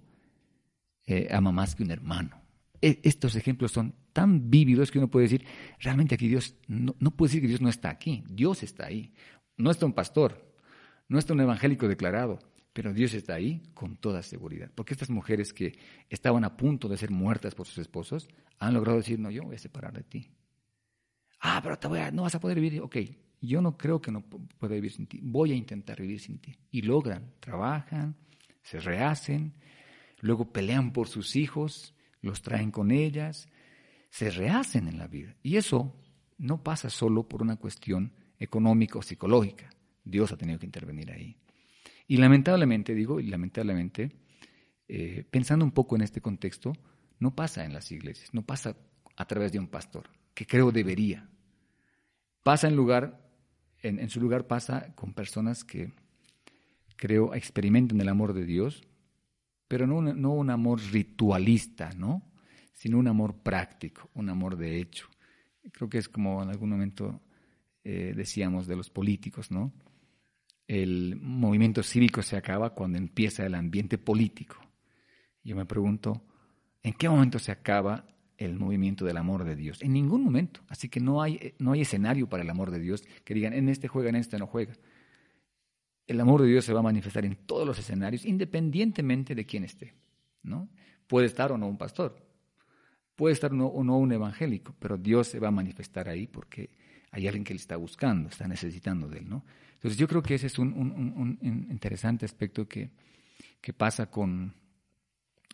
eh, 1.07 1.29
ama 1.31 1.53
más 1.53 1.75
que 1.75 1.83
un 1.83 1.91
hermano. 1.91 2.41
E, 2.83 3.01
estos 3.03 3.35
ejemplos 3.37 3.73
son 3.73 3.95
tan 4.13 4.51
vívidos 4.51 4.91
que 4.91 4.99
uno 4.99 5.09
puede 5.09 5.25
decir, 5.25 5.45
realmente 5.79 6.15
aquí 6.15 6.29
Dios, 6.29 6.55
no, 6.67 6.95
no 6.99 7.11
puede 7.11 7.31
decir 7.31 7.43
que 7.43 7.49
Dios 7.49 7.61
no 7.61 7.69
está 7.69 7.91
aquí, 7.91 8.25
Dios 8.29 8.63
está 8.63 8.87
ahí. 8.87 9.13
No 9.57 9.71
está 9.71 9.85
un 9.85 9.93
pastor, 9.93 10.55
no 11.09 11.19
está 11.19 11.35
un 11.35 11.41
evangélico 11.41 11.87
declarado, 11.87 12.39
pero 12.73 12.95
Dios 12.95 13.13
está 13.15 13.35
ahí 13.35 13.63
con 13.75 13.97
toda 13.97 14.23
seguridad. 14.23 14.71
Porque 14.75 14.95
estas 14.95 15.11
mujeres 15.11 15.53
que 15.53 15.79
estaban 16.09 16.45
a 16.45 16.57
punto 16.57 16.89
de 16.89 16.97
ser 16.97 17.11
muertas 17.11 17.55
por 17.55 17.67
sus 17.67 17.79
esposos 17.79 18.29
han 18.59 18.75
logrado 18.75 18.99
decir, 18.99 19.19
no, 19.19 19.31
yo 19.31 19.43
voy 19.43 19.57
a 19.57 19.59
separar 19.59 19.93
de 19.93 20.03
ti. 20.03 20.31
Ah, 21.41 21.61
pero 21.63 21.79
te 21.79 21.89
voy 21.89 21.99
a, 21.99 22.11
no 22.11 22.23
vas 22.23 22.35
a 22.35 22.41
poder 22.41 22.61
vivir. 22.61 22.81
Ok, 22.81 22.97
yo 23.41 23.61
no 23.61 23.77
creo 23.77 24.01
que 24.01 24.11
no 24.11 24.23
pueda 24.23 24.75
vivir 24.75 24.93
sin 24.93 25.07
ti. 25.07 25.21
Voy 25.23 25.53
a 25.53 25.55
intentar 25.55 26.01
vivir 26.01 26.21
sin 26.21 26.39
ti. 26.39 26.57
Y 26.71 26.83
logran, 26.83 27.33
trabajan, 27.41 28.17
se 28.63 28.81
rehacen, 28.81 29.55
luego 30.21 30.53
pelean 30.53 30.93
por 30.93 31.09
sus 31.09 31.37
hijos, 31.37 31.95
los 32.21 32.43
traen 32.43 32.71
con 32.71 32.91
ellas, 32.91 33.49
se 34.11 34.31
rehacen 34.31 34.89
en 34.89 34.99
la 34.99 35.07
vida. 35.07 35.37
Y 35.43 35.57
eso 35.57 35.97
no 36.37 36.63
pasa 36.63 36.91
solo 36.91 37.29
por 37.29 37.43
una 37.43 37.57
cuestión 37.57 38.13
económica 38.39 38.99
o 38.99 39.03
psicológica. 39.03 39.71
Dios 40.05 40.33
ha 40.33 40.37
tenido 40.37 40.59
que 40.59 40.67
intervenir 40.67 41.11
ahí. 41.11 41.37
Y 42.07 42.17
lamentablemente, 42.17 42.95
digo, 42.95 43.21
y 43.21 43.27
lamentablemente, 43.29 44.11
eh, 44.89 45.25
pensando 45.31 45.65
un 45.65 45.71
poco 45.71 45.95
en 45.95 46.03
este 46.03 46.21
contexto, 46.21 46.73
no 47.21 47.37
pasa 47.37 47.65
en 47.65 47.73
las 47.73 47.93
iglesias, 47.93 48.35
no 48.35 48.43
pasa 48.43 48.77
a 49.17 49.25
través 49.27 49.53
de 49.53 49.59
un 49.59 49.69
pastor, 49.69 50.11
que 50.35 50.47
creo 50.47 50.73
debería. 50.73 51.29
Pasa 52.43 52.67
en 52.67 52.75
lugar, 52.75 53.31
en, 53.83 54.09
su 54.09 54.21
lugar 54.21 54.47
pasa 54.47 54.95
con 54.95 55.13
personas 55.13 55.63
que 55.63 55.93
creo 56.97 57.35
experimentan 57.35 58.01
el 58.01 58.09
amor 58.09 58.33
de 58.33 58.45
Dios, 58.45 58.83
pero 59.69 59.87
no, 59.87 60.01
no 60.01 60.33
un 60.33 60.51
amor 60.51 60.81
ritualista, 60.91 61.91
¿no? 61.93 62.30
Sino 62.81 62.97
un 62.97 63.09
amor 63.09 63.35
práctico, 63.43 64.09
un 64.15 64.31
amor 64.31 64.57
de 64.57 64.81
hecho. 64.81 65.07
Creo 65.71 65.91
que 65.91 65.99
es 65.99 66.09
como 66.09 66.43
en 66.43 66.49
algún 66.49 66.71
momento 66.71 67.21
eh, 67.85 68.15
decíamos 68.17 68.67
de 68.67 68.75
los 68.75 68.89
políticos, 68.89 69.51
¿no? 69.51 69.71
El 70.67 71.17
movimiento 71.21 71.83
cívico 71.83 72.23
se 72.23 72.39
acaba 72.39 72.71
cuando 72.71 72.97
empieza 72.97 73.45
el 73.45 73.55
ambiente 73.55 73.99
político. 73.99 74.57
Yo 75.45 75.57
me 75.57 75.67
pregunto, 75.67 76.25
¿en 76.83 76.95
qué 76.95 77.07
momento 77.07 77.39
se 77.39 77.53
acaba 77.53 78.07
el 78.39 78.59
movimiento 78.59 79.05
del 79.05 79.19
amor 79.19 79.45
de 79.45 79.57
Dios? 79.57 79.83
En 79.83 79.93
ningún 79.93 80.25
momento. 80.25 80.63
Así 80.67 80.89
que 80.89 81.01
no 81.01 81.21
hay, 81.21 81.53
no 81.59 81.73
hay 81.73 81.83
escenario 81.83 82.31
para 82.31 82.45
el 82.45 82.49
amor 82.49 82.71
de 82.71 82.79
Dios 82.79 83.03
que 83.27 83.35
digan, 83.35 83.53
en 83.53 83.69
este 83.69 83.89
juega, 83.89 84.09
en 84.09 84.17
este 84.17 84.39
no 84.39 84.47
juega. 84.47 84.73
El 86.07 86.19
amor 86.19 86.41
de 86.41 86.49
Dios 86.49 86.65
se 86.65 86.73
va 86.73 86.81
a 86.81 86.85
manifestar 86.85 87.27
en 87.27 87.37
todos 87.37 87.67
los 87.67 87.79
escenarios, 87.79 88.25
independientemente 88.25 89.35
de 89.35 89.45
quién 89.45 89.65
esté. 89.65 89.93
¿no? 90.43 90.71
Puede 91.07 91.27
estar 91.27 91.53
o 91.53 91.59
no 91.59 91.69
un 91.69 91.77
pastor, 91.77 92.30
Puede 93.21 93.35
estar 93.35 93.53
o 93.53 93.85
no 93.85 93.99
un 93.99 94.13
evangélico, 94.13 94.75
pero 94.79 94.97
Dios 94.97 95.27
se 95.27 95.39
va 95.39 95.49
a 95.49 95.51
manifestar 95.51 96.09
ahí 96.09 96.27
porque 96.27 96.71
hay 97.11 97.27
alguien 97.27 97.45
que 97.45 97.53
le 97.53 97.61
está 97.61 97.77
buscando, 97.77 98.31
está 98.31 98.49
necesitando 98.49 99.09
de 99.09 99.19
él, 99.19 99.29
¿no? 99.29 99.45
Entonces 99.75 99.99
yo 99.99 100.09
creo 100.09 100.23
que 100.23 100.37
ese 100.37 100.47
es 100.47 100.59
un, 100.59 101.39
interesante 101.71 102.25
aspecto 102.25 102.67
que, 102.67 102.93
que 103.61 103.75
pasa 103.75 104.11
con, 104.11 104.55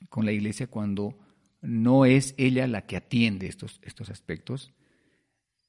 con 0.08 0.24
la 0.24 0.30
iglesia 0.30 0.68
cuando 0.68 1.18
no 1.60 2.04
es 2.04 2.36
ella 2.38 2.68
la 2.68 2.86
que 2.86 2.98
atiende 2.98 3.48
estos, 3.48 3.80
estos 3.82 4.10
aspectos, 4.10 4.72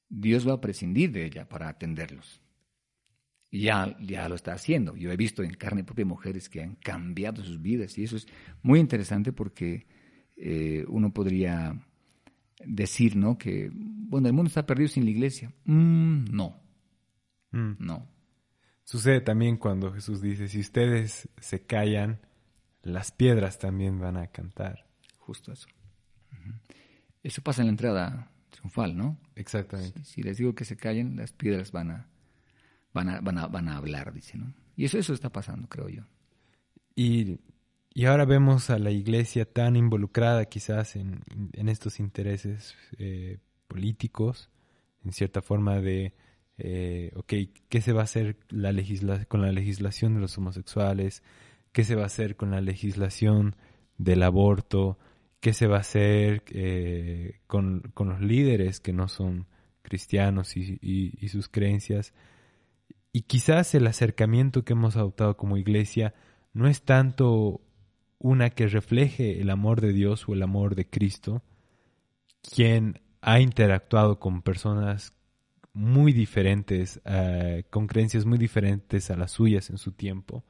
Dios 0.08 0.46
va 0.46 0.52
a 0.52 0.60
prescindir 0.60 1.10
de 1.10 1.24
ella 1.24 1.48
para 1.48 1.68
atenderlos. 1.68 2.40
Y 3.50 3.62
ya, 3.62 3.96
ya 4.00 4.28
lo 4.28 4.36
está 4.36 4.52
haciendo. 4.52 4.94
Yo 4.94 5.10
he 5.10 5.16
visto 5.16 5.42
en 5.42 5.54
carne 5.54 5.82
propia 5.82 6.04
mujeres 6.04 6.48
que 6.48 6.62
han 6.62 6.76
cambiado 6.76 7.42
sus 7.42 7.60
vidas 7.60 7.98
y 7.98 8.04
eso 8.04 8.16
es 8.16 8.28
muy 8.62 8.78
interesante 8.78 9.32
porque 9.32 9.88
eh, 10.36 10.84
uno 10.86 11.12
podría 11.12 11.84
decir, 12.64 13.16
¿no? 13.16 13.38
Que, 13.38 13.70
bueno, 13.72 14.28
el 14.28 14.34
mundo 14.34 14.48
está 14.48 14.66
perdido 14.66 14.88
sin 14.88 15.04
la 15.04 15.10
iglesia. 15.10 15.52
Mm, 15.64 16.24
no. 16.30 16.60
Mm. 17.50 17.72
No. 17.78 18.06
Sucede 18.84 19.20
también 19.20 19.56
cuando 19.56 19.92
Jesús 19.92 20.22
dice, 20.22 20.48
si 20.48 20.60
ustedes 20.60 21.28
se 21.38 21.66
callan, 21.66 22.20
las 22.82 23.12
piedras 23.12 23.58
también 23.58 23.98
van 23.98 24.16
a 24.16 24.28
cantar. 24.28 24.86
Justo 25.16 25.52
eso. 25.52 25.68
Eso 27.22 27.42
pasa 27.42 27.62
en 27.62 27.66
la 27.66 27.72
entrada 27.72 28.30
triunfal, 28.48 28.96
¿no? 28.96 29.18
Exactamente. 29.34 30.04
Si, 30.04 30.22
les 30.22 30.38
digo 30.38 30.54
que 30.54 30.64
se 30.64 30.76
callen, 30.76 31.16
las 31.16 31.32
piedras 31.32 31.72
van 31.72 31.90
a, 31.90 32.08
van 32.94 33.08
a, 33.10 33.20
van 33.20 33.38
a, 33.38 33.46
van 33.46 33.68
a 33.68 33.76
hablar, 33.76 34.12
dice, 34.12 34.38
¿no? 34.38 34.54
Y 34.76 34.84
eso, 34.84 34.98
eso 34.98 35.12
está 35.12 35.30
pasando, 35.30 35.68
creo 35.68 35.88
yo. 35.88 36.04
Y 36.94 37.38
y 37.98 38.06
ahora 38.06 38.24
vemos 38.26 38.70
a 38.70 38.78
la 38.78 38.92
iglesia 38.92 39.44
tan 39.44 39.74
involucrada 39.74 40.44
quizás 40.44 40.94
en, 40.94 41.24
estos 41.68 41.98
intereses 41.98 42.76
eh, 42.96 43.38
políticos, 43.66 44.50
en 45.04 45.12
cierta 45.12 45.42
forma 45.42 45.80
de, 45.80 46.14
eh, 46.58 47.10
ok, 47.16 47.32
¿qué 47.68 47.80
se 47.80 47.92
va 47.92 48.02
a 48.02 48.04
hacer 48.04 48.36
la 48.50 48.72
con 49.26 49.42
la 49.42 49.50
legislación 49.50 50.14
de 50.14 50.20
los 50.20 50.38
homosexuales? 50.38 51.24
¿Qué 51.72 51.82
se 51.82 51.96
va 51.96 52.04
a 52.04 52.06
hacer 52.06 52.36
con 52.36 52.52
la 52.52 52.60
legislación 52.60 53.56
del 53.96 54.22
aborto? 54.22 54.96
¿Qué 55.40 55.52
se 55.52 55.66
va 55.66 55.78
a 55.78 55.80
hacer 55.80 56.44
eh, 56.52 57.40
con, 57.48 57.92
los 57.96 58.20
líderes 58.20 58.78
que 58.78 58.92
no 58.92 59.08
son 59.08 59.48
cristianos 59.82 60.56
y 60.56 61.28
sus 61.30 61.48
creencias? 61.48 62.14
Y 63.12 63.22
quizás 63.22 63.74
el 63.74 63.88
acercamiento 63.88 64.64
que 64.64 64.74
hemos 64.74 64.94
adoptado 64.94 65.36
como 65.36 65.56
iglesia 65.56 66.14
no 66.52 66.68
es 66.68 66.82
tanto 66.82 67.60
una 68.18 68.50
que 68.50 68.66
refleje 68.66 69.40
el 69.40 69.50
amor 69.50 69.80
de 69.80 69.92
Dios 69.92 70.28
o 70.28 70.34
el 70.34 70.42
amor 70.42 70.74
de 70.74 70.88
Cristo, 70.88 71.42
quien 72.42 73.00
ha 73.20 73.40
interactuado 73.40 74.18
con 74.18 74.42
personas 74.42 75.14
muy 75.72 76.12
diferentes, 76.12 77.00
eh, 77.04 77.64
con 77.70 77.86
creencias 77.86 78.26
muy 78.26 78.38
diferentes 78.38 79.10
a 79.10 79.16
las 79.16 79.32
suyas 79.32 79.70
en 79.70 79.78
su 79.78 79.92
tiempo, 79.92 80.44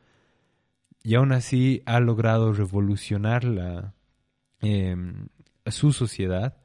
y 1.02 1.14
aún 1.14 1.32
así 1.32 1.82
ha 1.86 2.00
logrado 2.00 2.52
revolucionar 2.52 3.94
em, 4.60 5.28
su 5.66 5.92
sociedad 5.92 6.56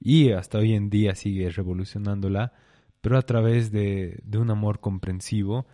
y 0.00 0.30
hasta 0.30 0.58
hoy 0.58 0.74
en 0.74 0.88
día 0.88 1.14
sigue 1.14 1.50
revolucionándola, 1.50 2.52
pero 3.00 3.18
a 3.18 3.22
través 3.22 3.70
de 3.72 4.22
un 4.34 4.50
amor 4.50 4.80
comprensivo 4.80 5.66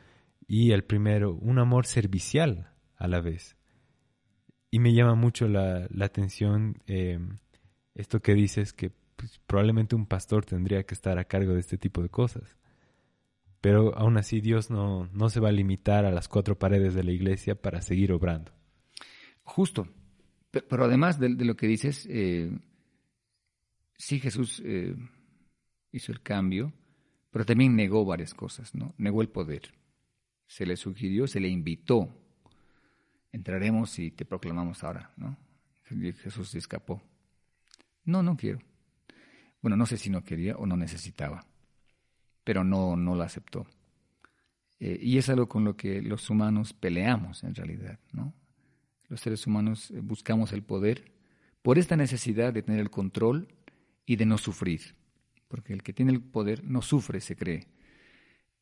y 0.47 0.73
el 0.73 0.85
primero, 0.85 1.35
un 1.35 1.59
amor 1.59 1.87
servicial 1.87 2.73
a 2.97 3.07
la 3.07 3.21
vez. 3.21 3.58
Y 4.71 4.81
me 4.81 4.93
llama 4.93 5.15
mucho 5.15 5.49
la, 5.49 5.89
atención 6.01 6.83
em, 6.87 7.39
esto 7.95 8.21
que 8.21 8.35
dices 8.35 8.73
que 8.73 8.91
pues, 9.17 9.41
probablemente 9.47 9.97
un 9.97 10.07
pastor 10.07 10.45
tendría 10.45 10.85
que 10.85 10.95
estar 10.95 11.19
a 11.19 11.25
cargo 11.25 11.55
de 11.55 11.61
este 11.61 11.79
tipo 11.79 12.03
de 12.03 12.09
cosas. 12.09 12.57
Pero 13.61 13.97
aún 13.97 14.17
así 14.19 14.41
Dios 14.41 14.71
no, 14.71 15.09
no 15.13 15.31
se 15.31 15.41
va 15.41 15.49
a 15.49 15.53
limitar 15.53 16.05
a 16.05 16.13
las 16.13 16.29
cuatro 16.29 16.59
paredes 16.59 16.95
de 16.95 17.03
la 17.03 17.13
iglesia 17.13 17.61
para 17.61 17.83
seguir 17.83 18.13
obrando. 18.13 18.53
Justo. 19.43 19.89
Pero, 20.51 20.85
además 20.85 21.19
de, 21.19 21.31
lo 21.31 21.57
que 21.57 21.67
dices, 21.67 22.07
eh, 22.09 22.51
sí 23.97 24.21
Jesús 24.21 24.63
eh, 24.65 24.95
hizo 25.93 26.13
el 26.13 26.23
cambio, 26.23 26.73
pero 27.31 27.45
también 27.45 27.77
negó 27.77 28.05
varias 28.05 28.35
cosas, 28.35 28.75
¿no? 28.75 28.95
Negó 28.97 29.21
el 29.23 29.29
poder. 29.29 29.75
Se 30.47 30.65
le 30.65 30.77
sugirió, 30.77 31.27
se 31.27 31.41
le 31.41 31.49
invitó 31.49 32.15
entraremos 33.33 33.99
y 33.99 34.11
te 34.11 34.25
proclamamos 34.25 34.83
ahora, 34.85 35.13
¿no? 35.17 35.37
Jesús 35.85 36.51
se 36.51 36.59
escapó. 36.59 37.03
No, 38.05 38.23
no 38.23 38.37
quiero. 38.37 38.59
Bueno, 39.61 39.77
no 39.77 39.87
sé 39.87 39.97
si 39.97 40.11
no 40.11 40.23
quería 40.23 40.57
o 40.57 40.67
no 40.67 40.77
necesitaba, 40.77 41.45
pero 42.45 42.65
no, 42.65 42.97
no 42.97 43.15
lo 43.15 43.23
aceptó. 43.23 43.67
Eh, 44.79 44.99
y 45.03 45.19
es 45.19 45.29
algo 45.29 45.49
con 45.49 45.65
lo 45.65 45.77
que 45.77 46.01
los 46.03 46.31
humanos 46.31 46.73
peleamos 46.73 47.43
en 47.43 47.55
realidad, 47.55 47.99
¿no? 48.13 48.35
Los 49.09 49.21
seres 49.21 49.47
humanos 49.47 49.91
eh, 49.91 50.01
buscamos 50.01 50.53
el 50.53 50.63
poder 50.63 51.13
por 51.63 51.79
esta 51.79 51.97
necesidad 51.97 52.53
de 52.53 52.63
tener 52.63 52.81
el 52.81 52.91
control 52.91 53.49
y 54.07 54.17
de 54.17 54.27
no 54.27 54.39
sufrir, 54.39 54.95
porque 55.49 55.73
el 55.73 55.83
que 55.83 55.93
tiene 55.93 56.13
el 56.13 56.23
poder 56.23 56.63
no 56.63 56.81
sufre, 56.83 57.21
se 57.21 57.35
cree. 57.35 57.67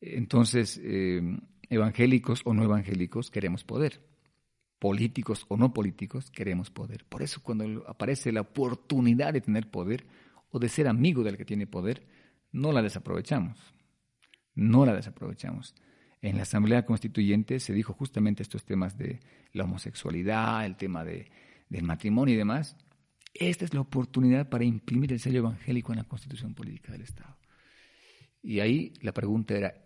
Entonces, 0.01 0.79
eh, 0.83 1.21
evangélicos 1.69 2.41
o 2.45 2.53
no 2.53 2.63
evangélicos 2.63 3.29
queremos 3.29 3.63
poder 3.63 4.01
políticos 4.79 5.45
o 5.47 5.57
no 5.57 5.73
políticos, 5.73 6.29
queremos 6.31 6.69
poder. 6.69 7.05
Por 7.05 7.21
eso 7.21 7.41
cuando 7.41 7.83
aparece 7.87 8.31
la 8.31 8.41
oportunidad 8.41 9.33
de 9.33 9.41
tener 9.41 9.69
poder 9.69 10.05
o 10.49 10.59
de 10.59 10.69
ser 10.69 10.87
amigo 10.87 11.23
del 11.23 11.37
que 11.37 11.45
tiene 11.45 11.67
poder, 11.67 12.05
no 12.51 12.71
la 12.71 12.81
desaprovechamos. 12.81 13.57
No 14.55 14.85
la 14.85 14.93
desaprovechamos. 14.93 15.75
En 16.21 16.37
la 16.37 16.43
Asamblea 16.43 16.85
Constituyente 16.85 17.59
se 17.59 17.73
dijo 17.73 17.93
justamente 17.93 18.43
estos 18.43 18.65
temas 18.65 18.97
de 18.97 19.19
la 19.53 19.65
homosexualidad, 19.65 20.65
el 20.65 20.75
tema 20.75 21.03
de, 21.03 21.29
del 21.69 21.83
matrimonio 21.83 22.33
y 22.33 22.37
demás. 22.37 22.75
Esta 23.33 23.65
es 23.65 23.73
la 23.73 23.81
oportunidad 23.81 24.49
para 24.49 24.63
imprimir 24.63 25.13
el 25.13 25.19
sello 25.19 25.39
evangélico 25.39 25.91
en 25.91 25.99
la 25.99 26.05
Constitución 26.05 26.55
Política 26.55 26.91
del 26.91 27.01
Estado. 27.01 27.37
Y 28.41 28.59
ahí 28.61 28.93
la 29.01 29.13
pregunta 29.13 29.55
era, 29.55 29.85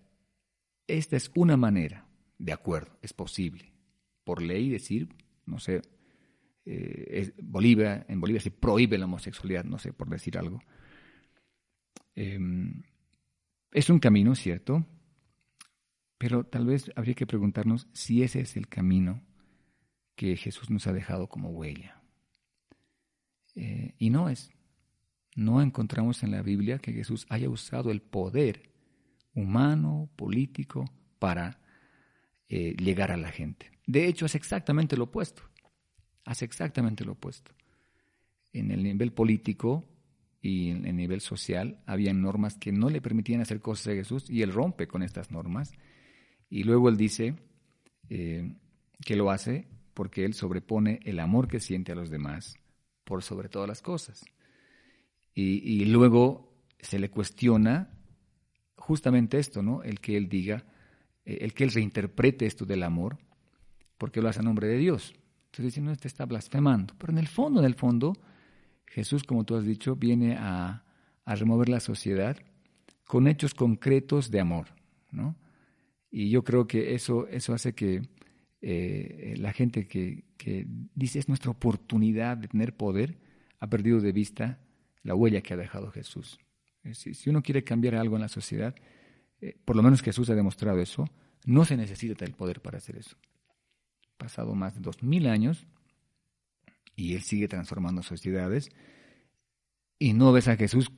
esta 0.87 1.17
es 1.17 1.31
una 1.35 1.57
manera, 1.57 2.07
de 2.37 2.53
acuerdo, 2.53 2.97
es 3.01 3.11
posible 3.11 3.70
por 4.31 4.41
ley 4.41 4.69
decir, 4.69 5.09
no 5.45 5.59
sé, 5.59 5.81
eh, 6.63 7.33
Bolivia, 7.43 8.05
en 8.07 8.21
Bolivia 8.21 8.39
se 8.39 8.49
prohíbe 8.49 8.97
la 8.97 9.03
homosexualidad, 9.03 9.65
no 9.65 9.77
sé, 9.77 9.91
por 9.91 10.07
decir 10.07 10.37
algo. 10.37 10.61
Em, 12.15 12.81
es 13.73 13.89
un 13.89 13.99
camino, 13.99 14.33
¿cierto? 14.35 14.85
Pero 16.17 16.45
tal 16.45 16.65
vez 16.65 16.89
habría 16.95 17.13
que 17.13 17.27
preguntarnos 17.27 17.89
si 17.91 18.23
ese 18.23 18.39
es 18.39 18.55
el 18.55 18.69
camino 18.69 19.21
que 20.15 20.37
Jesús 20.37 20.69
nos 20.69 20.87
ha 20.87 20.93
dejado 20.93 21.27
como 21.27 21.49
huella. 21.49 22.01
Eh, 23.55 23.95
y 23.97 24.11
no 24.11 24.29
es, 24.29 24.49
no 25.35 25.61
encontramos 25.61 26.23
en 26.23 26.31
la 26.31 26.41
Biblia 26.41 26.79
que 26.79 26.93
Jesús 26.93 27.25
haya 27.27 27.49
usado 27.49 27.91
el 27.91 28.01
poder 28.01 28.71
humano, 29.33 30.09
político, 30.15 30.89
para 31.19 31.59
eh, 32.47 32.77
llegar 32.77 33.11
a 33.11 33.17
la 33.17 33.29
gente. 33.33 33.80
De 33.91 34.07
hecho, 34.07 34.25
es 34.25 34.35
exactamente 34.35 34.95
lo 34.95 35.03
opuesto. 35.03 35.43
Hace 36.23 36.45
exactamente 36.45 37.03
lo 37.03 37.11
opuesto. 37.11 37.51
En 38.53 38.71
el 38.71 38.83
nivel 38.83 39.11
político 39.11 39.83
y 40.41 40.69
en 40.69 40.85
el 40.85 40.95
nivel 40.95 41.19
social 41.19 41.83
había 41.85 42.13
normas 42.13 42.57
que 42.57 42.71
no 42.71 42.89
le 42.89 43.01
permitían 43.01 43.41
hacer 43.41 43.59
cosas 43.59 43.87
a 43.87 43.95
Jesús 43.95 44.29
y 44.29 44.43
él 44.43 44.53
rompe 44.53 44.87
con 44.87 45.03
estas 45.03 45.29
normas. 45.29 45.73
Y 46.49 46.63
luego 46.63 46.87
él 46.87 46.95
dice 46.95 47.35
eh, 48.09 48.55
que 49.03 49.17
lo 49.17 49.29
hace 49.29 49.67
porque 49.93 50.23
él 50.23 50.35
sobrepone 50.35 51.01
el 51.03 51.19
amor 51.19 51.49
que 51.49 51.59
siente 51.59 51.91
a 51.91 51.95
los 51.95 52.09
demás 52.09 52.55
por 53.03 53.23
sobre 53.23 53.49
todas 53.49 53.67
las 53.67 53.81
cosas. 53.81 54.23
Y, 55.33 55.83
luego 55.83 56.63
se 56.79 56.97
le 56.97 57.09
cuestiona 57.09 57.89
justamente 58.77 59.37
esto, 59.37 59.61
¿no? 59.61 59.83
El 59.83 59.99
que 59.99 60.15
él 60.15 60.29
diga, 60.29 60.63
eh, 61.25 61.39
el 61.41 61.53
que 61.53 61.65
él 61.65 61.71
reinterprete 61.71 62.45
esto 62.45 62.65
del 62.65 62.83
amor, 62.83 63.17
porque 64.01 64.19
lo 64.19 64.29
hace 64.29 64.39
a 64.39 64.41
nombre 64.41 64.67
de 64.67 64.79
Dios. 64.79 65.13
Entonces 65.45 65.65
dice, 65.65 65.81
no, 65.81 65.91
este 65.91 66.07
está 66.07 66.25
blasfemando. 66.25 66.95
Pero 66.97 67.13
en 67.13 67.19
el 67.19 67.27
fondo, 67.27 67.59
en 67.59 67.67
el 67.67 67.75
fondo, 67.75 68.17
Jesús, 68.87 69.23
como 69.23 69.43
tú 69.43 69.55
has 69.55 69.63
dicho, 69.63 69.95
viene 69.95 70.37
a, 70.39 70.83
remover 71.27 71.69
la 71.69 71.79
sociedad 71.79 72.35
con 73.05 73.27
hechos 73.27 73.53
concretos 73.53 74.31
de 74.31 74.39
amor, 74.39 74.69
¿no? 75.11 75.35
Y 76.09 76.31
yo 76.31 76.43
creo 76.43 76.65
que 76.65 76.95
eso, 76.95 77.27
eso 77.27 77.53
hace 77.53 77.73
que 77.73 78.01
eh, 78.61 79.35
la 79.37 79.53
gente 79.53 79.87
que, 79.87 80.23
que, 80.35 80.65
dice 80.95 81.19
es 81.19 81.27
nuestra 81.27 81.51
oportunidad 81.51 82.37
de 82.37 82.47
tener 82.47 82.75
poder, 82.75 83.19
ha 83.59 83.67
perdido 83.67 83.99
de 84.01 84.13
vista 84.13 84.57
la 85.03 85.13
huella 85.13 85.41
que 85.41 85.53
ha 85.53 85.57
dejado 85.57 85.91
Jesús. 85.91 86.39
Si, 86.93 87.13
si 87.13 87.29
uno 87.29 87.43
quiere 87.43 87.63
cambiar 87.63 87.93
algo 87.93 88.15
en 88.15 88.23
la 88.23 88.29
sociedad, 88.29 88.73
eh, 89.41 89.55
por 89.63 89.75
lo 89.75 89.83
menos 89.83 90.01
Jesús 90.01 90.27
ha 90.31 90.35
demostrado 90.35 90.79
eso, 90.79 91.05
no 91.45 91.65
se 91.65 91.77
necesita 91.77 92.25
el 92.25 92.33
poder 92.33 92.61
para 92.61 92.79
hacer 92.79 92.97
eso. 92.97 93.15
Pasado 94.21 94.53
más 94.53 94.75
de 94.75 94.81
dos 94.81 95.01
mil 95.01 95.25
años 95.25 95.65
y 96.95 97.15
él 97.15 97.23
sigue 97.23 97.47
transformando 97.47 98.03
sociedades 98.03 98.69
y 99.97 100.13
no 100.13 100.31
ves 100.31 100.47
a 100.47 100.55
Jesús 100.55 100.91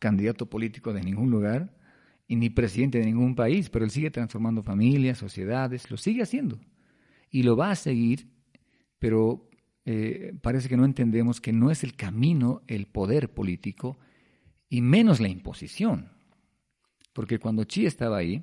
candidato 0.00 0.50
político 0.50 0.92
de 0.92 1.02
ningún 1.02 1.30
lugar 1.30 1.72
y 2.26 2.34
ni 2.34 2.50
presidente 2.50 2.98
de 2.98 3.06
ningún 3.06 3.36
país, 3.36 3.70
pero 3.70 3.84
él 3.84 3.92
sigue 3.92 4.10
transformando 4.10 4.64
familias, 4.64 5.18
sociedades, 5.18 5.88
lo 5.88 5.96
sigue 5.96 6.22
haciendo 6.22 6.58
y 7.30 7.44
lo 7.44 7.56
va 7.56 7.70
a 7.70 7.76
seguir, 7.76 8.28
pero 8.98 9.48
eh, 9.84 10.34
parece 10.42 10.68
que 10.68 10.76
no 10.76 10.84
entendemos 10.84 11.40
que 11.40 11.52
no 11.52 11.70
es 11.70 11.84
el 11.84 11.94
camino 11.94 12.62
el 12.66 12.86
poder 12.86 13.32
político 13.32 13.98
y 14.68 14.82
menos 14.82 15.20
la 15.20 15.28
imposición. 15.28 16.10
Porque 17.12 17.38
cuando 17.38 17.62
Chi 17.62 17.86
estaba 17.86 18.16
ahí, 18.16 18.42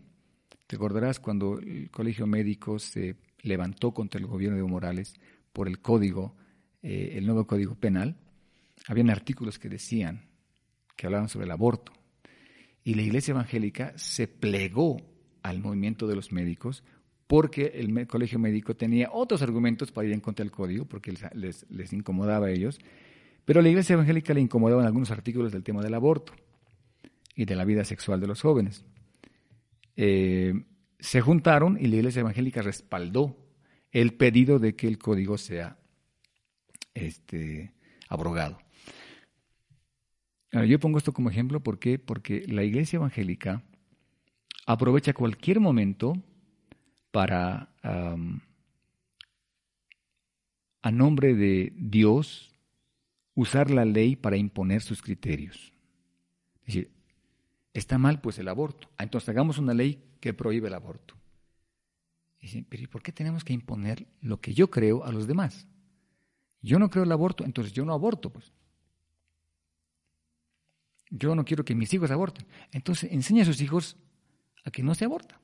te 0.67 0.77
acordarás 0.77 1.19
cuando 1.19 1.59
el 1.59 1.91
colegio 1.91 2.25
médico 2.25 2.79
se 2.79 3.17
levantó 3.45 3.93
contra 3.93 4.19
el 4.19 4.27
gobierno 4.27 4.55
de 4.55 4.59
Evo 4.59 4.69
Morales 4.69 5.13
por 5.53 5.67
el 5.67 5.79
código, 5.79 6.35
eh, 6.81 7.13
el 7.15 7.25
nuevo 7.25 7.47
código 7.47 7.75
penal, 7.75 8.17
habían 8.87 9.09
artículos 9.09 9.59
que 9.59 9.69
decían, 9.69 10.25
que 10.95 11.07
hablaban 11.07 11.29
sobre 11.29 11.45
el 11.45 11.51
aborto. 11.51 11.93
Y 12.83 12.95
la 12.95 13.03
iglesia 13.03 13.31
evangélica 13.31 13.93
se 13.97 14.27
plegó 14.27 14.97
al 15.41 15.59
movimiento 15.59 16.07
de 16.07 16.15
los 16.15 16.31
médicos 16.31 16.83
porque 17.27 17.71
el 17.75 18.07
colegio 18.07 18.37
médico 18.37 18.75
tenía 18.75 19.09
otros 19.11 19.41
argumentos 19.41 19.91
para 19.91 20.07
ir 20.07 20.13
en 20.13 20.19
contra 20.19 20.43
del 20.43 20.51
código, 20.51 20.85
porque 20.85 21.13
les, 21.33 21.93
incomodaba 21.93 22.47
a 22.47 22.51
ellos, 22.51 22.79
pero 23.45 23.59
a 23.59 23.63
la 23.63 23.69
iglesia 23.69 23.93
evangélica 23.93 24.33
le 24.33 24.41
incomodaban 24.41 24.85
algunos 24.85 25.09
artículos 25.11 25.51
del 25.51 25.63
tema 25.63 25.81
del 25.81 25.93
aborto 25.95 26.33
y 27.35 27.45
de 27.45 27.55
la 27.55 27.65
vida 27.65 27.83
sexual 27.83 28.19
de 28.19 28.27
los 28.27 28.41
jóvenes. 28.41 28.85
Eh, 29.95 30.53
se 30.99 31.21
juntaron 31.21 31.77
y 31.79 31.87
la 31.87 31.97
iglesia 31.97 32.21
evangélica 32.21 32.61
respaldó 32.61 33.37
el 33.91 34.13
pedido 34.13 34.59
de 34.59 34.75
que 34.75 34.87
el 34.87 34.97
código 34.97 35.37
sea 35.37 35.77
este, 36.93 37.73
abrogado. 38.09 38.59
yo 40.51 40.79
pongo 40.79 40.97
esto 40.97 41.13
como 41.13 41.29
ejemplo 41.29 41.61
¿por 41.61 41.79
porque 42.05 42.45
la 42.47 42.63
iglesia 42.63 42.97
evangélica 42.97 43.63
aprovecha 44.65 45.13
cualquier 45.13 45.59
momento 45.59 46.13
para, 47.11 47.69
a 50.81 50.91
nombre 50.91 51.33
de 51.33 51.71
Dios, 51.77 52.53
usar 53.35 53.71
la 53.71 53.85
ley 53.85 54.15
para 54.15 54.37
imponer 54.37 54.81
sus 54.81 55.01
criterios. 55.01 55.73
Es 56.61 56.67
decir, 56.67 56.91
está 57.73 57.97
mal 57.97 58.19
pues 58.21 58.39
el 58.39 58.47
aborto. 58.47 58.89
Ah, 58.97 59.03
entonces 59.03 59.29
hagamos 59.29 59.57
una 59.57 59.73
ley 59.73 60.03
que 60.25 60.33
prohíbe 60.33 60.69
el 60.69 60.73
aborto. 60.73 61.13
Dicen, 62.41 62.65
pero 62.67 62.81
¿y 62.81 62.87
por 62.87 63.03
qué 63.03 63.11
tenemos 63.11 63.43
que 63.43 63.53
imponer 63.53 64.07
lo 64.21 64.41
que 64.41 64.55
yo 64.55 64.71
creo 64.71 65.05
a 65.05 65.11
los 65.11 65.27
demás? 65.27 65.67
Yo 66.63 66.79
no 66.79 66.89
creo 66.89 67.03
el 67.03 67.11
aborto, 67.11 67.45
entonces 67.45 67.73
yo 67.73 67.85
no 67.85 67.93
aborto, 67.93 68.33
pues. 68.33 68.51
Yo 71.11 71.35
no 71.35 71.45
quiero 71.45 71.63
que 71.63 71.75
mis 71.75 71.93
hijos 71.93 72.09
aborten. 72.09 72.47
Entonces 72.71 73.11
enseña 73.11 73.43
a 73.43 73.45
sus 73.45 73.61
hijos 73.61 73.97
a 74.63 74.71
que 74.71 74.81
no 74.81 74.95
se 74.95 75.05
aborta. 75.05 75.39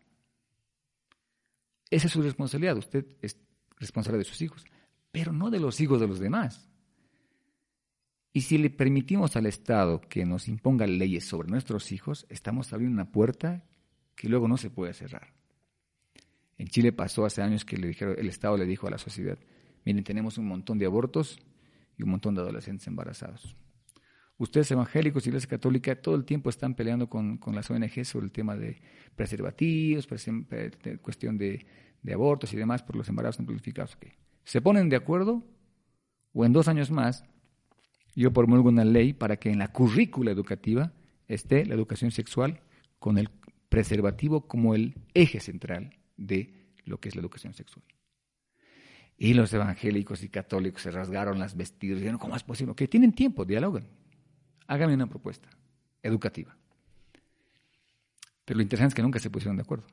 Esa 1.91 2.07
es 2.07 2.13
su 2.13 2.23
responsabilidad. 2.23 2.75
Usted 2.75 3.05
es 3.21 3.37
responsable 3.77 4.17
de 4.17 4.23
sus 4.23 4.41
hijos, 4.41 4.65
pero 5.11 5.31
no 5.31 5.51
de 5.51 5.59
los 5.59 5.79
hijos 5.79 6.01
de 6.01 6.07
los 6.07 6.17
demás. 6.17 6.67
Y 8.33 8.41
si 8.41 8.57
le 8.57 8.71
permitimos 8.71 9.35
al 9.35 9.45
Estado 9.45 10.01
que 10.01 10.25
nos 10.25 10.47
imponga 10.47 10.87
leyes 10.87 11.23
sobre 11.23 11.49
nuestros 11.49 11.91
hijos, 11.91 12.25
estamos 12.29 12.73
abriendo 12.73 12.95
una 12.95 13.11
puerta 13.11 13.63
que 14.22 14.30
luego 14.30 14.48
no 14.48 14.56
se 14.56 14.69
puede 14.69 14.93
cerrar. 14.93 15.34
En 16.60 16.68
Chile 16.68 16.91
pasó 16.91 17.26
hace 17.26 17.41
años 17.41 17.65
que 17.65 17.76
le 17.76 17.88
dijeron, 17.88 18.14
el 18.19 18.30
Estado 18.30 18.56
le 18.56 18.68
dijo 18.68 18.85
a 18.85 18.91
la 18.91 18.99
sociedad, 18.99 19.39
miren, 19.84 20.03
tenemos 20.03 20.38
un 20.38 20.48
montón 20.48 20.77
de 20.77 20.85
abortos 20.85 21.39
y 21.98 22.03
un 22.03 22.11
montón 22.11 22.35
de 22.35 22.41
adolescentes 22.41 22.85
embarazados. 22.85 23.56
Ustedes 24.38 24.69
evangélicos, 24.69 25.26
Iglesia 25.26 25.49
Católica, 25.49 25.99
todo 25.99 26.14
el 26.14 26.23
tiempo 26.23 26.52
están 26.52 26.76
peleando 26.76 27.10
con, 27.10 27.39
las 27.48 27.72
ONG 27.72 28.06
sobre 28.06 28.27
el 28.27 28.31
tema 28.31 28.56
de 28.56 28.80
preservativos, 29.15 30.06
cuestión 30.06 31.39
de, 31.39 31.65
abortos 32.14 32.53
y 32.53 32.57
demás 32.57 32.84
por 32.84 32.98
los 32.98 33.10
embarazos 33.10 33.39
no 33.39 33.48
planificados. 33.48 33.98
¿Se 34.43 34.61
ponen 34.61 34.88
de 34.88 34.98
acuerdo? 34.98 35.43
O 36.31 36.45
en 36.45 36.53
dos 36.53 36.68
años 36.68 36.91
más, 36.91 37.26
yo 38.15 38.31
promulgo 38.31 38.69
una 38.69 38.85
ley 38.85 39.14
para 39.14 39.38
que 39.38 39.49
en 39.49 39.57
la 39.57 39.69
currícula 39.69 40.30
educativa 40.30 40.93
esté 41.27 41.65
la 41.65 41.73
educación 41.73 42.11
sexual 42.11 42.61
con 42.99 43.18
el 43.18 43.31
preservativo 43.72 44.48
como 44.48 44.76
el 44.76 44.93
eje 45.15 45.39
central 45.39 45.98
de 46.18 46.76
lo 46.85 46.99
que 46.99 47.10
es 47.10 47.15
la 47.15 47.22
educación 47.22 47.56
sexual. 47.56 47.85
Y 49.18 49.34
los 49.34 49.52
evangélicos 49.53 50.22
y 50.22 50.30
católicos 50.30 50.84
se 50.84 50.91
rasgaron 50.91 51.39
las 51.39 51.56
vestidos 51.56 51.98
y 51.98 52.02
dijeron, 52.02 52.19
¿cómo 52.19 52.35
es 52.35 52.43
posible? 52.43 52.76
Que 52.76 52.88
tienen 52.88 53.14
tiempo, 53.14 53.45
dialogan 53.45 53.88
hágame 54.72 54.93
una 54.93 55.07
propuesta 55.07 55.49
educativa. 56.02 56.56
Pero 58.45 58.57
lo 58.57 58.64
interesante 58.64 58.93
es 58.93 58.95
que 58.95 59.02
nunca 59.02 59.19
se 59.19 59.30
pusieron 59.30 59.57
de 59.57 59.64
acuerdo. 59.64 59.85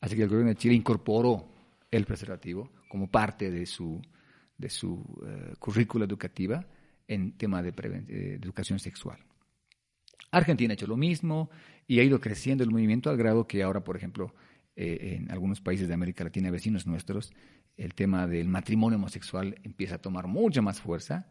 Así 0.00 0.16
que 0.16 0.22
el 0.22 0.28
gobierno 0.28 0.50
de 0.50 0.56
Chile 0.56 0.74
incorporó 0.74 1.54
el 1.90 2.04
preservativo 2.04 2.72
como 2.88 3.08
parte 3.08 3.50
de 3.50 3.64
su, 3.64 4.02
de 4.58 4.68
su 4.68 5.04
eh, 5.24 5.54
currícula 5.58 6.04
educativa 6.04 6.66
en 7.06 7.36
tema 7.38 7.62
de, 7.62 7.70
de, 7.70 8.34
educación 8.34 8.80
sexual. 8.80 9.18
Argentina 10.38 10.72
ha 10.72 10.74
hecho 10.74 10.86
lo 10.86 10.96
mismo 10.96 11.50
y 11.86 12.00
ha 12.00 12.02
ido 12.02 12.20
creciendo 12.20 12.64
el 12.64 12.70
movimiento 12.70 13.10
al 13.10 13.16
grado 13.16 13.46
que 13.46 13.62
ahora, 13.62 13.84
por 13.84 13.96
ejemplo, 13.96 14.34
eh, 14.76 15.18
en 15.18 15.30
algunos 15.30 15.60
países 15.60 15.88
de 15.88 15.94
América 15.94 16.24
Latina, 16.24 16.50
vecinos 16.50 16.86
nuestros, 16.86 17.32
el 17.76 17.94
tema 17.94 18.26
del 18.26 18.48
matrimonio 18.48 18.98
homosexual 18.98 19.56
empieza 19.62 19.96
a 19.96 19.98
tomar 19.98 20.26
mucha 20.26 20.62
más 20.62 20.80
fuerza 20.80 21.28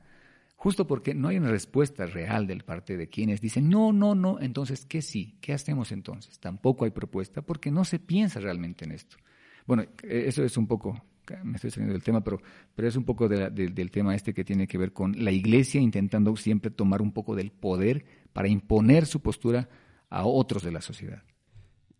justo 0.63 0.87
porque 0.87 1.13
no 1.13 1.27
hay 1.27 1.37
una 1.37 1.49
respuesta 1.49 2.05
real 2.05 2.47
del 2.47 2.63
parte 2.63 2.95
de 2.95 3.09
quienes 3.09 3.41
dicen, 3.41 3.69
no, 3.69 3.91
no, 3.91 4.15
no, 4.15 4.39
entonces, 4.39 4.85
¿qué 4.85 5.01
sí? 5.01 5.35
¿Qué 5.41 5.51
hacemos 5.51 5.91
entonces? 5.91 6.39
Tampoco 6.39 6.85
hay 6.85 6.91
propuesta 6.91 7.41
porque 7.41 7.69
no 7.69 7.83
se 7.83 7.99
piensa 7.99 8.39
realmente 8.39 8.85
en 8.85 8.93
esto. 8.93 9.17
Bueno, 9.65 9.83
eso 10.03 10.41
es 10.41 10.55
un 10.55 10.67
poco, 10.67 11.03
me 11.43 11.55
estoy 11.55 11.69
saliendo 11.69 11.91
del 11.91 12.03
tema, 12.03 12.23
pero, 12.23 12.41
pero 12.75 12.87
es 12.87 12.95
un 12.95 13.03
poco 13.03 13.27
del 13.27 13.91
tema 13.91 14.15
este 14.15 14.33
que 14.33 14.45
tiene 14.45 14.65
que 14.65 14.77
ver 14.77 14.93
con 14.93 15.21
la 15.21 15.31
iglesia 15.31 15.81
intentando 15.81 16.33
siempre 16.37 16.71
tomar 16.71 17.01
un 17.01 17.11
poco 17.11 17.35
del 17.35 17.51
poder 17.51 18.05
para 18.33 18.47
imponer 18.49 19.05
su 19.05 19.21
postura 19.21 19.69
a 20.09 20.25
otros 20.25 20.63
de 20.63 20.71
la 20.71 20.81
sociedad. 20.81 21.23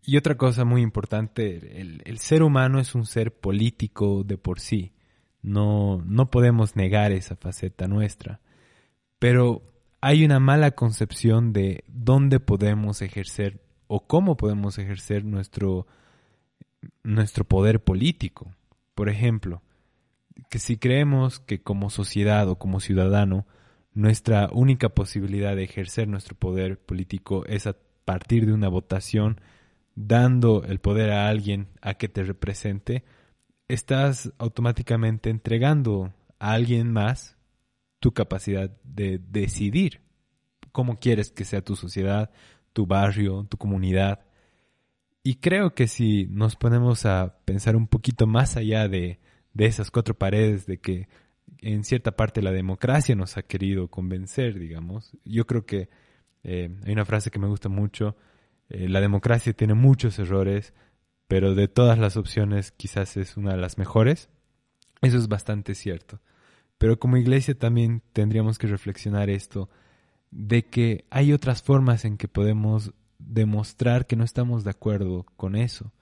Y 0.05 0.17
otra 0.17 0.35
cosa 0.35 0.65
muy 0.65 0.81
importante, 0.81 1.79
el, 1.79 2.17
ser 2.17 2.43
humano 2.43 2.79
es 2.79 2.93
un 2.93 3.05
ser 3.05 3.33
político 3.33 4.23
de 4.25 4.37
por 4.37 4.59
sí. 4.59 4.91
No, 5.41 6.03
no 6.05 6.29
podemos 6.29 6.75
negar 6.75 7.11
esa 7.11 7.35
faceta 7.35 7.87
nuestra 7.87 8.41
pero 9.23 9.61
hay 10.01 10.25
una 10.25 10.41
mala 10.41 10.71
concepción 10.71 11.53
de 11.53 11.85
dónde 11.87 12.41
podemos 12.41 13.01
ejercer 13.01 13.61
o 13.87 14.05
cómo 14.05 14.35
podemos 14.35 14.77
ejercer 14.77 15.23
nuestro, 15.23 15.87
nuestro 17.03 17.45
poder 17.45 17.85
político. 17.85 18.53
Por 18.95 19.07
ejemplo, 19.07 19.61
que 20.49 20.59
si 20.59 20.75
creemos 20.75 21.39
que 21.39 21.61
como 21.61 21.89
sociedad 21.89 22.49
o 22.49 22.57
como 22.57 22.81
ciudadano 22.81 23.47
nuestra 23.93 24.49
única 24.51 24.89
posibilidad 24.89 25.55
de 25.55 25.63
ejercer 25.63 26.07
nuestro 26.07 26.35
poder 26.35 26.79
político 26.79 27.45
es 27.45 27.67
a 27.67 27.75
partir 28.05 28.45
de 28.45 28.53
una 28.53 28.67
votación, 28.67 29.39
dando 29.95 30.63
el 30.63 30.79
poder 30.79 31.11
a 31.11 31.27
alguien 31.27 31.67
a 31.81 31.93
que 31.93 32.07
te 32.07 32.23
represente, 32.23 33.03
estás 33.67 34.33
automáticamente 34.37 35.29
entregando 35.29 36.13
a 36.39 36.53
alguien 36.53 36.91
más 36.91 37.37
tu 37.99 38.11
capacidad 38.11 38.71
de 38.83 39.19
decidir 39.19 40.01
cómo 40.71 40.99
quieres 40.99 41.31
que 41.31 41.45
sea 41.45 41.61
tu 41.61 41.75
sociedad, 41.75 42.31
tu 42.73 42.85
barrio, 42.85 43.45
tu 43.49 43.57
comunidad. 43.57 44.25
Y 45.23 45.35
creo 45.35 45.73
que 45.73 45.87
si 45.87 46.27
nos 46.27 46.55
ponemos 46.55 47.05
a 47.05 47.37
pensar 47.45 47.75
un 47.75 47.87
poquito 47.87 48.27
más 48.27 48.57
allá 48.57 48.89
de, 48.89 49.19
de 49.53 49.65
esas 49.67 49.91
cuatro 49.91 50.17
paredes, 50.17 50.65
de 50.65 50.79
que 50.79 51.07
en 51.63 51.83
cierta 51.83 52.11
parte 52.11 52.41
la 52.41 52.51
democracia 52.51 53.15
nos 53.15 53.37
ha 53.37 53.43
querido 53.43 53.87
convencer, 53.87 54.59
digamos, 54.59 55.17
yo 55.23 55.45
creo 55.47 55.65
que 55.65 55.89
eh, 56.43 56.69
hay 56.85 56.93
una 56.93 57.05
frase 57.05 57.31
que 57.31 57.39
me 57.39 57.47
gusta 57.47 57.69
mucho, 57.69 58.15
eh, 58.69 58.89
la 58.89 59.01
democracia 59.01 59.53
tiene 59.53 59.73
muchos 59.73 60.19
errores, 60.19 60.73
pero 61.27 61.55
de 61.55 61.67
todas 61.67 61.97
las 61.97 62.17
opciones 62.17 62.71
quizás 62.71 63.17
es 63.17 63.37
una 63.37 63.51
de 63.51 63.57
las 63.57 63.77
mejores. 63.77 64.29
Eso 65.01 65.17
es 65.17 65.27
bastante 65.27 65.75
cierto. 65.75 66.19
Pero 66.77 66.99
como 66.99 67.17
iglesia 67.17 67.57
también 67.57 68.01
tendríamos 68.13 68.57
que 68.57 68.67
reflexionar 68.67 69.29
esto 69.29 69.69
de 70.31 70.65
que 70.65 71.05
hay 71.09 71.31
otras 71.31 71.61
formas 71.61 72.05
en 72.05 72.17
que 72.17 72.27
podemos 72.27 72.93
demostrar 73.19 74.05
que 74.05 74.15
no 74.15 74.23
estamos 74.23 74.63
de 74.63 74.71
acuerdo 74.71 75.25
con 75.37 75.55
eso. 75.55 75.93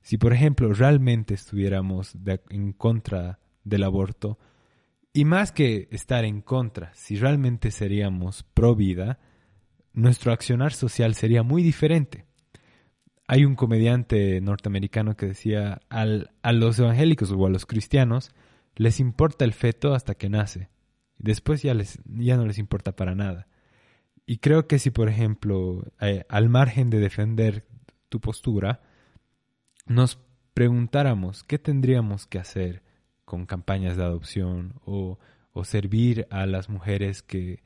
Si, 0.00 0.16
por 0.16 0.32
ejemplo, 0.32 0.72
realmente 0.72 1.34
estuviéramos 1.34 2.16
en 2.50 2.72
contra 2.72 3.40
del 3.64 3.82
aborto, 3.82 4.38
y 5.12 5.24
más 5.24 5.52
que 5.52 5.88
estar 5.90 6.24
en 6.24 6.42
contra, 6.42 6.92
si 6.94 7.16
realmente 7.16 7.70
seríamos 7.70 8.42
pro 8.42 8.74
vida, 8.74 9.18
nuestro 9.92 10.32
accionar 10.32 10.72
social 10.72 11.14
sería 11.14 11.42
muy 11.42 11.62
diferente. 11.62 12.26
Hay 13.26 13.44
un 13.44 13.56
comediante 13.56 14.40
norteamericano 14.40 15.16
que 15.16 15.26
decía, 15.26 15.80
al, 15.88 16.30
a 16.42 16.52
los 16.52 16.78
evangélicos 16.78 17.30
o 17.32 17.46
a 17.46 17.50
los 17.50 17.66
cristianos 17.66 18.32
les 18.76 19.00
importa 19.00 19.44
el 19.44 19.52
feto 19.52 19.92
hasta 19.92 20.14
que 20.14 20.28
nace. 20.28 20.70
Después 21.18 21.62
ya, 21.62 21.74
les, 21.74 21.98
ya 22.06 22.36
no 22.36 22.46
les 22.46 22.58
importa 22.58 22.94
para 22.94 23.14
nada. 23.14 23.48
Y 24.24 24.38
creo 24.38 24.66
que 24.68 24.78
si, 24.78 24.90
por 24.90 25.08
ejemplo, 25.08 25.84
eh, 26.00 26.24
al 26.28 26.48
margen 26.48 26.90
de 26.90 27.00
defender 27.00 27.66
tu 28.08 28.20
postura, 28.20 28.82
nos 29.86 30.18
preguntáramos 30.54 31.42
qué 31.42 31.58
tendríamos 31.58 32.26
que 32.26 32.38
hacer 32.38 32.82
con 33.28 33.46
campañas 33.46 33.96
de 33.96 34.04
adopción 34.04 34.74
o, 34.84 35.18
servir 35.64 36.28
a 36.30 36.46
las 36.46 36.68
mujeres 36.68 37.22
que, 37.22 37.62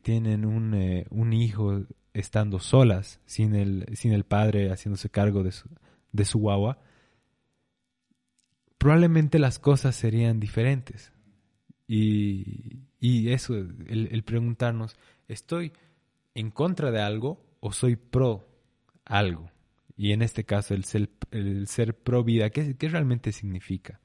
tienen 0.00 0.46
un, 0.46 0.74
eh, 0.74 1.06
un, 1.10 1.34
hijo 1.34 1.82
estando 2.14 2.60
solas, 2.60 3.20
sin 3.26 3.54
el, 3.54 3.84
sin 3.94 4.12
el 4.12 4.24
padre 4.24 4.70
haciéndose 4.70 5.10
cargo 5.10 5.42
de 5.42 5.52
su, 5.52 5.68
de 6.12 6.24
su 6.24 6.38
guagua, 6.38 6.78
probablemente 8.78 9.38
las 9.38 9.58
cosas 9.58 9.96
serían 9.96 10.40
diferentes. 10.40 11.12
Y, 11.86 12.84
y 13.00 13.32
eso, 13.32 13.54
el, 13.56 14.08
el 14.12 14.22
preguntarnos, 14.22 14.96
¿estoy 15.28 15.72
en 16.34 16.50
contra 16.50 16.90
de 16.90 17.00
algo 17.00 17.44
o 17.60 17.72
soy 17.72 17.96
pro 17.96 18.48
algo. 19.04 19.50
Y 19.96 20.12
en 20.12 20.22
este 20.22 20.44
caso, 20.44 20.74
el 20.74 20.84
ser, 20.84 21.10
el 21.30 21.68
ser 21.68 21.96
pro 21.96 22.24
vida, 22.24 22.50
¿qué, 22.50 22.74
realmente 22.80 23.32
significa? 23.32 24.00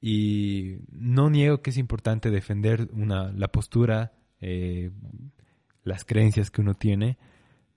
Y 0.00 0.78
no 0.90 1.28
niego 1.30 1.60
que 1.60 1.70
es 1.70 1.78
importante 1.78 2.30
defender 2.30 2.88
una, 2.92 3.32
la 3.32 3.48
postura, 3.48 4.12
eh, 4.40 4.90
las 5.82 6.04
creencias 6.04 6.50
que 6.50 6.60
uno 6.60 6.74
tiene, 6.74 7.18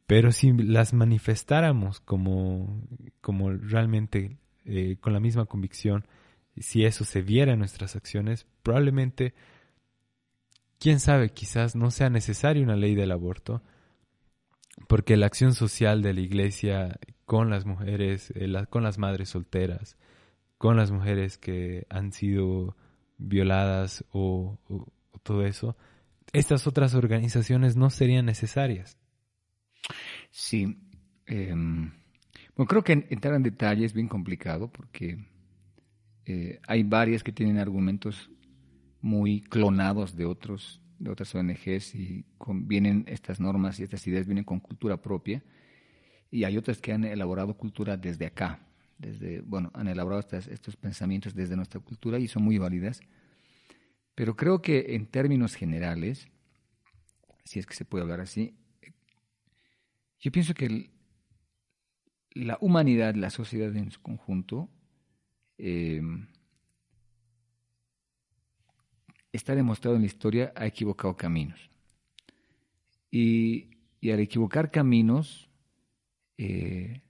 pero 0.05 0.31
si 0.31 0.51
las 0.51 0.93
manifestáramos 0.93 2.01
como, 2.01 2.83
como 3.21 3.51
realmente 3.51 4.37
eh, 4.65 4.97
con 4.99 5.13
la 5.13 5.19
misma 5.19 5.45
convicción, 5.45 6.05
si 6.57 6.83
eso 6.83 7.05
se 7.05 7.21
viera 7.21 7.53
en 7.53 7.59
nuestras 7.59 7.95
acciones, 7.95 8.45
probablemente 8.61 9.33
quién 10.79 10.99
sabe, 10.99 11.29
quizás 11.29 11.75
no 11.75 11.91
sea 11.91 12.09
necesaria 12.09 12.63
una 12.63 12.75
ley 12.75 12.93
del 12.93 13.11
aborto, 13.11 13.63
porque 14.87 15.17
la 15.17 15.27
acción 15.27 15.53
social 15.53 16.01
de 16.01 16.13
la 16.13 16.21
iglesia 16.21 16.99
con 17.25 17.49
las 17.49 17.65
mujeres, 17.65 18.33
eh, 18.35 18.51
con 18.69 18.83
las 18.83 18.97
madres 18.97 19.29
solteras, 19.29 19.97
con 20.61 20.77
las 20.77 20.91
mujeres 20.91 21.39
que 21.39 21.87
han 21.89 22.11
sido 22.11 22.77
violadas 23.17 24.05
o, 24.11 24.59
todo 25.23 25.43
eso, 25.43 25.75
estas 26.33 26.67
otras 26.67 26.93
organizaciones 26.93 27.75
no 27.75 27.89
serían 27.89 28.27
necesarias. 28.27 28.95
Sí. 30.29 30.77
Em, 31.25 31.91
bueno, 32.55 32.67
creo 32.67 32.83
que 32.83 33.07
entrar 33.09 33.33
en 33.33 33.41
detalle 33.41 33.85
es 33.85 33.93
bien 33.93 34.07
complicado 34.07 34.71
porque 34.71 35.25
eh, 36.27 36.59
hay 36.67 36.83
varias 36.83 37.23
que 37.23 37.31
tienen 37.31 37.57
argumentos 37.57 38.29
muy 39.01 39.41
clonados 39.41 40.15
de 40.15 40.25
otros 40.25 40.79
de 40.99 41.09
otras 41.09 41.33
ONGs 41.33 41.95
y 41.95 42.23
vienen 42.67 43.05
estas 43.07 43.39
normas 43.39 43.79
y 43.79 43.83
estas 43.83 44.05
ideas 44.05 44.27
vienen 44.27 44.43
con 44.43 44.59
cultura 44.59 45.01
propia 45.01 45.43
y 46.29 46.43
hay 46.43 46.55
otras 46.55 46.79
que 46.79 46.93
han 46.93 47.03
elaborado 47.03 47.57
cultura 47.57 47.97
desde 47.97 48.27
acá, 48.27 48.59
desde 49.01 49.41
bueno 49.41 49.71
han 49.73 49.87
elaborado 49.87 50.25
estos 50.31 50.75
pensamientos 50.77 51.33
desde 51.33 51.55
nuestra 51.55 51.79
cultura 51.79 52.19
y 52.19 52.27
son 52.27 52.43
muy 52.43 52.57
válidas, 52.57 53.01
pero 54.15 54.35
creo 54.35 54.61
que 54.61 54.95
en 54.95 55.07
términos 55.07 55.55
generales, 55.55 56.27
si 57.43 57.59
es 57.59 57.65
que 57.65 57.73
se 57.73 57.85
puede 57.85 58.03
hablar 58.03 58.21
así, 58.21 58.55
yo 60.19 60.31
pienso 60.31 60.53
que 60.53 60.91
la 62.33 62.57
humanidad, 62.61 63.15
la 63.15 63.29
sociedad 63.29 63.75
en 63.75 63.91
su 63.91 64.01
conjunto 64.01 64.69
eh, 65.57 66.01
está 69.31 69.55
demostrado 69.55 69.95
en 69.95 70.03
la 70.03 70.07
historia, 70.07 70.53
ha 70.55 70.65
equivocado 70.65 71.15
caminos. 71.15 71.69
Y, 73.09 73.69
al 74.03 74.19
equivocar 74.19 74.71
caminos, 74.71 75.49
eh, 76.37 77.01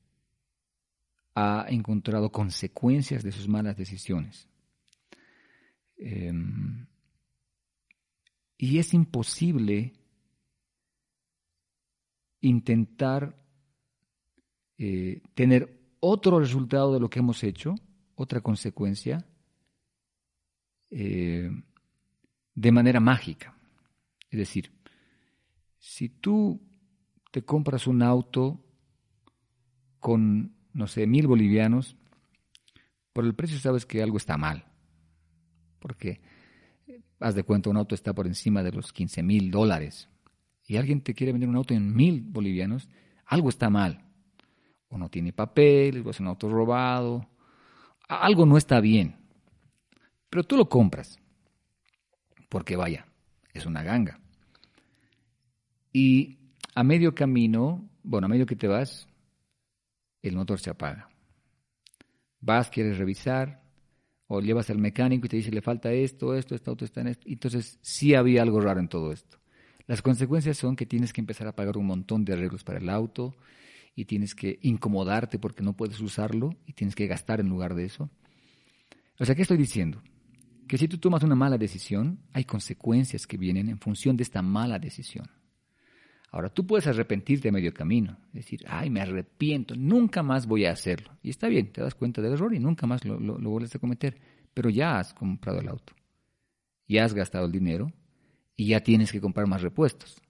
ha 1.36 1.66
encontrado 1.70 2.32
consecuencias 2.32 3.24
de 3.24 3.32
sus 3.32 3.48
malas 3.48 3.78
decisiones. 3.78 4.48
Em, 5.98 6.88
y 8.58 8.80
es 8.80 8.94
imposible 8.94 9.94
intentar 12.42 13.36
eh, 14.78 15.22
tener 15.36 15.96
otro 16.00 16.40
resultado 16.40 16.94
de 16.94 17.00
lo 17.00 17.10
que 17.10 17.20
hemos 17.20 17.44
hecho, 17.44 17.76
otra 18.16 18.42
consecuencia, 18.42 19.26
eh, 20.90 21.50
de 22.56 22.72
manera 22.72 23.00
mágica. 23.00 23.56
Es 24.30 24.40
decir, 24.40 24.72
si 25.78 26.10
tú 26.10 26.62
te 27.32 27.44
compras 27.44 27.88
un 27.88 28.02
auto 28.02 28.64
con, 30.00 30.56
no 30.74 30.88
sé, 30.88 31.08
mil 31.08 31.28
bolivianos, 31.28 31.96
por 33.14 33.26
el 33.26 33.36
precio 33.36 33.60
sabes 33.60 33.86
que 33.86 34.02
algo 34.02 34.18
está 34.18 34.38
mal. 34.38 34.66
Porque, 35.80 36.22
eh, 36.88 37.02
haz 37.20 37.36
de 37.36 37.44
cuenta, 37.44 37.70
un 37.70 37.78
auto 37.78 37.96
está 37.96 38.14
por 38.14 38.28
encima 38.28 38.64
de 38.64 38.72
los 38.72 38.94
15 38.94 39.24
mil 39.24 39.52
dólares 39.52 40.10
y 40.68 40.78
alguien 40.78 41.02
te 41.02 41.14
quiere 41.14 41.34
vender 41.34 41.50
un 41.50 41.58
auto 41.58 41.74
en 41.74 41.94
mil 41.94 42.22
bolivianos, 42.22 42.88
algo 43.26 43.50
está 43.50 43.70
mal. 43.70 44.06
O 44.88 44.98
no 44.98 45.10
tiene 45.10 45.34
papeles, 45.34 46.06
o 46.06 46.10
es 46.10 46.20
un 46.20 46.28
auto 46.28 46.50
robado, 46.50 47.28
algo 48.08 48.46
no 48.46 48.58
está 48.58 48.80
bien. 48.80 49.16
Pero 50.30 50.44
tú 50.44 50.58
lo 50.58 50.70
compras 50.70 51.20
porque 52.50 52.76
vaya, 52.76 53.06
es 53.54 53.66
una 53.66 53.84
ganga. 53.84 54.20
Y 55.94 56.38
a 56.76 56.84
medio 56.84 57.16
camino, 57.16 57.90
bueno, 58.04 58.26
a 58.26 58.30
medio 58.30 58.46
que 58.46 58.56
te 58.56 58.68
vas, 58.68 59.08
el 60.22 60.36
motor 60.36 60.60
se 60.60 60.70
apaga. 60.70 61.10
Vas, 62.40 62.70
quieres 62.70 62.98
revisar, 62.98 63.64
o 64.28 64.42
llevas 64.42 64.70
al 64.70 64.78
mecánico 64.78 65.26
y 65.26 65.30
te 65.30 65.38
dice, 65.38 65.52
le 65.52 65.62
falta 65.62 65.92
esto, 65.92 66.36
esto, 66.36 66.56
este 66.56 66.70
auto 66.70 66.86
está 66.86 67.02
en 67.02 67.08
esto. 67.08 67.28
Entonces, 67.28 67.80
sí 67.82 68.16
había 68.16 68.42
algo 68.42 68.62
raro 68.62 68.80
en 68.80 68.88
todo 68.88 69.12
esto. 69.12 69.38
Las 69.88 70.02
consecuencias 70.02 70.58
son 70.58 70.76
que 70.76 70.86
tienes 70.86 71.12
que 71.12 71.22
empezar 71.22 71.48
a 71.48 71.56
pagar 71.56 71.78
un 71.78 71.86
montón 71.86 72.24
de 72.24 72.34
arreglos 72.34 72.64
para 72.64 72.80
el 72.80 72.90
auto 72.90 73.36
y 73.96 74.06
tienes 74.06 74.34
que 74.34 74.60
incomodarte 74.62 75.38
porque 75.38 75.64
no 75.64 75.76
puedes 75.76 76.00
usarlo 76.00 76.56
y 76.66 76.74
tienes 76.74 76.96
que 76.96 77.08
gastar 77.08 77.40
en 77.42 77.50
lugar 77.50 77.76
de 77.76 77.86
eso. 77.86 78.10
O 79.20 79.26
sea, 79.26 79.36
¿qué 79.36 79.42
estoy 79.42 79.58
diciendo? 79.58 80.02
que 80.72 80.78
si 80.78 80.88
tú 80.88 80.98
tomas 80.98 81.22
una 81.24 81.36
mala 81.36 81.58
decisión, 81.58 82.22
hay 82.32 82.46
consecuencias 82.46 83.28
que 83.28 83.36
vienen 83.36 83.68
en 83.68 83.78
función 83.78 84.16
de 84.16 84.24
esta 84.24 84.42
mala 84.42 84.80
decisión. 84.80 85.30
Ahora, 86.32 86.50
tú 86.50 86.66
puedes 86.66 86.88
arrepentirte 86.88 87.50
a 87.50 87.52
medio 87.52 87.74
camino, 87.74 88.18
decir, 88.32 88.64
ay, 88.68 88.90
me 88.90 89.02
arrepiento, 89.02 89.76
nunca 89.76 90.24
más 90.24 90.48
voy 90.48 90.66
a 90.66 90.72
hacerlo. 90.72 91.18
Y 91.22 91.30
está 91.30 91.50
bien, 91.50 91.74
te 91.74 91.82
das 91.82 91.94
cuenta 91.94 92.22
del 92.22 92.34
error 92.34 92.54
y 92.54 92.60
nunca 92.60 92.88
más 92.88 93.04
lo, 93.04 93.20
vuelves 93.20 93.76
a 93.76 93.80
cometer, 93.80 94.18
pero 94.54 94.70
ya 94.70 94.98
has 94.98 95.14
comprado 95.14 95.60
el 95.60 95.68
auto, 95.68 95.94
ya 96.88 97.04
has 97.04 97.14
gastado 97.14 97.46
el 97.46 97.52
dinero 97.52 97.92
y 98.56 98.68
ya 98.68 98.80
tienes 98.80 99.12
que 99.12 99.20
comprar 99.20 99.46
más 99.48 99.62
repuestos. 99.62 100.22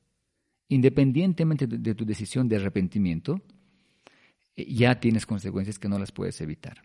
Independientemente 0.69 1.67
de 1.67 1.95
tu 1.95 2.03
decisión 2.03 2.49
de 2.49 2.55
arrepentimiento, 2.55 3.41
eh, 4.55 4.73
ya 4.73 4.99
tienes 4.99 5.25
consecuencias 5.25 5.77
que 5.77 5.89
no 5.89 5.99
las 5.99 6.11
puedes 6.11 6.41
evitar. 6.41 6.81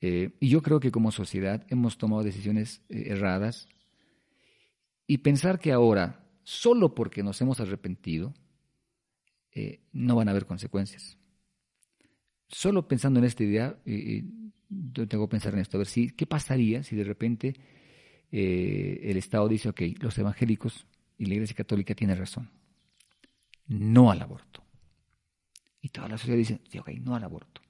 Eh, 0.00 0.30
y 0.40 0.48
yo 0.48 0.62
creo 0.62 0.80
que 0.80 0.90
como 0.90 1.10
sociedad 1.10 1.66
hemos 1.68 1.98
tomado 1.98 2.22
decisiones 2.22 2.82
eh, 2.88 3.04
erradas 3.08 3.68
y 5.06 5.18
pensar 5.18 5.58
que 5.58 5.72
ahora, 5.72 6.24
solo 6.50 6.96
porque 6.96 7.22
nos 7.22 7.40
hemos 7.40 7.60
arrepentido, 7.60 8.34
no 9.92 10.16
van 10.16 10.26
a 10.26 10.32
haber 10.32 10.46
consecuencias. 10.46 11.16
Solo 12.48 12.88
pensando 12.88 13.20
en 13.20 13.26
esta 13.26 13.44
idea, 13.44 13.78
yo 14.68 15.06
tengo 15.06 15.28
que 15.28 15.30
pensar 15.30 15.54
en 15.54 15.60
esto, 15.60 15.76
a 15.76 15.78
ver 15.78 15.86
si, 15.86 16.10
¿qué 16.10 16.26
pasaría 16.26 16.82
si 16.82 16.96
de 16.96 17.04
repente 17.04 17.54
el 18.32 19.16
Estado 19.16 19.46
dice, 19.46 19.68
ok, 19.68 19.80
los 20.00 20.18
evangélicos 20.18 20.86
y 21.18 21.26
la 21.26 21.34
Iglesia 21.34 21.54
Católica 21.54 21.94
tienen 21.94 22.18
razón, 22.18 22.50
no 23.68 24.10
al 24.10 24.20
aborto? 24.20 24.64
Y 25.80 25.90
toda 25.90 26.08
la 26.08 26.18
sociedad 26.18 26.36
dice, 26.36 26.60
sí, 26.68 26.80
ok, 26.80 26.88
no 27.00 27.14
al 27.14 27.22
aborto. 27.22 27.62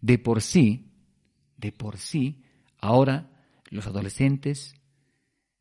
De 0.00 0.18
por 0.18 0.42
sí, 0.42 0.90
de 1.56 1.70
por 1.70 1.98
sí, 1.98 2.42
ahora 2.78 3.30
los 3.70 3.86
adolescentes 3.86 4.74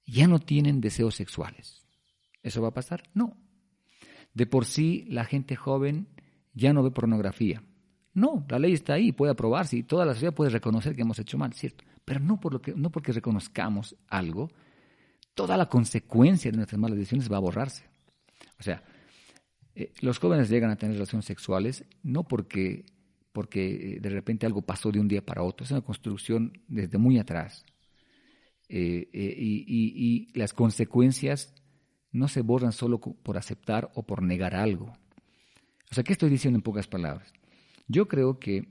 ya 0.08 0.28
no 0.28 0.40
tienen 0.40 0.82
deseos 0.82 1.14
sexuales. 1.16 1.87
¿Eso 2.48 2.62
va 2.62 2.70
a 2.70 2.74
pasar? 2.74 3.04
No. 3.14 3.36
De 4.34 4.46
por 4.46 4.66
sí, 4.66 5.06
la 5.10 5.26
gente 5.26 5.56
joven 5.56 6.08
ya 6.54 6.72
no 6.72 6.82
ve 6.82 6.92
pornografía. 6.92 7.62
No, 8.14 8.46
la 8.50 8.58
ley 8.58 8.74
está 8.74 8.94
ahí, 8.94 9.12
puede 9.12 9.34
aprobarse 9.34 9.78
y 9.78 9.84
toda 9.84 10.06
la 10.06 10.14
sociedad 10.14 10.34
puede 10.34 10.50
reconocer 10.50 10.96
que 10.96 11.02
hemos 11.02 11.20
hecho 11.20 11.38
mal, 11.38 11.54
cierto. 11.54 11.84
Pero 12.06 12.20
no, 12.20 12.40
por 12.40 12.54
lo 12.54 12.62
que, 12.62 12.74
no 12.74 12.90
porque 12.90 13.12
reconozcamos 13.12 13.96
algo, 14.08 14.50
toda 15.34 15.58
la 15.58 15.68
consecuencia 15.68 16.50
de 16.50 16.58
nuestras 16.58 16.80
malas 16.80 16.98
decisiones 16.98 17.32
va 17.32 17.38
a 17.38 17.42
borrarse. 17.42 17.84
O 18.60 18.64
sea, 18.64 18.82
eh, 19.76 19.92
los 20.02 20.18
jóvenes 20.18 20.50
llegan 20.50 20.72
a 20.72 20.78
tener 20.78 20.96
relaciones 20.96 21.26
sexuales 21.26 21.84
no 22.02 22.24
porque, 22.24 22.86
porque 23.34 23.96
eh, 23.98 24.00
de 24.00 24.10
repente 24.10 24.46
algo 24.46 24.62
pasó 24.62 24.92
de 24.92 25.00
un 25.00 25.08
día 25.08 25.24
para 25.24 25.44
otro, 25.44 25.66
es 25.66 25.72
una 25.72 25.82
construcción 25.82 26.54
desde 26.68 26.98
muy 26.98 27.20
atrás. 27.20 27.66
Eh, 28.70 29.08
y, 29.14 30.28
las 30.34 30.54
consecuencias 30.54 31.54
no 32.12 32.28
se 32.28 32.42
borran 32.42 32.72
solo 32.72 33.00
por 33.00 33.38
aceptar 33.38 33.92
o 33.96 34.04
por 34.04 34.22
negar 34.22 34.56
algo. 34.56 34.94
O 35.92 35.96
sea, 35.96 36.04
¿qué 36.04 36.14
estoy 36.14 36.30
diciendo 36.30 36.58
en 36.58 36.64
pocas 36.64 36.88
palabras? 36.88 37.32
Yo 37.88 38.08
creo 38.08 38.40
que 38.40 38.68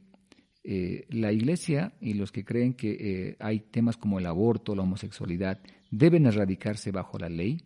la 1.11 1.33
iglesia 1.33 1.93
y 2.01 2.15
los 2.15 2.33
que 2.33 2.45
creen 2.45 2.75
que 2.75 3.37
hay 3.39 3.61
temas 3.61 3.97
como 3.97 4.19
el 4.19 4.27
aborto, 4.27 4.75
la 4.75 4.83
homosexualidad, 4.83 5.61
deben 5.91 6.27
erradicarse 6.27 6.91
bajo 6.91 7.19
la 7.19 7.29
ley, 7.29 7.63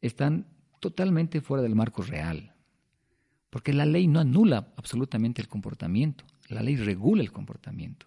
están 0.00 0.48
totalmente 0.80 1.40
fuera 1.40 1.62
del 1.62 1.76
marco 1.76 2.02
real. 2.02 2.54
Porque 3.48 3.72
la 3.72 3.86
ley 3.86 4.08
no 4.08 4.18
anula 4.18 4.72
absolutamente 4.76 5.40
el 5.40 5.46
comportamiento, 5.46 6.24
la 6.48 6.62
ley 6.62 6.76
regula 6.76 7.22
el 7.22 7.30
comportamiento. 7.30 8.06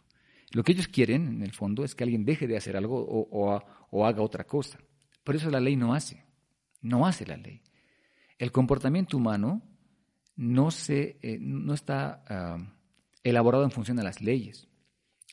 Lo 0.51 0.63
que 0.63 0.73
ellos 0.73 0.87
quieren, 0.87 1.27
en 1.27 1.43
el 1.43 1.53
fondo, 1.53 1.83
es 1.83 1.95
que 1.95 2.03
alguien 2.03 2.25
deje 2.25 2.47
de 2.47 2.57
hacer 2.57 2.75
algo 2.75 2.97
o, 2.99 4.05
haga 4.05 4.21
otra 4.21 4.45
cosa. 4.45 4.79
Por 5.23 5.35
eso 5.35 5.49
la 5.49 5.59
ley 5.59 5.75
no 5.75 5.93
hace, 5.93 6.24
no 6.85 7.07
hace 7.07 7.25
la 7.25 7.35
ley. 7.35 7.61
El 8.37 8.51
comportamiento 8.51 9.17
humano 9.17 9.61
no, 10.35 10.69
se, 10.69 11.17
eh, 11.21 11.39
no 11.39 11.73
está 11.73 12.23
ah, 12.29 12.57
elaborado 13.23 13.63
en 13.63 13.71
función 13.71 13.99
a 13.99 14.03
las 14.03 14.21
leyes, 14.21 14.67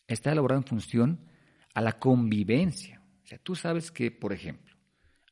está 0.06 0.32
elaborado 0.32 0.60
en 0.60 0.66
función 0.66 1.26
a 1.74 1.82
la 1.82 1.98
convivencia. 1.98 3.02
O 3.22 3.26
sea, 3.26 3.38
tú 3.38 3.54
sabes 3.54 3.90
que, 3.90 4.10
por 4.10 4.32
ejemplo, 4.32 4.74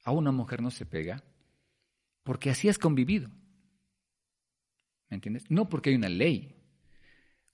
a 0.04 0.12
una 0.12 0.30
mujer 0.30 0.60
no 0.60 0.70
se 0.70 0.84
pega 0.84 1.24
porque 2.22 2.50
así 2.50 2.68
has 2.68 2.78
convivido. 2.78 3.30
¿Me 5.08 5.16
entiendes? 5.16 5.50
No 5.50 5.68
porque 5.68 5.90
hay 5.90 5.96
una 5.96 6.08
ley. 6.10 6.54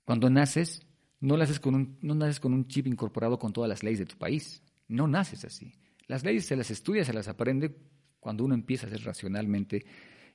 Cuando 0.05 0.28
naces, 0.28 0.84
no 1.20 1.36
naces, 1.36 1.60
con 1.60 1.74
un, 1.74 1.98
no 2.02 2.14
naces 2.14 2.40
con 2.40 2.52
un 2.52 2.66
chip 2.66 2.86
incorporado 2.88 3.38
con 3.38 3.52
todas 3.52 3.68
las 3.68 3.84
leyes 3.84 4.01
de 4.01 4.06
tu 4.06 4.18
país. 4.18 4.62
No 4.88 5.06
naces 5.06 5.44
así. 5.44 5.78
Las 6.09 6.24
leyes 6.24 6.47
se 6.47 6.56
las 6.56 6.70
estudia, 6.70 7.05
se 7.05 7.12
las 7.12 7.28
aprende 7.28 7.95
cuando 8.20 8.44
uno 8.44 8.55
empieza 8.55 8.86
a 8.86 8.90
ser 8.90 9.02
racionalmente, 9.05 9.84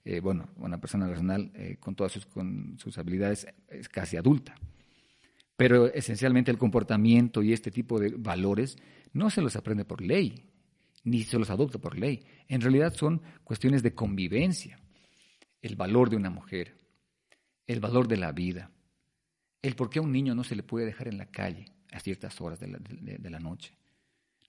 eh, 0.03 0.20
bueno, 0.20 0.49
una 0.58 0.80
persona 0.80 1.08
racional 1.08 1.52
eh, 1.53 1.78
con 1.80 1.95
todas 1.95 2.12
sus, 2.12 2.26
con 2.26 2.78
sus 2.78 2.98
habilidades 2.98 3.48
es 3.68 3.90
casi 3.90 4.18
adulta. 4.18 4.56
Pero 5.56 5.94
esencialmente 5.94 6.49
el 6.49 6.58
comportamiento 6.58 7.44
y 7.44 7.53
este 7.53 7.70
tipo 7.70 7.99
de 7.99 8.16
valores 8.18 8.78
no 9.14 9.30
se 9.30 9.41
los 9.41 9.56
aprende 9.56 9.86
por 9.86 10.02
ley, 10.02 10.49
ni 11.03 11.24
se 11.24 11.38
los 11.38 11.49
adopta 11.49 11.80
por 11.80 11.98
ley. 11.98 12.24
En 12.48 12.62
realidad 12.62 12.94
son 12.94 13.22
cuestiones 13.44 13.84
de 13.84 13.94
convivencia. 13.94 14.80
El 15.62 15.76
valor 15.76 16.10
de 16.10 16.16
una 16.16 16.30
mujer, 16.30 16.78
el 17.68 17.80
valor 17.80 18.08
de 18.08 18.18
la 18.18 18.32
vida, 18.32 18.72
el 19.62 19.76
por 19.76 19.90
qué 19.90 19.99
a 19.99 20.02
un 20.02 20.12
niño 20.12 20.34
no 20.34 20.44
se 20.44 20.56
le 20.56 20.64
puede 20.64 20.88
dejar 20.88 21.08
en 21.08 21.18
la 21.18 21.28
calle 21.28 21.66
a 21.91 21.99
ciertas 21.99 22.40
horas 22.41 22.60
de 22.60 23.30
la, 23.30 23.40
noche. 23.40 23.76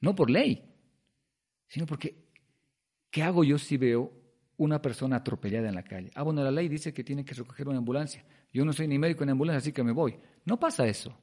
No 0.01 0.15
por 0.15 0.31
ley, 0.31 0.65
sino 1.69 1.87
porque, 1.87 2.31
¿qué 3.13 3.23
hago 3.23 3.45
yo 3.45 3.59
si 3.59 3.77
veo 3.77 4.11
una 4.57 4.83
persona 4.83 5.17
atropellada 5.17 5.69
en 5.69 5.77
la 5.77 5.85
calle? 5.85 6.11
Ah, 6.17 6.25
bueno, 6.25 6.43
la 6.43 6.51
ley 6.51 6.69
dice 6.69 6.93
que 6.93 7.05
tiene 7.05 7.25
que 7.25 7.35
recoger 7.35 7.69
una 7.69 7.79
ambulancia. 7.79 8.25
Yo 8.53 8.65
no 8.65 8.73
soy 8.73 8.89
ni 8.89 8.99
médico 8.99 9.25
ni 9.25 9.31
ambulancia, 9.31 9.59
así 9.59 9.71
que 9.71 9.85
me 9.85 9.93
voy. 9.93 10.19
No 10.45 10.59
pasa 10.59 10.87
eso. 10.87 11.17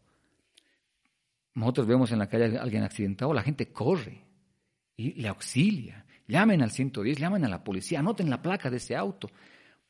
Nosotros 1.56 1.88
vemos 1.88 2.11
en 2.11 2.20
la 2.20 2.28
calle 2.28 2.57
a 2.57 2.61
alguien 2.61 2.84
accidentado, 2.84 3.34
la 3.34 3.41
gente 3.41 3.74
corre 3.74 4.24
y 4.95 5.14
le 5.14 5.28
auxilia. 5.28 6.06
Llamen 6.28 6.61
al 6.61 6.72
110, 6.72 7.18
llamen 7.18 7.44
a 7.44 7.49
la 7.49 7.64
policía, 7.64 7.99
anoten 7.99 8.30
la 8.30 8.41
placa 8.41 8.70
de 8.70 8.78
ese 8.78 8.95
auto. 8.95 9.30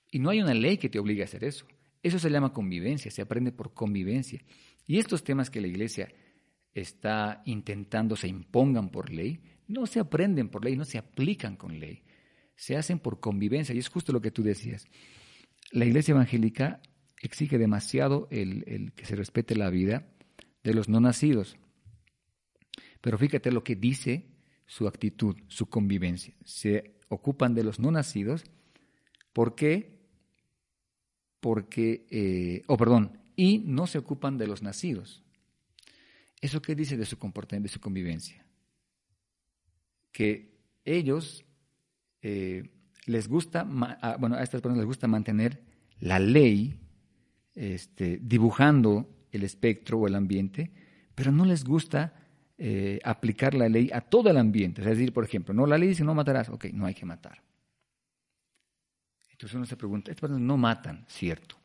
Y 0.10 0.20
no 0.20 0.30
hay 0.30 0.42
una 0.42 0.54
ley 0.54 0.78
que 0.78 0.90
te 0.90 0.98
obligue 0.98 1.22
a 1.22 1.26
hacer 1.26 1.44
eso. 1.44 1.68
Eso 2.02 2.18
se 2.18 2.30
llama 2.30 2.54
convivencia, 2.54 3.12
se 3.12 3.22
aprende 3.22 3.52
por 3.52 3.74
convivencia. 3.74 4.42
Y 4.88 4.98
estos 4.98 5.24
temas 5.24 5.50
que 5.50 5.60
la 5.60 5.68
Iglesia 5.68 6.08
está 6.74 7.42
intentando 7.46 8.16
se 8.16 8.30
impongan 8.30 8.90
por 8.90 9.12
ley, 9.12 9.42
no 9.70 9.86
se 9.86 10.02
aprenden 10.02 10.50
por 10.50 10.66
ley, 10.66 10.76
no 10.76 10.84
se 10.84 10.98
aplican 10.98 11.56
con 11.56 11.80
ley, 11.80 12.04
se 12.58 12.76
hacen 12.76 13.00
por 13.00 13.22
convivencia. 13.22 13.74
Y 13.74 13.80
es 13.80 13.88
justo 13.88 14.12
lo 14.12 14.20
que 14.20 14.32
tú 14.32 14.44
decías. 14.44 14.88
La 15.72 15.86
Iglesia 15.86 16.12
evangélica 16.12 16.82
exige 17.22 17.58
demasiado 17.58 18.28
el, 18.32 18.92
que 18.96 19.06
se 19.06 19.16
respete 19.16 19.56
la 19.56 19.70
vida 19.70 20.06
de 20.64 20.74
los 20.74 20.90
no 20.90 21.00
nacidos. 21.00 21.56
Pero 23.00 23.18
fíjate 23.18 23.52
lo 23.52 23.64
que 23.64 23.78
dice 23.78 24.28
su 24.66 24.88
actitud, 24.88 25.38
su 25.48 25.70
convivencia. 25.70 26.34
Se 26.44 27.00
ocupan 27.08 27.56
de 27.56 27.64
los 27.64 27.80
no 27.80 27.92
nacidos. 27.92 28.44
¿Por 29.32 29.56
qué? 29.56 30.00
porque, 31.40 32.06
eh, 32.10 32.64
oh 32.68 32.78
perdón, 32.78 33.20
y 33.36 33.60
no 33.60 33.88
se 33.88 33.98
ocupan 33.98 34.38
de 34.38 34.48
los 34.48 34.62
nacidos. 34.62 35.24
¿Eso 36.42 36.62
qué 36.62 36.76
dice 36.76 36.98
de 36.98 37.06
su 37.06 37.18
comportamiento, 37.18 37.68
de 37.68 37.74
su 37.74 37.80
convivencia? 37.80 38.46
Que 40.12 40.58
ellos 40.86 41.46
eh, 42.22 42.70
les 43.06 43.28
gusta, 43.28 43.64
bueno, 44.20 44.36
a 44.36 44.44
estas 44.44 44.62
personas 44.62 44.78
les 44.78 44.88
gusta 44.88 45.08
mantener 45.08 45.64
la 46.00 46.20
ley, 46.20 46.80
este, 47.56 48.20
dibujando 48.22 49.28
el 49.32 49.44
espectro 49.44 50.00
o 50.00 50.08
el 50.08 50.16
ambiente, 50.16 50.72
pero 51.16 51.32
no 51.32 51.46
les 51.46 51.64
gusta 51.64 52.14
eh, 52.58 53.00
aplicar 53.04 53.54
la 53.54 53.68
ley 53.68 53.90
a 53.94 54.02
todo 54.02 54.30
el 54.30 54.38
ambiente. 54.38 54.82
Es 54.82 54.88
decir, 54.88 55.12
por 55.14 55.24
ejemplo, 55.24 55.54
no, 55.54 55.66
la 55.66 55.78
ley 55.78 55.90
dice 55.90 56.04
no 56.04 56.16
matarás, 56.16 56.50
ok, 56.50 56.66
no 56.74 56.86
hay 56.86 56.94
que 56.94 57.06
matar. 57.06 57.44
Entonces 59.32 59.56
uno 59.56 59.66
se 59.66 59.78
pregunta, 59.78 60.12
estas 60.12 60.22
personas 60.22 60.42
no 60.46 60.58
matan, 60.58 61.06
cierto. 61.08 61.58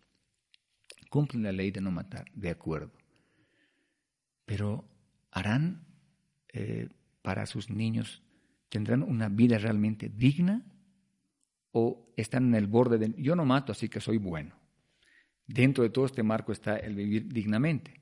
Cumplen 1.10 1.42
la 1.42 1.52
ley 1.52 1.70
de 1.70 1.80
no 1.80 1.90
matar, 1.90 2.24
de 2.34 2.50
acuerdo. 2.50 2.92
Pero 4.44 4.84
harán 5.30 5.84
eh, 6.52 6.88
para 7.22 7.46
sus 7.46 7.70
niños, 7.70 8.23
tendrán 8.74 9.04
una 9.04 9.28
vida 9.28 9.56
realmente 9.56 10.08
digna 10.08 10.66
o 11.70 12.12
están 12.16 12.48
en 12.48 12.54
el 12.56 12.66
borde 12.66 12.98
de, 12.98 13.14
yo 13.16 13.36
no 13.36 13.44
mato, 13.44 13.70
así 13.70 13.88
que 13.88 14.00
soy 14.00 14.18
bueno. 14.18 14.56
Dentro 15.46 15.84
de 15.84 15.90
todo 15.90 16.06
este 16.06 16.24
marco 16.24 16.50
está 16.50 16.76
el 16.76 16.96
vivir 16.96 17.32
dignamente. 17.32 18.00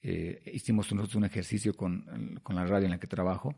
Eh, 0.00 0.50
hicimos 0.54 0.90
nosotros 0.92 1.16
un 1.16 1.24
ejercicio 1.24 1.74
con, 1.74 2.40
con 2.42 2.56
la 2.56 2.64
radio 2.64 2.86
en 2.86 2.92
la 2.92 3.00
que 3.00 3.06
trabajo 3.06 3.54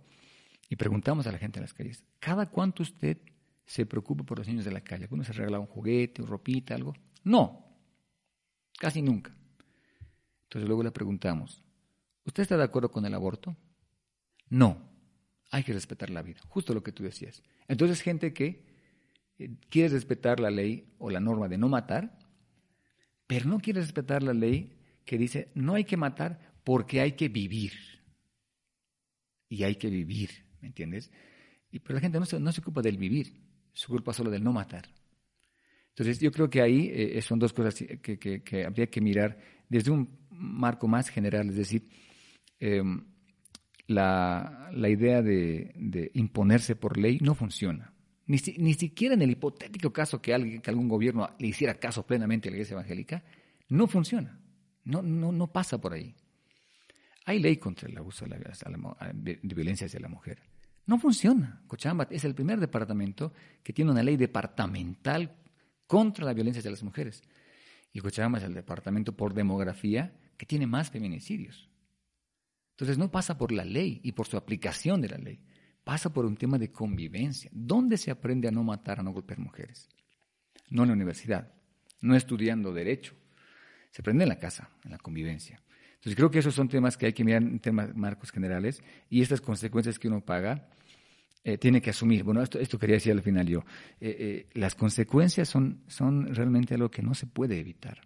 y 0.68 0.74
preguntamos 0.74 1.26
a 1.28 1.32
la 1.32 1.38
gente 1.38 1.60
en 1.60 1.62
las 1.62 1.74
calles, 1.74 2.04
¿cada 2.18 2.46
cuánto 2.46 2.82
usted 2.82 3.18
se 3.70 3.86
preocupa 3.86 4.24
por 4.24 4.36
los 4.36 4.48
niños 4.48 4.64
de 4.64 4.72
la 4.72 4.80
calle. 4.80 5.04
¿Alguno 5.04 5.22
se 5.22 5.32
regala 5.32 5.60
un 5.60 5.66
juguete, 5.66 6.22
una 6.22 6.32
ropita, 6.32 6.74
algo? 6.74 6.92
No, 7.22 7.64
casi 8.80 9.00
nunca. 9.00 9.32
Entonces 10.42 10.66
luego 10.66 10.82
le 10.82 10.90
preguntamos, 10.90 11.62
¿usted 12.24 12.42
está 12.42 12.56
de 12.56 12.64
acuerdo 12.64 12.90
con 12.90 13.06
el 13.06 13.14
aborto? 13.14 13.56
No, 14.48 14.89
hay 15.50 15.64
que 15.64 15.72
respetar 15.72 16.10
la 16.10 16.22
vida, 16.22 16.40
justo 16.48 16.74
lo 16.74 16.82
que 16.82 16.92
tú 16.92 17.02
decías. 17.02 17.42
Entonces 17.68 18.02
gente 18.02 18.32
que 18.32 18.64
eh, 19.38 19.50
quiere 19.68 19.88
respetar 19.88 20.40
la 20.40 20.50
ley 20.50 20.94
o 20.98 21.10
la 21.10 21.20
norma 21.20 21.48
de 21.48 21.58
no 21.58 21.68
matar, 21.68 22.18
pero 23.26 23.48
no 23.48 23.60
quiere 23.60 23.80
respetar 23.80 24.22
la 24.22 24.32
ley 24.32 24.76
que 25.04 25.18
dice 25.18 25.50
no 25.54 25.74
hay 25.74 25.84
que 25.84 25.96
matar 25.96 26.54
porque 26.64 27.00
hay 27.00 27.12
que 27.12 27.28
vivir. 27.28 27.72
Y 29.48 29.64
hay 29.64 29.74
que 29.74 29.90
vivir, 29.90 30.30
¿me 30.60 30.68
entiendes? 30.68 31.10
Y, 31.72 31.80
pero 31.80 31.94
la 31.94 32.00
gente 32.00 32.20
no 32.20 32.26
se, 32.26 32.38
no 32.38 32.52
se 32.52 32.60
ocupa 32.60 32.82
del 32.82 32.96
vivir, 32.96 33.32
se 33.72 33.86
ocupa 33.86 34.12
solo 34.12 34.30
del 34.30 34.44
no 34.44 34.52
matar. 34.52 34.88
Entonces 35.88 36.20
yo 36.20 36.30
creo 36.30 36.48
que 36.48 36.62
ahí 36.62 36.90
eh, 36.94 37.20
son 37.20 37.40
dos 37.40 37.52
cosas 37.52 37.74
que, 37.74 38.18
que, 38.18 38.64
habría 38.64 38.86
que 38.86 39.00
mirar 39.00 39.38
desde 39.68 39.90
un 39.90 40.08
marco 40.30 40.86
más 40.86 41.08
general, 41.08 41.48
es 41.48 41.56
decir, 41.56 41.88
em, 42.60 43.04
la, 43.90 44.70
la, 44.72 44.88
idea 44.88 45.20
de, 45.20 46.10
imponerse 46.14 46.76
por 46.76 46.96
ley 46.96 47.18
no 47.20 47.34
funciona. 47.34 47.92
Ni, 48.26 48.38
ni 48.58 48.74
siquiera 48.74 49.14
en 49.14 49.22
el 49.22 49.32
hipotético 49.32 49.92
caso 49.92 50.22
que, 50.22 50.32
alguien, 50.32 50.62
que 50.62 50.70
algún 50.70 50.88
gobierno 50.88 51.28
le 51.40 51.48
hiciera 51.48 51.74
caso 51.74 52.06
plenamente 52.06 52.48
a 52.48 52.50
la 52.50 52.58
iglesia 52.58 52.74
evangélica, 52.74 53.24
no 53.68 53.88
funciona. 53.88 54.38
No, 54.84 55.02
no, 55.02 55.32
no 55.32 55.52
pasa 55.52 55.80
por 55.80 55.92
ahí. 55.92 56.14
Hay 57.24 57.40
ley 57.40 57.56
contra 57.56 57.88
el 57.88 57.98
abuso 57.98 58.26
de, 58.26 58.38
la, 58.38 59.12
de, 59.12 59.40
violencia 59.42 59.86
hacia 59.86 59.98
la 59.98 60.08
mujer. 60.08 60.38
No 60.86 60.98
funciona. 60.98 61.60
Cochabamba 61.66 62.06
es 62.10 62.24
el 62.24 62.34
primer 62.36 62.60
departamento 62.60 63.32
que 63.64 63.72
tiene 63.72 63.90
una 63.90 64.04
ley 64.04 64.16
departamental 64.16 65.36
contra 65.88 66.24
la 66.24 66.32
violencia 66.32 66.60
hacia 66.60 66.70
las 66.70 66.84
mujeres. 66.84 67.22
Y 67.92 67.98
Cochabamba 67.98 68.38
es 68.38 68.44
el 68.44 68.54
departamento 68.54 69.16
por 69.16 69.34
demografía 69.34 70.16
que 70.36 70.46
tiene 70.46 70.68
más 70.68 70.90
feminicidios. 70.90 71.69
Entonces 72.80 72.96
no 72.96 73.10
pasa 73.10 73.36
por 73.36 73.52
la 73.52 73.62
ley 73.62 74.00
y 74.02 74.12
por 74.12 74.26
su 74.26 74.38
aplicación 74.38 75.02
de 75.02 75.10
la 75.10 75.18
ley. 75.18 75.38
Pasa 75.84 76.14
por 76.14 76.24
un 76.24 76.34
tema 76.34 76.56
de 76.56 76.72
convivencia. 76.72 77.50
¿Dónde 77.52 77.98
se 77.98 78.10
aprende 78.10 78.48
a 78.48 78.50
no 78.50 78.64
matar, 78.64 79.00
a 79.00 79.02
no 79.02 79.12
golpear 79.12 79.38
mujeres? 79.38 79.86
No 80.70 80.84
en 80.84 80.88
la 80.88 80.94
universidad, 80.94 81.52
no 82.00 82.16
estudiando 82.16 82.72
derecho, 82.72 83.12
se 83.90 84.00
aprende 84.00 84.24
en 84.24 84.30
la 84.30 84.38
casa, 84.38 84.70
en 84.82 84.92
la 84.92 84.98
convivencia. 84.98 85.60
Entonces 85.90 86.16
creo 86.16 86.30
que 86.30 86.38
esos 86.38 86.54
son 86.54 86.70
temas 86.70 86.96
que 86.96 87.04
hay 87.04 87.12
que 87.12 87.22
mirar 87.22 87.42
en 87.42 87.58
temas 87.58 87.94
marcos 87.94 88.30
generales 88.30 88.82
y 89.10 89.20
estas 89.20 89.42
consecuencias 89.42 89.98
que 89.98 90.08
uno 90.08 90.24
paga 90.24 90.70
eh, 91.44 91.58
tiene 91.58 91.82
que 91.82 91.90
asumir. 91.90 92.24
Bueno, 92.24 92.42
esto, 92.42 92.78
quería 92.78 92.96
decir 92.96 93.12
al 93.12 93.20
final 93.20 93.46
yo. 93.46 93.62
Eh, 94.00 94.16
eh, 94.18 94.46
las 94.54 94.74
consecuencias 94.74 95.50
son, 95.50 95.82
son 95.86 96.34
realmente 96.34 96.76
algo 96.76 96.90
que 96.90 97.02
no 97.02 97.12
se 97.12 97.26
puede 97.26 97.60
evitar. 97.60 98.00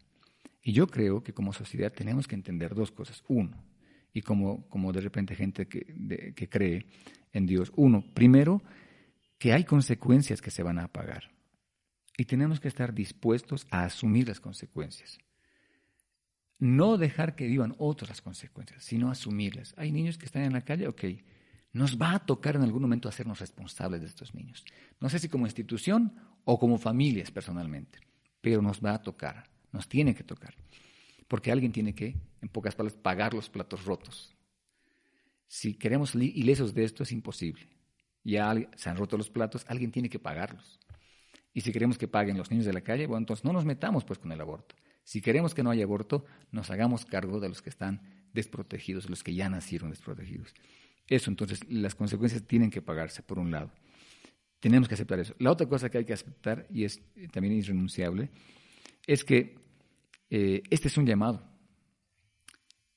Y 0.65 0.73
yo 0.73 0.89
creo 0.89 1.23
que 1.23 1.33
como 1.33 1.53
sociedad 1.53 1.93
tenemos 1.93 2.27
que 2.27 2.35
entender 2.35 2.75
dos 2.75 2.91
cosas. 2.91 3.23
Uno, 3.29 3.63
y 4.15 4.23
como, 4.23 4.67
como 4.69 4.93
de 4.93 5.01
repente 5.01 5.35
gente 5.35 5.67
que, 5.67 6.33
que 6.35 6.49
cree 6.49 6.87
en 7.33 7.47
Dios. 7.47 7.73
Uno, 7.75 8.05
primero, 8.15 8.63
que 9.39 9.53
hay 9.53 9.65
consecuencias 9.65 10.41
que 10.41 10.53
se 10.53 10.63
van 10.63 10.79
a 10.79 10.89
pagar. 10.89 11.33
Y 12.17 12.25
tenemos 12.25 12.61
que 12.61 12.69
estar 12.69 12.95
dispuestos 12.95 13.67
a 13.71 13.85
asumir 13.85 14.29
las 14.29 14.41
consecuencias. 14.41 15.19
No 16.61 16.97
dejar 16.97 17.35
que 17.35 17.49
vivan 17.49 17.75
otras 17.79 18.23
consecuencias, 18.23 18.85
sino 18.85 19.11
asumirlas. 19.11 19.75
Hay 19.77 19.91
niños 19.91 20.17
que 20.17 20.27
están 20.27 20.45
en 20.45 20.53
la 20.53 20.63
calle, 20.63 20.87
ok, 20.87 21.05
nos 21.73 22.01
va 22.01 22.15
a 22.15 22.25
tocar 22.25 22.55
en 22.55 22.63
algún 22.63 22.83
momento 22.83 23.09
hacernos 23.09 23.41
responsables 23.41 24.01
de 24.01 24.07
estos 24.07 24.33
niños. 24.33 24.65
No 25.01 25.09
sé 25.09 25.19
si 25.19 25.29
como 25.29 25.47
institución 25.47 26.15
o 26.45 26.57
como 26.57 26.79
familias 26.79 27.33
personalmente, 27.33 27.99
pero 28.41 28.63
nos 28.63 28.83
va 28.83 28.95
a 28.95 29.03
tocar, 29.03 29.51
nos 29.73 29.89
tiene 29.89 30.15
que 30.15 30.23
tocar. 30.23 30.55
Porque 31.29 31.51
alguien 31.51 31.73
tiene 31.73 31.95
que, 31.95 32.17
en 32.41 32.49
pocas 32.49 32.75
palabras, 32.75 32.99
pagar 33.01 33.35
los 33.35 33.49
platos 33.49 33.85
rotos. 33.85 34.35
Si 35.47 35.75
queremos 35.75 36.15
ilesos 36.15 36.75
de 36.75 36.85
esto 36.85 37.03
es 37.03 37.13
imposible. 37.13 37.69
Ya 38.25 38.55
se 38.77 38.91
han 38.91 38.97
roto 38.97 39.17
los 39.17 39.31
platos, 39.31 39.65
alguien 39.69 39.91
tiene 39.91 40.09
que 40.09 40.19
pagarlos. 40.19 40.81
Y 41.53 41.61
si 41.61 41.73
queremos 41.73 41.99
que 41.99 42.09
paguen 42.09 42.37
los 42.37 42.51
niños 42.51 42.67
de 42.67 42.73
la 42.73 42.81
calle, 42.81 43.07
bueno, 43.07 43.21
entonces 43.21 43.45
no 43.45 43.53
nos 43.53 43.65
metamos 43.65 44.05
pues 44.05 44.19
con 44.19 44.33
el 44.33 44.41
aborto. 44.41 44.75
Si 45.05 45.21
queremos 45.21 45.55
que 45.55 45.63
no 45.63 45.71
haya 45.71 45.85
aborto, 45.85 46.25
nos 46.51 46.71
hagamos 46.71 47.05
cargo 47.05 47.39
de 47.39 47.49
los 47.49 47.63
que 47.63 47.71
están 47.71 48.03
desprotegidos, 48.33 49.09
los 49.09 49.23
que 49.23 49.35
ya 49.35 49.49
nacieron 49.49 49.91
desprotegidos. 49.91 50.55
Eso, 51.07 51.31
entonces, 51.31 51.61
las 51.69 51.95
consecuencias 51.95 52.43
tienen 52.47 52.71
que 52.71 52.81
pagarse, 52.81 53.23
por 53.23 53.39
un 53.39 53.51
lado. 53.51 53.71
Tenemos 54.59 54.89
que 54.89 54.95
aceptar 54.95 55.19
eso. 55.21 55.35
La 55.39 55.53
otra 55.53 55.69
cosa 55.69 55.91
que 55.91 55.99
hay 55.99 56.05
que 56.07 56.15
aceptar, 56.15 56.67
y 56.71 56.85
es 56.85 57.03
también 57.31 57.55
irrenunciable, 57.55 58.31
es 59.07 59.25
que 59.25 59.64
eh, 60.37 60.65
este 60.69 60.89
es 60.89 60.99
un 60.99 61.07
llamado. 61.07 61.49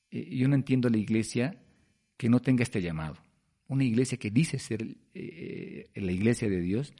Eh, 0.10 0.36
yo 0.36 0.48
no 0.48 0.56
entiendo 0.56 0.90
la 0.90 0.98
iglesia 0.98 1.56
que 2.18 2.30
no 2.30 2.40
tenga 2.40 2.64
este 2.64 2.82
llamado. 2.82 3.16
Una 3.68 3.84
iglesia 3.84 4.18
que 4.18 4.32
dice 4.32 4.58
ser 4.58 4.98
eh, 5.14 5.92
la 5.94 6.12
iglesia 6.12 6.50
de 6.50 6.60
Dios, 6.60 6.94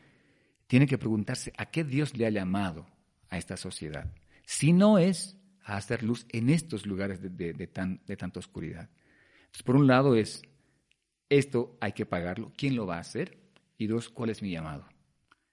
tiene 0.68 0.86
que 0.86 1.00
preguntarse 1.00 1.54
a 1.58 1.72
qué 1.72 1.84
Dios 1.84 2.16
le 2.16 2.28
ha 2.28 2.30
llamado 2.30 2.86
a 3.30 3.40
esta 3.40 3.58
sociedad 3.58 4.14
si 4.46 4.74
no 4.74 5.00
es 5.00 5.38
a 5.64 5.76
hacer 5.76 6.04
luz 6.04 6.28
en 6.30 6.52
estos 6.52 6.86
lugares 6.86 7.20
de, 7.20 7.68
tan, 7.68 8.02
de 8.06 8.16
tanta 8.16 8.40
oscuridad. 8.40 8.92
Por 9.66 9.76
un 9.76 9.88
lado 9.88 10.16
es, 10.16 10.44
esto 11.30 11.76
hay 11.82 11.94
que 11.94 12.06
pagarlo, 12.06 12.54
¿quién 12.56 12.76
lo 12.76 12.86
va 12.86 12.98
a 12.98 13.02
hacer? 13.02 13.40
Y 13.80 13.88
dos, 13.88 14.10
¿cuál 14.10 14.30
es 14.30 14.44
mi 14.44 14.52
llamado? 14.52 14.88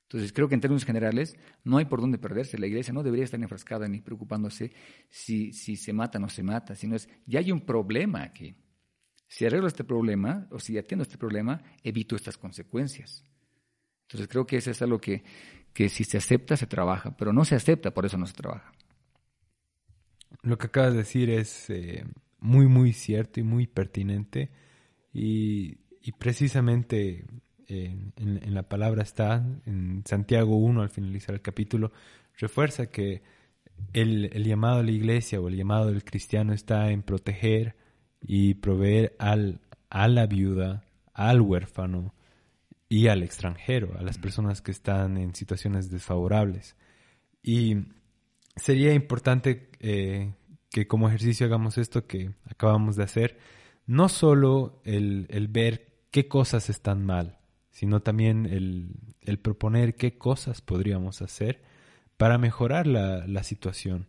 Entonces, 0.04 0.32
creo 0.32 0.48
que 0.48 0.54
en 0.54 0.60
términos 0.60 0.84
generales 0.84 1.36
no 1.64 1.78
hay 1.78 1.86
por 1.86 2.00
dónde 2.00 2.18
perderse. 2.18 2.58
La 2.58 2.66
iglesia 2.66 2.92
no 2.92 3.02
debería 3.02 3.24
estar 3.24 3.40
enfrascada 3.40 3.88
ni 3.88 4.00
preocupándose 4.00 4.72
si, 5.08 5.52
se 5.52 5.92
mata 5.92 6.18
o 6.18 6.20
no 6.20 6.28
se 6.28 6.42
mata, 6.42 6.74
sino 6.74 6.94
es, 6.94 7.08
ya 7.26 7.40
hay 7.40 7.50
un 7.50 7.62
problema 7.62 8.22
aquí. 8.22 8.54
Si 9.26 9.44
arreglo 9.44 9.66
este 9.66 9.82
problema 9.82 10.46
o 10.50 10.60
si 10.60 10.78
atiendo 10.78 11.02
este 11.02 11.18
problema, 11.18 11.62
evito 11.82 12.14
estas 12.14 12.38
consecuencias. 12.38 13.24
Entonces, 14.02 14.28
creo 14.28 14.46
que 14.46 14.58
eso 14.58 14.70
es 14.70 14.80
algo 14.82 15.00
que, 15.00 15.24
que 15.72 15.88
si 15.88 16.04
se 16.04 16.18
acepta, 16.18 16.56
se 16.56 16.66
trabaja, 16.66 17.16
pero 17.16 17.32
no 17.32 17.44
se 17.44 17.56
acepta, 17.56 17.92
por 17.92 18.06
eso 18.06 18.16
no 18.16 18.26
se 18.26 18.34
trabaja. 18.34 18.72
Lo 20.42 20.58
que 20.58 20.66
acabas 20.66 20.92
de 20.92 20.98
decir 20.98 21.30
es 21.30 21.70
eh, 21.70 22.04
muy, 22.38 22.66
muy 22.66 22.92
cierto 22.92 23.40
y 23.40 23.42
muy 23.42 23.66
pertinente. 23.66 24.50
Y, 25.12 25.78
precisamente 26.18 27.24
eh, 27.68 27.96
en, 28.16 28.54
la 28.54 28.64
palabra 28.64 29.02
está, 29.02 29.44
en 29.66 30.02
Santiago 30.06 30.56
1, 30.56 30.82
al 30.82 30.90
finalizar 30.90 31.34
el 31.34 31.42
capítulo, 31.42 31.92
refuerza 32.38 32.86
que 32.86 33.22
el, 33.92 34.30
llamado 34.44 34.80
a 34.80 34.82
la 34.82 34.90
iglesia 34.90 35.40
o 35.40 35.48
el 35.48 35.56
llamado 35.56 35.86
del 35.86 36.04
cristiano 36.04 36.52
está 36.52 36.90
en 36.90 37.02
proteger 37.02 37.76
y 38.20 38.54
proveer 38.54 39.14
al, 39.18 39.60
a 39.90 40.08
la 40.08 40.26
viuda, 40.26 40.84
al 41.12 41.40
huérfano 41.40 42.14
y 42.88 43.08
al 43.08 43.22
extranjero, 43.22 43.96
a 43.98 44.02
las 44.02 44.18
personas 44.18 44.62
que 44.62 44.70
están 44.70 45.16
en 45.16 45.34
situaciones 45.34 45.90
desfavorables. 45.90 46.76
Y 47.42 47.76
sería 48.56 48.94
importante 48.94 49.70
eh, 49.80 50.32
que 50.70 50.86
como 50.86 51.08
ejercicio 51.08 51.46
hagamos 51.46 51.78
esto 51.78 52.06
que 52.06 52.34
acabamos 52.48 52.96
de 52.96 53.04
hacer, 53.04 53.38
no 53.86 54.08
solo 54.08 54.80
el, 54.84 55.26
ver 55.50 55.86
qué 56.10 56.28
cosas 56.28 56.70
están 56.70 57.04
mal, 57.04 57.38
sino 57.74 58.00
también 58.00 58.46
el, 58.46 59.38
proponer 59.38 59.96
qué 59.96 60.16
cosas 60.16 60.62
podríamos 60.62 61.20
hacer 61.20 61.60
para 62.16 62.38
mejorar 62.38 62.86
la, 62.86 63.26
la, 63.26 63.42
situación. 63.42 64.06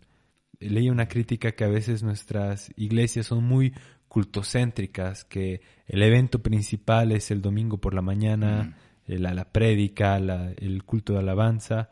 Leí 0.60 0.90
una 0.90 1.10
crítica 1.10 1.52
que 1.52 1.66
a 1.66 1.70
veces 1.70 2.02
nuestras 2.02 2.72
iglesias 2.78 3.26
son 3.26 3.44
muy 3.44 3.74
cultocéntricas, 4.08 5.26
que 5.26 5.60
el 5.88 6.02
evento 6.02 6.42
principal 6.42 7.12
es 7.12 7.32
el 7.32 7.42
domingo 7.42 7.80
por 7.80 7.94
la 7.94 8.02
mañana, 8.02 8.76
mm. 9.08 9.14
la, 9.20 9.34
la, 9.34 9.52
prédica, 9.52 10.16
el 10.16 10.84
culto 10.86 11.12
de 11.12 11.20
alabanza, 11.20 11.90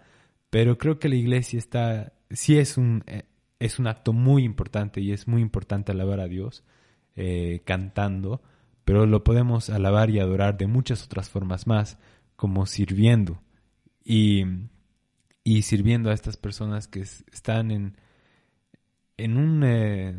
pero 0.49 0.77
creo 0.77 0.99
que 0.99 1.09
la 1.09 1.15
iglesia 1.15 1.59
está 1.59 2.13
sí 2.33 2.57
es 2.57 2.77
un, 2.77 3.03
eh, 3.07 3.23
es 3.59 3.79
un 3.79 3.87
acto 3.87 4.11
muy 4.11 4.43
importante 4.43 4.99
y 5.01 5.11
es 5.11 5.27
muy 5.27 5.41
importante 5.41 5.91
alabar 5.91 6.19
a 6.19 6.27
Dios 6.27 6.63
eh, 7.15 7.61
cantando, 7.65 8.41
pero 8.85 9.05
lo 9.05 9.23
podemos 9.23 9.69
alabar 9.69 10.09
y 10.09 10.19
adorar 10.19 10.57
de 10.57 10.67
muchas 10.67 11.03
otras 11.03 11.29
formas 11.29 11.67
más, 11.67 11.97
como 12.35 12.65
sirviendo 12.65 13.41
y, 14.03 14.43
y 15.43 15.61
sirviendo 15.61 16.09
a 16.09 16.13
estas 16.13 16.37
personas 16.37 16.87
que 16.87 17.01
están 17.01 17.71
en, 17.71 17.97
en 19.17 19.37
un, 19.37 19.63
eh, 19.63 20.15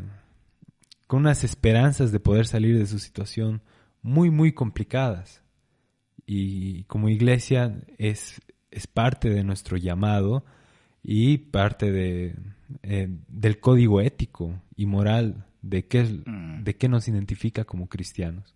con 1.07 1.21
unas 1.21 1.43
esperanzas 1.43 2.11
de 2.11 2.19
poder 2.19 2.47
salir 2.47 2.77
de 2.77 2.87
su 2.87 2.99
situación 2.99 3.61
muy, 4.01 4.29
muy 4.29 4.53
complicadas. 4.53 5.43
Y 6.25 6.83
como 6.85 7.09
iglesia 7.09 7.79
es, 7.97 8.41
es 8.71 8.87
parte 8.87 9.29
de 9.29 9.43
nuestro 9.43 9.77
llamado 9.77 10.43
y 11.03 11.37
parte 11.37 11.91
de, 11.91 12.35
eh, 12.81 13.09
del 13.27 13.59
código 13.59 14.01
ético 14.01 14.59
y 14.75 14.87
moral 14.87 15.45
de 15.65 15.87
qué, 15.87 16.03
mm. 16.03 16.63
de 16.63 16.75
qué 16.77 16.87
nos 16.87 17.07
identifica 17.07 17.65
como 17.65 17.89
cristianos. 17.89 18.55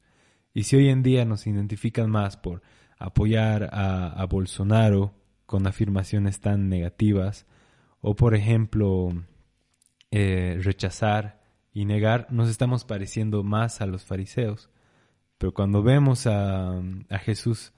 Y 0.53 0.63
si 0.63 0.75
hoy 0.75 0.89
en 0.89 1.03
día 1.03 1.25
nos 1.25 1.47
identifican 1.47 2.09
más 2.09 2.37
por 2.37 2.61
apoyar 2.97 3.69
a, 3.71 4.25
Bolsonaro 4.25 5.13
con 5.45 5.65
afirmaciones 5.65 6.39
tan 6.39 6.69
negativas, 6.69 7.45
o 8.01 8.15
por 8.15 8.35
ejemplo 8.35 9.09
eh, 10.11 10.59
rechazar 10.61 11.41
y 11.73 11.85
negar, 11.85 12.27
nos 12.29 12.49
estamos 12.49 12.85
pareciendo 12.85 13.43
más 13.43 13.81
a 13.81 13.85
los 13.85 14.03
fariseos. 14.03 14.69
Pero 15.37 15.53
cuando 15.53 15.81
vemos 15.81 16.27
a, 16.27 16.77
a 17.09 17.17
Jesús, 17.19 17.73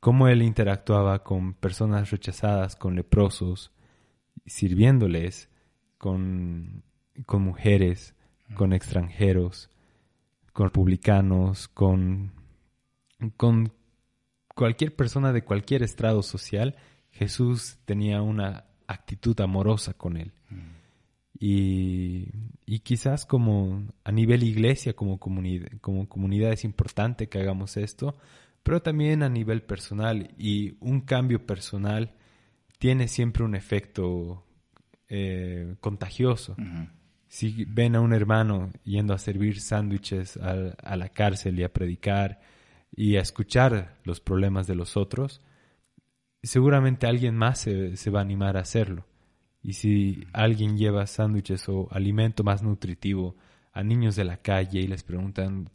cómo 0.00 0.28
él 0.28 0.42
interactuaba 0.42 1.24
con 1.24 1.54
personas 1.54 2.10
rechazadas, 2.10 2.76
con 2.76 2.94
leprosos, 2.94 3.72
sirviéndoles 4.44 5.48
con, 5.98 6.84
con 7.24 7.42
mujeres, 7.42 8.15
con 8.54 8.72
extranjeros, 8.72 9.70
con 10.52 10.66
republicanos, 10.66 11.68
con, 11.68 12.32
con, 13.36 13.72
cualquier 14.54 14.96
persona 14.96 15.32
de 15.32 15.44
cualquier 15.44 15.82
estrado 15.82 16.22
social, 16.22 16.76
Jesús 17.10 17.78
tenía 17.84 18.22
una 18.22 18.64
actitud 18.86 19.38
amorosa 19.40 19.92
con 19.94 20.16
él. 20.16 20.32
Mm. 20.48 20.76
Y, 21.38 22.28
y, 22.64 22.78
quizás 22.78 23.26
como 23.26 23.86
a 24.04 24.12
nivel 24.12 24.42
iglesia, 24.42 24.94
como, 24.94 25.18
como 25.18 26.08
comunidad 26.08 26.52
es 26.52 26.64
importante 26.64 27.28
que 27.28 27.38
hagamos 27.38 27.76
esto, 27.76 28.16
pero 28.62 28.80
también 28.80 29.22
a 29.22 29.28
nivel 29.28 29.62
personal. 29.62 30.30
Y 30.38 30.76
un 30.80 31.02
cambio 31.02 31.44
personal 31.44 32.14
tiene 32.78 33.08
siempre 33.08 33.44
un 33.44 33.54
efecto 33.54 34.46
eh, 35.08 35.76
contagioso. 35.80 36.56
Si 37.36 37.66
ven 37.66 37.94
a 37.96 38.00
un 38.00 38.14
hermano 38.14 38.70
yendo 38.82 39.12
a 39.12 39.18
servir 39.18 39.60
sándwiches 39.60 40.38
a, 40.38 40.96
la 40.96 41.08
cárcel 41.10 41.60
y 41.60 41.64
a 41.64 41.68
predicar 41.70 42.40
y 42.90 43.16
a 43.16 43.20
escuchar 43.20 43.98
los 44.04 44.20
problemas 44.20 44.66
de 44.66 44.74
los 44.74 44.96
otros, 44.96 45.42
seguramente 46.42 47.06
alguien 47.06 47.36
más 47.36 47.58
se, 47.58 47.98
se 47.98 48.08
va 48.08 48.20
a 48.20 48.22
animar 48.22 48.56
a 48.56 48.60
hacerlo. 48.60 49.04
Y 49.60 49.74
si 49.74 50.26
alguien 50.32 50.78
lleva 50.78 51.06
sándwiches 51.06 51.68
o 51.68 51.88
alimento 51.90 52.42
más 52.42 52.62
nutritivo 52.62 53.36
a 53.70 53.82
niños 53.82 54.16
de 54.16 54.24
la 54.24 54.38
calle 54.38 54.80
y 54.80 54.86
les 54.86 55.02
preguntan 55.02 55.68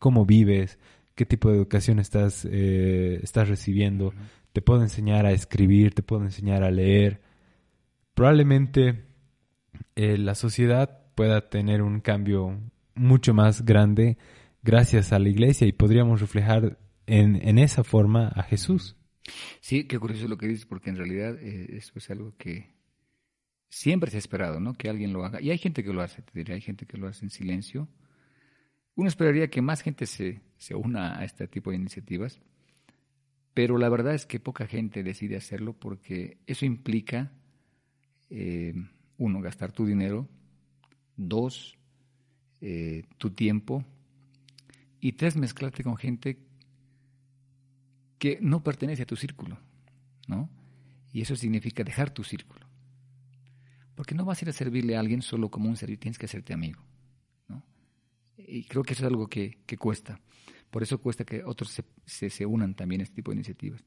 cómo 0.00 0.26
vives, 0.26 0.80
qué 1.14 1.24
tipo 1.24 1.48
de 1.48 1.58
educación 1.58 2.00
estás, 2.00 2.44
eh, 2.44 3.20
estás 3.22 3.48
recibiendo, 3.48 4.14
te 4.52 4.62
puedo 4.62 4.82
enseñar 4.82 5.26
a 5.26 5.30
escribir, 5.30 5.94
te 5.94 6.02
puedo 6.02 6.24
enseñar 6.24 6.64
a 6.64 6.72
leer, 6.72 7.20
probablemente 8.14 9.06
eh, 9.98 10.16
la 10.16 10.36
sociedad 10.36 11.00
pueda 11.16 11.48
tener 11.48 11.82
un 11.82 11.98
cambio 11.98 12.56
mucho 12.94 13.34
más 13.34 13.64
grande 13.64 14.16
gracias 14.62 15.12
a 15.12 15.18
la 15.18 15.28
iglesia 15.28 15.66
y 15.66 15.72
podríamos 15.72 16.20
reflejar 16.20 16.78
en, 17.06 17.34
en 17.34 17.58
esa 17.58 17.82
forma 17.82 18.28
a 18.28 18.44
Jesús. 18.44 18.96
Sí, 19.60 19.88
qué 19.88 19.98
curioso 19.98 20.28
lo 20.28 20.38
que 20.38 20.46
dices, 20.46 20.66
porque 20.66 20.90
en 20.90 20.98
realidad 20.98 21.36
eh, 21.42 21.76
eso 21.76 21.94
es 21.96 22.08
algo 22.10 22.32
que 22.38 22.70
siempre 23.68 24.12
se 24.12 24.18
ha 24.18 24.20
esperado, 24.20 24.60
¿no? 24.60 24.74
Que 24.74 24.88
alguien 24.88 25.12
lo 25.12 25.24
haga. 25.24 25.42
Y 25.42 25.50
hay 25.50 25.58
gente 25.58 25.82
que 25.82 25.92
lo 25.92 26.00
hace, 26.00 26.22
te 26.22 26.30
diré, 26.32 26.54
hay 26.54 26.60
gente 26.60 26.86
que 26.86 26.96
lo 26.96 27.08
hace 27.08 27.24
en 27.24 27.30
silencio. 27.30 27.88
Uno 28.94 29.08
esperaría 29.08 29.50
que 29.50 29.62
más 29.62 29.82
gente 29.82 30.06
se, 30.06 30.42
se 30.58 30.76
una 30.76 31.18
a 31.18 31.24
este 31.24 31.48
tipo 31.48 31.70
de 31.70 31.76
iniciativas, 31.76 32.40
pero 33.52 33.78
la 33.78 33.88
verdad 33.88 34.14
es 34.14 34.26
que 34.26 34.38
poca 34.38 34.68
gente 34.68 35.02
decide 35.02 35.36
hacerlo 35.36 35.72
porque 35.72 36.38
eso 36.46 36.66
implica, 36.66 37.32
eh, 38.30 38.74
uno, 39.18 39.40
gastar 39.40 39.72
tu 39.72 39.84
dinero, 39.84 40.28
dos, 41.16 41.76
eh, 42.60 43.04
tu 43.18 43.30
tiempo, 43.30 43.84
y 45.00 45.12
tres, 45.12 45.36
mezclarte 45.36 45.84
con 45.84 45.96
gente 45.96 46.38
que 48.18 48.38
no 48.40 48.62
pertenece 48.62 49.02
a 49.02 49.06
tu 49.06 49.16
círculo, 49.16 49.58
¿no? 50.26 50.48
Y 51.12 51.20
eso 51.20 51.36
significa 51.36 51.84
dejar 51.84 52.10
tu 52.10 52.24
círculo. 52.24 52.66
Porque 53.94 54.14
no 54.14 54.24
vas 54.24 54.40
a 54.40 54.44
ir 54.44 54.48
a 54.50 54.52
servirle 54.52 54.96
a 54.96 55.00
alguien 55.00 55.22
solo 55.22 55.50
como 55.50 55.68
un 55.68 55.76
servir, 55.76 55.98
tienes 55.98 56.18
que 56.18 56.26
hacerte 56.26 56.52
amigo, 56.52 56.82
¿no? 57.48 57.64
Y 58.36 58.64
creo 58.64 58.82
que 58.82 58.94
eso 58.94 59.04
es 59.04 59.08
algo 59.08 59.28
que, 59.28 59.58
cuesta. 59.78 60.20
Por 60.70 60.82
eso 60.82 61.00
cuesta 61.00 61.24
que 61.24 61.42
otros 61.44 61.82
se, 62.04 62.30
se, 62.30 62.46
unan 62.46 62.74
también 62.74 63.00
a 63.00 63.04
este 63.04 63.16
tipo 63.16 63.30
de 63.30 63.36
iniciativas. 63.36 63.84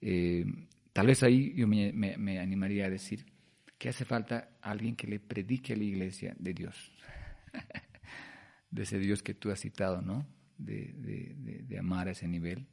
Eh, 0.00 0.44
tal 0.92 1.06
vez 1.06 1.22
ahí 1.22 1.54
yo 1.54 1.66
me, 1.66 2.38
animaría 2.38 2.86
a 2.86 2.90
decir 2.90 3.26
que 3.78 3.88
hace 3.88 4.04
falta 4.04 4.56
alguien 4.60 4.96
que 4.96 5.06
le 5.06 5.20
predique 5.20 5.72
a 5.72 5.76
la 5.76 5.84
iglesia 5.84 6.34
de 6.38 6.54
Dios. 6.54 6.92
de 8.70 8.82
ese 8.82 8.98
Dios 8.98 9.22
que 9.22 9.34
tú 9.34 9.50
has 9.50 9.60
citado, 9.60 10.02
¿no? 10.02 10.26
De, 10.56 10.92
de, 10.94 11.62
de 11.62 11.78
amar 11.78 12.08
a 12.08 12.12
ese 12.12 12.28
nivel 12.28 12.66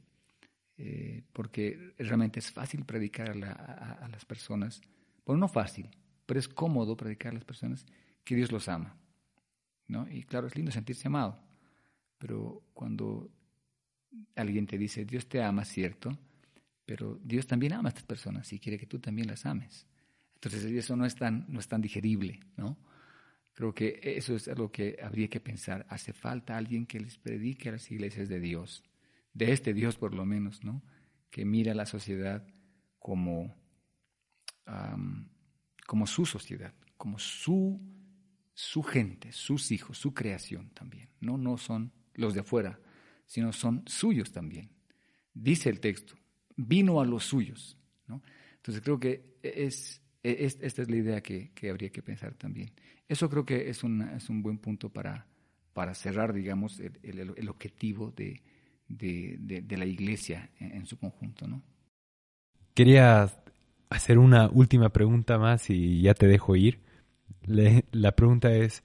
eh, 0.78 1.22
porque 1.32 1.94
realmente 1.98 2.40
es 2.40 2.50
fácil 2.50 2.84
predicar 2.84 3.30
a, 3.30 4.08
las 4.08 4.24
personas, 4.24 4.80
bueno, 5.24 5.40
no 5.40 5.48
fácil, 5.48 5.88
pero 6.26 6.40
es 6.40 6.48
cómodo 6.48 6.96
predicar 6.96 7.30
a 7.30 7.34
las 7.34 7.44
personas 7.44 7.86
que 8.24 8.34
Dios 8.34 8.50
los 8.50 8.68
ama. 8.68 8.96
¿no? 9.86 10.08
Y 10.10 10.22
claro, 10.24 10.46
es 10.46 10.56
lindo 10.56 10.72
sentirse 10.72 11.08
amado, 11.08 11.38
pero 12.18 12.64
cuando 12.72 13.30
alguien 14.34 14.66
te 14.66 14.78
dice, 14.78 15.04
Dios 15.04 15.28
te 15.28 15.42
ama, 15.42 15.64
cierto, 15.64 16.18
pero 16.84 17.20
Dios 17.22 17.46
también 17.46 17.74
ama 17.74 17.88
a 17.88 17.90
estas 17.90 18.04
personas 18.04 18.52
y 18.52 18.58
quiere 18.58 18.76
que 18.76 18.86
tú 18.86 18.98
también 18.98 19.28
las 19.28 19.44
ames. 19.46 19.86
Entonces 20.42 20.64
eso 20.64 20.96
no 20.96 21.06
es 21.06 21.14
tan, 21.14 21.46
no 21.48 21.60
es 21.60 21.68
tan 21.68 21.80
digerible, 21.80 22.40
¿no? 22.56 22.76
Creo 23.54 23.74
que 23.74 24.00
eso 24.02 24.34
es 24.34 24.48
algo 24.48 24.72
que 24.72 24.98
habría 25.02 25.28
que 25.28 25.38
pensar. 25.38 25.86
Hace 25.88 26.12
falta 26.12 26.56
alguien 26.56 26.86
que 26.86 26.98
les 26.98 27.18
predique 27.18 27.68
a 27.68 27.72
las 27.72 27.90
iglesias 27.90 28.28
de 28.28 28.40
Dios 28.40 28.82
de 29.34 29.52
este 29.52 29.72
Dios 29.74 29.96
por 29.96 30.14
lo 30.14 30.24
menos, 30.24 30.62
¿no? 30.64 30.82
Que 31.30 31.44
mira 31.44 31.72
a 31.72 31.74
la 31.74 31.86
sociedad 31.86 32.46
como, 32.98 33.56
como 35.86 36.06
su 36.06 36.26
sociedad, 36.26 36.74
como 36.96 37.18
su, 37.18 37.80
su 38.52 38.82
gente, 38.82 39.32
sus 39.32 39.70
hijos, 39.72 39.98
su 39.98 40.12
creación 40.12 40.70
también. 40.70 41.08
¿no? 41.20 41.38
no 41.38 41.56
son 41.56 41.92
los 42.14 42.34
de 42.34 42.40
afuera, 42.40 42.78
sino 43.26 43.52
son 43.52 43.82
suyos 43.86 44.32
también. 44.32 44.70
Dice 45.32 45.70
el 45.70 45.80
texto, 45.80 46.14
vino 46.54 47.00
a 47.00 47.06
los 47.06 47.24
suyos. 47.24 47.78
¿no? 48.06 48.22
Entonces 48.56 48.82
creo 48.82 49.00
que 49.00 49.38
es, 49.42 49.56
es, 49.56 50.01
esta 50.22 50.82
es 50.82 50.90
la 50.90 50.96
idea 50.96 51.20
que, 51.20 51.50
que, 51.54 51.70
habría 51.70 51.90
que 51.90 52.02
pensar 52.02 52.34
también. 52.34 52.70
Eso 53.08 53.28
creo 53.28 53.44
que 53.44 53.68
es, 53.68 53.82
una, 53.82 54.16
es 54.16 54.28
un 54.28 54.42
buen 54.42 54.58
punto 54.58 54.88
para, 54.88 55.26
para 55.72 55.94
cerrar, 55.94 56.32
digamos, 56.32 56.80
el, 56.80 57.34
el 57.36 57.48
objetivo 57.48 58.10
de, 58.10 58.40
de, 58.88 59.76
la 59.76 59.84
iglesia 59.84 60.50
en, 60.58 60.86
su 60.86 60.98
conjunto. 60.98 61.46
¿no? 61.46 61.62
Quería 62.74 63.30
hacer 63.90 64.18
una 64.18 64.48
última 64.48 64.90
pregunta 64.90 65.38
más 65.38 65.70
y 65.70 66.02
ya 66.02 66.14
te 66.14 66.26
dejo 66.26 66.56
ir. 66.56 66.80
la 67.46 68.12
pregunta 68.12 68.52
es, 68.52 68.82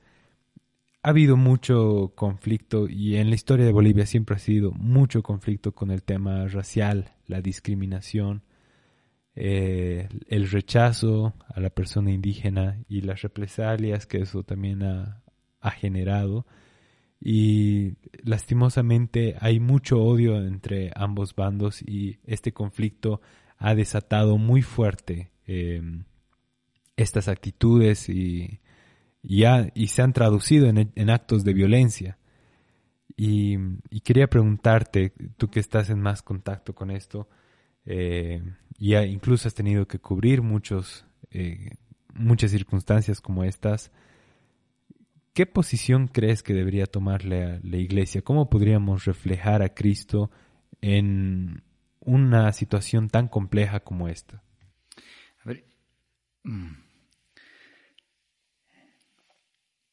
ha 1.03 1.09
habido 1.09 1.37
mucho 1.37 2.13
conflicto 2.15 2.87
y 2.89 3.15
en 3.15 3.29
la 3.29 3.35
historia 3.35 3.65
de 3.65 3.71
Bolivia 3.71 4.05
siempre 4.05 4.35
ha 4.35 4.39
sido 4.39 4.71
mucho 4.71 5.23
conflicto 5.23 5.73
con 5.73 5.91
el 5.91 6.03
tema 6.03 6.47
racial, 6.47 7.13
la 7.27 7.41
discriminación, 7.41 8.43
eh, 9.39 10.09
el 10.27 10.49
rechazo 10.49 11.35
a 11.47 11.59
la 11.59 11.69
persona 11.69 12.11
indígena 12.11 12.79
y 12.89 13.01
las 13.01 13.21
represalias 13.21 14.07
que 14.07 14.17
eso 14.17 14.41
también 14.41 14.81
ha, 14.81 15.21
generado 15.79 16.47
y 17.19 17.97
lastimosamente 18.23 19.35
hay 19.41 19.59
mucho 19.59 20.01
odio 20.01 20.37
entre 20.37 20.91
ambos 20.95 21.35
bandos 21.35 21.81
y 21.81 22.19
este 22.25 22.53
conflicto 22.53 23.19
ha 23.57 23.75
desatado 23.75 24.37
muy 24.37 24.61
fuerte 24.61 25.29
em, 25.45 26.05
estas 26.95 27.27
actitudes 27.27 28.07
y, 28.07 28.61
y, 29.21 29.87
se 29.87 30.01
han 30.01 30.13
traducido 30.13 30.67
en, 30.67 31.09
actos 31.09 31.43
de 31.43 31.53
violencia. 31.53 32.17
Y, 33.17 33.57
quería 34.03 34.27
preguntarte, 34.27 35.13
tú 35.37 35.49
que 35.49 35.59
estás 35.59 35.89
en 35.89 35.99
más 35.99 36.21
contacto 36.21 36.73
con 36.73 36.91
esto, 36.91 37.27
eh, 37.87 38.43
y 38.77 38.95
incluso 38.95 39.47
has 39.47 39.55
tenido 39.55 39.87
que 39.87 39.97
cubrir 39.97 40.41
muchos, 40.43 41.05
eh, 41.31 41.71
muchas 42.13 42.51
circunstancias 42.51 43.21
como 43.21 43.43
estas, 43.43 43.91
¿Qué 45.37 45.45
posición 45.45 46.07
crees 46.07 46.41
que 46.41 46.55
debería 46.55 46.87
tomar 46.87 47.23
la, 47.23 47.59
iglesia? 47.61 48.23
¿Cómo 48.23 48.49
podríamos 48.49 49.05
reflejar 49.05 49.61
a 49.61 49.75
Cristo 49.75 50.31
en 50.81 51.61
una 51.99 52.51
situación 52.53 53.07
tan 53.07 53.27
compleja 53.27 53.81
como 53.81 54.07
esta? 54.07 54.41
A 55.43 55.47
ver, 55.47 55.67
mm. 56.43 56.71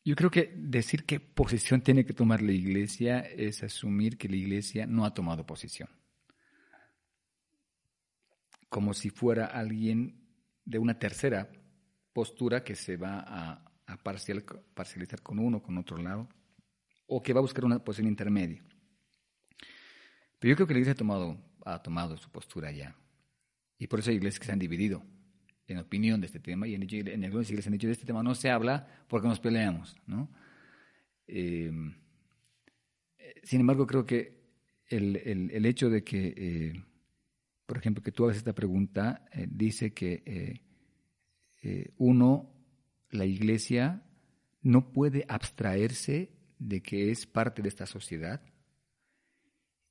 yo 0.07 0.17
creo 0.17 0.31
que 0.31 0.55
decir 0.57 1.05
qué 1.05 1.21
posición 1.21 1.83
tiene 1.83 2.07
que 2.07 2.15
tomar 2.15 2.41
la 2.41 2.53
iglesia 2.53 3.21
es 3.21 3.63
asumir 3.63 4.17
que 4.17 4.31
la 4.31 4.37
iglesia 4.37 4.87
no 4.87 5.05
ha 5.05 5.13
tomado 5.13 5.45
posición. 5.45 5.91
Como 8.75 8.93
si 8.93 9.11
fuera 9.11 9.47
alguien 9.47 10.17
de 10.65 10.81
una 10.81 10.99
tercera 10.99 11.49
postura 12.13 12.65
que 12.65 12.75
se 12.75 12.97
va 12.97 13.25
a 13.25 13.75
a 13.87 13.97
parcial, 13.97 14.45
parcializar 14.75 15.23
con 15.23 15.39
uno 15.39 15.63
con 15.63 15.77
otro 15.79 15.97
lado, 15.99 16.29
o 17.07 17.23
que 17.23 17.33
va 17.33 17.41
a 17.41 17.43
buscar 17.43 17.65
una 17.65 17.83
posición 17.83 18.09
intermedia. 18.09 18.63
Pero 20.39 20.51
yo 20.51 20.57
creo 20.57 20.67
que 20.67 20.75
la 20.75 20.81
iglesia 20.81 20.93
ha 20.93 20.97
tomado, 20.97 21.39
ha 21.65 21.83
tomado 21.83 22.17
su 22.17 22.31
postura 22.31 22.71
ya. 22.71 22.97
Y 23.79 23.87
por 23.87 24.01
eso 24.01 24.11
hay 24.11 24.17
iglesias 24.17 24.41
que 24.41 24.47
se 24.47 24.53
han 24.53 24.59
dividido 24.59 25.03
en 25.67 25.79
opinión 25.79 26.21
de 26.21 26.27
este 26.27 26.41
tema, 26.41 26.67
y 26.67 26.75
en, 26.75 26.83
en 26.83 27.25
algunas 27.25 27.49
iglesias 27.49 27.67
han 27.69 27.73
dicho, 27.73 27.87
de 27.87 27.95
este 27.95 28.07
tema 28.07 28.23
no 28.23 28.35
se 28.35 28.51
habla 28.51 28.87
porque 29.09 29.29
nos 29.29 29.41
peleamos. 29.41 29.97
¿no? 30.07 30.31
Em, 31.27 31.95
sin 33.43 33.61
embargo, 33.61 33.87
creo 33.87 34.05
que 34.05 34.45
el, 34.89 35.17
el, 35.17 35.67
hecho 35.67 35.89
de 35.89 36.05
que, 36.05 36.35
eh, 36.37 36.85
por 37.67 37.79
ejemplo, 37.79 38.03
que 38.03 38.13
tú 38.13 38.25
hagas 38.25 38.37
esta 38.37 38.53
pregunta, 38.53 39.27
eh, 39.33 39.47
dice 39.49 39.93
que 39.93 40.61
eh, 41.63 41.95
uno 41.97 42.53
la 43.11 43.25
iglesia 43.25 44.03
no 44.63 44.93
puede 44.93 45.25
abstraerse 45.29 46.31
de 46.59 46.83
que 46.83 47.11
es 47.11 47.27
parte 47.27 47.63
de 47.63 47.69
esta 47.69 47.87
sociedad 47.87 48.43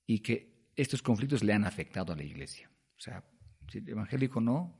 y 0.05 0.19
que 0.19 0.71
estos 0.75 1.01
conflictos 1.01 1.43
le 1.43 1.53
han 1.53 1.65
afectado 1.65 2.13
a 2.13 2.15
la 2.15 2.23
iglesia. 2.23 2.69
O 2.97 2.99
sea, 2.99 3.23
si 3.69 3.79
evangélico 3.79 4.41
no, 4.41 4.77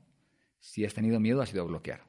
si 0.58 0.84
has 0.84 0.94
tenido 0.94 1.20
miedo, 1.20 1.40
has 1.40 1.52
ido 1.52 1.62
a 1.62 1.66
bloquear. 1.66 2.04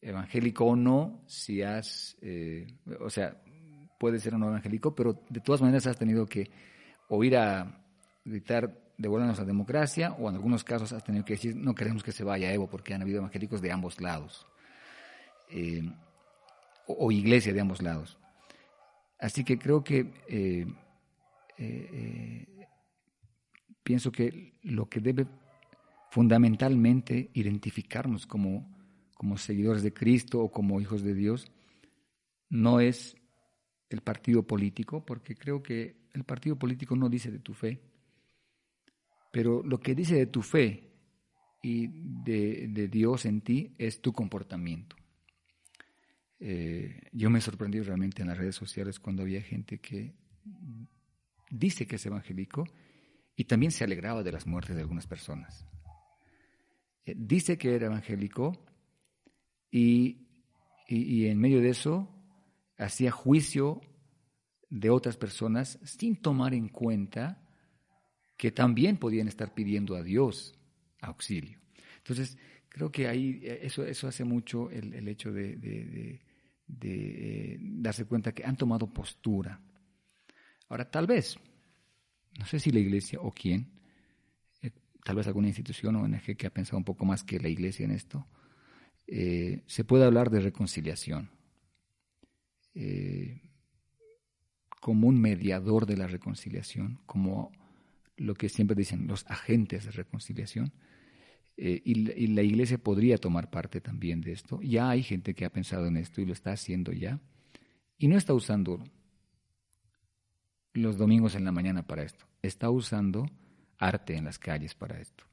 Evangélico 0.00 0.64
o 0.64 0.76
no, 0.76 1.24
si 1.26 1.62
has, 1.62 2.16
eh, 2.22 2.66
o 3.00 3.08
sea, 3.08 3.42
puede 3.98 4.18
ser 4.18 4.34
o 4.34 4.38
no 4.38 4.48
evangélico, 4.48 4.94
pero 4.94 5.22
de 5.28 5.40
todas 5.40 5.60
maneras 5.60 5.86
has 5.86 5.98
tenido 5.98 6.26
que 6.26 6.50
oír 7.08 7.36
a 7.36 7.84
gritar 8.24 8.91
devuélvanos 9.02 9.38
la 9.38 9.44
democracia, 9.44 10.12
o 10.12 10.28
en 10.28 10.36
algunos 10.36 10.62
casos 10.62 10.92
has 10.92 11.04
tenido 11.04 11.24
que 11.24 11.34
decir 11.34 11.56
no 11.56 11.74
queremos 11.74 12.02
que 12.02 12.12
se 12.12 12.24
vaya 12.24 12.52
Evo, 12.52 12.68
porque 12.68 12.94
han 12.94 13.02
habido 13.02 13.18
evangélicos 13.18 13.60
de 13.60 13.72
ambos 13.72 14.00
lados, 14.00 14.46
eh, 15.50 15.82
o, 16.86 17.10
iglesia 17.10 17.52
de 17.52 17.60
ambos 17.60 17.82
lados. 17.82 18.16
Así 19.18 19.44
que 19.44 19.58
creo 19.58 19.82
que 19.82 20.12
eh, 20.28 20.66
eh, 21.58 22.66
pienso 23.82 24.12
que 24.12 24.54
lo 24.62 24.88
que 24.88 25.00
debe 25.00 25.26
fundamentalmente 26.10 27.30
identificarnos 27.34 28.26
como, 28.26 28.70
como 29.14 29.36
seguidores 29.36 29.82
de 29.82 29.92
Cristo 29.92 30.40
o 30.40 30.52
como 30.52 30.80
hijos 30.80 31.02
de 31.02 31.14
Dios 31.14 31.50
no 32.50 32.80
es 32.80 33.16
el 33.88 34.00
partido 34.00 34.46
político, 34.46 35.04
porque 35.04 35.34
creo 35.34 35.62
que 35.62 35.96
el 36.12 36.24
partido 36.24 36.56
político 36.56 36.96
no 36.96 37.08
dice 37.08 37.30
de 37.30 37.38
tu 37.38 37.54
fe, 37.54 37.80
pero 39.32 39.62
lo 39.64 39.80
que 39.80 39.94
dice 39.96 40.14
de 40.14 40.26
tu 40.26 40.42
fe 40.42 40.92
y 41.62 41.88
de, 41.88 42.88
Dios 42.88 43.24
en 43.24 43.40
ti 43.40 43.74
es 43.78 44.00
tu 44.02 44.12
comportamiento. 44.12 44.94
Eh, 46.38 47.08
yo 47.12 47.30
me 47.30 47.40
sorprendí 47.40 47.80
realmente 47.80 48.22
en 48.22 48.28
las 48.28 48.36
redes 48.36 48.54
sociales 48.54 49.00
cuando 49.00 49.22
había 49.22 49.40
gente 49.40 49.78
que 49.78 50.14
dice 51.50 51.86
que 51.86 51.96
es 51.96 52.06
evangélico 52.06 52.64
y 53.34 53.44
también 53.44 53.72
se 53.72 53.84
alegraba 53.84 54.22
de 54.22 54.32
las 54.32 54.46
muertes 54.46 54.76
de 54.76 54.82
algunas 54.82 55.06
personas. 55.06 55.66
Eh, 57.06 57.14
dice 57.16 57.56
que 57.56 57.74
era 57.74 57.86
evangélico 57.86 58.66
y, 59.70 60.28
y 60.88 61.26
en 61.26 61.38
medio 61.38 61.60
de 61.60 61.70
eso 61.70 62.14
hacía 62.76 63.10
juicio 63.10 63.80
de 64.68 64.90
otras 64.90 65.16
personas 65.16 65.78
sin 65.84 66.16
tomar 66.16 66.52
en 66.52 66.68
cuenta 66.68 67.41
que 68.42 68.50
también 68.50 68.96
podían 68.96 69.28
estar 69.28 69.54
pidiendo 69.54 69.94
a 69.94 70.02
Dios 70.02 70.58
auxilio. 71.00 71.60
Entonces, 71.98 72.36
creo 72.68 72.90
que 72.90 73.06
ahí 73.06 73.38
eh, 73.40 73.60
eso, 73.62 73.86
eso 73.86 74.08
hace 74.08 74.24
mucho 74.24 74.68
el, 74.68 75.06
hecho 75.06 75.32
de, 75.32 76.18
eh, 76.80 77.58
darse 77.60 78.04
cuenta 78.04 78.32
que 78.32 78.44
han 78.44 78.56
tomado 78.56 78.92
postura. 78.92 79.60
Ahora, 80.68 80.90
tal 80.90 81.06
vez, 81.06 81.36
no 82.36 82.44
sé 82.44 82.58
si 82.58 82.72
la 82.72 82.80
iglesia 82.80 83.20
o 83.20 83.30
quién, 83.30 83.70
eh, 84.60 84.72
tal 85.04 85.14
vez 85.14 85.28
alguna 85.28 85.46
institución 85.46 85.94
o 85.94 86.02
ONG 86.02 86.36
que 86.36 86.48
ha 86.48 86.52
pensado 86.52 86.78
un 86.78 86.84
poco 86.84 87.04
más 87.04 87.22
que 87.22 87.38
la 87.38 87.48
iglesia 87.48 87.84
en 87.84 87.92
esto, 87.92 88.26
se 89.06 89.84
puede 89.84 90.04
hablar 90.04 90.30
de 90.30 90.40
reconciliación. 90.40 91.30
como 94.80 95.06
un 95.06 95.20
mediador 95.20 95.86
de 95.86 95.96
la 95.96 96.08
reconciliación, 96.08 96.98
como 97.06 97.52
lo 98.16 98.34
que 98.34 98.48
siempre 98.48 98.76
dicen 98.76 99.06
los 99.06 99.24
agentes 99.28 99.84
de 99.84 99.90
reconciliación. 99.90 100.72
Eh, 101.56 101.82
y, 101.84 102.26
la 102.28 102.42
iglesia 102.42 102.78
podría 102.78 103.18
tomar 103.18 103.50
parte 103.50 103.80
también 103.80 104.20
de 104.20 104.32
esto. 104.32 104.60
Ya 104.62 104.88
hay 104.90 105.02
gente 105.02 105.34
que 105.34 105.44
ha 105.44 105.52
pensado 105.52 105.86
en 105.86 105.96
esto 105.96 106.20
y 106.20 106.26
lo 106.26 106.32
está 106.32 106.52
haciendo 106.52 106.92
ya. 106.92 107.20
Y 107.98 108.08
no 108.08 108.16
está 108.16 108.34
usando 108.34 108.82
los 110.72 110.96
domingos 110.96 111.34
en 111.34 111.44
la 111.44 111.52
mañana 111.52 111.86
para 111.86 112.02
esto. 112.02 112.24
Está 112.40 112.70
usando 112.70 113.26
arte 113.78 114.16
en 114.16 114.24
las 114.24 114.38
calles 114.38 114.74
para 114.74 115.00
esto. 115.00 115.24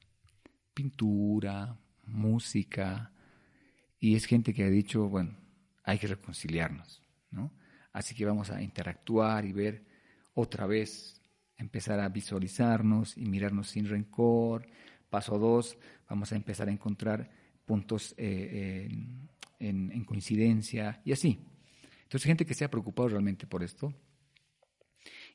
Pintura, 0.74 1.80
música. 2.06 3.12
Y 4.00 4.16
es 4.16 4.26
gente 4.26 4.54
que 4.54 4.64
ha 4.64 4.70
dicho, 4.70 5.08
bueno, 5.08 5.38
hay 5.84 5.98
que 5.98 6.08
reconciliarnos, 6.08 7.02
¿no? 7.32 7.52
Así 7.92 8.14
que 8.14 8.26
vamos 8.26 8.52
a 8.52 8.62
interactuar 8.62 9.46
y 9.46 9.54
ver 9.54 9.86
otra 10.34 10.68
vez 10.68 11.19
empezar 11.60 12.00
a 12.00 12.10
visualizarnos 12.10 13.16
y 13.18 13.26
mirarnos 13.26 13.70
sin 13.70 13.88
rencor. 13.88 14.66
Paso 15.10 15.38
dos, 15.38 15.78
vamos 16.10 16.32
a 16.32 16.36
empezar 16.36 16.70
a 16.70 16.72
encontrar 16.72 17.30
puntos 17.66 18.16
eh, 18.18 18.90
en, 19.60 20.06
coincidencia 20.06 21.02
y 21.06 21.12
así. 21.12 21.40
Entonces, 22.04 22.26
gente 22.26 22.46
que 22.46 22.56
se 22.56 22.66
ha 22.66 22.72
preocupado 22.72 23.10
realmente 23.10 23.46
por 23.46 23.62
esto 23.62 23.94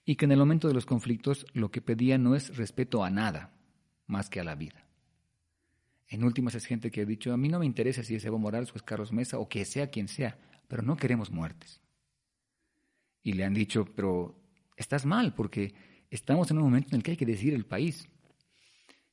y 0.04 0.16
que 0.16 0.24
en 0.24 0.32
el 0.32 0.38
momento 0.38 0.66
de 0.66 0.74
los 0.74 0.86
conflictos 0.86 1.46
lo 1.52 1.70
que 1.70 1.80
pedía 1.80 2.18
no 2.18 2.34
es 2.34 2.56
respeto 2.56 3.04
a 3.04 3.10
nada 3.10 3.54
más 4.06 4.28
que 4.28 4.40
a 4.40 4.44
la 4.44 4.54
vida. 4.54 4.86
En 6.08 6.24
últimas 6.24 6.54
es 6.54 6.66
gente 6.66 6.90
que 6.90 7.02
ha 7.02 7.06
dicho, 7.06 7.32
a 7.32 7.36
mí 7.36 7.48
no 7.48 7.58
me 7.58 7.66
interesa 7.66 8.02
si 8.02 8.14
es 8.14 8.24
Evo 8.24 8.38
Morales 8.38 8.72
o 8.72 8.76
es 8.76 8.82
Carlos 8.82 9.12
Mesa 9.12 9.38
o 9.38 9.48
que 9.48 9.64
sea 9.64 9.90
quien 9.90 10.08
sea, 10.08 10.38
pero 10.68 10.82
no 10.82 10.96
queremos 10.96 11.30
muertes. 11.30 11.80
Y 13.22 13.32
le 13.32 13.44
han 13.44 13.54
dicho, 13.54 13.86
pero 13.96 14.38
estás 14.76 15.06
mal 15.06 15.34
porque 15.34 15.74
estamos 16.14 16.50
en 16.50 16.58
un 16.58 16.64
momento 16.64 16.88
en 16.90 16.96
el 16.96 17.02
que 17.02 17.12
hay 17.12 17.16
que 17.16 17.26
decidir 17.26 17.54
el 17.54 17.66
país. 17.66 18.08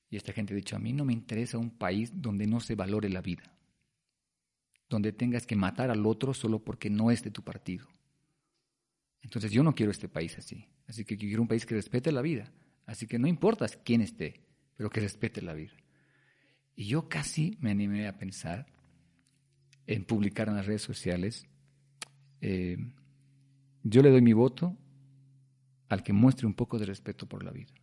Y 0.09 0.17
esta 0.17 0.33
gente 0.33 0.53
ha 0.53 0.55
dicho, 0.55 0.75
a 0.75 0.79
mí 0.79 0.93
no 0.93 1.05
me 1.05 1.13
interesa 1.13 1.57
un 1.57 1.71
país 1.71 2.11
donde 2.13 2.45
no 2.45 2.59
se 2.59 2.75
valore 2.75 3.09
la 3.09 3.21
vida, 3.21 3.43
donde 4.89 5.13
tengas 5.13 5.47
que 5.47 5.55
matar 5.55 5.89
al 5.89 6.05
otro 6.05 6.33
solo 6.33 6.59
porque 6.59 6.89
no 6.89 7.11
es 7.11 7.23
de 7.23 7.31
tu 7.31 7.43
partido. 7.43 7.87
Entonces 9.21 9.51
yo 9.51 9.63
no 9.63 9.73
quiero 9.73 9.91
este 9.91 10.09
país 10.09 10.37
así. 10.37 10.65
Así 10.87 11.05
que 11.05 11.17
quiero 11.17 11.41
un 11.41 11.47
país 11.47 11.65
que 11.65 11.75
respete 11.75 12.11
la 12.11 12.21
vida. 12.21 12.51
Así 12.85 13.07
que 13.07 13.17
no 13.17 13.27
importa 13.27 13.67
quién 13.83 14.01
esté, 14.01 14.41
pero 14.75 14.89
que 14.89 14.99
respete 14.99 15.41
la 15.41 15.53
vida. 15.53 15.73
Y 16.75 16.85
yo 16.85 17.07
casi 17.07 17.57
me 17.61 17.71
animé 17.71 18.07
a 18.07 18.17
pensar 18.17 18.67
en 19.87 20.03
publicar 20.03 20.49
en 20.49 20.55
las 20.55 20.65
redes 20.65 20.81
sociales, 20.81 21.47
eh, 22.41 22.77
yo 23.83 24.01
le 24.01 24.09
doy 24.09 24.21
mi 24.21 24.33
voto 24.33 24.77
al 25.91 26.03
que 26.03 26.13
muestre 26.13 26.47
un 26.47 26.53
poco 26.53 26.79
de 26.79 26.85
respeto 26.85 27.27
por 27.27 27.43
la 27.43 27.51
vida. 27.51 27.73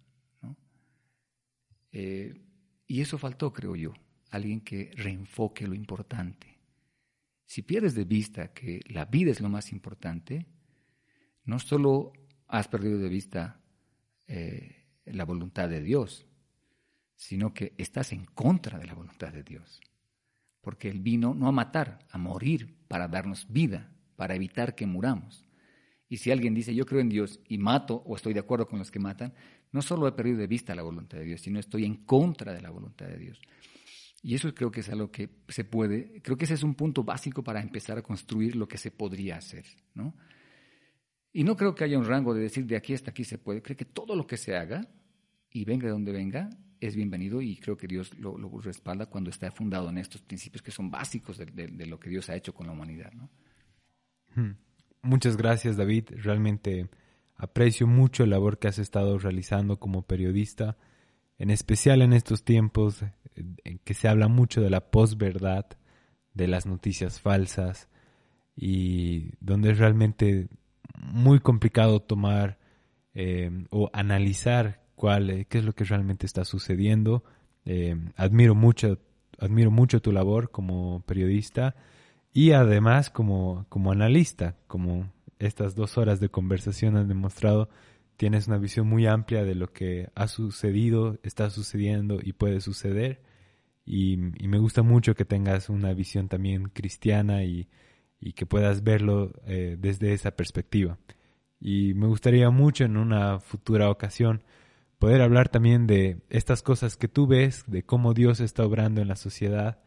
Eh, 1.93 2.41
y 2.87 3.03
eso 3.03 3.19
faltó, 3.19 3.53
creo 3.53 3.77
yo, 3.77 3.93
alguien 4.31 4.63
que 4.63 4.91
reenfoque 4.97 5.67
lo 5.67 5.75
importante. 5.75 6.59
Si 7.45 7.61
pierdes 7.61 7.95
de 7.95 8.05
vista 8.05 8.55
que 8.55 8.81
la 8.87 9.05
vida 9.05 9.31
es 9.31 9.41
lo 9.41 9.51
más 9.51 9.73
importante, 9.73 10.47
no 11.45 11.59
solo 11.59 12.15
has 12.47 12.67
perdido 12.69 12.99
de 12.99 13.11
vista 13.11 13.61
eh, 14.27 14.87
la 15.05 15.27
voluntad 15.27 15.69
de 15.69 15.83
Dios, 15.83 16.27
sino 17.15 17.53
que 17.53 17.75
estás 17.77 18.13
en 18.13 18.25
contra 18.25 18.79
de 18.79 18.87
la 18.87 18.95
voluntad 18.95 19.35
de 19.35 19.43
Dios. 19.43 19.81
Porque 20.63 20.89
Él 20.89 21.01
vino 21.01 21.35
no 21.35 21.47
a 21.47 21.53
matar, 21.53 22.07
a 22.11 22.17
morir 22.17 22.75
para 22.89 23.07
darnos 23.07 23.53
vida, 23.53 23.93
para 24.17 24.35
evitar 24.35 24.75
que 24.75 24.87
muramos. 24.87 25.48
Y 26.09 26.17
si 26.17 26.31
alguien 26.31 26.55
dice, 26.55 26.75
yo 26.75 26.87
creo 26.87 27.01
en 27.01 27.09
Dios 27.09 27.41
y 27.49 27.59
mato 27.59 28.03
o 28.07 28.17
estoy 28.17 28.33
de 28.33 28.41
acuerdo 28.41 28.67
con 28.67 28.79
los 28.79 28.91
que 28.91 28.99
matan, 28.99 29.35
no 29.73 29.83
solo 29.83 30.09
he 30.09 30.13
perdido 30.13 30.39
de 30.39 30.47
vista 30.47 30.75
la 30.75 30.83
voluntad 30.83 31.19
de 31.19 31.25
Dios, 31.25 31.41
sino 31.41 31.61
estoy 31.61 31.85
en 31.85 31.97
contra 32.05 32.53
de 32.53 32.63
la 32.63 32.71
voluntad 32.71 33.07
de 33.07 33.19
Dios. 33.19 33.41
Y 34.23 34.35
eso 34.35 34.53
creo 34.55 34.71
que 34.71 34.81
es 34.81 34.89
algo 34.89 35.11
que 35.11 35.29
se 35.49 35.65
puede, 35.65 36.21
creo 36.23 36.37
que 36.37 36.45
ese 36.45 36.55
es 36.55 36.63
un 36.63 36.75
punto 36.75 37.05
básico 37.05 37.45
para 37.45 37.61
empezar 37.61 37.99
a 37.99 38.03
construir 38.03 38.57
lo 38.57 38.67
que 38.67 38.79
se 38.79 38.91
podría 38.91 39.37
hacer, 39.37 39.65
¿no? 39.95 40.15
Y 41.33 41.45
no 41.45 41.57
creo 41.57 41.75
que 41.75 41.85
haya 41.85 41.99
un 41.99 42.07
rango 42.07 42.35
de 42.35 42.43
decir 42.43 42.67
de 42.67 42.77
aquí 42.77 42.95
hasta 42.95 43.11
aquí 43.11 43.23
se 43.23 43.39
puede. 43.39 43.63
Creo 43.63 43.77
que 43.77 43.85
todo 43.85 44.17
lo 44.17 44.27
que 44.27 44.37
se 44.37 44.57
haga 44.57 44.89
y 45.53 45.65
venga 45.65 45.87
de 45.87 45.93
donde 45.93 46.11
venga 46.11 46.49
es 46.81 46.97
bienvenido 46.97 47.43
y 47.43 47.57
creo 47.57 47.77
que 47.77 47.87
Dios 47.87 48.17
lo, 48.19 48.37
respalda 48.61 49.07
cuando 49.07 49.31
está 49.31 49.51
fundado 49.51 49.89
en 49.91 49.99
estos 49.99 50.23
principios 50.23 50.63
que 50.63 50.71
son 50.71 50.91
básicos 50.91 51.39
de, 51.39 51.87
lo 51.87 52.01
que 52.01 52.11
Dios 52.11 52.29
ha 52.31 52.37
hecho 52.37 52.55
con 52.55 52.67
la 52.67 52.73
humanidad, 52.73 53.13
¿no? 53.13 53.31
Hmm. 54.35 54.57
Muchas 55.09 55.39
gracias 55.39 55.79
David, 55.79 56.11
realmente 56.17 56.91
aprecio 57.35 57.87
mucho 57.87 58.27
la 58.27 58.33
labor 58.33 58.59
que 58.59 58.69
has 58.69 58.79
estado 58.79 59.17
realizando 59.17 59.79
como 59.79 60.03
periodista, 60.03 60.77
en 61.39 61.49
especial 61.49 62.03
en 62.03 62.13
estos 62.13 62.45
tiempos 62.45 63.03
en 63.35 63.79
que 63.85 63.95
se 63.95 64.07
habla 64.07 64.29
mucho 64.29 64.61
de 64.61 64.69
la 64.69 64.91
posverdad, 64.91 65.65
de 66.35 66.47
las 66.47 66.67
noticias 66.67 67.23
falsas 67.23 67.89
y 68.55 69.31
donde 69.41 69.71
es 69.71 69.79
realmente 69.79 70.51
muy 70.95 71.41
complicado 71.41 72.01
tomar 72.01 72.59
eh, 73.15 73.65
o 73.71 73.89
analizar 73.95 74.85
cuál, 74.95 75.47
qué 75.49 75.57
es 75.57 75.65
lo 75.65 75.73
que 75.73 75.85
realmente 75.85 76.27
está 76.27 76.45
sucediendo. 76.45 77.25
Eh, 77.65 77.97
admiro 78.15 78.55
mucho, 78.55 78.99
admiro 79.39 79.71
mucho 79.71 80.03
tu 80.03 80.13
labor 80.13 80.51
como 80.51 81.01
periodista 81.07 81.77
y 82.33 82.53
además 82.53 83.11
como, 83.11 83.67
como 83.69 83.93
analista, 83.93 84.57
como 84.67 85.13
estas 85.39 85.75
dos 85.75 85.99
horas 85.99 86.21
de 86.21 86.29
conversación 86.29 86.97
han 86.97 87.09
demostrado, 87.09 87.69
tienes 88.17 88.49
una 88.49 88.59
visión 88.59 88.87
muy 88.89 89.07
amplia 89.07 89.45
de 89.45 89.55
lo 89.55 89.73
que 89.73 90.11
ha 90.15 90.29
sucedido, 90.29 91.19
está 91.23 91.51
sucediendo 91.51 92.19
y 92.23 92.33
puede 92.33 92.61
suceder. 92.61 93.23
Y, 93.85 94.17
me 94.19 94.59
gusta 94.59 94.83
mucho 94.83 95.15
que 95.15 95.25
tengas 95.25 95.71
una 95.71 95.95
visión 95.95 96.29
también 96.29 96.69
cristiana 96.69 97.45
y, 97.45 97.69
que 98.35 98.47
puedas 98.47 98.83
verlo 98.83 99.33
eh, 99.47 99.77
desde 99.79 100.13
esa 100.13 100.33
perspectiva. 100.33 100.99
y 101.61 101.95
me 101.95 102.07
gustaría 102.07 102.51
mucho 102.51 102.85
en 102.85 102.97
una 102.97 103.41
futura 103.41 103.91
ocasión 103.91 104.43
poder 104.99 105.23
hablar 105.23 105.49
también 105.49 105.87
de 105.87 106.21
estas 106.29 106.63
cosas 106.63 106.97
que 106.97 107.09
tú 107.09 107.27
ves, 107.27 107.65
de 107.67 107.85
cómo 107.85 108.15
Dios 108.15 108.41
está 108.41 108.65
obrando 108.65 109.01
en 109.01 109.09
la 109.09 109.17
sociedad 109.17 109.79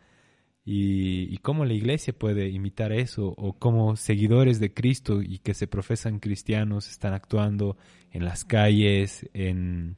y, 0.64 1.38
cómo 1.40 1.66
la 1.66 1.74
iglesia 1.74 2.14
puede 2.14 2.50
imitar 2.50 2.92
eso 2.92 3.34
o 3.38 3.54
cómo 3.54 3.96
seguidores 3.96 4.60
de 4.60 4.74
Cristo 4.74 5.22
y 5.22 5.40
que 5.40 5.54
se 5.54 5.68
profesan 5.68 6.20
cristianos 6.20 6.90
están 6.90 7.14
actuando 7.14 7.78
en 8.12 8.26
las 8.26 8.46
calles, 8.46 9.28
en, 9.34 9.98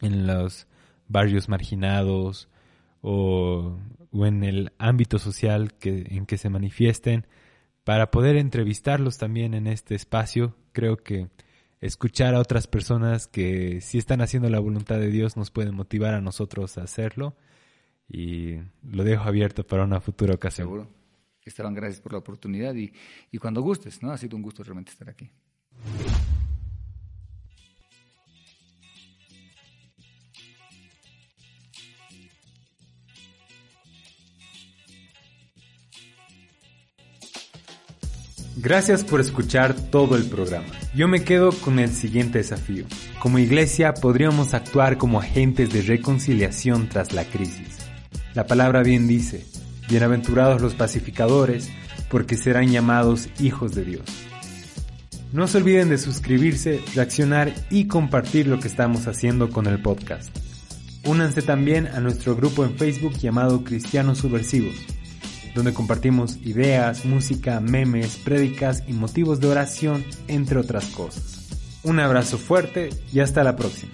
en 0.00 0.26
los 0.26 0.68
barrios 1.08 1.48
marginados 1.48 2.48
o, 3.00 3.78
o, 4.12 4.26
en 4.26 4.44
el 4.44 4.72
ámbito 4.78 5.18
social 5.18 5.74
que, 5.74 6.06
en 6.10 6.26
que 6.26 6.38
se 6.38 6.50
manifiesten 6.50 7.26
para 7.82 8.10
poder 8.10 8.36
entrevistarlos 8.36 9.18
también 9.18 9.54
en 9.54 9.66
este 9.66 9.96
espacio. 9.96 10.54
Creo 10.72 10.98
que 10.98 11.28
escuchar 11.80 12.34
a 12.34 12.40
otras 12.40 12.68
personas 12.68 13.26
que 13.26 13.80
si 13.80 13.98
están 13.98 14.20
haciendo 14.20 14.50
la 14.50 14.60
voluntad 14.60 14.98
de 14.98 15.10
Dios 15.10 15.36
nos 15.36 15.50
puede 15.50 15.72
motivar 15.72 16.14
a 16.14 16.20
nosotros 16.20 16.78
a 16.78 16.82
hacerlo 16.82 17.36
y 18.08 18.56
lo 18.82 19.04
dejo 19.04 19.24
abierto 19.24 19.66
para 19.66 19.84
una 19.84 20.00
futura 20.00 20.34
ocasión. 20.34 20.66
Seguro. 20.66 20.88
Esteban, 21.44 21.74
gracias 21.74 22.00
por 22.00 22.12
la 22.12 22.18
oportunidad 22.18 22.74
y, 22.74 22.92
y 23.30 23.38
cuando 23.38 23.62
gustes, 23.62 24.02
¿no? 24.02 24.10
Ha 24.10 24.18
sido 24.18 24.36
un 24.36 24.42
gusto 24.42 24.64
realmente 24.64 24.90
estar 24.90 25.08
aquí. 25.08 25.30
Gracias 38.58 39.04
por 39.04 39.20
escuchar 39.20 39.74
todo 39.90 40.16
el 40.16 40.28
programa. 40.28 40.66
Yo 40.94 41.08
me 41.08 41.22
quedo 41.22 41.52
con 41.52 41.78
el 41.78 41.90
siguiente 41.90 42.38
desafío. 42.38 42.86
Como 43.20 43.38
iglesia 43.38 43.92
podríamos 43.92 44.54
actuar 44.54 44.96
como 44.96 45.20
agentes 45.20 45.72
de 45.72 45.82
reconciliación 45.82 46.88
tras 46.88 47.12
la 47.12 47.24
crisis. 47.26 47.75
La 48.36 48.46
palabra 48.46 48.82
bien 48.82 49.08
dice, 49.08 49.46
bienaventurados 49.88 50.60
los 50.60 50.74
pacificadores, 50.74 51.70
porque 52.10 52.36
serán 52.36 52.70
llamados 52.70 53.30
hijos 53.40 53.74
de 53.74 53.86
Dios. 53.86 54.04
No 55.32 55.48
se 55.48 55.56
olviden 55.56 55.88
de 55.88 55.96
suscribirse, 55.96 56.82
reaccionar 56.94 57.54
y 57.70 57.86
compartir 57.86 58.46
lo 58.46 58.60
que 58.60 58.68
estamos 58.68 59.06
haciendo 59.06 59.48
con 59.48 59.66
el 59.66 59.80
podcast. 59.80 60.28
Únanse 61.06 61.40
también 61.40 61.86
a 61.86 62.00
nuestro 62.00 62.36
grupo 62.36 62.62
en 62.66 62.76
Facebook 62.76 63.14
llamado 63.14 63.64
Cristianos 63.64 64.18
Subversivos 64.18 64.74
donde 65.54 65.72
compartimos 65.72 66.36
ideas, 66.44 67.06
música, 67.06 67.60
memes, 67.60 68.16
prédicas 68.16 68.84
y 68.86 68.92
motivos 68.92 69.40
de 69.40 69.48
oración, 69.48 70.04
entre 70.28 70.58
otras 70.58 70.84
cosas. 70.88 71.48
Un 71.82 71.98
abrazo 71.98 72.36
fuerte 72.36 72.90
y 73.10 73.20
hasta 73.20 73.42
la 73.42 73.56
próxima. 73.56 73.92